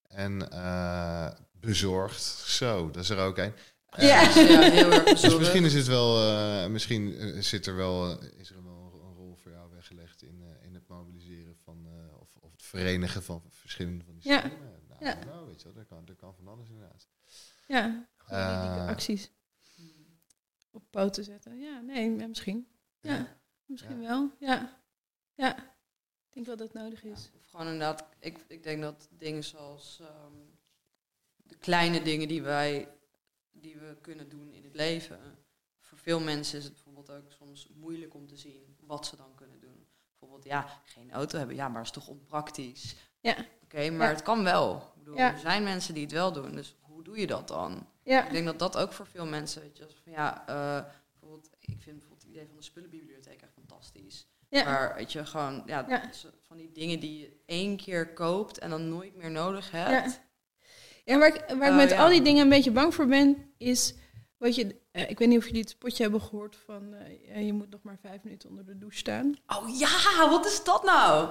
En 0.08 0.52
eh, 0.52 1.28
bezorgd, 1.60 2.22
zo, 2.46 2.92
dat 2.92 3.04
is 3.04 3.10
er 3.10 3.18
ook 3.20 3.38
een. 3.38 3.54
Ja. 3.98 4.22
Ja, 4.22 4.30
heel 4.70 4.92
erg 4.92 5.20
Dus 5.20 5.38
misschien 5.38 5.66
is 5.66 5.74
het 5.74 5.88
wel, 5.88 6.22
eh, 6.24 6.68
misschien 6.68 7.18
eh, 7.18 7.42
zit 7.42 7.66
er 7.66 7.76
wel, 7.76 8.20
eh, 8.20 8.40
is 8.40 8.50
er 8.50 8.64
wel 8.64 9.02
een 9.04 9.14
rol 9.16 9.36
voor 9.42 9.52
jou 9.52 9.70
weggelegd 9.74 10.22
in, 10.22 10.42
eh, 10.42 10.68
in 10.68 10.74
het 10.74 10.88
mobiliseren 10.88 11.56
van, 11.64 11.78
eh, 11.86 12.20
of, 12.22 12.30
of 12.40 12.52
het 12.52 12.64
verenigen 12.78 13.24
van 13.24 13.42
verschillende 13.50 14.04
van 14.04 14.14
die 14.14 14.30
Ja. 14.32 14.40
stemmen. 14.40 14.82
Nou, 14.88 15.06
Ja. 15.06 15.24
nou, 15.26 15.48
weet 15.48 15.62
je 15.62 15.64
wel, 15.68 15.74
dat 15.74 15.88
kan, 15.88 16.06
dat 16.06 16.16
kan 16.16 16.36
van 16.36 16.48
alles 16.48 16.70
inderdaad. 16.70 17.08
Ja, 17.68 18.08
goede 18.18 18.42
Eh, 18.42 18.88
acties 18.88 19.32
op 20.72 20.84
poten 20.90 21.24
zetten. 21.24 21.60
Ja, 21.60 21.80
nee, 21.82 22.10
misschien. 22.10 22.68
Ja, 23.02 23.38
misschien 23.66 24.02
Ja. 24.02 24.08
wel. 24.08 24.32
Ja, 24.40 24.82
ja. 25.36 25.58
Ik 26.28 26.34
denk 26.34 26.46
wel 26.46 26.58
dat 26.58 26.74
het 26.74 26.84
nodig 26.84 27.04
is. 27.04 27.32
Of 27.40 27.46
gewoon 27.50 27.66
inderdaad, 27.66 28.04
ik, 28.20 28.38
ik 28.48 28.64
denk 28.64 28.82
dat 28.82 29.08
dingen 29.12 29.44
zoals 29.44 30.00
ehm, 30.00 30.34
de 31.36 31.56
kleine 31.58 32.02
dingen 32.02 32.28
die 32.28 32.42
wij 32.42 32.92
die 33.52 33.78
we 33.78 33.98
kunnen 34.02 34.30
doen 34.30 34.54
in 34.54 34.64
het 34.64 34.76
leven. 34.76 35.20
Voor 35.80 35.98
veel 35.98 36.20
mensen 36.20 36.58
is 36.58 36.64
het 36.64 36.74
bijvoorbeeld 36.74 37.12
ook 37.12 37.32
soms 37.32 37.68
moeilijk 37.76 38.14
om 38.14 38.28
te 38.28 38.38
zien 38.38 38.76
wat 38.80 39.06
ze 39.06 39.16
dan. 39.16 39.36
Bijvoorbeeld 40.20 40.50
ja, 40.50 40.68
geen 40.86 41.12
auto 41.12 41.38
hebben. 41.38 41.56
Ja, 41.56 41.68
maar 41.68 41.78
dat 41.78 41.86
is 41.86 41.92
toch 42.04 42.08
onpraktisch. 42.08 42.96
Ja. 43.20 43.36
Oké, 43.64 43.90
maar 43.90 44.08
Ja. 44.08 44.14
het 44.14 44.22
kan 44.24 44.44
wel. 44.44 44.76
Ik 44.76 45.04
bedoel, 45.04 45.16
Ja. 45.18 45.34
Er 45.34 45.40
zijn 45.40 45.64
mensen 45.64 45.94
die 45.94 46.04
het 46.04 46.12
wel 46.12 46.32
doen, 46.34 46.56
dus 46.56 46.76
hoe 46.82 47.04
doe 47.04 47.20
je 47.20 47.28
dat 47.28 47.48
dan? 47.48 47.88
Ja. 48.04 48.26
Ik 48.26 48.32
denk 48.32 48.46
dat 48.46 48.60
dat 48.60 48.78
ook 48.78 48.94
voor 48.94 49.08
veel 49.08 49.26
mensen, 49.26 49.62
weet 49.62 49.78
je, 49.78 49.84
als 49.84 49.96
van 50.04 50.12
ja, 50.12 50.48
eh, 50.48 50.86
bijvoorbeeld, 51.12 51.50
ik 51.60 51.82
vind 51.82 51.84
bijvoorbeeld 51.98 52.22
het 52.22 52.32
idee 52.32 52.46
van 52.48 52.56
de 52.56 52.64
spullenbibliotheek 52.64 53.42
echt 53.42 53.54
fantastisch. 53.54 54.28
Ja. 54.50 54.64
Maar 54.64 54.96
weet 54.96 55.12
je, 55.12 55.26
gewoon, 55.26 55.64
ja, 55.66 55.86
Ja. 55.88 56.14
zo- 56.14 56.30
van 56.42 56.58
die 56.58 56.72
dingen 56.72 57.00
die 57.00 57.20
je 57.20 57.42
één 57.46 57.78
keer 57.78 58.14
koopt 58.14 58.58
en 58.58 58.70
dan 58.70 58.90
nooit 58.90 59.16
meer 59.16 59.32
nodig 59.32 59.72
hebt. 59.72 60.14
Ja. 60.14 60.26
Ja, 61.06 61.18
waar 61.18 61.28
ik, 61.36 61.44
waar 61.48 61.64
ik 61.68 61.72
Oh, 61.72 61.76
met 61.76 61.90
ja. 61.90 62.04
al 62.04 62.10
die 62.10 62.22
dingen 62.22 62.42
een 62.44 62.50
beetje 62.50 62.72
bang 62.72 62.94
voor 62.96 63.08
ben, 63.08 63.52
is 63.58 63.94
wat 64.38 64.56
je. 64.56 64.76
Eh, 64.98 65.10
ik 65.10 65.20
weet 65.20 65.28
niet 65.28 65.38
of 65.38 65.46
jullie 65.46 65.62
het 65.62 65.70
spotje 65.70 66.04
hebben 66.04 66.22
gehoord 66.22 66.58
van 66.66 66.94
eh, 66.94 67.28
ja, 67.36 67.40
je 67.40 67.54
moet 67.54 67.70
nog 67.70 67.80
maar 67.84 67.98
vijf 68.02 68.24
minuten 68.24 68.50
onder 68.50 68.66
de 68.66 68.78
douche 68.78 68.98
staan. 68.98 69.36
Oh 69.48 69.78
ja, 69.80 70.30
wat 70.30 70.46
is 70.46 70.64
dat 70.64 70.84
nou? 70.84 71.30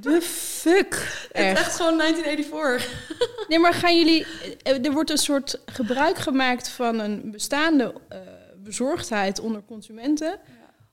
De 0.00 0.20
fuck. 0.20 0.94
Het 1.32 1.56
is 1.56 1.62
Echt. 1.62 1.76
gewoon 1.76 1.98
1984. 1.98 3.16
Nee, 3.48 3.58
maar 3.58 3.74
gaan 3.74 3.98
jullie. 3.98 4.26
eh, 4.62 4.84
Er 4.84 4.92
wordt 4.92 5.10
een 5.10 5.18
soort 5.18 5.60
gebruik 5.66 6.18
gemaakt 6.18 6.68
van 6.68 6.98
een 6.98 7.30
bestaande 7.30 7.94
eh, 8.08 8.18
bezorgdheid 8.56 9.40
onder 9.40 9.62
consumenten. 9.64 10.40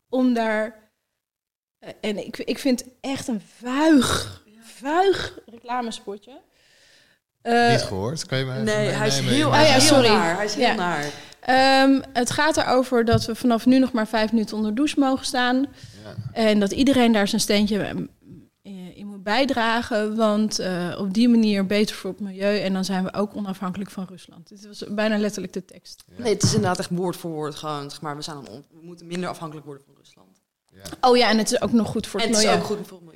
Om 0.10 0.34
daar. 0.34 0.90
eh, 1.80 1.90
en 2.02 2.26
ik, 2.26 2.38
ik 2.38 2.60
vind 2.60 2.84
echt 3.02 3.28
een 3.28 3.42
vuig, 3.58 4.44
vuig 4.62 5.40
reclamespotje. 5.46 6.42
Eh, 7.42 7.70
Niet 7.72 7.82
gehoord? 7.82 8.26
Kan 8.26 8.38
je 8.38 8.46
Nee, 8.46 8.88
hij 8.88 9.08
is 9.08 9.20
heel, 9.20 9.48
Ah, 9.48 9.54
hij 9.54 9.64
is 9.64 9.68
ja, 9.68 9.74
heel 9.80 9.82
sorry. 10.04 10.08
naar. 10.10 10.36
Hij 10.36 10.46
is 10.46 10.54
heel 10.56 10.66
Ja. 10.66 10.74
naar. 10.74 11.06
Ehm, 11.46 12.02
het 12.14 12.32
gaat 12.32 12.58
erover 12.58 13.06
dat 13.06 13.26
we 13.26 13.36
vanaf 13.36 13.66
nu 13.66 13.80
nog 13.80 13.92
maar 13.92 14.08
vijf 14.08 14.32
minuten 14.32 14.56
onder 14.56 14.72
de 14.72 14.76
douche 14.76 15.00
mogen 15.00 15.26
staan. 15.26 15.56
Ja. 16.04 16.16
En 16.32 16.60
dat 16.60 16.72
iedereen 16.72 17.12
daar 17.12 17.28
zijn 17.28 17.42
steentje 17.42 17.84
ehm, 17.84 18.06
eh, 18.62 18.98
in 18.98 19.08
moet 19.08 19.24
bijdragen. 19.24 20.16
Want 20.16 20.60
eh, 20.60 20.96
op 20.98 21.14
die 21.14 21.30
manier 21.30 21.66
beter 21.66 21.96
voor 21.96 22.10
het 22.10 22.20
milieu. 22.20 22.60
En 22.60 22.74
dan 22.74 22.86
zijn 22.86 23.04
we 23.04 23.14
ook 23.14 23.36
onafhankelijk 23.36 23.90
van 23.90 24.06
Rusland. 24.10 24.50
Dit 24.50 24.68
was 24.68 24.84
bijna 24.90 25.18
letterlijk 25.18 25.54
de 25.54 25.66
tekst. 25.66 26.04
Ja. 26.08 26.24
Nee, 26.24 26.34
het 26.34 26.44
is 26.44 26.54
inderdaad 26.54 26.80
echt 26.80 26.90
woord 26.90 27.16
voor 27.16 27.32
woord 27.32 27.56
gewoon, 27.56 27.90
zeg 27.90 28.02
maar, 28.02 28.16
we, 28.16 28.22
zijn 28.22 28.38
we 28.42 28.62
moeten 28.82 29.08
minder 29.08 29.30
afhankelijk 29.30 29.66
worden 29.66 29.84
van 29.86 29.96
Rusland. 29.98 30.42
Ja. 30.72 31.10
Oh 31.10 31.18
ja, 31.18 31.30
en 31.30 31.38
het 31.38 31.52
is 31.52 31.62
ook 31.62 31.72
nog 31.72 31.88
goed 31.88 32.08
voor 32.08 32.20
en 32.20 32.28
het 32.28 32.36
het 32.36 32.46
is 32.46 32.52
ook 32.52 32.64
goed 32.64 32.88
voor 32.88 32.98
het 32.98 33.06
milieu. 33.06 33.15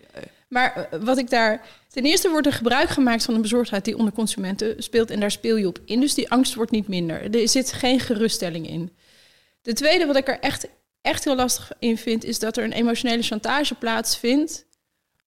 Maar 0.49 0.75
eh, 0.75 0.99
wat 1.03 1.17
ik 1.17 1.29
daar. 1.29 1.67
Ten 1.87 2.03
eerste 2.03 2.29
wordt 2.29 2.47
er 2.47 2.53
gebruik 2.53 2.89
gemaakt 2.89 3.25
van 3.25 3.33
een 3.33 3.41
bezorgdheid 3.41 3.85
die 3.85 3.97
onder 3.97 4.13
consumenten 4.13 4.83
speelt. 4.83 5.09
En 5.09 5.19
daar 5.19 5.31
speel 5.31 5.55
je 5.55 5.67
op 5.67 5.79
in. 5.85 5.99
Dus 5.99 6.13
die 6.13 6.31
angst 6.31 6.53
wordt 6.53 6.71
niet 6.71 6.87
minder. 6.87 7.35
Er 7.35 7.49
zit 7.49 7.73
geen 7.73 7.99
geruststelling 7.99 8.67
in. 8.67 8.95
De 9.61 9.73
tweede, 9.73 10.05
wat 10.05 10.15
ik 10.15 10.27
er 10.27 10.39
echt, 10.39 10.67
echt 11.01 11.23
heel 11.23 11.35
lastig 11.35 11.71
in 11.79 11.97
vind, 11.97 12.23
is 12.23 12.39
dat 12.39 12.57
er 12.57 12.63
een 12.63 12.71
emotionele 12.71 13.21
chantage 13.21 13.75
plaatsvindt. 13.75 14.65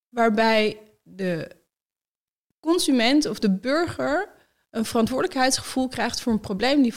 Waarbij 0.09 0.79
de 1.03 1.49
consument 2.61 3.27
of 3.27 3.39
de 3.39 3.51
burger 3.51 4.29
een 4.71 4.85
verantwoordelijkheidsgevoel 4.85 5.89
krijgt 5.89 6.21
voor 6.21 6.33
een 6.33 6.41
probleem 6.41 6.83
die, 6.83 6.95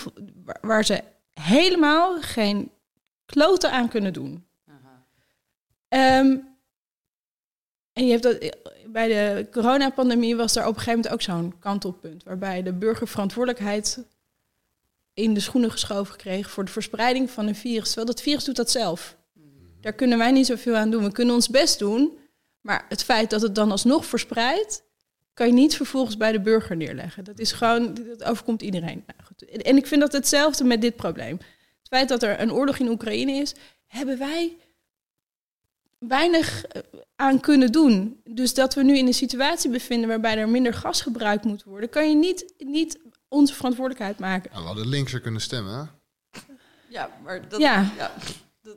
waar 0.61 0.85
ze 0.85 1.03
helemaal 1.33 2.21
geen 2.21 2.71
kloten 3.25 3.71
aan 3.71 3.89
kunnen 3.89 4.13
doen. 4.13 4.45
Aha. 4.67 5.05
Ehm, 5.87 6.37
en 7.95 8.05
je 8.05 8.11
hebt 8.11 8.23
dat, 8.23 8.55
bij 8.87 9.07
de 9.07 9.47
coronapandemie 9.51 10.35
was 10.35 10.55
er 10.55 10.61
op 10.61 10.67
een 10.67 10.73
gegeven 10.81 10.93
moment 10.93 11.13
ook 11.13 11.21
zo'n 11.21 11.59
kantelpunt. 11.59 12.23
Waarbij 12.23 12.63
de 12.63 12.73
burger 12.73 13.07
verantwoordelijkheid 13.07 14.03
in 15.13 15.33
de 15.33 15.39
schoenen 15.39 15.71
geschoven 15.71 16.15
kreeg 16.17 16.49
voor 16.51 16.65
de 16.65 16.71
verspreiding 16.71 17.29
van 17.29 17.47
een 17.47 17.55
virus. 17.55 17.85
Terwijl 17.85 18.07
dat 18.07 18.21
virus 18.21 18.43
doet 18.43 18.55
dat 18.55 18.71
zelf. 18.71 19.15
Daar 19.81 19.93
kunnen 19.93 20.17
wij 20.17 20.31
niet 20.31 20.45
zoveel 20.45 20.75
aan 20.75 20.89
doen. 20.91 21.03
We 21.03 21.11
kunnen 21.11 21.35
ons 21.35 21.49
best 21.49 21.79
doen. 21.79 22.17
Maar 22.61 22.85
het 22.89 23.03
feit 23.03 23.29
dat 23.29 23.41
het 23.41 23.55
dan 23.55 23.71
alsnog 23.71 24.05
verspreidt, 24.05 24.83
kan 25.33 25.47
je 25.47 25.53
niet 25.53 25.75
vervolgens 25.75 26.17
bij 26.17 26.31
de 26.31 26.39
burger 26.41 26.75
neerleggen. 26.75 27.23
Dat 27.23 27.39
is 27.39 27.51
gewoon, 27.51 27.93
dat 27.93 28.23
overkomt 28.23 28.61
iedereen. 28.61 29.03
Nou, 29.07 29.19
goed. 29.23 29.49
En- 29.49 29.61
En 29.61 29.77
ik 29.77 29.87
vind 29.87 30.01
dat 30.01 30.11
hetzelfde 30.11 30.63
met 30.63 30.81
dit 30.81 30.95
probleem. 30.95 31.37
Het 31.79 31.87
feit 31.89 32.09
dat 32.09 32.23
er 32.23 32.39
een 32.39 32.51
oorlog 32.53 32.77
in 32.77 32.89
Oekraïne 32.89 33.31
is, 33.31 33.53
hebben 33.87 34.17
wij 34.17 34.57
weinig 35.99 36.65
eh, 36.65 36.81
aan 37.15 37.39
kunnen 37.39 37.71
doen. 37.71 38.21
Dus 38.23 38.53
dat 38.53 38.73
we 38.73 38.83
nu 38.83 38.97
in 38.97 39.07
een 39.07 39.13
situatie 39.13 39.69
bevinden 39.69 40.09
waarbij 40.09 40.37
er 40.37 40.49
minder 40.49 40.73
gas 40.73 41.01
gebruikt 41.01 41.43
moet 41.45 41.63
worden, 41.63 41.89
kan 41.89 42.09
je 42.09 42.15
niet, 42.15 42.53
niet 42.57 42.99
onze 43.27 43.53
verantwoordelijkheid 43.53 44.19
maken. 44.19 44.49
Nou, 44.51 44.61
we 44.61 44.67
hadden 44.67 44.87
linkser 44.87 45.19
kunnen 45.21 45.41
stemmen. 45.41 45.73
hè? 45.75 45.83
Ja, 46.89 47.09
maar 47.23 47.49
dat... 47.49 47.59
Ja. 47.59 47.91
ja. 47.97 48.11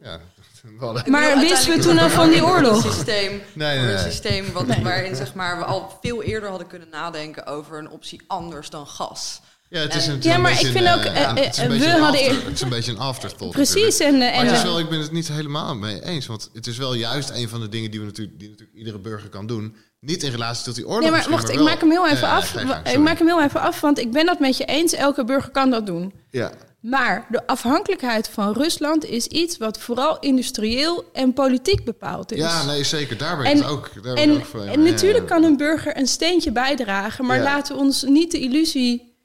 Ja, 0.02 0.20
we 0.62 0.84
hadden... 0.84 1.02
Ik 1.04 1.08
Maar 1.10 1.38
wisten 1.38 1.76
we 1.76 1.82
toen 1.82 1.98
al 1.98 2.10
van 2.10 2.28
die 2.30 2.38
voor 2.38 2.48
een 2.48 2.54
oorlog? 2.66 2.82
systeem, 2.82 3.40
Nee, 3.54 3.78
een 3.78 3.98
systeem 3.98 4.52
wat, 4.52 4.66
Nee. 4.66 4.82
waarin 4.82 5.16
zeg 5.16 5.34
maar, 5.34 5.58
we 5.58 5.64
al 5.64 5.98
veel 6.02 6.22
eerder 6.22 6.48
hadden 6.48 6.66
kunnen 6.68 6.88
nadenken 6.88 7.46
over 7.46 7.78
een 7.78 7.90
optie 7.90 8.22
anders 8.26 8.70
dan 8.70 8.86
gas. 8.86 9.40
Ja, 9.70 9.80
het 9.80 9.94
is 9.94 10.06
Ja, 10.06 10.12
een, 10.12 10.18
Ja, 10.22 10.38
maar 10.38 10.50
ik 10.50 10.56
vind 10.66 10.88
ook, 10.88 11.02
eh, 11.04 11.22
eh, 11.22 11.34
het 11.34 11.38
is 11.56 11.56
een 11.58 11.64
eh, 11.64 11.68
beetje 11.70 11.86
we 11.86 11.92
een 11.94 12.00
hadden 12.02 12.20
after- 12.20 12.44
Het 12.44 12.54
is 12.54 12.60
een 12.60 12.68
beetje 12.68 12.92
een 12.92 12.98
afterthought. 12.98 13.54
Precies. 13.56 13.98
En, 13.98 14.14
eh, 14.14 14.20
Maar 14.20 14.28
en 14.32 14.46
het 14.46 14.50
is 14.54 14.58
eh, 14.58 14.64
wel, 14.64 14.78
ik 14.78 14.88
ben 14.88 15.00
het 15.00 15.12
niet 15.12 15.28
helemaal 15.28 15.74
mee 15.76 16.04
eens. 16.04 16.26
Want 16.26 16.50
het 16.52 16.66
is 16.66 16.76
wel 16.76 16.94
juist 16.94 17.30
een 17.30 17.48
van 17.48 17.60
de 17.60 17.68
dingen 17.68 17.90
die, 17.90 18.00
we 18.00 18.06
natuurlijk, 18.06 18.38
die 18.38 18.48
natuurlijk 18.48 18.78
iedere 18.78 18.98
burger 18.98 19.28
kan 19.28 19.46
doen. 19.46 19.76
Niet 20.00 20.22
in 20.22 20.30
relatie 20.30 20.64
tot 20.64 20.74
die 20.74 20.86
oorlog. 20.86 21.00
Nee, 21.02 21.10
maar 21.10 21.26
wacht, 21.30 21.48
ik 21.48 21.60
maak 21.60 21.80
hem 21.80 21.90
heel 21.90 22.08
even 22.08 22.28
af. 22.28 22.48
gang, 22.50 22.86
ik 22.88 22.98
maak 22.98 23.18
hem 23.18 23.26
heel 23.26 23.42
even 23.42 23.60
af, 23.60 23.80
want 23.80 23.98
ik 23.98 24.12
ben 24.12 24.26
dat 24.26 24.38
met 24.38 24.56
je 24.56 24.64
eens. 24.64 24.92
Elke 24.92 25.24
burger 25.24 25.50
kan 25.50 25.70
dat 25.70 25.86
doen. 25.86 26.12
Ja, 26.30 26.52
Maar 26.80 27.26
de 27.30 27.46
afhankelijkheid 27.46 28.28
van 28.32 28.52
Rusland 28.52 29.04
is 29.04 29.26
iets 29.26 29.56
wat 29.58 29.78
vooral 29.78 30.18
industrieel 30.18 31.04
en 31.12 31.32
politiek 31.32 31.84
bepaald 31.84 32.32
is. 32.32 32.38
ja, 32.38 32.64
nee, 32.64 32.84
zeker. 32.84 33.16
Daar 33.16 33.36
ben 33.36 33.46
ik 33.46 33.52
En- 33.52 33.58
het 33.58 33.66
ook, 33.66 33.90
daar 33.94 34.14
ben 34.14 34.22
ik 34.22 34.30
En, 34.30 34.36
ook 34.36 34.44
voor. 34.44 34.60
en 34.60 34.84
Ja, 34.84 34.90
natuurlijk 34.90 35.28
ja. 35.28 35.34
kan 35.34 35.44
een 35.44 35.56
burger 35.56 35.96
een 35.96 36.06
steentje 36.06 36.52
bijdragen, 36.52 37.24
maar 37.26 37.40
laten 37.40 37.74
we 37.76 37.80
ons 37.82 38.02
niet 38.02 38.30
de 38.30 38.38
illusie 38.40 39.16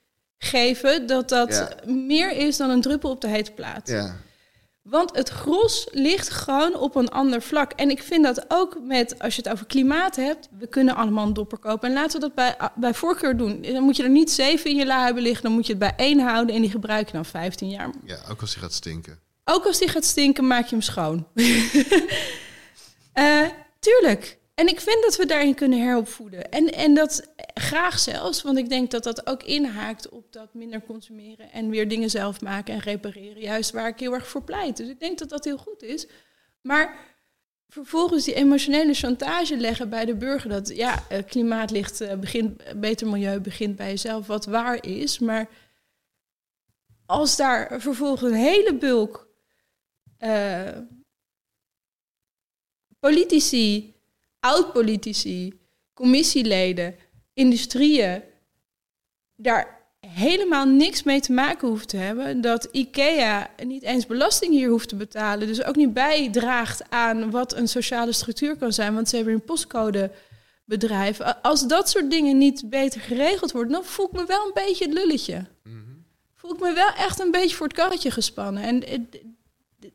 geven 0.43 1.07
dat 1.07 1.29
dat 1.29 1.49
Ja. 1.85 1.91
meer 1.91 2.31
is 2.31 2.57
dan 2.57 2.69
een 2.69 2.81
druppel 2.81 3.09
op 3.09 3.21
de 3.21 3.27
hete 3.27 3.51
plaat. 3.51 3.87
Ja. 3.87 4.15
Want 4.81 5.15
het 5.15 5.29
gros 5.29 5.87
ligt 5.91 6.29
gewoon 6.29 6.75
op 6.75 6.95
een 6.95 7.09
ander 7.09 7.41
vlak. 7.41 7.71
En 7.71 7.89
ik 7.89 8.03
vind 8.03 8.23
dat 8.23 8.45
ook 8.47 8.77
met, 8.81 9.19
als 9.19 9.35
je 9.35 9.41
het 9.41 9.51
over 9.51 9.65
klimaat 9.65 10.15
hebt, 10.15 10.49
we 10.57 10.67
kunnen 10.67 10.95
allemaal 10.95 11.25
een 11.27 11.33
dopper 11.33 11.57
kopen. 11.57 11.87
En 11.89 11.93
laten 11.95 12.19
we 12.19 12.25
dat 12.27 12.35
bij, 12.35 12.55
bij 12.75 12.93
voorkeur 12.93 13.37
doen. 13.37 13.61
Dan 13.61 13.83
moet 13.83 13.95
je 13.95 14.03
er 14.03 14.09
niet 14.09 14.31
zeven 14.31 14.69
in 14.69 14.75
je 14.75 14.85
la 14.85 15.03
hebben 15.05 15.23
liggen, 15.23 15.43
dan 15.43 15.51
moet 15.51 15.65
je 15.65 15.71
het 15.73 15.81
bij 15.81 15.93
één 15.97 16.19
houden 16.19 16.55
en 16.55 16.61
die 16.61 16.71
gebruik 16.71 17.07
je 17.07 17.13
dan 17.13 17.25
15 17.25 17.69
jaar. 17.69 17.89
ja, 18.05 18.17
ook 18.29 18.41
als 18.41 18.53
hij 18.53 18.63
gaat 18.63 18.73
stinken. 18.73 19.19
Ook 19.45 19.65
als 19.65 19.79
die 19.79 19.87
gaat 19.87 20.05
stinken, 20.05 20.47
maak 20.47 20.63
je 20.65 20.69
hem 20.75 20.81
schoon. 20.81 21.27
Eh, 23.13 23.41
tuurlijk. 23.79 24.37
En 24.53 24.67
ik 24.67 24.79
vind 24.79 25.03
dat 25.03 25.15
we 25.15 25.25
daarin 25.25 25.55
kunnen 25.55 25.81
heropvoeden. 25.81 26.51
En, 26.51 26.73
en 26.73 26.93
dat 26.93 27.33
graag 27.53 27.99
zelfs, 27.99 28.41
want 28.41 28.57
ik 28.57 28.69
denk 28.69 28.91
dat 28.91 29.03
dat 29.03 29.27
ook 29.27 29.43
inhaakt 29.43 30.09
op 30.09 30.33
dat 30.33 30.53
minder 30.53 30.83
consumeren 30.83 31.51
en 31.51 31.69
weer 31.69 31.87
dingen 31.87 32.09
zelf 32.09 32.41
maken 32.41 32.73
en 32.73 32.79
repareren. 32.79 33.41
Juist 33.41 33.71
waar 33.71 33.87
ik 33.87 33.99
heel 33.99 34.13
erg 34.13 34.27
voor 34.27 34.43
pleit. 34.43 34.77
Dus 34.77 34.87
ik 34.87 34.99
denk 34.99 35.19
dat 35.19 35.29
dat 35.29 35.45
heel 35.45 35.57
goed 35.57 35.83
is. 35.83 36.07
Maar 36.61 37.13
vervolgens 37.67 38.25
die 38.25 38.33
emotionele 38.33 38.93
chantage 38.93 39.57
leggen 39.57 39.89
bij 39.89 40.05
de 40.05 40.15
burger. 40.15 40.49
Dat 40.49 40.75
ja, 40.75 41.07
eh, 41.09 41.23
klimaat 41.25 41.71
ligt, 41.71 42.01
eh, 42.01 42.19
begint, 42.19 42.79
beter 42.79 43.07
milieu 43.07 43.39
begint 43.39 43.75
bij 43.75 43.89
jezelf, 43.89 44.27
wat 44.27 44.45
waar 44.45 44.85
is. 44.85 45.19
Maar 45.19 45.49
als 47.05 47.35
daar 47.35 47.81
vervolgens 47.81 48.31
een 48.31 48.37
hele 48.37 48.75
bulk 48.75 49.27
eh, 50.17 50.77
politici, 52.99 53.92
oud-politici, 54.43 55.59
commissieleden, 55.93 56.95
industrieën 57.33 58.21
daar 59.35 59.81
helemaal 60.07 60.65
niks 60.65 61.03
mee 61.03 61.19
te 61.19 61.31
maken 61.31 61.67
hoeft 61.67 61.87
te 61.87 61.97
hebben. 61.97 62.41
Dat 62.41 62.67
IKEA 62.71 63.49
niet 63.63 63.83
eens 63.83 64.05
belasting 64.05 64.53
hier 64.53 64.69
hoeft 64.69 64.89
te 64.89 64.95
betalen. 64.95 65.47
Dus 65.47 65.63
ook 65.63 65.75
niet 65.75 65.93
bijdraagt 65.93 66.83
aan 66.89 67.31
wat 67.31 67.55
een 67.55 67.67
sociale 67.67 68.11
structuur 68.11 68.57
kan 68.57 68.73
zijn. 68.73 68.93
Want 68.93 69.09
ze 69.09 69.15
hebben 69.15 69.33
een 69.33 69.43
postcodebedrijf. 69.43 71.19
Als 71.41 71.67
dat 71.67 71.89
soort 71.89 72.11
dingen 72.11 72.37
niet 72.37 72.69
beter 72.69 73.01
geregeld 73.01 73.51
worden, 73.51 73.71
dan 73.71 73.85
voel 73.85 74.05
ik 74.05 74.11
me 74.11 74.25
wel 74.25 74.45
een 74.45 74.53
beetje 74.53 74.85
het 74.85 74.93
lulletje. 74.93 75.45
Voel 76.35 76.53
ik 76.53 76.59
me 76.59 76.73
wel 76.73 76.93
echt 76.97 77.19
een 77.19 77.31
beetje 77.31 77.55
voor 77.55 77.67
het 77.67 77.75
karretje 77.75 78.11
gespannen. 78.11 78.63
En 78.63 78.87
eh, 78.87 78.99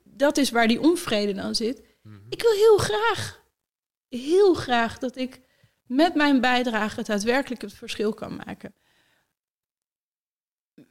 dat 0.05 0.37
is 0.37 0.51
waar 0.51 0.69
die 0.69 0.81
onvrede 0.81 1.35
dan 1.35 1.55
zit. 1.55 1.83
Ik 2.29 2.43
wil 2.43 2.53
heel 2.53 2.77
graag, 2.77 3.38
heel 4.09 4.55
graag 4.55 4.99
dat 4.99 5.17
ik 5.17 5.41
met 5.87 6.15
mijn 6.15 6.41
bijdrage 6.41 6.97
het 6.97 7.07
daadwerkelijk 7.07 7.61
het 7.61 7.73
verschil 7.73 8.15
kan 8.15 8.37
maken. 8.47 8.75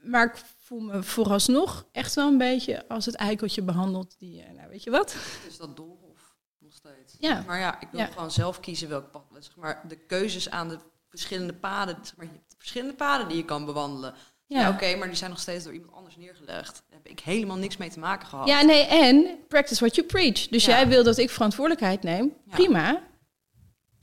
Maar 0.02 0.24
ik 0.26 0.42
voel 0.60 0.80
me 0.80 1.02
vooralsnog 1.02 1.86
echt 1.92 2.14
wel 2.14 2.28
een 2.28 2.38
beetje 2.38 2.88
als 2.88 3.06
het 3.06 3.14
eikeltje 3.14 3.62
behandeld. 3.62 4.18
Die, 4.18 4.42
eh, 4.42 4.50
nou 4.54 4.68
weet 4.68 4.82
je 4.82 4.90
wat? 4.90 5.16
Is 5.48 5.56
dat 5.56 5.76
doolhof 5.76 6.36
nog 6.58 6.72
steeds? 6.72 7.14
Ja. 7.18 7.42
Maar 7.46 7.58
ja, 7.58 7.80
ik 7.80 7.88
wil 7.90 8.00
Ja. 8.00 8.06
gewoon 8.06 8.30
zelf 8.30 8.60
kiezen 8.60 8.88
welk 8.88 9.10
pad. 9.10 9.22
Zeg 9.38 9.56
maar, 9.56 9.84
de 9.88 9.96
keuzes 9.96 10.50
aan 10.50 10.68
de 10.68 10.78
verschillende 11.08 11.54
paden, 11.54 11.96
zeg 12.02 12.16
maar, 12.16 12.26
je 12.26 12.32
hebt 12.32 12.54
verschillende 12.58 12.94
paden 12.94 13.28
die 13.28 13.36
je 13.36 13.44
kan 13.44 13.64
bewandelen. 13.64 14.14
Ja, 14.46 14.60
Ja. 14.60 14.70
oké, 14.70 14.96
maar 14.96 15.08
die 15.08 15.16
zijn 15.16 15.30
nog 15.30 15.40
steeds 15.40 15.64
door 15.64 15.72
iemand 15.72 15.92
anders 15.92 16.16
neergelegd. 16.16 16.74
Daar 16.88 16.98
heb 17.02 17.06
ik 17.06 17.20
helemaal 17.20 17.56
niks 17.56 17.76
mee 17.76 17.90
te 17.90 17.98
maken 17.98 18.28
gehad. 18.28 18.48
Ja, 18.48 18.62
nee, 18.62 18.86
en 18.86 19.38
practice 19.48 19.80
what 19.80 19.94
you 19.94 20.06
preach. 20.06 20.48
Dus 20.48 20.64
Ja. 20.64 20.70
jij 20.76 20.88
wil 20.88 21.04
dat 21.04 21.18
ik 21.18 21.30
verantwoordelijkheid 21.30 22.02
neem. 22.02 22.34
Ja. 22.44 22.54
Prima. 22.54 23.02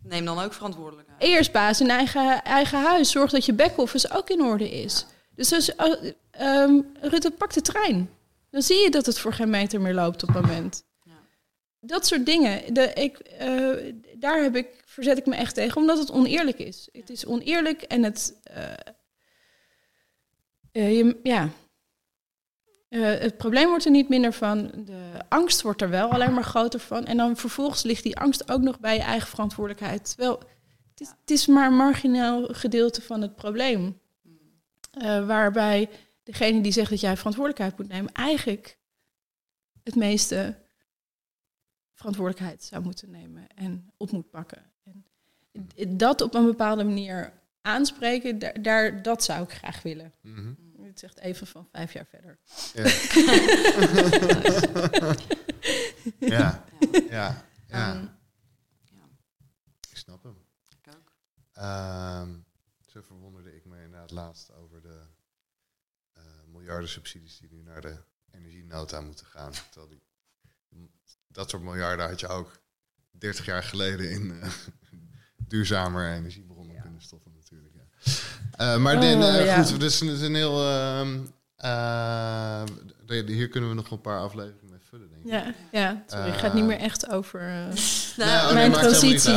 Neem 0.08 0.26
dan 0.26 0.40
ook 0.40 0.54
verantwoordelijkheid. 0.54 1.22
Eerst 1.24 1.52
baas 1.52 1.82
in 1.82 1.90
eigen, 1.90 2.44
eigen 2.44 2.82
huis. 2.82 3.12
Zorg 3.12 3.32
dat 3.32 3.46
je 3.46 3.54
back-office 3.54 4.12
ook 4.12 4.30
in 4.30 4.42
orde 4.42 4.70
is. 4.72 5.06
Dus 5.36 5.54
als, 5.54 5.76
eh, 5.76 6.12
ehm, 6.32 6.82
Rutte, 7.02 7.32
pak 7.32 7.54
de 7.54 7.62
trein. 7.62 8.10
Dan 8.50 8.62
zie 8.62 8.78
je 8.78 8.90
dat 8.90 9.06
het 9.06 9.20
voor 9.20 9.34
geen 9.34 9.50
meter 9.50 9.82
meer 9.82 9.94
loopt 9.94 10.24
op 10.24 10.34
het 10.34 10.42
moment. 10.42 10.86
Ja. 11.04 11.12
Dat 11.80 12.08
soort 12.08 12.26
dingen. 12.26 12.74
De, 12.74 12.94
ik, 12.94 13.18
eh, 13.18 13.94
daar 14.16 14.44
heb 14.44 14.56
ik, 14.56 14.84
verzet 14.86 15.18
ik 15.18 15.26
me 15.26 15.36
echt 15.36 15.56
tegen, 15.56 15.78
omdat 15.78 15.98
het 15.98 16.12
oneerlijk 16.12 16.58
is. 16.58 16.90
Het 16.92 17.10
is 17.10 17.26
oneerlijk 17.26 17.82
en 17.82 18.04
het... 18.04 18.40
eh, 18.44 18.72
eh, 20.72 20.98
je, 20.98 21.20
ja. 21.24 21.50
Eh, 22.88 23.02
het 23.02 23.38
probleem 23.38 23.68
wordt 23.68 23.86
er 23.86 23.92
niet 23.92 24.10
minder 24.10 24.34
van. 24.34 24.72
De 24.86 25.22
angst 25.30 25.62
wordt 25.62 25.82
er 25.82 25.90
wel 25.90 26.12
alleen 26.12 26.34
maar 26.34 26.44
groter 26.44 26.80
van. 26.80 27.06
En 27.06 27.18
dan 27.18 27.38
vervolgens 27.38 27.84
ligt 27.84 28.04
die 28.04 28.18
angst 28.18 28.52
ook 28.52 28.62
nog 28.62 28.80
bij 28.80 28.96
je 28.96 29.02
eigen 29.02 29.28
verantwoordelijkheid. 29.28 30.10
Terwijl 30.10 30.40
het 30.90 31.02
is, 31.02 31.10
het 31.22 31.32
is 31.32 31.48
maar 31.48 31.68
een 31.68 31.76
marginaal 31.76 32.48
gedeelte 32.48 33.02
van 33.02 33.22
het 33.22 33.36
probleem. 33.36 34.00
Eh, 34.92 35.28
waarbij 35.28 35.90
degene 36.24 36.62
die 36.62 36.72
zegt 36.72 36.90
dat 36.90 37.00
jij 37.00 37.18
verantwoordelijkheid 37.18 37.78
moet 37.78 37.88
nemen, 37.88 38.12
eigenlijk 38.12 38.78
het 39.84 39.96
meeste 39.96 40.56
verantwoordelijkheid 41.94 42.64
zou 42.64 42.84
moeten 42.84 43.12
nemen 43.12 43.48
en 43.56 43.92
op 43.98 44.12
moet 44.12 44.30
pakken. 44.30 44.64
En 45.76 45.98
dat 45.98 46.22
op 46.22 46.34
een 46.34 46.46
bepaalde 46.46 46.84
manier 46.84 47.34
aanspreken, 47.62 48.40
daar, 48.40 48.62
daar, 48.62 49.02
dat 49.02 49.24
zou 49.24 49.44
ik 49.44 49.52
graag 49.52 49.82
willen. 49.82 50.14
Mhm. 50.22 50.54
Het 50.96 51.04
zegt 51.04 51.20
even 51.20 51.48
van 51.48 51.68
vijf 51.72 51.94
jaar 51.94 52.06
verder. 52.06 52.40
Ja. 52.74 52.84
ja. 56.38 56.66
Ja. 57.10 57.46
Ja. 57.68 57.68
Ehm, 57.68 58.04
Ik 59.90 59.98
snap 59.98 60.24
hem. 60.24 60.38
ik 60.70 60.94
ook. 60.96 61.14
Ehm, 61.54 62.36
zo 62.88 63.02
verwonderde 63.02 63.56
ik 63.56 63.66
me 63.66 63.84
inderdaad 63.84 64.12
laatst 64.12 64.52
over 64.54 64.82
de 64.82 65.02
eh 66.14 66.24
miljarden 66.46 66.90
subsidies 66.90 67.38
die 67.38 67.50
nu 67.50 67.62
naar 67.62 67.82
de 67.82 67.98
energienota 68.32 69.02
moeten 69.02 69.26
gaan. 69.26 69.52
Terwijl 69.72 69.88
die, 69.88 70.02
dat 71.28 71.50
soort 71.50 71.64
miljarden 71.64 72.08
had 72.08 72.20
je 72.20 72.28
ook 72.28 72.60
30 73.12 73.46
jaar 73.46 73.64
geleden 73.64 74.12
in 74.12 74.42
eh, 74.42 74.52
duurzamer 75.48 76.12
energiebronnen 76.14 76.82
kunnen 76.82 77.02
stoppen 77.02 77.34
natuurlijk. 77.34 77.74
Ja. 77.74 77.88
Eh, 78.58 78.78
maar 78.78 78.96
Oh, 78.98 79.04
eh, 79.04 79.46
ja. 79.46 79.64
goed, 79.64 79.80
dus 79.80 80.00
het 80.00 80.10
is 80.10 80.22
een 80.22 80.36
heel... 80.36 80.62
ehm, 80.70 81.20
eh, 81.56 82.64
hier 83.26 83.48
kunnen 83.50 83.70
we 83.70 83.76
nog 83.76 83.92
een 83.92 84.02
paar 84.02 84.20
afleveringen 84.20 84.70
mee 84.70 84.80
vullen, 84.90 85.10
denk 85.10 85.24
ik. 85.26 85.32
Ja, 85.32 85.54
ja 85.72 86.04
sorry, 86.08 86.30
het 86.30 86.40
gaat 86.40 86.54
niet 86.54 86.66
meer 86.66 86.78
echt 86.80 87.10
over... 87.10 87.40
eh, 87.42 87.76
Nou, 88.18 88.54
mijn 88.54 88.72
transitie. 88.72 89.34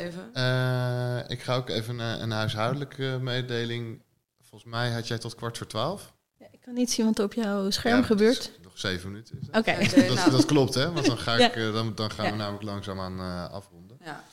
even. 0.00 0.30
Eh, 0.34 1.18
ik 1.28 1.42
ga 1.42 1.54
ook 1.54 1.68
even 1.68 1.98
een, 1.98 2.22
een 2.22 2.30
huishoudelijke 2.30 3.18
mededeling. 3.20 4.02
Volgens 4.42 4.70
mij 4.70 4.90
had 4.90 5.08
jij 5.08 5.18
tot 5.18 5.34
kwart 5.34 5.58
voor 5.58 5.66
twaalf. 5.66 6.12
ja, 6.38 6.46
ik 6.50 6.60
kan 6.60 6.74
niet 6.74 6.90
zien 6.90 7.06
wat 7.06 7.18
er 7.18 7.24
op 7.24 7.34
jouw 7.34 7.70
scherm 7.70 8.00
Ja, 8.00 8.02
gebeurt. 8.06 8.38
is 8.38 8.50
Nog 8.62 8.72
zeven 8.78 9.10
minuten. 9.10 9.38
Oké. 9.58 9.76
Dat, 10.06 10.14
nou, 10.14 10.30
dat 10.30 10.44
klopt, 10.44 10.74
hè? 10.74 10.92
Want 10.92 11.06
dan, 11.06 11.18
ga 11.18 11.36
ik, 11.36 11.54
Ja. 11.54 11.70
dan, 11.70 11.94
dan 11.94 12.10
gaan 12.10 12.24
we 12.24 12.30
Ja. 12.30 12.36
namelijk 12.36 12.64
langzaamaan 12.64 13.18
eh 13.20 13.50
afronden. 13.54 13.98
ja, 14.04 14.24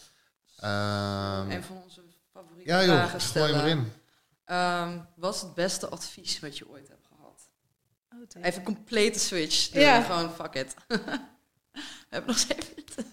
Ehm, 0.59 1.51
een 1.51 1.63
van 1.63 1.81
onze 1.83 2.01
ja, 2.65 2.83
joh, 2.85 2.95
vragen 2.95 3.21
stellen. 3.21 3.93
Ehm, 4.45 4.99
wat 5.15 5.35
is 5.35 5.41
het 5.41 5.53
beste 5.53 5.89
advies 5.89 6.39
wat 6.39 6.57
je 6.57 6.69
ooit 6.69 6.87
hebt 6.87 7.05
gehad? 7.07 7.49
Oh, 8.13 8.43
Even 8.43 8.59
een 8.59 8.65
complete 8.65 9.19
switch. 9.19 9.69
doen. 9.69 9.81
Ja. 9.81 10.01
Gewoon 10.01 10.31
fuck 10.31 10.53
it. 10.53 10.75
we 10.87 12.09
hebben 12.09 12.29
nog 12.29 12.39
zeven 12.39 12.65
minuten. 12.69 13.05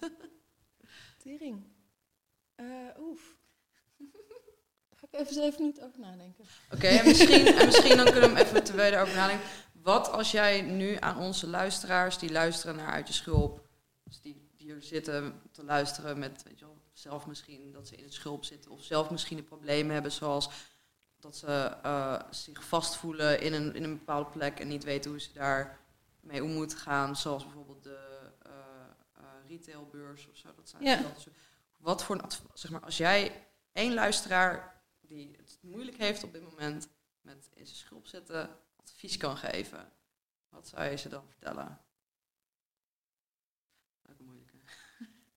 Tering. 1.22 1.64
Eh, 2.54 2.66
oef. 2.98 3.20
Ga 4.96 5.06
ik 5.10 5.20
even 5.20 5.34
zeven 5.34 5.60
minuten 5.60 5.84
over 5.84 6.00
nadenken. 6.00 6.44
Oké, 6.72 6.86
en, 6.86 7.06
misschien, 7.06 7.46
en 7.46 7.66
misschien 7.66 7.96
dan 7.96 8.04
kunnen 8.04 8.30
we 8.30 8.36
hem 8.36 8.46
even 8.46 8.64
terwijl 8.64 8.90
je 8.90 8.96
erover 8.96 9.14
nadenkt. 9.16 9.44
Wat 9.72 10.10
als 10.10 10.30
jij 10.30 10.60
nu 10.60 10.96
aan 11.00 11.18
onze 11.18 11.46
luisteraars 11.46 12.18
die 12.18 12.32
luisteren 12.32 12.76
naar 12.76 12.92
Uit 12.92 13.06
je 13.08 13.14
Schulp, 13.14 13.68
dus 14.04 14.20
die, 14.20 14.34
die 14.34 14.66
hier 14.66 14.82
zitten 14.82 15.40
te 15.52 15.64
luisteren 15.64 16.18
met, 16.18 16.42
weet 16.42 16.58
je 16.58 16.64
wel, 16.64 16.81
zelf 16.92 17.26
misschien 17.26 17.72
dat 17.72 17.88
ze 17.88 17.96
in 17.96 18.04
het 18.04 18.12
schulp 18.14 18.44
zitten 18.44 18.70
of 18.70 18.82
zelf 18.82 19.10
misschien 19.10 19.38
een 19.38 19.44
probleem 19.44 19.90
hebben 19.90 20.12
zoals 20.12 20.50
dat 21.20 21.36
ze 21.36 21.46
eh, 21.82 22.22
zich 22.30 22.64
vastvoelen 22.64 23.40
in 23.40 23.52
een, 23.52 23.74
in 23.74 23.84
een 23.84 23.98
bepaalde 23.98 24.30
plek 24.30 24.60
en 24.60 24.68
niet 24.68 24.84
weten 24.84 25.10
hoe 25.10 25.20
ze 25.20 25.32
daar 25.32 25.80
mee 26.20 26.44
om 26.44 26.52
moeten 26.52 26.78
gaan, 26.78 27.16
zoals 27.16 27.42
bijvoorbeeld 27.44 27.82
de 27.82 28.30
eh, 28.42 28.52
eh, 29.12 29.24
retailbeurs 29.48 30.28
of 30.28 30.36
zo. 30.36 30.54
Dat 30.54 30.68
zijn 30.68 30.82
Ja. 30.82 30.96
dat 31.02 31.20
soort- 31.20 31.36
Wat 31.78 32.04
voor 32.04 32.22
een 32.22 32.30
zeg 32.54 32.70
maar, 32.70 32.80
als 32.80 32.96
jij 32.96 33.46
één 33.72 33.94
luisteraar 33.94 34.82
die 35.00 35.36
het 35.36 35.58
moeilijk 35.60 35.96
heeft 35.96 36.22
op 36.24 36.32
dit 36.32 36.42
moment 36.42 36.88
met 37.20 37.50
in 37.54 37.66
zijn 37.66 37.78
schulp 37.78 38.06
zitten, 38.06 38.58
advies 38.76 39.16
kan 39.16 39.36
geven, 39.36 39.92
wat 40.48 40.68
zou 40.68 40.84
je 40.84 40.96
ze 40.96 41.08
dan 41.08 41.26
vertellen? 41.28 41.80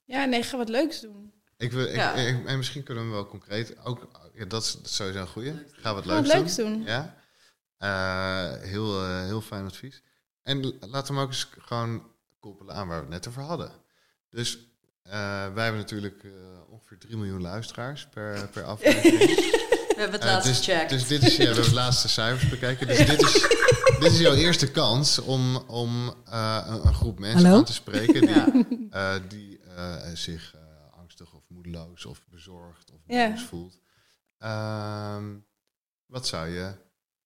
Ja, 0.03 0.25
nee, 0.25 0.43
ga 0.43 0.57
wat 0.57 0.69
leuks 0.69 1.01
doen. 1.01 1.33
Ik 1.57 1.71
wil, 1.71 1.85
ik, 1.85 1.95
Ja. 1.95 2.13
ik- 2.13 2.45
en 2.45 2.57
misschien 2.57 2.83
kunnen 2.83 3.03
we 3.03 3.09
hem 3.09 3.19
wel 3.19 3.29
concreet. 3.29 3.75
Ook, 3.83 4.07
ja, 4.33 4.45
dat, 4.45 4.63
is, 4.63 4.95
sowieso 4.95 5.19
een 5.19 5.27
goeie. 5.27 5.53
Ga 5.71 5.93
wat 5.93 6.05
Ga 6.05 6.13
wat 6.15 6.27
leuks 6.27 6.55
doen. 6.55 6.83
Ja. 6.83 7.15
Eh, 7.77 8.61
heel, 8.61 9.01
eh, 9.03 9.23
heel 9.23 9.41
fijn 9.41 9.65
advies. 9.65 10.01
En 10.43 10.65
l- 10.67 10.77
laat 10.79 11.07
hem 11.07 11.19
ook 11.19 11.27
eens 11.27 11.47
gewoon 11.59 12.03
koppelen 12.39 12.75
aan 12.75 12.87
waar 12.87 12.97
we 12.97 13.01
het 13.03 13.11
net 13.13 13.27
over 13.27 13.41
hadden. 13.41 13.71
Dus 14.29 14.57
eh, 15.03 15.11
wij 15.53 15.63
hebben 15.63 15.81
natuurlijk 15.81 16.23
eh, 16.23 16.31
ongeveer 16.69 16.97
3 16.97 17.17
miljoen 17.17 17.41
luisteraars 17.41 18.07
per, 18.13 18.47
per 18.47 18.63
aflevering. 18.73 19.19
We 19.19 19.95
hebben 20.01 20.19
het 20.19 20.21
Eh, 20.29 20.33
laatst 20.33 20.47
dus, 20.47 20.57
gecheckt. 20.57 20.89
dus 20.89 21.07
dit 21.07 21.23
is, 21.23 21.31
ja, 21.35 21.37
we 21.37 21.43
hebben 21.45 21.63
de 21.63 21.73
laatste 21.73 22.07
cijfers 22.07 22.49
bekeken. 22.49 22.87
Dus 22.87 22.97
dit 23.05 23.21
is, 23.21 23.33
dit 23.99 24.11
is 24.11 24.19
jouw 24.19 24.33
eerste 24.33 24.71
kans 24.71 25.19
om, 25.19 25.55
om 25.55 26.13
eh, 26.25 26.63
een, 26.67 26.87
een 26.87 26.93
groep 26.93 27.19
mensen 27.19 27.41
Hallo? 27.43 27.57
aan 27.57 27.65
te 27.65 27.73
spreken 27.73 28.21
die, 28.21 28.29
Ja. 28.29 28.47
eh, 28.89 29.21
die 29.29 29.59
eh, 29.75 29.95
zich 30.13 30.53
moedeloos 31.65 32.05
of 32.05 32.27
bezorgd 32.27 32.91
of 32.91 33.01
Ja. 33.07 33.29
boos 33.29 33.43
voelt. 33.43 33.81
Ehm, 34.37 35.39
wat 36.05 36.27
zou 36.27 36.47
je 36.47 36.77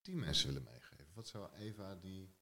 die 0.02 0.16
mensen 0.16 0.48
willen 0.48 0.64
meegeven? 0.64 1.14
Wat 1.14 1.28
zou 1.28 1.50
Eva 1.56 1.96
die 1.96 2.36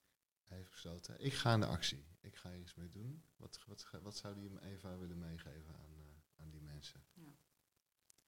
heeft 0.43 0.69
besloten, 0.69 1.19
ik 1.23 1.33
ga 1.33 1.53
in 1.53 1.59
de 1.59 1.65
actie, 1.65 2.07
ik 2.21 2.35
ga 2.35 2.49
hier 2.49 2.59
iets 2.59 2.75
mee 2.75 2.89
doen. 2.89 3.23
Wat, 3.35 3.59
wat, 3.67 3.87
wat 4.01 4.17
zou 4.17 4.35
die 4.35 4.61
Eva 4.61 4.97
willen 4.97 5.17
meegeven 5.19 5.75
aan, 5.75 5.93
eh, 5.97 6.41
aan 6.43 6.49
die 6.49 6.61
mensen? 6.61 7.05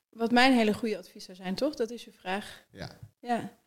Wat 0.10 0.32
mijn 0.32 0.54
hele 0.54 0.74
goede 0.74 0.98
advies 0.98 1.26
zou 1.26 1.38
zijn, 1.38 1.56
toch? 1.56 1.76
Dat 1.76 1.90
is 1.90 2.04
je 2.06 2.12
vraag. 2.12 2.64
Ja, 2.72 3.00
Ja. 3.20 3.58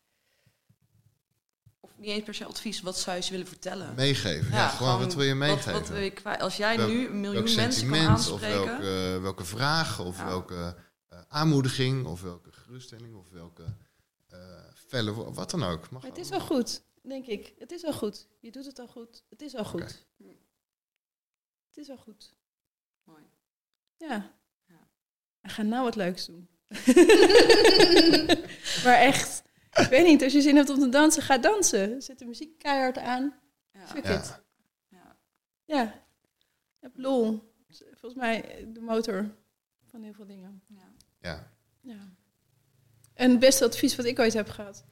Of 1.83 1.91
niet 1.97 2.09
eens 2.09 2.23
per 2.23 2.33
se 2.33 2.45
advies, 2.45 2.81
wat 2.81 2.97
zou 2.99 3.15
je 3.17 3.23
ze 3.23 3.31
willen 3.31 3.47
vertellen? 3.47 3.95
meegeven. 3.95 4.51
Ja, 4.51 4.67
gewoon, 4.67 4.99
wat 4.99 5.13
wil 5.13 5.23
je 5.23 5.35
meegeven? 5.35 5.71
Wat, 5.71 5.81
wat 5.81 5.89
wil 5.89 5.99
je 6.01 6.11
kwijt? 6.11 6.41
Als 6.41 6.57
jij 6.57 6.77
Welk- 6.77 6.89
nu 6.89 7.05
een 7.05 7.19
miljoen 7.19 7.43
welk 7.43 7.55
mensen 7.55 7.89
kan 7.89 7.97
sentiment 7.97 8.29
of 8.31 8.43
aanspreken, 8.43 8.65
welke, 8.81 9.19
welke 9.21 9.45
vraag 9.45 9.99
of 9.99 10.17
Ja. 10.17 10.25
welke 10.25 10.75
eh, 11.07 11.19
aanmoediging 11.27 12.05
of 12.05 12.21
welke 12.21 12.51
geruststelling 12.51 13.15
of 13.15 13.29
welke 13.29 13.63
eh 14.29 14.39
felle 14.87 15.31
wat 15.33 15.49
dan 15.51 15.63
ook. 15.63 15.89
Mag 15.89 16.01
Maar 16.01 16.11
het 16.11 16.19
is 16.19 16.29
wel 16.29 16.39
goed, 16.39 16.81
denk 17.01 17.25
ik. 17.25 17.53
Het 17.59 17.71
is 17.71 17.85
al 17.85 17.93
goed. 17.93 18.27
Je 18.39 18.51
doet 18.51 18.65
het 18.65 18.79
al 18.79 18.87
goed. 18.87 19.23
Het 19.29 19.41
is 19.41 19.55
al 19.55 19.65
goed. 19.65 20.05
Het 21.67 21.77
is 21.77 21.89
al 21.89 21.97
goed. 21.97 22.33
Mooi. 23.03 23.23
Ja. 23.97 24.31
Ja. 24.67 24.87
We 25.41 25.49
gaan 25.49 25.67
nou 25.67 25.83
wat 25.83 25.95
leuks 25.95 26.25
doen. 26.25 26.47
maar 28.83 28.97
echt, 28.99 29.43
ik 29.75 29.87
weet 29.89 30.05
niet, 30.05 30.23
als 30.23 30.33
je 30.33 30.41
zin 30.41 30.55
hebt 30.55 30.69
om 30.69 30.79
te 30.79 30.89
dansen, 30.89 31.21
ga 31.23 31.37
dansen. 31.37 32.01
Zet 32.01 32.19
de 32.19 32.25
muziek 32.25 32.57
keihard 32.59 32.97
aan. 32.97 33.39
Ja. 33.73 33.87
Fuck 33.87 34.05
Ja. 34.05 34.19
it. 34.19 34.41
Ja. 34.87 35.15
Ja. 35.65 36.03
Heb 36.79 36.91
lol. 36.95 37.51
Volgens 37.91 38.15
mij 38.21 38.65
de 38.73 38.81
motor 38.81 39.35
van 39.85 40.03
heel 40.03 40.13
veel 40.13 40.25
dingen. 40.25 40.61
Ja. 40.67 40.93
Ja. 41.21 41.51
Ja. 41.81 42.09
En 43.13 43.31
het 43.31 43.39
beste 43.39 43.65
advies 43.65 43.95
wat 43.95 44.05
ik 44.05 44.19
ooit 44.19 44.33
heb 44.33 44.49
gehad. 44.49 44.85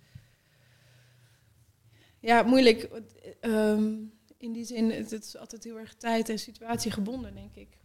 Ja, 2.20 2.44
moeilijk. 2.44 2.84
ehm, 3.40 4.04
in 4.38 4.54
die 4.54 4.66
zin, 4.66 4.92
het, 4.92 5.12
het 5.12 5.24
is 5.26 5.38
altijd 5.38 5.64
heel 5.64 5.80
erg 5.80 5.96
tijd 5.96 6.30
en 6.30 6.40
situatie 6.40 6.92
gebonden, 6.92 7.34
denk 7.36 7.56
ik. 7.56 7.78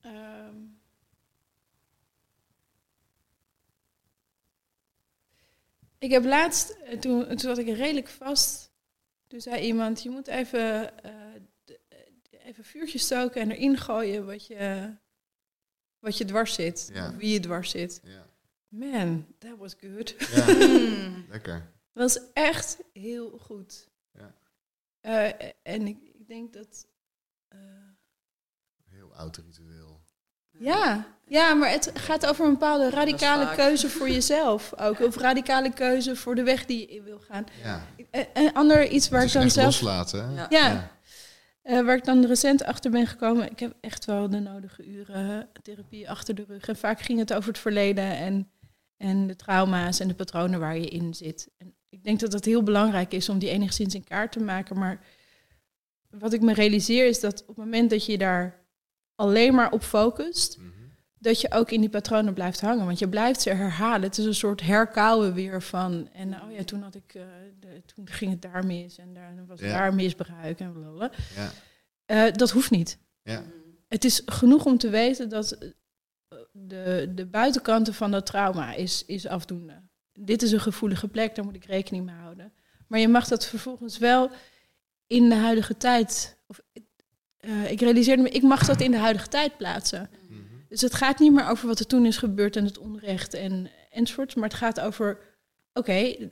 Ehm, 0.00 0.56
ik 5.98 6.10
heb 6.10 6.24
laatst, 6.24 6.70
eh, 6.70 6.98
toen, 6.98 7.26
toen 7.26 7.38
zat 7.38 7.58
ik 7.58 7.66
redelijk 7.66 8.08
vast. 8.08 8.70
Toen 9.26 9.40
zei 9.40 9.62
iemand, 9.62 10.02
je 10.02 10.10
moet 10.10 10.26
even, 10.26 11.02
eh, 11.02 11.12
de- 11.64 11.80
eh, 11.88 12.46
even 12.46 12.64
vuurtje 12.64 12.98
stoken 12.98 13.40
en 13.40 13.50
erin 13.50 13.76
gooien 13.76 14.26
wat 14.26 14.46
je, 14.46 14.94
wat 15.98 16.18
je 16.18 16.24
dwars 16.24 16.54
zit. 16.54 16.90
Ja. 16.92 17.16
Wie 17.16 17.32
je 17.32 17.40
dwars 17.40 17.70
zit. 17.70 18.00
Ja. 18.04 18.26
Man, 18.68 19.34
that 19.38 19.56
was 19.58 19.74
good. 19.80 20.14
Ja, 20.18 20.46
Mm. 20.68 21.24
lekker. 21.28 21.72
Dat 21.92 22.12
was 22.14 22.32
echt 22.32 22.78
heel 22.92 23.38
goed. 23.38 23.88
Ja. 24.12 24.34
Eh, 25.00 25.50
en 25.62 25.86
ik, 25.86 25.98
ik 26.02 26.26
denk 26.28 26.52
dat... 26.52 26.86
eh, 27.48 27.58
Heel 28.88 29.14
oud 29.14 29.36
ritueel. 29.36 30.00
Ja. 30.58 31.06
ja, 31.26 31.54
maar 31.54 31.70
het 31.70 31.90
gaat 31.94 32.26
over 32.26 32.44
een 32.44 32.52
bepaalde 32.52 32.90
radicale 32.90 33.44
vaak. 33.44 33.56
keuze 33.56 33.88
voor 33.88 34.10
jezelf 34.10 34.72
ook. 34.78 35.00
Of 35.00 35.16
radicale 35.16 35.72
keuze 35.72 36.16
voor 36.16 36.34
de 36.34 36.42
weg 36.42 36.66
die 36.66 36.78
je 36.80 36.86
in 36.86 37.02
wil 37.04 37.20
gaan. 37.28 37.46
Ja, 37.62 37.86
Eh, 38.10 38.22
Een 38.32 38.52
ander 38.54 38.88
iets 38.88 39.08
waar 39.08 39.24
ik 39.24 39.32
dan 39.32 39.50
zelf... 39.50 39.64
loslaten. 39.66 40.28
hè? 40.28 40.34
Ja. 40.34 40.46
Ja, 40.50 40.90
eh, 41.62 41.84
waar 41.84 41.96
ik 41.96 42.04
dan 42.04 42.24
recent 42.26 42.64
achter 42.64 42.90
ben 42.90 43.06
gekomen. 43.06 43.50
Ik 43.50 43.58
heb 43.58 43.74
echt 43.80 44.04
wel 44.04 44.30
de 44.30 44.38
nodige 44.40 44.86
uren 44.86 45.40
eh, 45.40 45.46
therapie 45.62 46.10
achter 46.10 46.34
de 46.34 46.44
rug. 46.48 46.68
En 46.68 46.76
vaak 46.76 47.00
ging 47.00 47.18
het 47.18 47.32
over 47.34 47.48
het 47.48 47.58
verleden 47.58 48.04
en, 48.16 48.50
en 48.96 49.26
de 49.26 49.36
trauma's 49.36 50.00
en 50.00 50.08
de 50.08 50.14
patronen 50.14 50.60
waar 50.60 50.78
je 50.78 50.86
in 50.88 51.14
zit. 51.14 51.48
En 51.58 51.74
ik 51.88 52.04
denk 52.04 52.20
dat 52.20 52.32
het 52.32 52.44
heel 52.44 52.62
belangrijk 52.62 53.12
is 53.12 53.28
om 53.28 53.38
die 53.38 53.50
enigszins 53.50 53.94
in 53.94 54.04
kaart 54.04 54.32
te 54.32 54.40
maken. 54.40 54.78
Maar 54.78 55.00
wat 56.10 56.32
ik 56.32 56.40
me 56.40 56.52
realiseer 56.52 57.06
is 57.06 57.20
dat 57.20 57.40
op 57.40 57.46
het 57.48 57.56
moment 57.56 57.90
dat 57.90 58.06
je 58.06 58.18
daar 58.18 58.57
alleen 59.18 59.54
maar 59.54 59.72
op 59.72 59.82
focust, 59.82 60.56
Mhm. 60.58 60.68
dat 61.18 61.40
je 61.40 61.50
ook 61.52 61.70
in 61.70 61.80
die 61.80 61.90
patronen 61.90 62.34
blijft 62.34 62.60
hangen. 62.60 62.84
Want 62.86 62.98
je 62.98 63.08
blijft 63.08 63.40
ze 63.42 63.50
herhalen. 63.50 64.02
Het 64.02 64.18
is 64.18 64.24
een 64.24 64.34
soort 64.34 64.60
herkauwen 64.60 65.34
weer 65.34 65.62
van. 65.62 66.08
En 66.12 66.42
oh 66.42 66.52
ja, 66.52 66.64
toen 66.64 66.82
had 66.82 66.94
ik, 66.94 67.14
eh, 67.14 67.22
de, 67.60 67.82
toen 67.94 68.08
ging 68.08 68.30
het 68.30 68.42
daar 68.42 68.66
mis 68.66 68.98
en 68.98 69.14
daar 69.14 69.44
was 69.46 69.60
Ja. 69.60 69.78
daar 69.78 69.94
misbruik 69.94 70.60
en 70.60 70.72
blablabla. 70.72 71.10
Ja, 71.36 71.50
Eh, 72.04 72.32
dat 72.32 72.50
hoeft 72.50 72.70
niet. 72.70 72.98
ja. 73.22 73.42
Het 73.88 74.04
is 74.04 74.22
genoeg 74.26 74.64
om 74.64 74.78
te 74.78 74.88
weten 74.90 75.28
dat 75.28 75.52
eh, 75.52 75.68
de, 76.52 77.12
de 77.14 77.26
buitenkanten 77.26 77.94
van 77.94 78.10
dat 78.10 78.26
trauma 78.26 78.74
is, 78.74 79.04
is 79.06 79.26
afdoende. 79.26 79.82
Dit 80.12 80.42
is 80.42 80.52
een 80.52 80.60
gevoelige 80.60 81.08
plek, 81.08 81.34
daar 81.34 81.44
moet 81.44 81.54
ik 81.54 81.64
rekening 81.64 82.04
mee 82.04 82.14
houden. 82.14 82.52
Maar 82.86 82.98
je 83.00 83.08
mag 83.08 83.28
dat 83.28 83.46
vervolgens 83.46 83.98
wel 83.98 84.30
in 85.06 85.28
de 85.28 85.34
huidige 85.34 85.76
tijd. 85.76 86.36
Of, 86.46 86.60
eh, 87.38 87.70
ik 87.70 87.80
realiseerde 87.80 88.22
me, 88.22 88.28
ik 88.28 88.42
mag 88.42 88.66
dat 88.66 88.80
in 88.80 88.90
de 88.90 88.96
huidige 88.96 89.28
tijd 89.28 89.56
plaatsen. 89.56 90.10
Mhm. 90.28 90.40
Dus 90.68 90.80
het 90.80 90.94
gaat 90.94 91.18
niet 91.18 91.32
meer 91.32 91.48
over 91.48 91.66
wat 91.66 91.78
er 91.78 91.86
toen 91.86 92.06
is 92.06 92.16
gebeurd 92.16 92.56
en 92.56 92.64
het 92.64 92.78
onrecht 92.78 93.34
en 93.34 93.70
enzovoort. 93.90 94.36
Maar 94.36 94.48
het 94.48 94.58
gaat 94.58 94.80
over, 94.80 95.18
oké, 95.72 96.30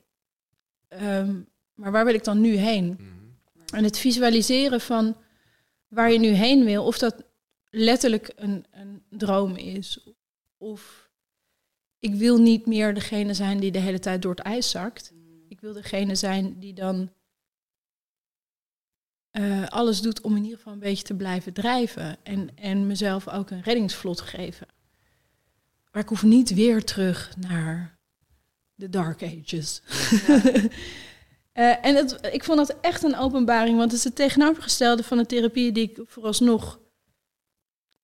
ehm, 0.89 1.41
maar 1.75 1.93
waar 1.93 2.05
wil 2.05 2.15
ik 2.15 2.25
dan 2.25 2.41
nu 2.41 2.55
heen? 2.55 2.87
Mhm. 2.87 3.75
En 3.75 3.85
het 3.85 3.99
visualiseren 3.99 4.81
van 4.81 5.17
waar 5.89 6.13
je 6.13 6.19
nu 6.19 6.29
heen 6.29 6.65
wil, 6.65 6.85
of 6.85 6.99
dat 6.99 7.25
letterlijk 7.71 8.33
een, 8.37 8.65
een 8.71 9.03
droom 9.11 9.57
is, 9.57 10.07
of 10.59 11.11
ik 11.99 12.15
wil 12.15 12.39
niet 12.39 12.67
meer 12.67 12.95
degene 12.95 13.35
zijn 13.35 13.61
die 13.61 13.71
de 13.71 13.79
hele 13.79 13.99
tijd 13.99 14.23
door 14.23 14.31
het 14.31 14.45
ijs 14.45 14.71
zakt. 14.71 15.13
Ik 15.49 15.61
wil 15.61 15.73
degene 15.73 16.15
zijn 16.15 16.59
die 16.59 16.75
dan 16.75 17.11
eh, 19.37 19.67
alles 19.67 20.01
doet 20.01 20.21
om 20.21 20.37
in 20.37 20.43
ieder 20.43 20.57
geval 20.57 20.73
een 20.73 20.79
beetje 20.79 21.05
te 21.05 21.15
blijven 21.15 21.53
drijven 21.53 22.17
en, 22.23 22.49
en 22.55 22.87
mezelf 22.87 23.29
ook 23.29 23.51
een 23.51 23.63
reddingsvlot 23.63 24.21
geven. 24.21 24.67
Maar 25.93 26.03
ik 26.03 26.09
hoef 26.09 26.23
niet 26.23 26.55
weer 26.55 26.85
terug 26.85 27.37
naar 27.37 27.99
de 28.75 28.89
Dark 28.89 29.23
Ages. 29.23 29.83
Eh, 31.57 31.85
en 31.87 31.95
het, 31.95 32.29
ik 32.33 32.45
vond 32.45 32.59
dat 32.59 32.77
echt 32.81 33.03
een 33.03 33.17
openbaring, 33.17 33.77
want 33.79 33.91
het 33.91 33.99
is 33.99 34.05
het 34.05 34.15
tegenovergestelde 34.15 35.03
van 35.03 35.17
de 35.17 35.27
therapie 35.27 35.73
die 35.73 35.91
ik 35.91 36.01
vooralsnog. 36.05 36.81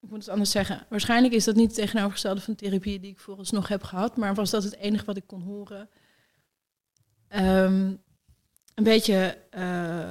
Ik 0.00 0.10
moet 0.10 0.18
het 0.18 0.28
anders 0.28 0.50
zeggen. 0.50 0.86
Waarschijnlijk 0.88 1.34
is 1.34 1.44
dat 1.44 1.54
niet 1.54 1.66
het 1.66 1.74
tegenovergestelde 1.74 2.40
van 2.40 2.54
de 2.56 2.64
therapie 2.64 3.00
die 3.00 3.10
ik 3.10 3.20
vooralsnog 3.20 3.68
heb 3.68 3.82
gehad, 3.82 4.16
maar 4.16 4.34
was 4.34 4.50
dat 4.50 4.64
het 4.64 4.76
enige 4.76 5.04
wat 5.04 5.16
ik 5.16 5.26
kon 5.26 5.42
horen. 5.42 5.88
Ehm, 7.28 7.94
een 8.74 8.84
beetje 8.84 9.38
eh, 9.50 10.10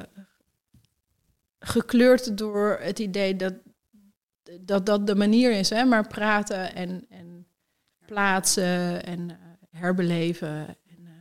gekleurd 1.63 2.37
door 2.37 2.77
het 2.81 2.99
idee 2.99 3.35
dat 3.35 3.53
dat, 4.59 4.85
dat 4.85 5.07
de 5.07 5.15
manier 5.15 5.51
is, 5.51 5.69
hè? 5.69 5.85
maar 5.85 6.07
praten 6.07 6.75
en, 6.75 7.05
en 7.09 7.47
plaatsen 8.05 9.05
en 9.05 9.29
eh, 9.29 9.37
herbeleven. 9.79 10.67
En, 10.67 11.05
eh, 11.05 11.11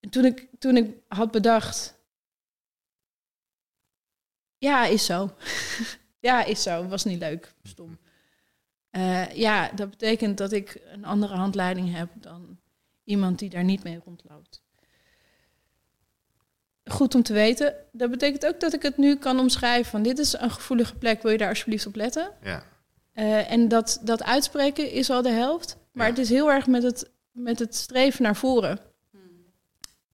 en 0.00 0.10
toen, 0.10 0.24
ik, 0.24 0.48
toen 0.58 0.76
ik 0.76 0.96
had 1.08 1.30
bedacht, 1.30 1.94
ja, 4.58 4.84
is 4.84 5.04
zo. 5.04 5.30
ja, 6.28 6.44
is 6.44 6.62
zo. 6.62 6.88
Was 6.88 7.04
niet 7.04 7.18
leuk. 7.18 7.54
Stom. 7.62 7.98
Eh, 8.90 9.30
ja, 9.30 9.72
dat 9.72 9.90
betekent 9.90 10.38
dat 10.38 10.52
ik 10.52 10.80
een 10.84 11.04
andere 11.04 11.34
handleiding 11.34 11.94
heb 11.94 12.10
dan 12.14 12.58
iemand 13.04 13.38
die 13.38 13.50
daar 13.50 13.64
niet 13.64 13.82
mee 13.82 14.00
rondloopt. 14.04 14.64
Goed 16.90 17.14
om 17.14 17.22
te 17.22 17.32
weten. 17.32 17.74
Dat 17.92 18.10
betekent 18.10 18.46
ook 18.46 18.60
dat 18.60 18.72
ik 18.72 18.82
het 18.82 18.96
nu 18.96 19.16
kan 19.16 19.38
omschrijven 19.40 19.90
van 19.90 20.02
dit 20.02 20.18
is 20.18 20.32
een 20.32 20.50
gevoelige 20.50 20.94
plek, 20.96 21.22
wil 21.22 21.30
je 21.32 21.38
daar 21.38 21.48
alsjeblieft 21.48 21.86
op 21.86 21.94
letten? 21.96 22.32
Ja. 22.42 22.62
Eh, 23.12 23.50
en 23.52 23.68
dat, 23.68 24.00
dat 24.02 24.22
uitspreken 24.22 24.90
is 24.90 25.10
al 25.10 25.22
de 25.22 25.28
helft. 25.30 25.76
Maar 25.92 26.04
Ja. 26.06 26.10
het 26.12 26.20
is 26.20 26.28
heel 26.28 26.50
erg 26.50 26.66
met 26.66 26.82
het, 26.82 27.10
met 27.32 27.58
het 27.58 27.74
streven 27.74 28.22
naar 28.22 28.36
voren. 28.36 28.78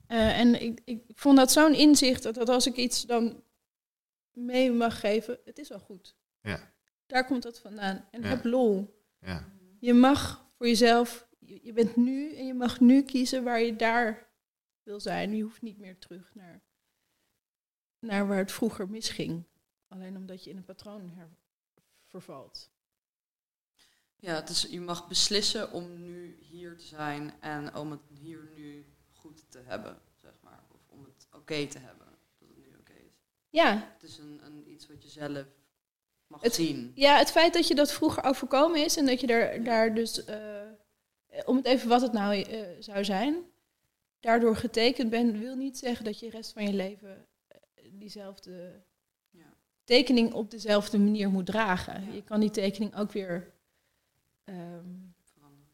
Eh, 0.07 0.39
en 0.39 0.63
ik, 0.63 0.81
ik 0.85 1.03
vond 1.15 1.37
dat 1.37 1.53
zo'n 1.53 1.75
inzicht 1.75 2.23
dat, 2.23 2.35
dat 2.35 2.49
als 2.49 2.67
ik 2.67 2.77
iets 2.77 3.03
dan 3.03 3.43
mee 4.33 4.73
mag 4.73 5.01
geven, 5.01 5.39
het 5.45 5.59
is 5.59 5.73
al 5.73 5.79
goed. 5.79 6.15
Ja. 6.43 6.73
Daar 7.07 7.27
komt 7.27 7.43
dat 7.43 7.59
vandaan. 7.59 8.05
En 8.11 8.23
Ja. 8.23 8.29
heb 8.29 8.45
lol. 8.45 9.01
Ja. 9.21 9.45
Je 9.79 9.95
mag 9.95 10.45
voor 10.57 10.67
jezelf, 10.67 11.27
je, 11.39 11.59
je 11.63 11.73
bent 11.73 11.97
nu 11.97 12.35
en 12.37 12.47
je 12.47 12.55
mag 12.55 12.81
nu 12.81 13.03
kiezen 13.03 13.43
waar 13.45 13.61
je 13.63 13.77
daar 13.77 14.27
wil 14.83 15.01
zijn. 15.01 15.37
Je 15.37 15.43
hoeft 15.43 15.63
niet 15.63 15.79
meer 15.79 15.99
terug 15.99 16.35
naar, 16.35 16.63
naar 17.99 18.27
waar 18.27 18.39
het 18.39 18.53
vroeger 18.53 18.89
misging. 18.89 19.45
Alleen 19.89 20.17
omdat 20.17 20.45
je 20.45 20.51
in 20.51 20.57
een 20.57 20.65
patroon 20.65 21.13
vervalt. 22.07 22.71
Ja, 24.17 24.35
het 24.35 24.49
is, 24.49 24.63
je 24.63 24.81
mag 24.81 25.09
beslissen 25.09 25.73
om 25.73 26.03
nu 26.03 26.37
hier 26.41 26.77
te 26.79 26.85
zijn 26.87 27.41
en 27.41 27.77
om 27.77 27.91
het 27.91 28.01
hier 28.21 28.51
nu 28.55 28.87
goed 29.11 29.51
te 29.51 29.59
hebben, 29.59 30.01
zeg 30.15 30.33
maar. 30.41 30.65
Of 30.71 30.81
om 30.89 31.05
het 31.05 31.27
oké 31.33 31.67
te 31.67 31.79
hebben, 31.79 32.07
dat 32.39 32.49
het 32.49 32.57
nu 32.59 32.77
oké 32.79 32.93
is. 32.93 33.23
Ja, 33.51 33.93
Het 33.95 34.03
is 34.03 34.19
een, 34.19 34.41
een, 34.45 34.71
iets 34.71 34.87
wat 34.87 35.03
je 35.03 35.09
zelf 35.09 35.47
mag 36.27 36.41
Het- 36.43 36.55
zien. 36.55 36.93
Ja, 36.95 37.17
het 37.19 37.31
feit 37.31 37.53
dat 37.53 37.69
je 37.69 37.75
dat 37.75 37.93
vroeger 37.93 38.25
overkomen 38.25 38.85
is 38.85 38.97
en 38.97 39.07
dat 39.07 39.21
je 39.21 39.27
daar, 39.27 39.63
daar 39.65 39.95
dus, 39.95 40.25
eh, 40.25 40.69
om 41.45 41.57
het 41.57 41.67
even 41.67 41.89
wat 41.89 42.01
het 42.01 42.13
nou 42.13 42.41
eh, 42.43 42.69
zou 42.79 43.05
zijn, 43.05 43.45
daardoor 44.23 44.57
getekend 44.57 45.11
bent, 45.11 45.39
wil 45.39 45.57
niet 45.57 45.79
zeggen 45.79 46.05
dat 46.05 46.19
je 46.19 46.31
de 46.31 46.37
rest 46.37 46.53
van 46.53 46.65
je 46.65 46.73
leven 46.73 47.27
eh, 47.49 47.57
diezelfde 47.93 48.83
Ja. 49.31 49.55
tekening 49.85 50.33
op 50.33 50.51
dezelfde 50.51 50.99
manier 50.99 51.31
moet 51.31 51.47
dragen. 51.47 52.05
Ja. 52.07 52.13
Je 52.13 52.23
kan 52.25 52.41
die 52.41 52.51
tekening 52.51 52.97
ook 52.97 53.13
weer 53.13 53.53
ehm, 54.45 54.85
Veranderen. 55.33 55.69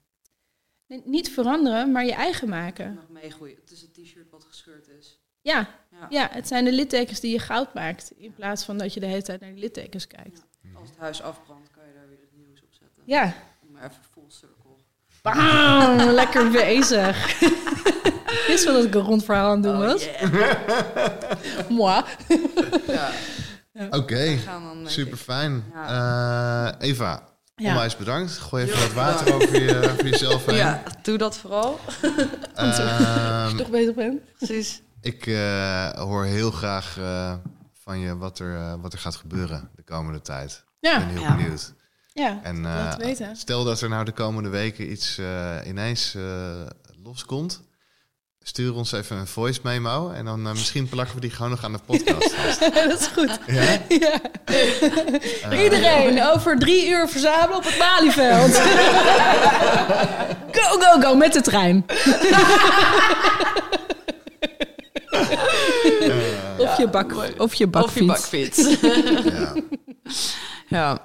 nee, 0.87 1.03
niet 1.05 1.31
veranderen, 1.31 1.93
maar 1.93 2.05
je 2.05 2.13
eigen 2.13 2.49
maken. 2.49 2.95
mag 2.95 3.09
meegroeien. 3.09 3.57
Het 3.61 3.71
is 3.71 3.83
een 3.83 3.93
t-shirt 3.93 4.31
wat 4.31 4.45
gescheurd 4.45 4.89
is. 4.89 5.19
Ja, 5.41 5.75
Ja. 5.91 6.07
ja, 6.11 6.29
het 6.31 6.49
zijn 6.49 6.65
de 6.65 6.73
littekens 6.73 7.21
die 7.21 7.33
je 7.33 7.39
goud 7.39 7.75
maakt, 7.75 8.13
in 8.17 8.35
plaats 8.35 8.65
van 8.65 8.79
dat 8.79 8.95
je 8.95 9.01
de 9.01 9.07
hele 9.07 9.23
tijd 9.23 9.41
naar 9.41 9.51
die 9.51 9.59
littekens 9.61 10.07
kijkt. 10.07 10.45
Als 10.75 10.89
het 10.89 10.99
huis 10.99 11.23
afbrandt, 11.23 11.71
kan 11.71 11.87
je 11.87 11.93
daar 11.95 12.09
weer 12.09 12.21
het 12.21 12.33
nieuws 12.37 12.63
op 12.63 12.73
zetten. 12.73 13.03
Ja, 13.07 13.35
Om 13.67 13.73
maar 13.73 13.85
even 13.91 14.03
lekker 16.21 16.51
bezig. 16.51 17.41
Wist 18.47 18.65
wel 18.65 18.75
dat 18.75 18.85
ik 18.85 18.95
een 18.95 19.01
rond 19.01 19.25
verhaal 19.25 19.51
aan 19.51 19.55
het 19.55 19.63
doen 19.63 19.75
Oh, 19.83 19.93
was. 19.93 20.05
yeah. 20.05 21.69
Moi. 21.79 22.03
ja, 22.87 23.11
Oké, 23.91 24.39
super 24.85 25.13
ik- 25.13 25.19
fijn. 25.19 25.65
Ja. 25.75 26.75
Eva, 26.81 27.23
Ja. 27.57 27.69
onwijs 27.71 27.97
bedankt. 27.97 28.33
Gooi 28.39 28.65
even 28.65 28.79
wat 28.81 28.93
water 28.93 29.35
over, 29.35 29.63
je, 29.63 29.77
over 29.93 30.07
jezelf 30.09 30.47
heen. 30.47 30.57
Ja, 30.57 30.83
doe 31.03 31.19
dat 31.19 31.37
vooral. 31.39 31.81
Als 32.55 32.77
je 32.77 32.83
Ehm, 32.83 33.57
toch 33.57 33.71
bezig 33.71 33.95
bent. 33.95 34.21
Precies. 34.39 34.83
ik 35.01 35.27
eh, 35.27 35.89
hoor 35.91 36.25
heel 36.25 36.51
graag 36.51 36.97
eh, 36.99 37.33
van 37.83 37.99
je 37.99 38.17
wat 38.17 38.39
er, 38.39 38.57
eh, 38.57 38.73
wat 38.81 38.93
er 38.93 38.99
gaat 38.99 39.17
gebeuren 39.17 39.71
de 39.77 39.83
komende 39.83 40.21
tijd. 40.21 40.65
Ik 40.81 40.91
Ja, 40.91 40.99
ben 40.99 41.09
heel 41.09 41.21
Ja. 41.21 41.37
benieuwd. 41.37 41.73
Ja. 42.19 42.41
En 42.43 42.67
eh, 42.67 42.95
weten. 42.97 43.37
stel 43.37 43.65
dat 43.65 43.81
er 43.81 43.89
nou 43.89 44.05
de 44.05 44.13
komende 44.13 44.49
weken 44.49 44.91
iets 44.93 45.19
eh, 45.19 45.57
ineens 45.67 46.15
eh, 46.15 46.23
loskomt. 47.05 47.67
Stuur 48.43 48.75
ons 48.75 48.93
even 48.93 49.17
een 49.17 49.27
voice 49.27 49.61
memo 49.63 50.11
en 50.11 50.25
dan 50.25 50.43
misschien 50.43 50.89
plakken 50.89 51.15
we 51.15 51.21
die 51.21 51.31
gewoon 51.31 51.51
nog 51.51 51.65
aan 51.65 51.73
de 51.73 51.79
podcast 51.87 52.35
vast. 52.35 52.61
dat 52.75 53.01
is 53.01 53.07
goed. 53.07 53.39
Ja? 53.47 53.79
Ja. 53.89 54.21
Iedereen 55.65 56.23
over 56.25 56.59
drie 56.59 56.89
uur 56.89 57.09
verzamelen 57.09 57.57
op 57.57 57.65
het 57.65 57.79
Malieveld. 57.79 58.55
go, 60.53 60.81
go, 60.81 61.01
go 61.01 61.15
met 61.15 61.33
de 61.33 61.41
trein. 61.41 61.85
of, 66.59 66.77
je 66.79 66.89
bak, 66.91 67.13
of 67.17 67.27
je 67.27 67.35
Of 67.39 67.55
je 67.55 67.69
bakfiets. 67.69 68.07
bakfiets. 68.07 68.77
ja. 69.35 69.55
ja. 70.69 70.99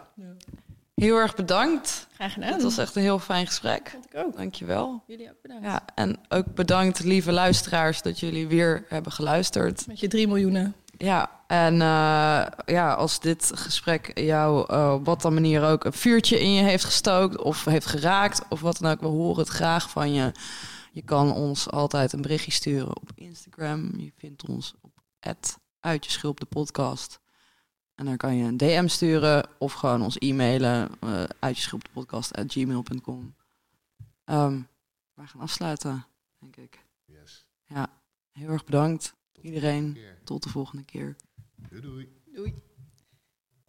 Heel 1.04 1.18
erg 1.18 1.36
bedankt. 1.36 2.08
Graag 2.14 2.34
gedaan. 2.34 2.54
Het 2.54 2.64
was 2.64 2.78
echt 2.78 2.96
een 2.96 3.02
heel 3.02 3.20
fijn 3.20 3.48
gesprek. 3.48 3.90
Vond 3.90 4.06
ik 4.06 4.16
ook. 4.16 4.36
Dankjewel. 4.36 5.04
Jullie 5.08 5.30
ook 5.30 5.42
bedankt. 5.42 5.64
Ja, 5.64 5.86
en 5.96 6.20
ook 6.30 6.54
bedankt, 6.54 7.04
lieve 7.04 7.32
luisteraars, 7.32 8.02
dat 8.02 8.20
jullie 8.20 8.48
weer 8.48 8.86
hebben 8.88 9.12
geluisterd. 9.12 9.88
Met 9.88 10.00
je 10.00 10.08
3 10.08 10.28
miljoenen. 10.28 10.76
Ja, 10.98 11.40
en 11.48 11.74
eh, 11.74 12.46
ja, 12.66 12.94
als 12.94 13.20
dit 13.20 13.52
gesprek 13.56 14.20
jou 14.20 14.66
eh, 14.68 14.94
op 14.94 15.06
wat 15.06 15.22
dan 15.22 15.34
manier 15.34 15.64
ook 15.64 15.84
een 15.84 15.94
vuurtje 15.94 16.40
in 16.40 16.54
je 16.54 16.64
heeft 16.64 16.84
gestookt 16.84 17.42
of 17.42 17.66
heeft 17.66 17.86
geraakt 17.86 18.42
of 18.50 18.62
wat 18.62 18.78
dan 18.78 18.92
ook, 18.92 19.00
we 19.00 19.08
horen 19.08 19.40
het 19.40 19.50
graag 19.50 19.90
van 19.90 20.14
je. 20.14 20.32
Je 20.92 21.02
kan 21.02 21.34
ons 21.34 21.70
altijd 21.70 22.14
een 22.14 22.22
berichtje 22.22 22.52
sturen 22.52 22.96
op 22.96 23.12
Instagram. 23.16 23.92
Je 23.98 24.12
vindt 24.18 24.50
ons 24.50 24.74
op 24.82 24.92
schulp 26.00 26.40
de 26.40 26.46
podcast. 26.46 27.22
En 27.96 28.06
daar 28.06 28.18
kan 28.18 28.36
je 28.36 28.44
een 28.44 28.58
DM 28.58 28.88
sturen 28.88 29.50
of 29.58 29.74
gewoon 29.74 30.02
ons 30.02 30.18
e-mailen 30.18 30.90
uh, 31.04 31.24
uit 31.40 31.56
je 31.56 31.62
schulp 31.62 31.84
de 31.84 31.90
podcast 31.94 32.36
at 32.36 32.52
gmail.com. 32.52 33.36
Um, 34.26 34.68
wij 35.14 35.26
gaan 35.26 35.42
afsluiten, 35.42 36.06
denk 36.40 36.56
ik. 36.56 36.86
Yes. 37.06 37.46
Ja, 37.64 38.02
heel 38.32 38.50
erg 38.50 38.66
bedankt 38.66 39.16
Tot 39.32 39.44
iedereen. 39.44 39.98
Tot 40.24 40.44
de 40.44 40.50
volgende 40.50 40.86
keer. 40.86 41.16
Doei 41.70 41.82
doei. 41.82 42.22
Doei. 42.34 42.62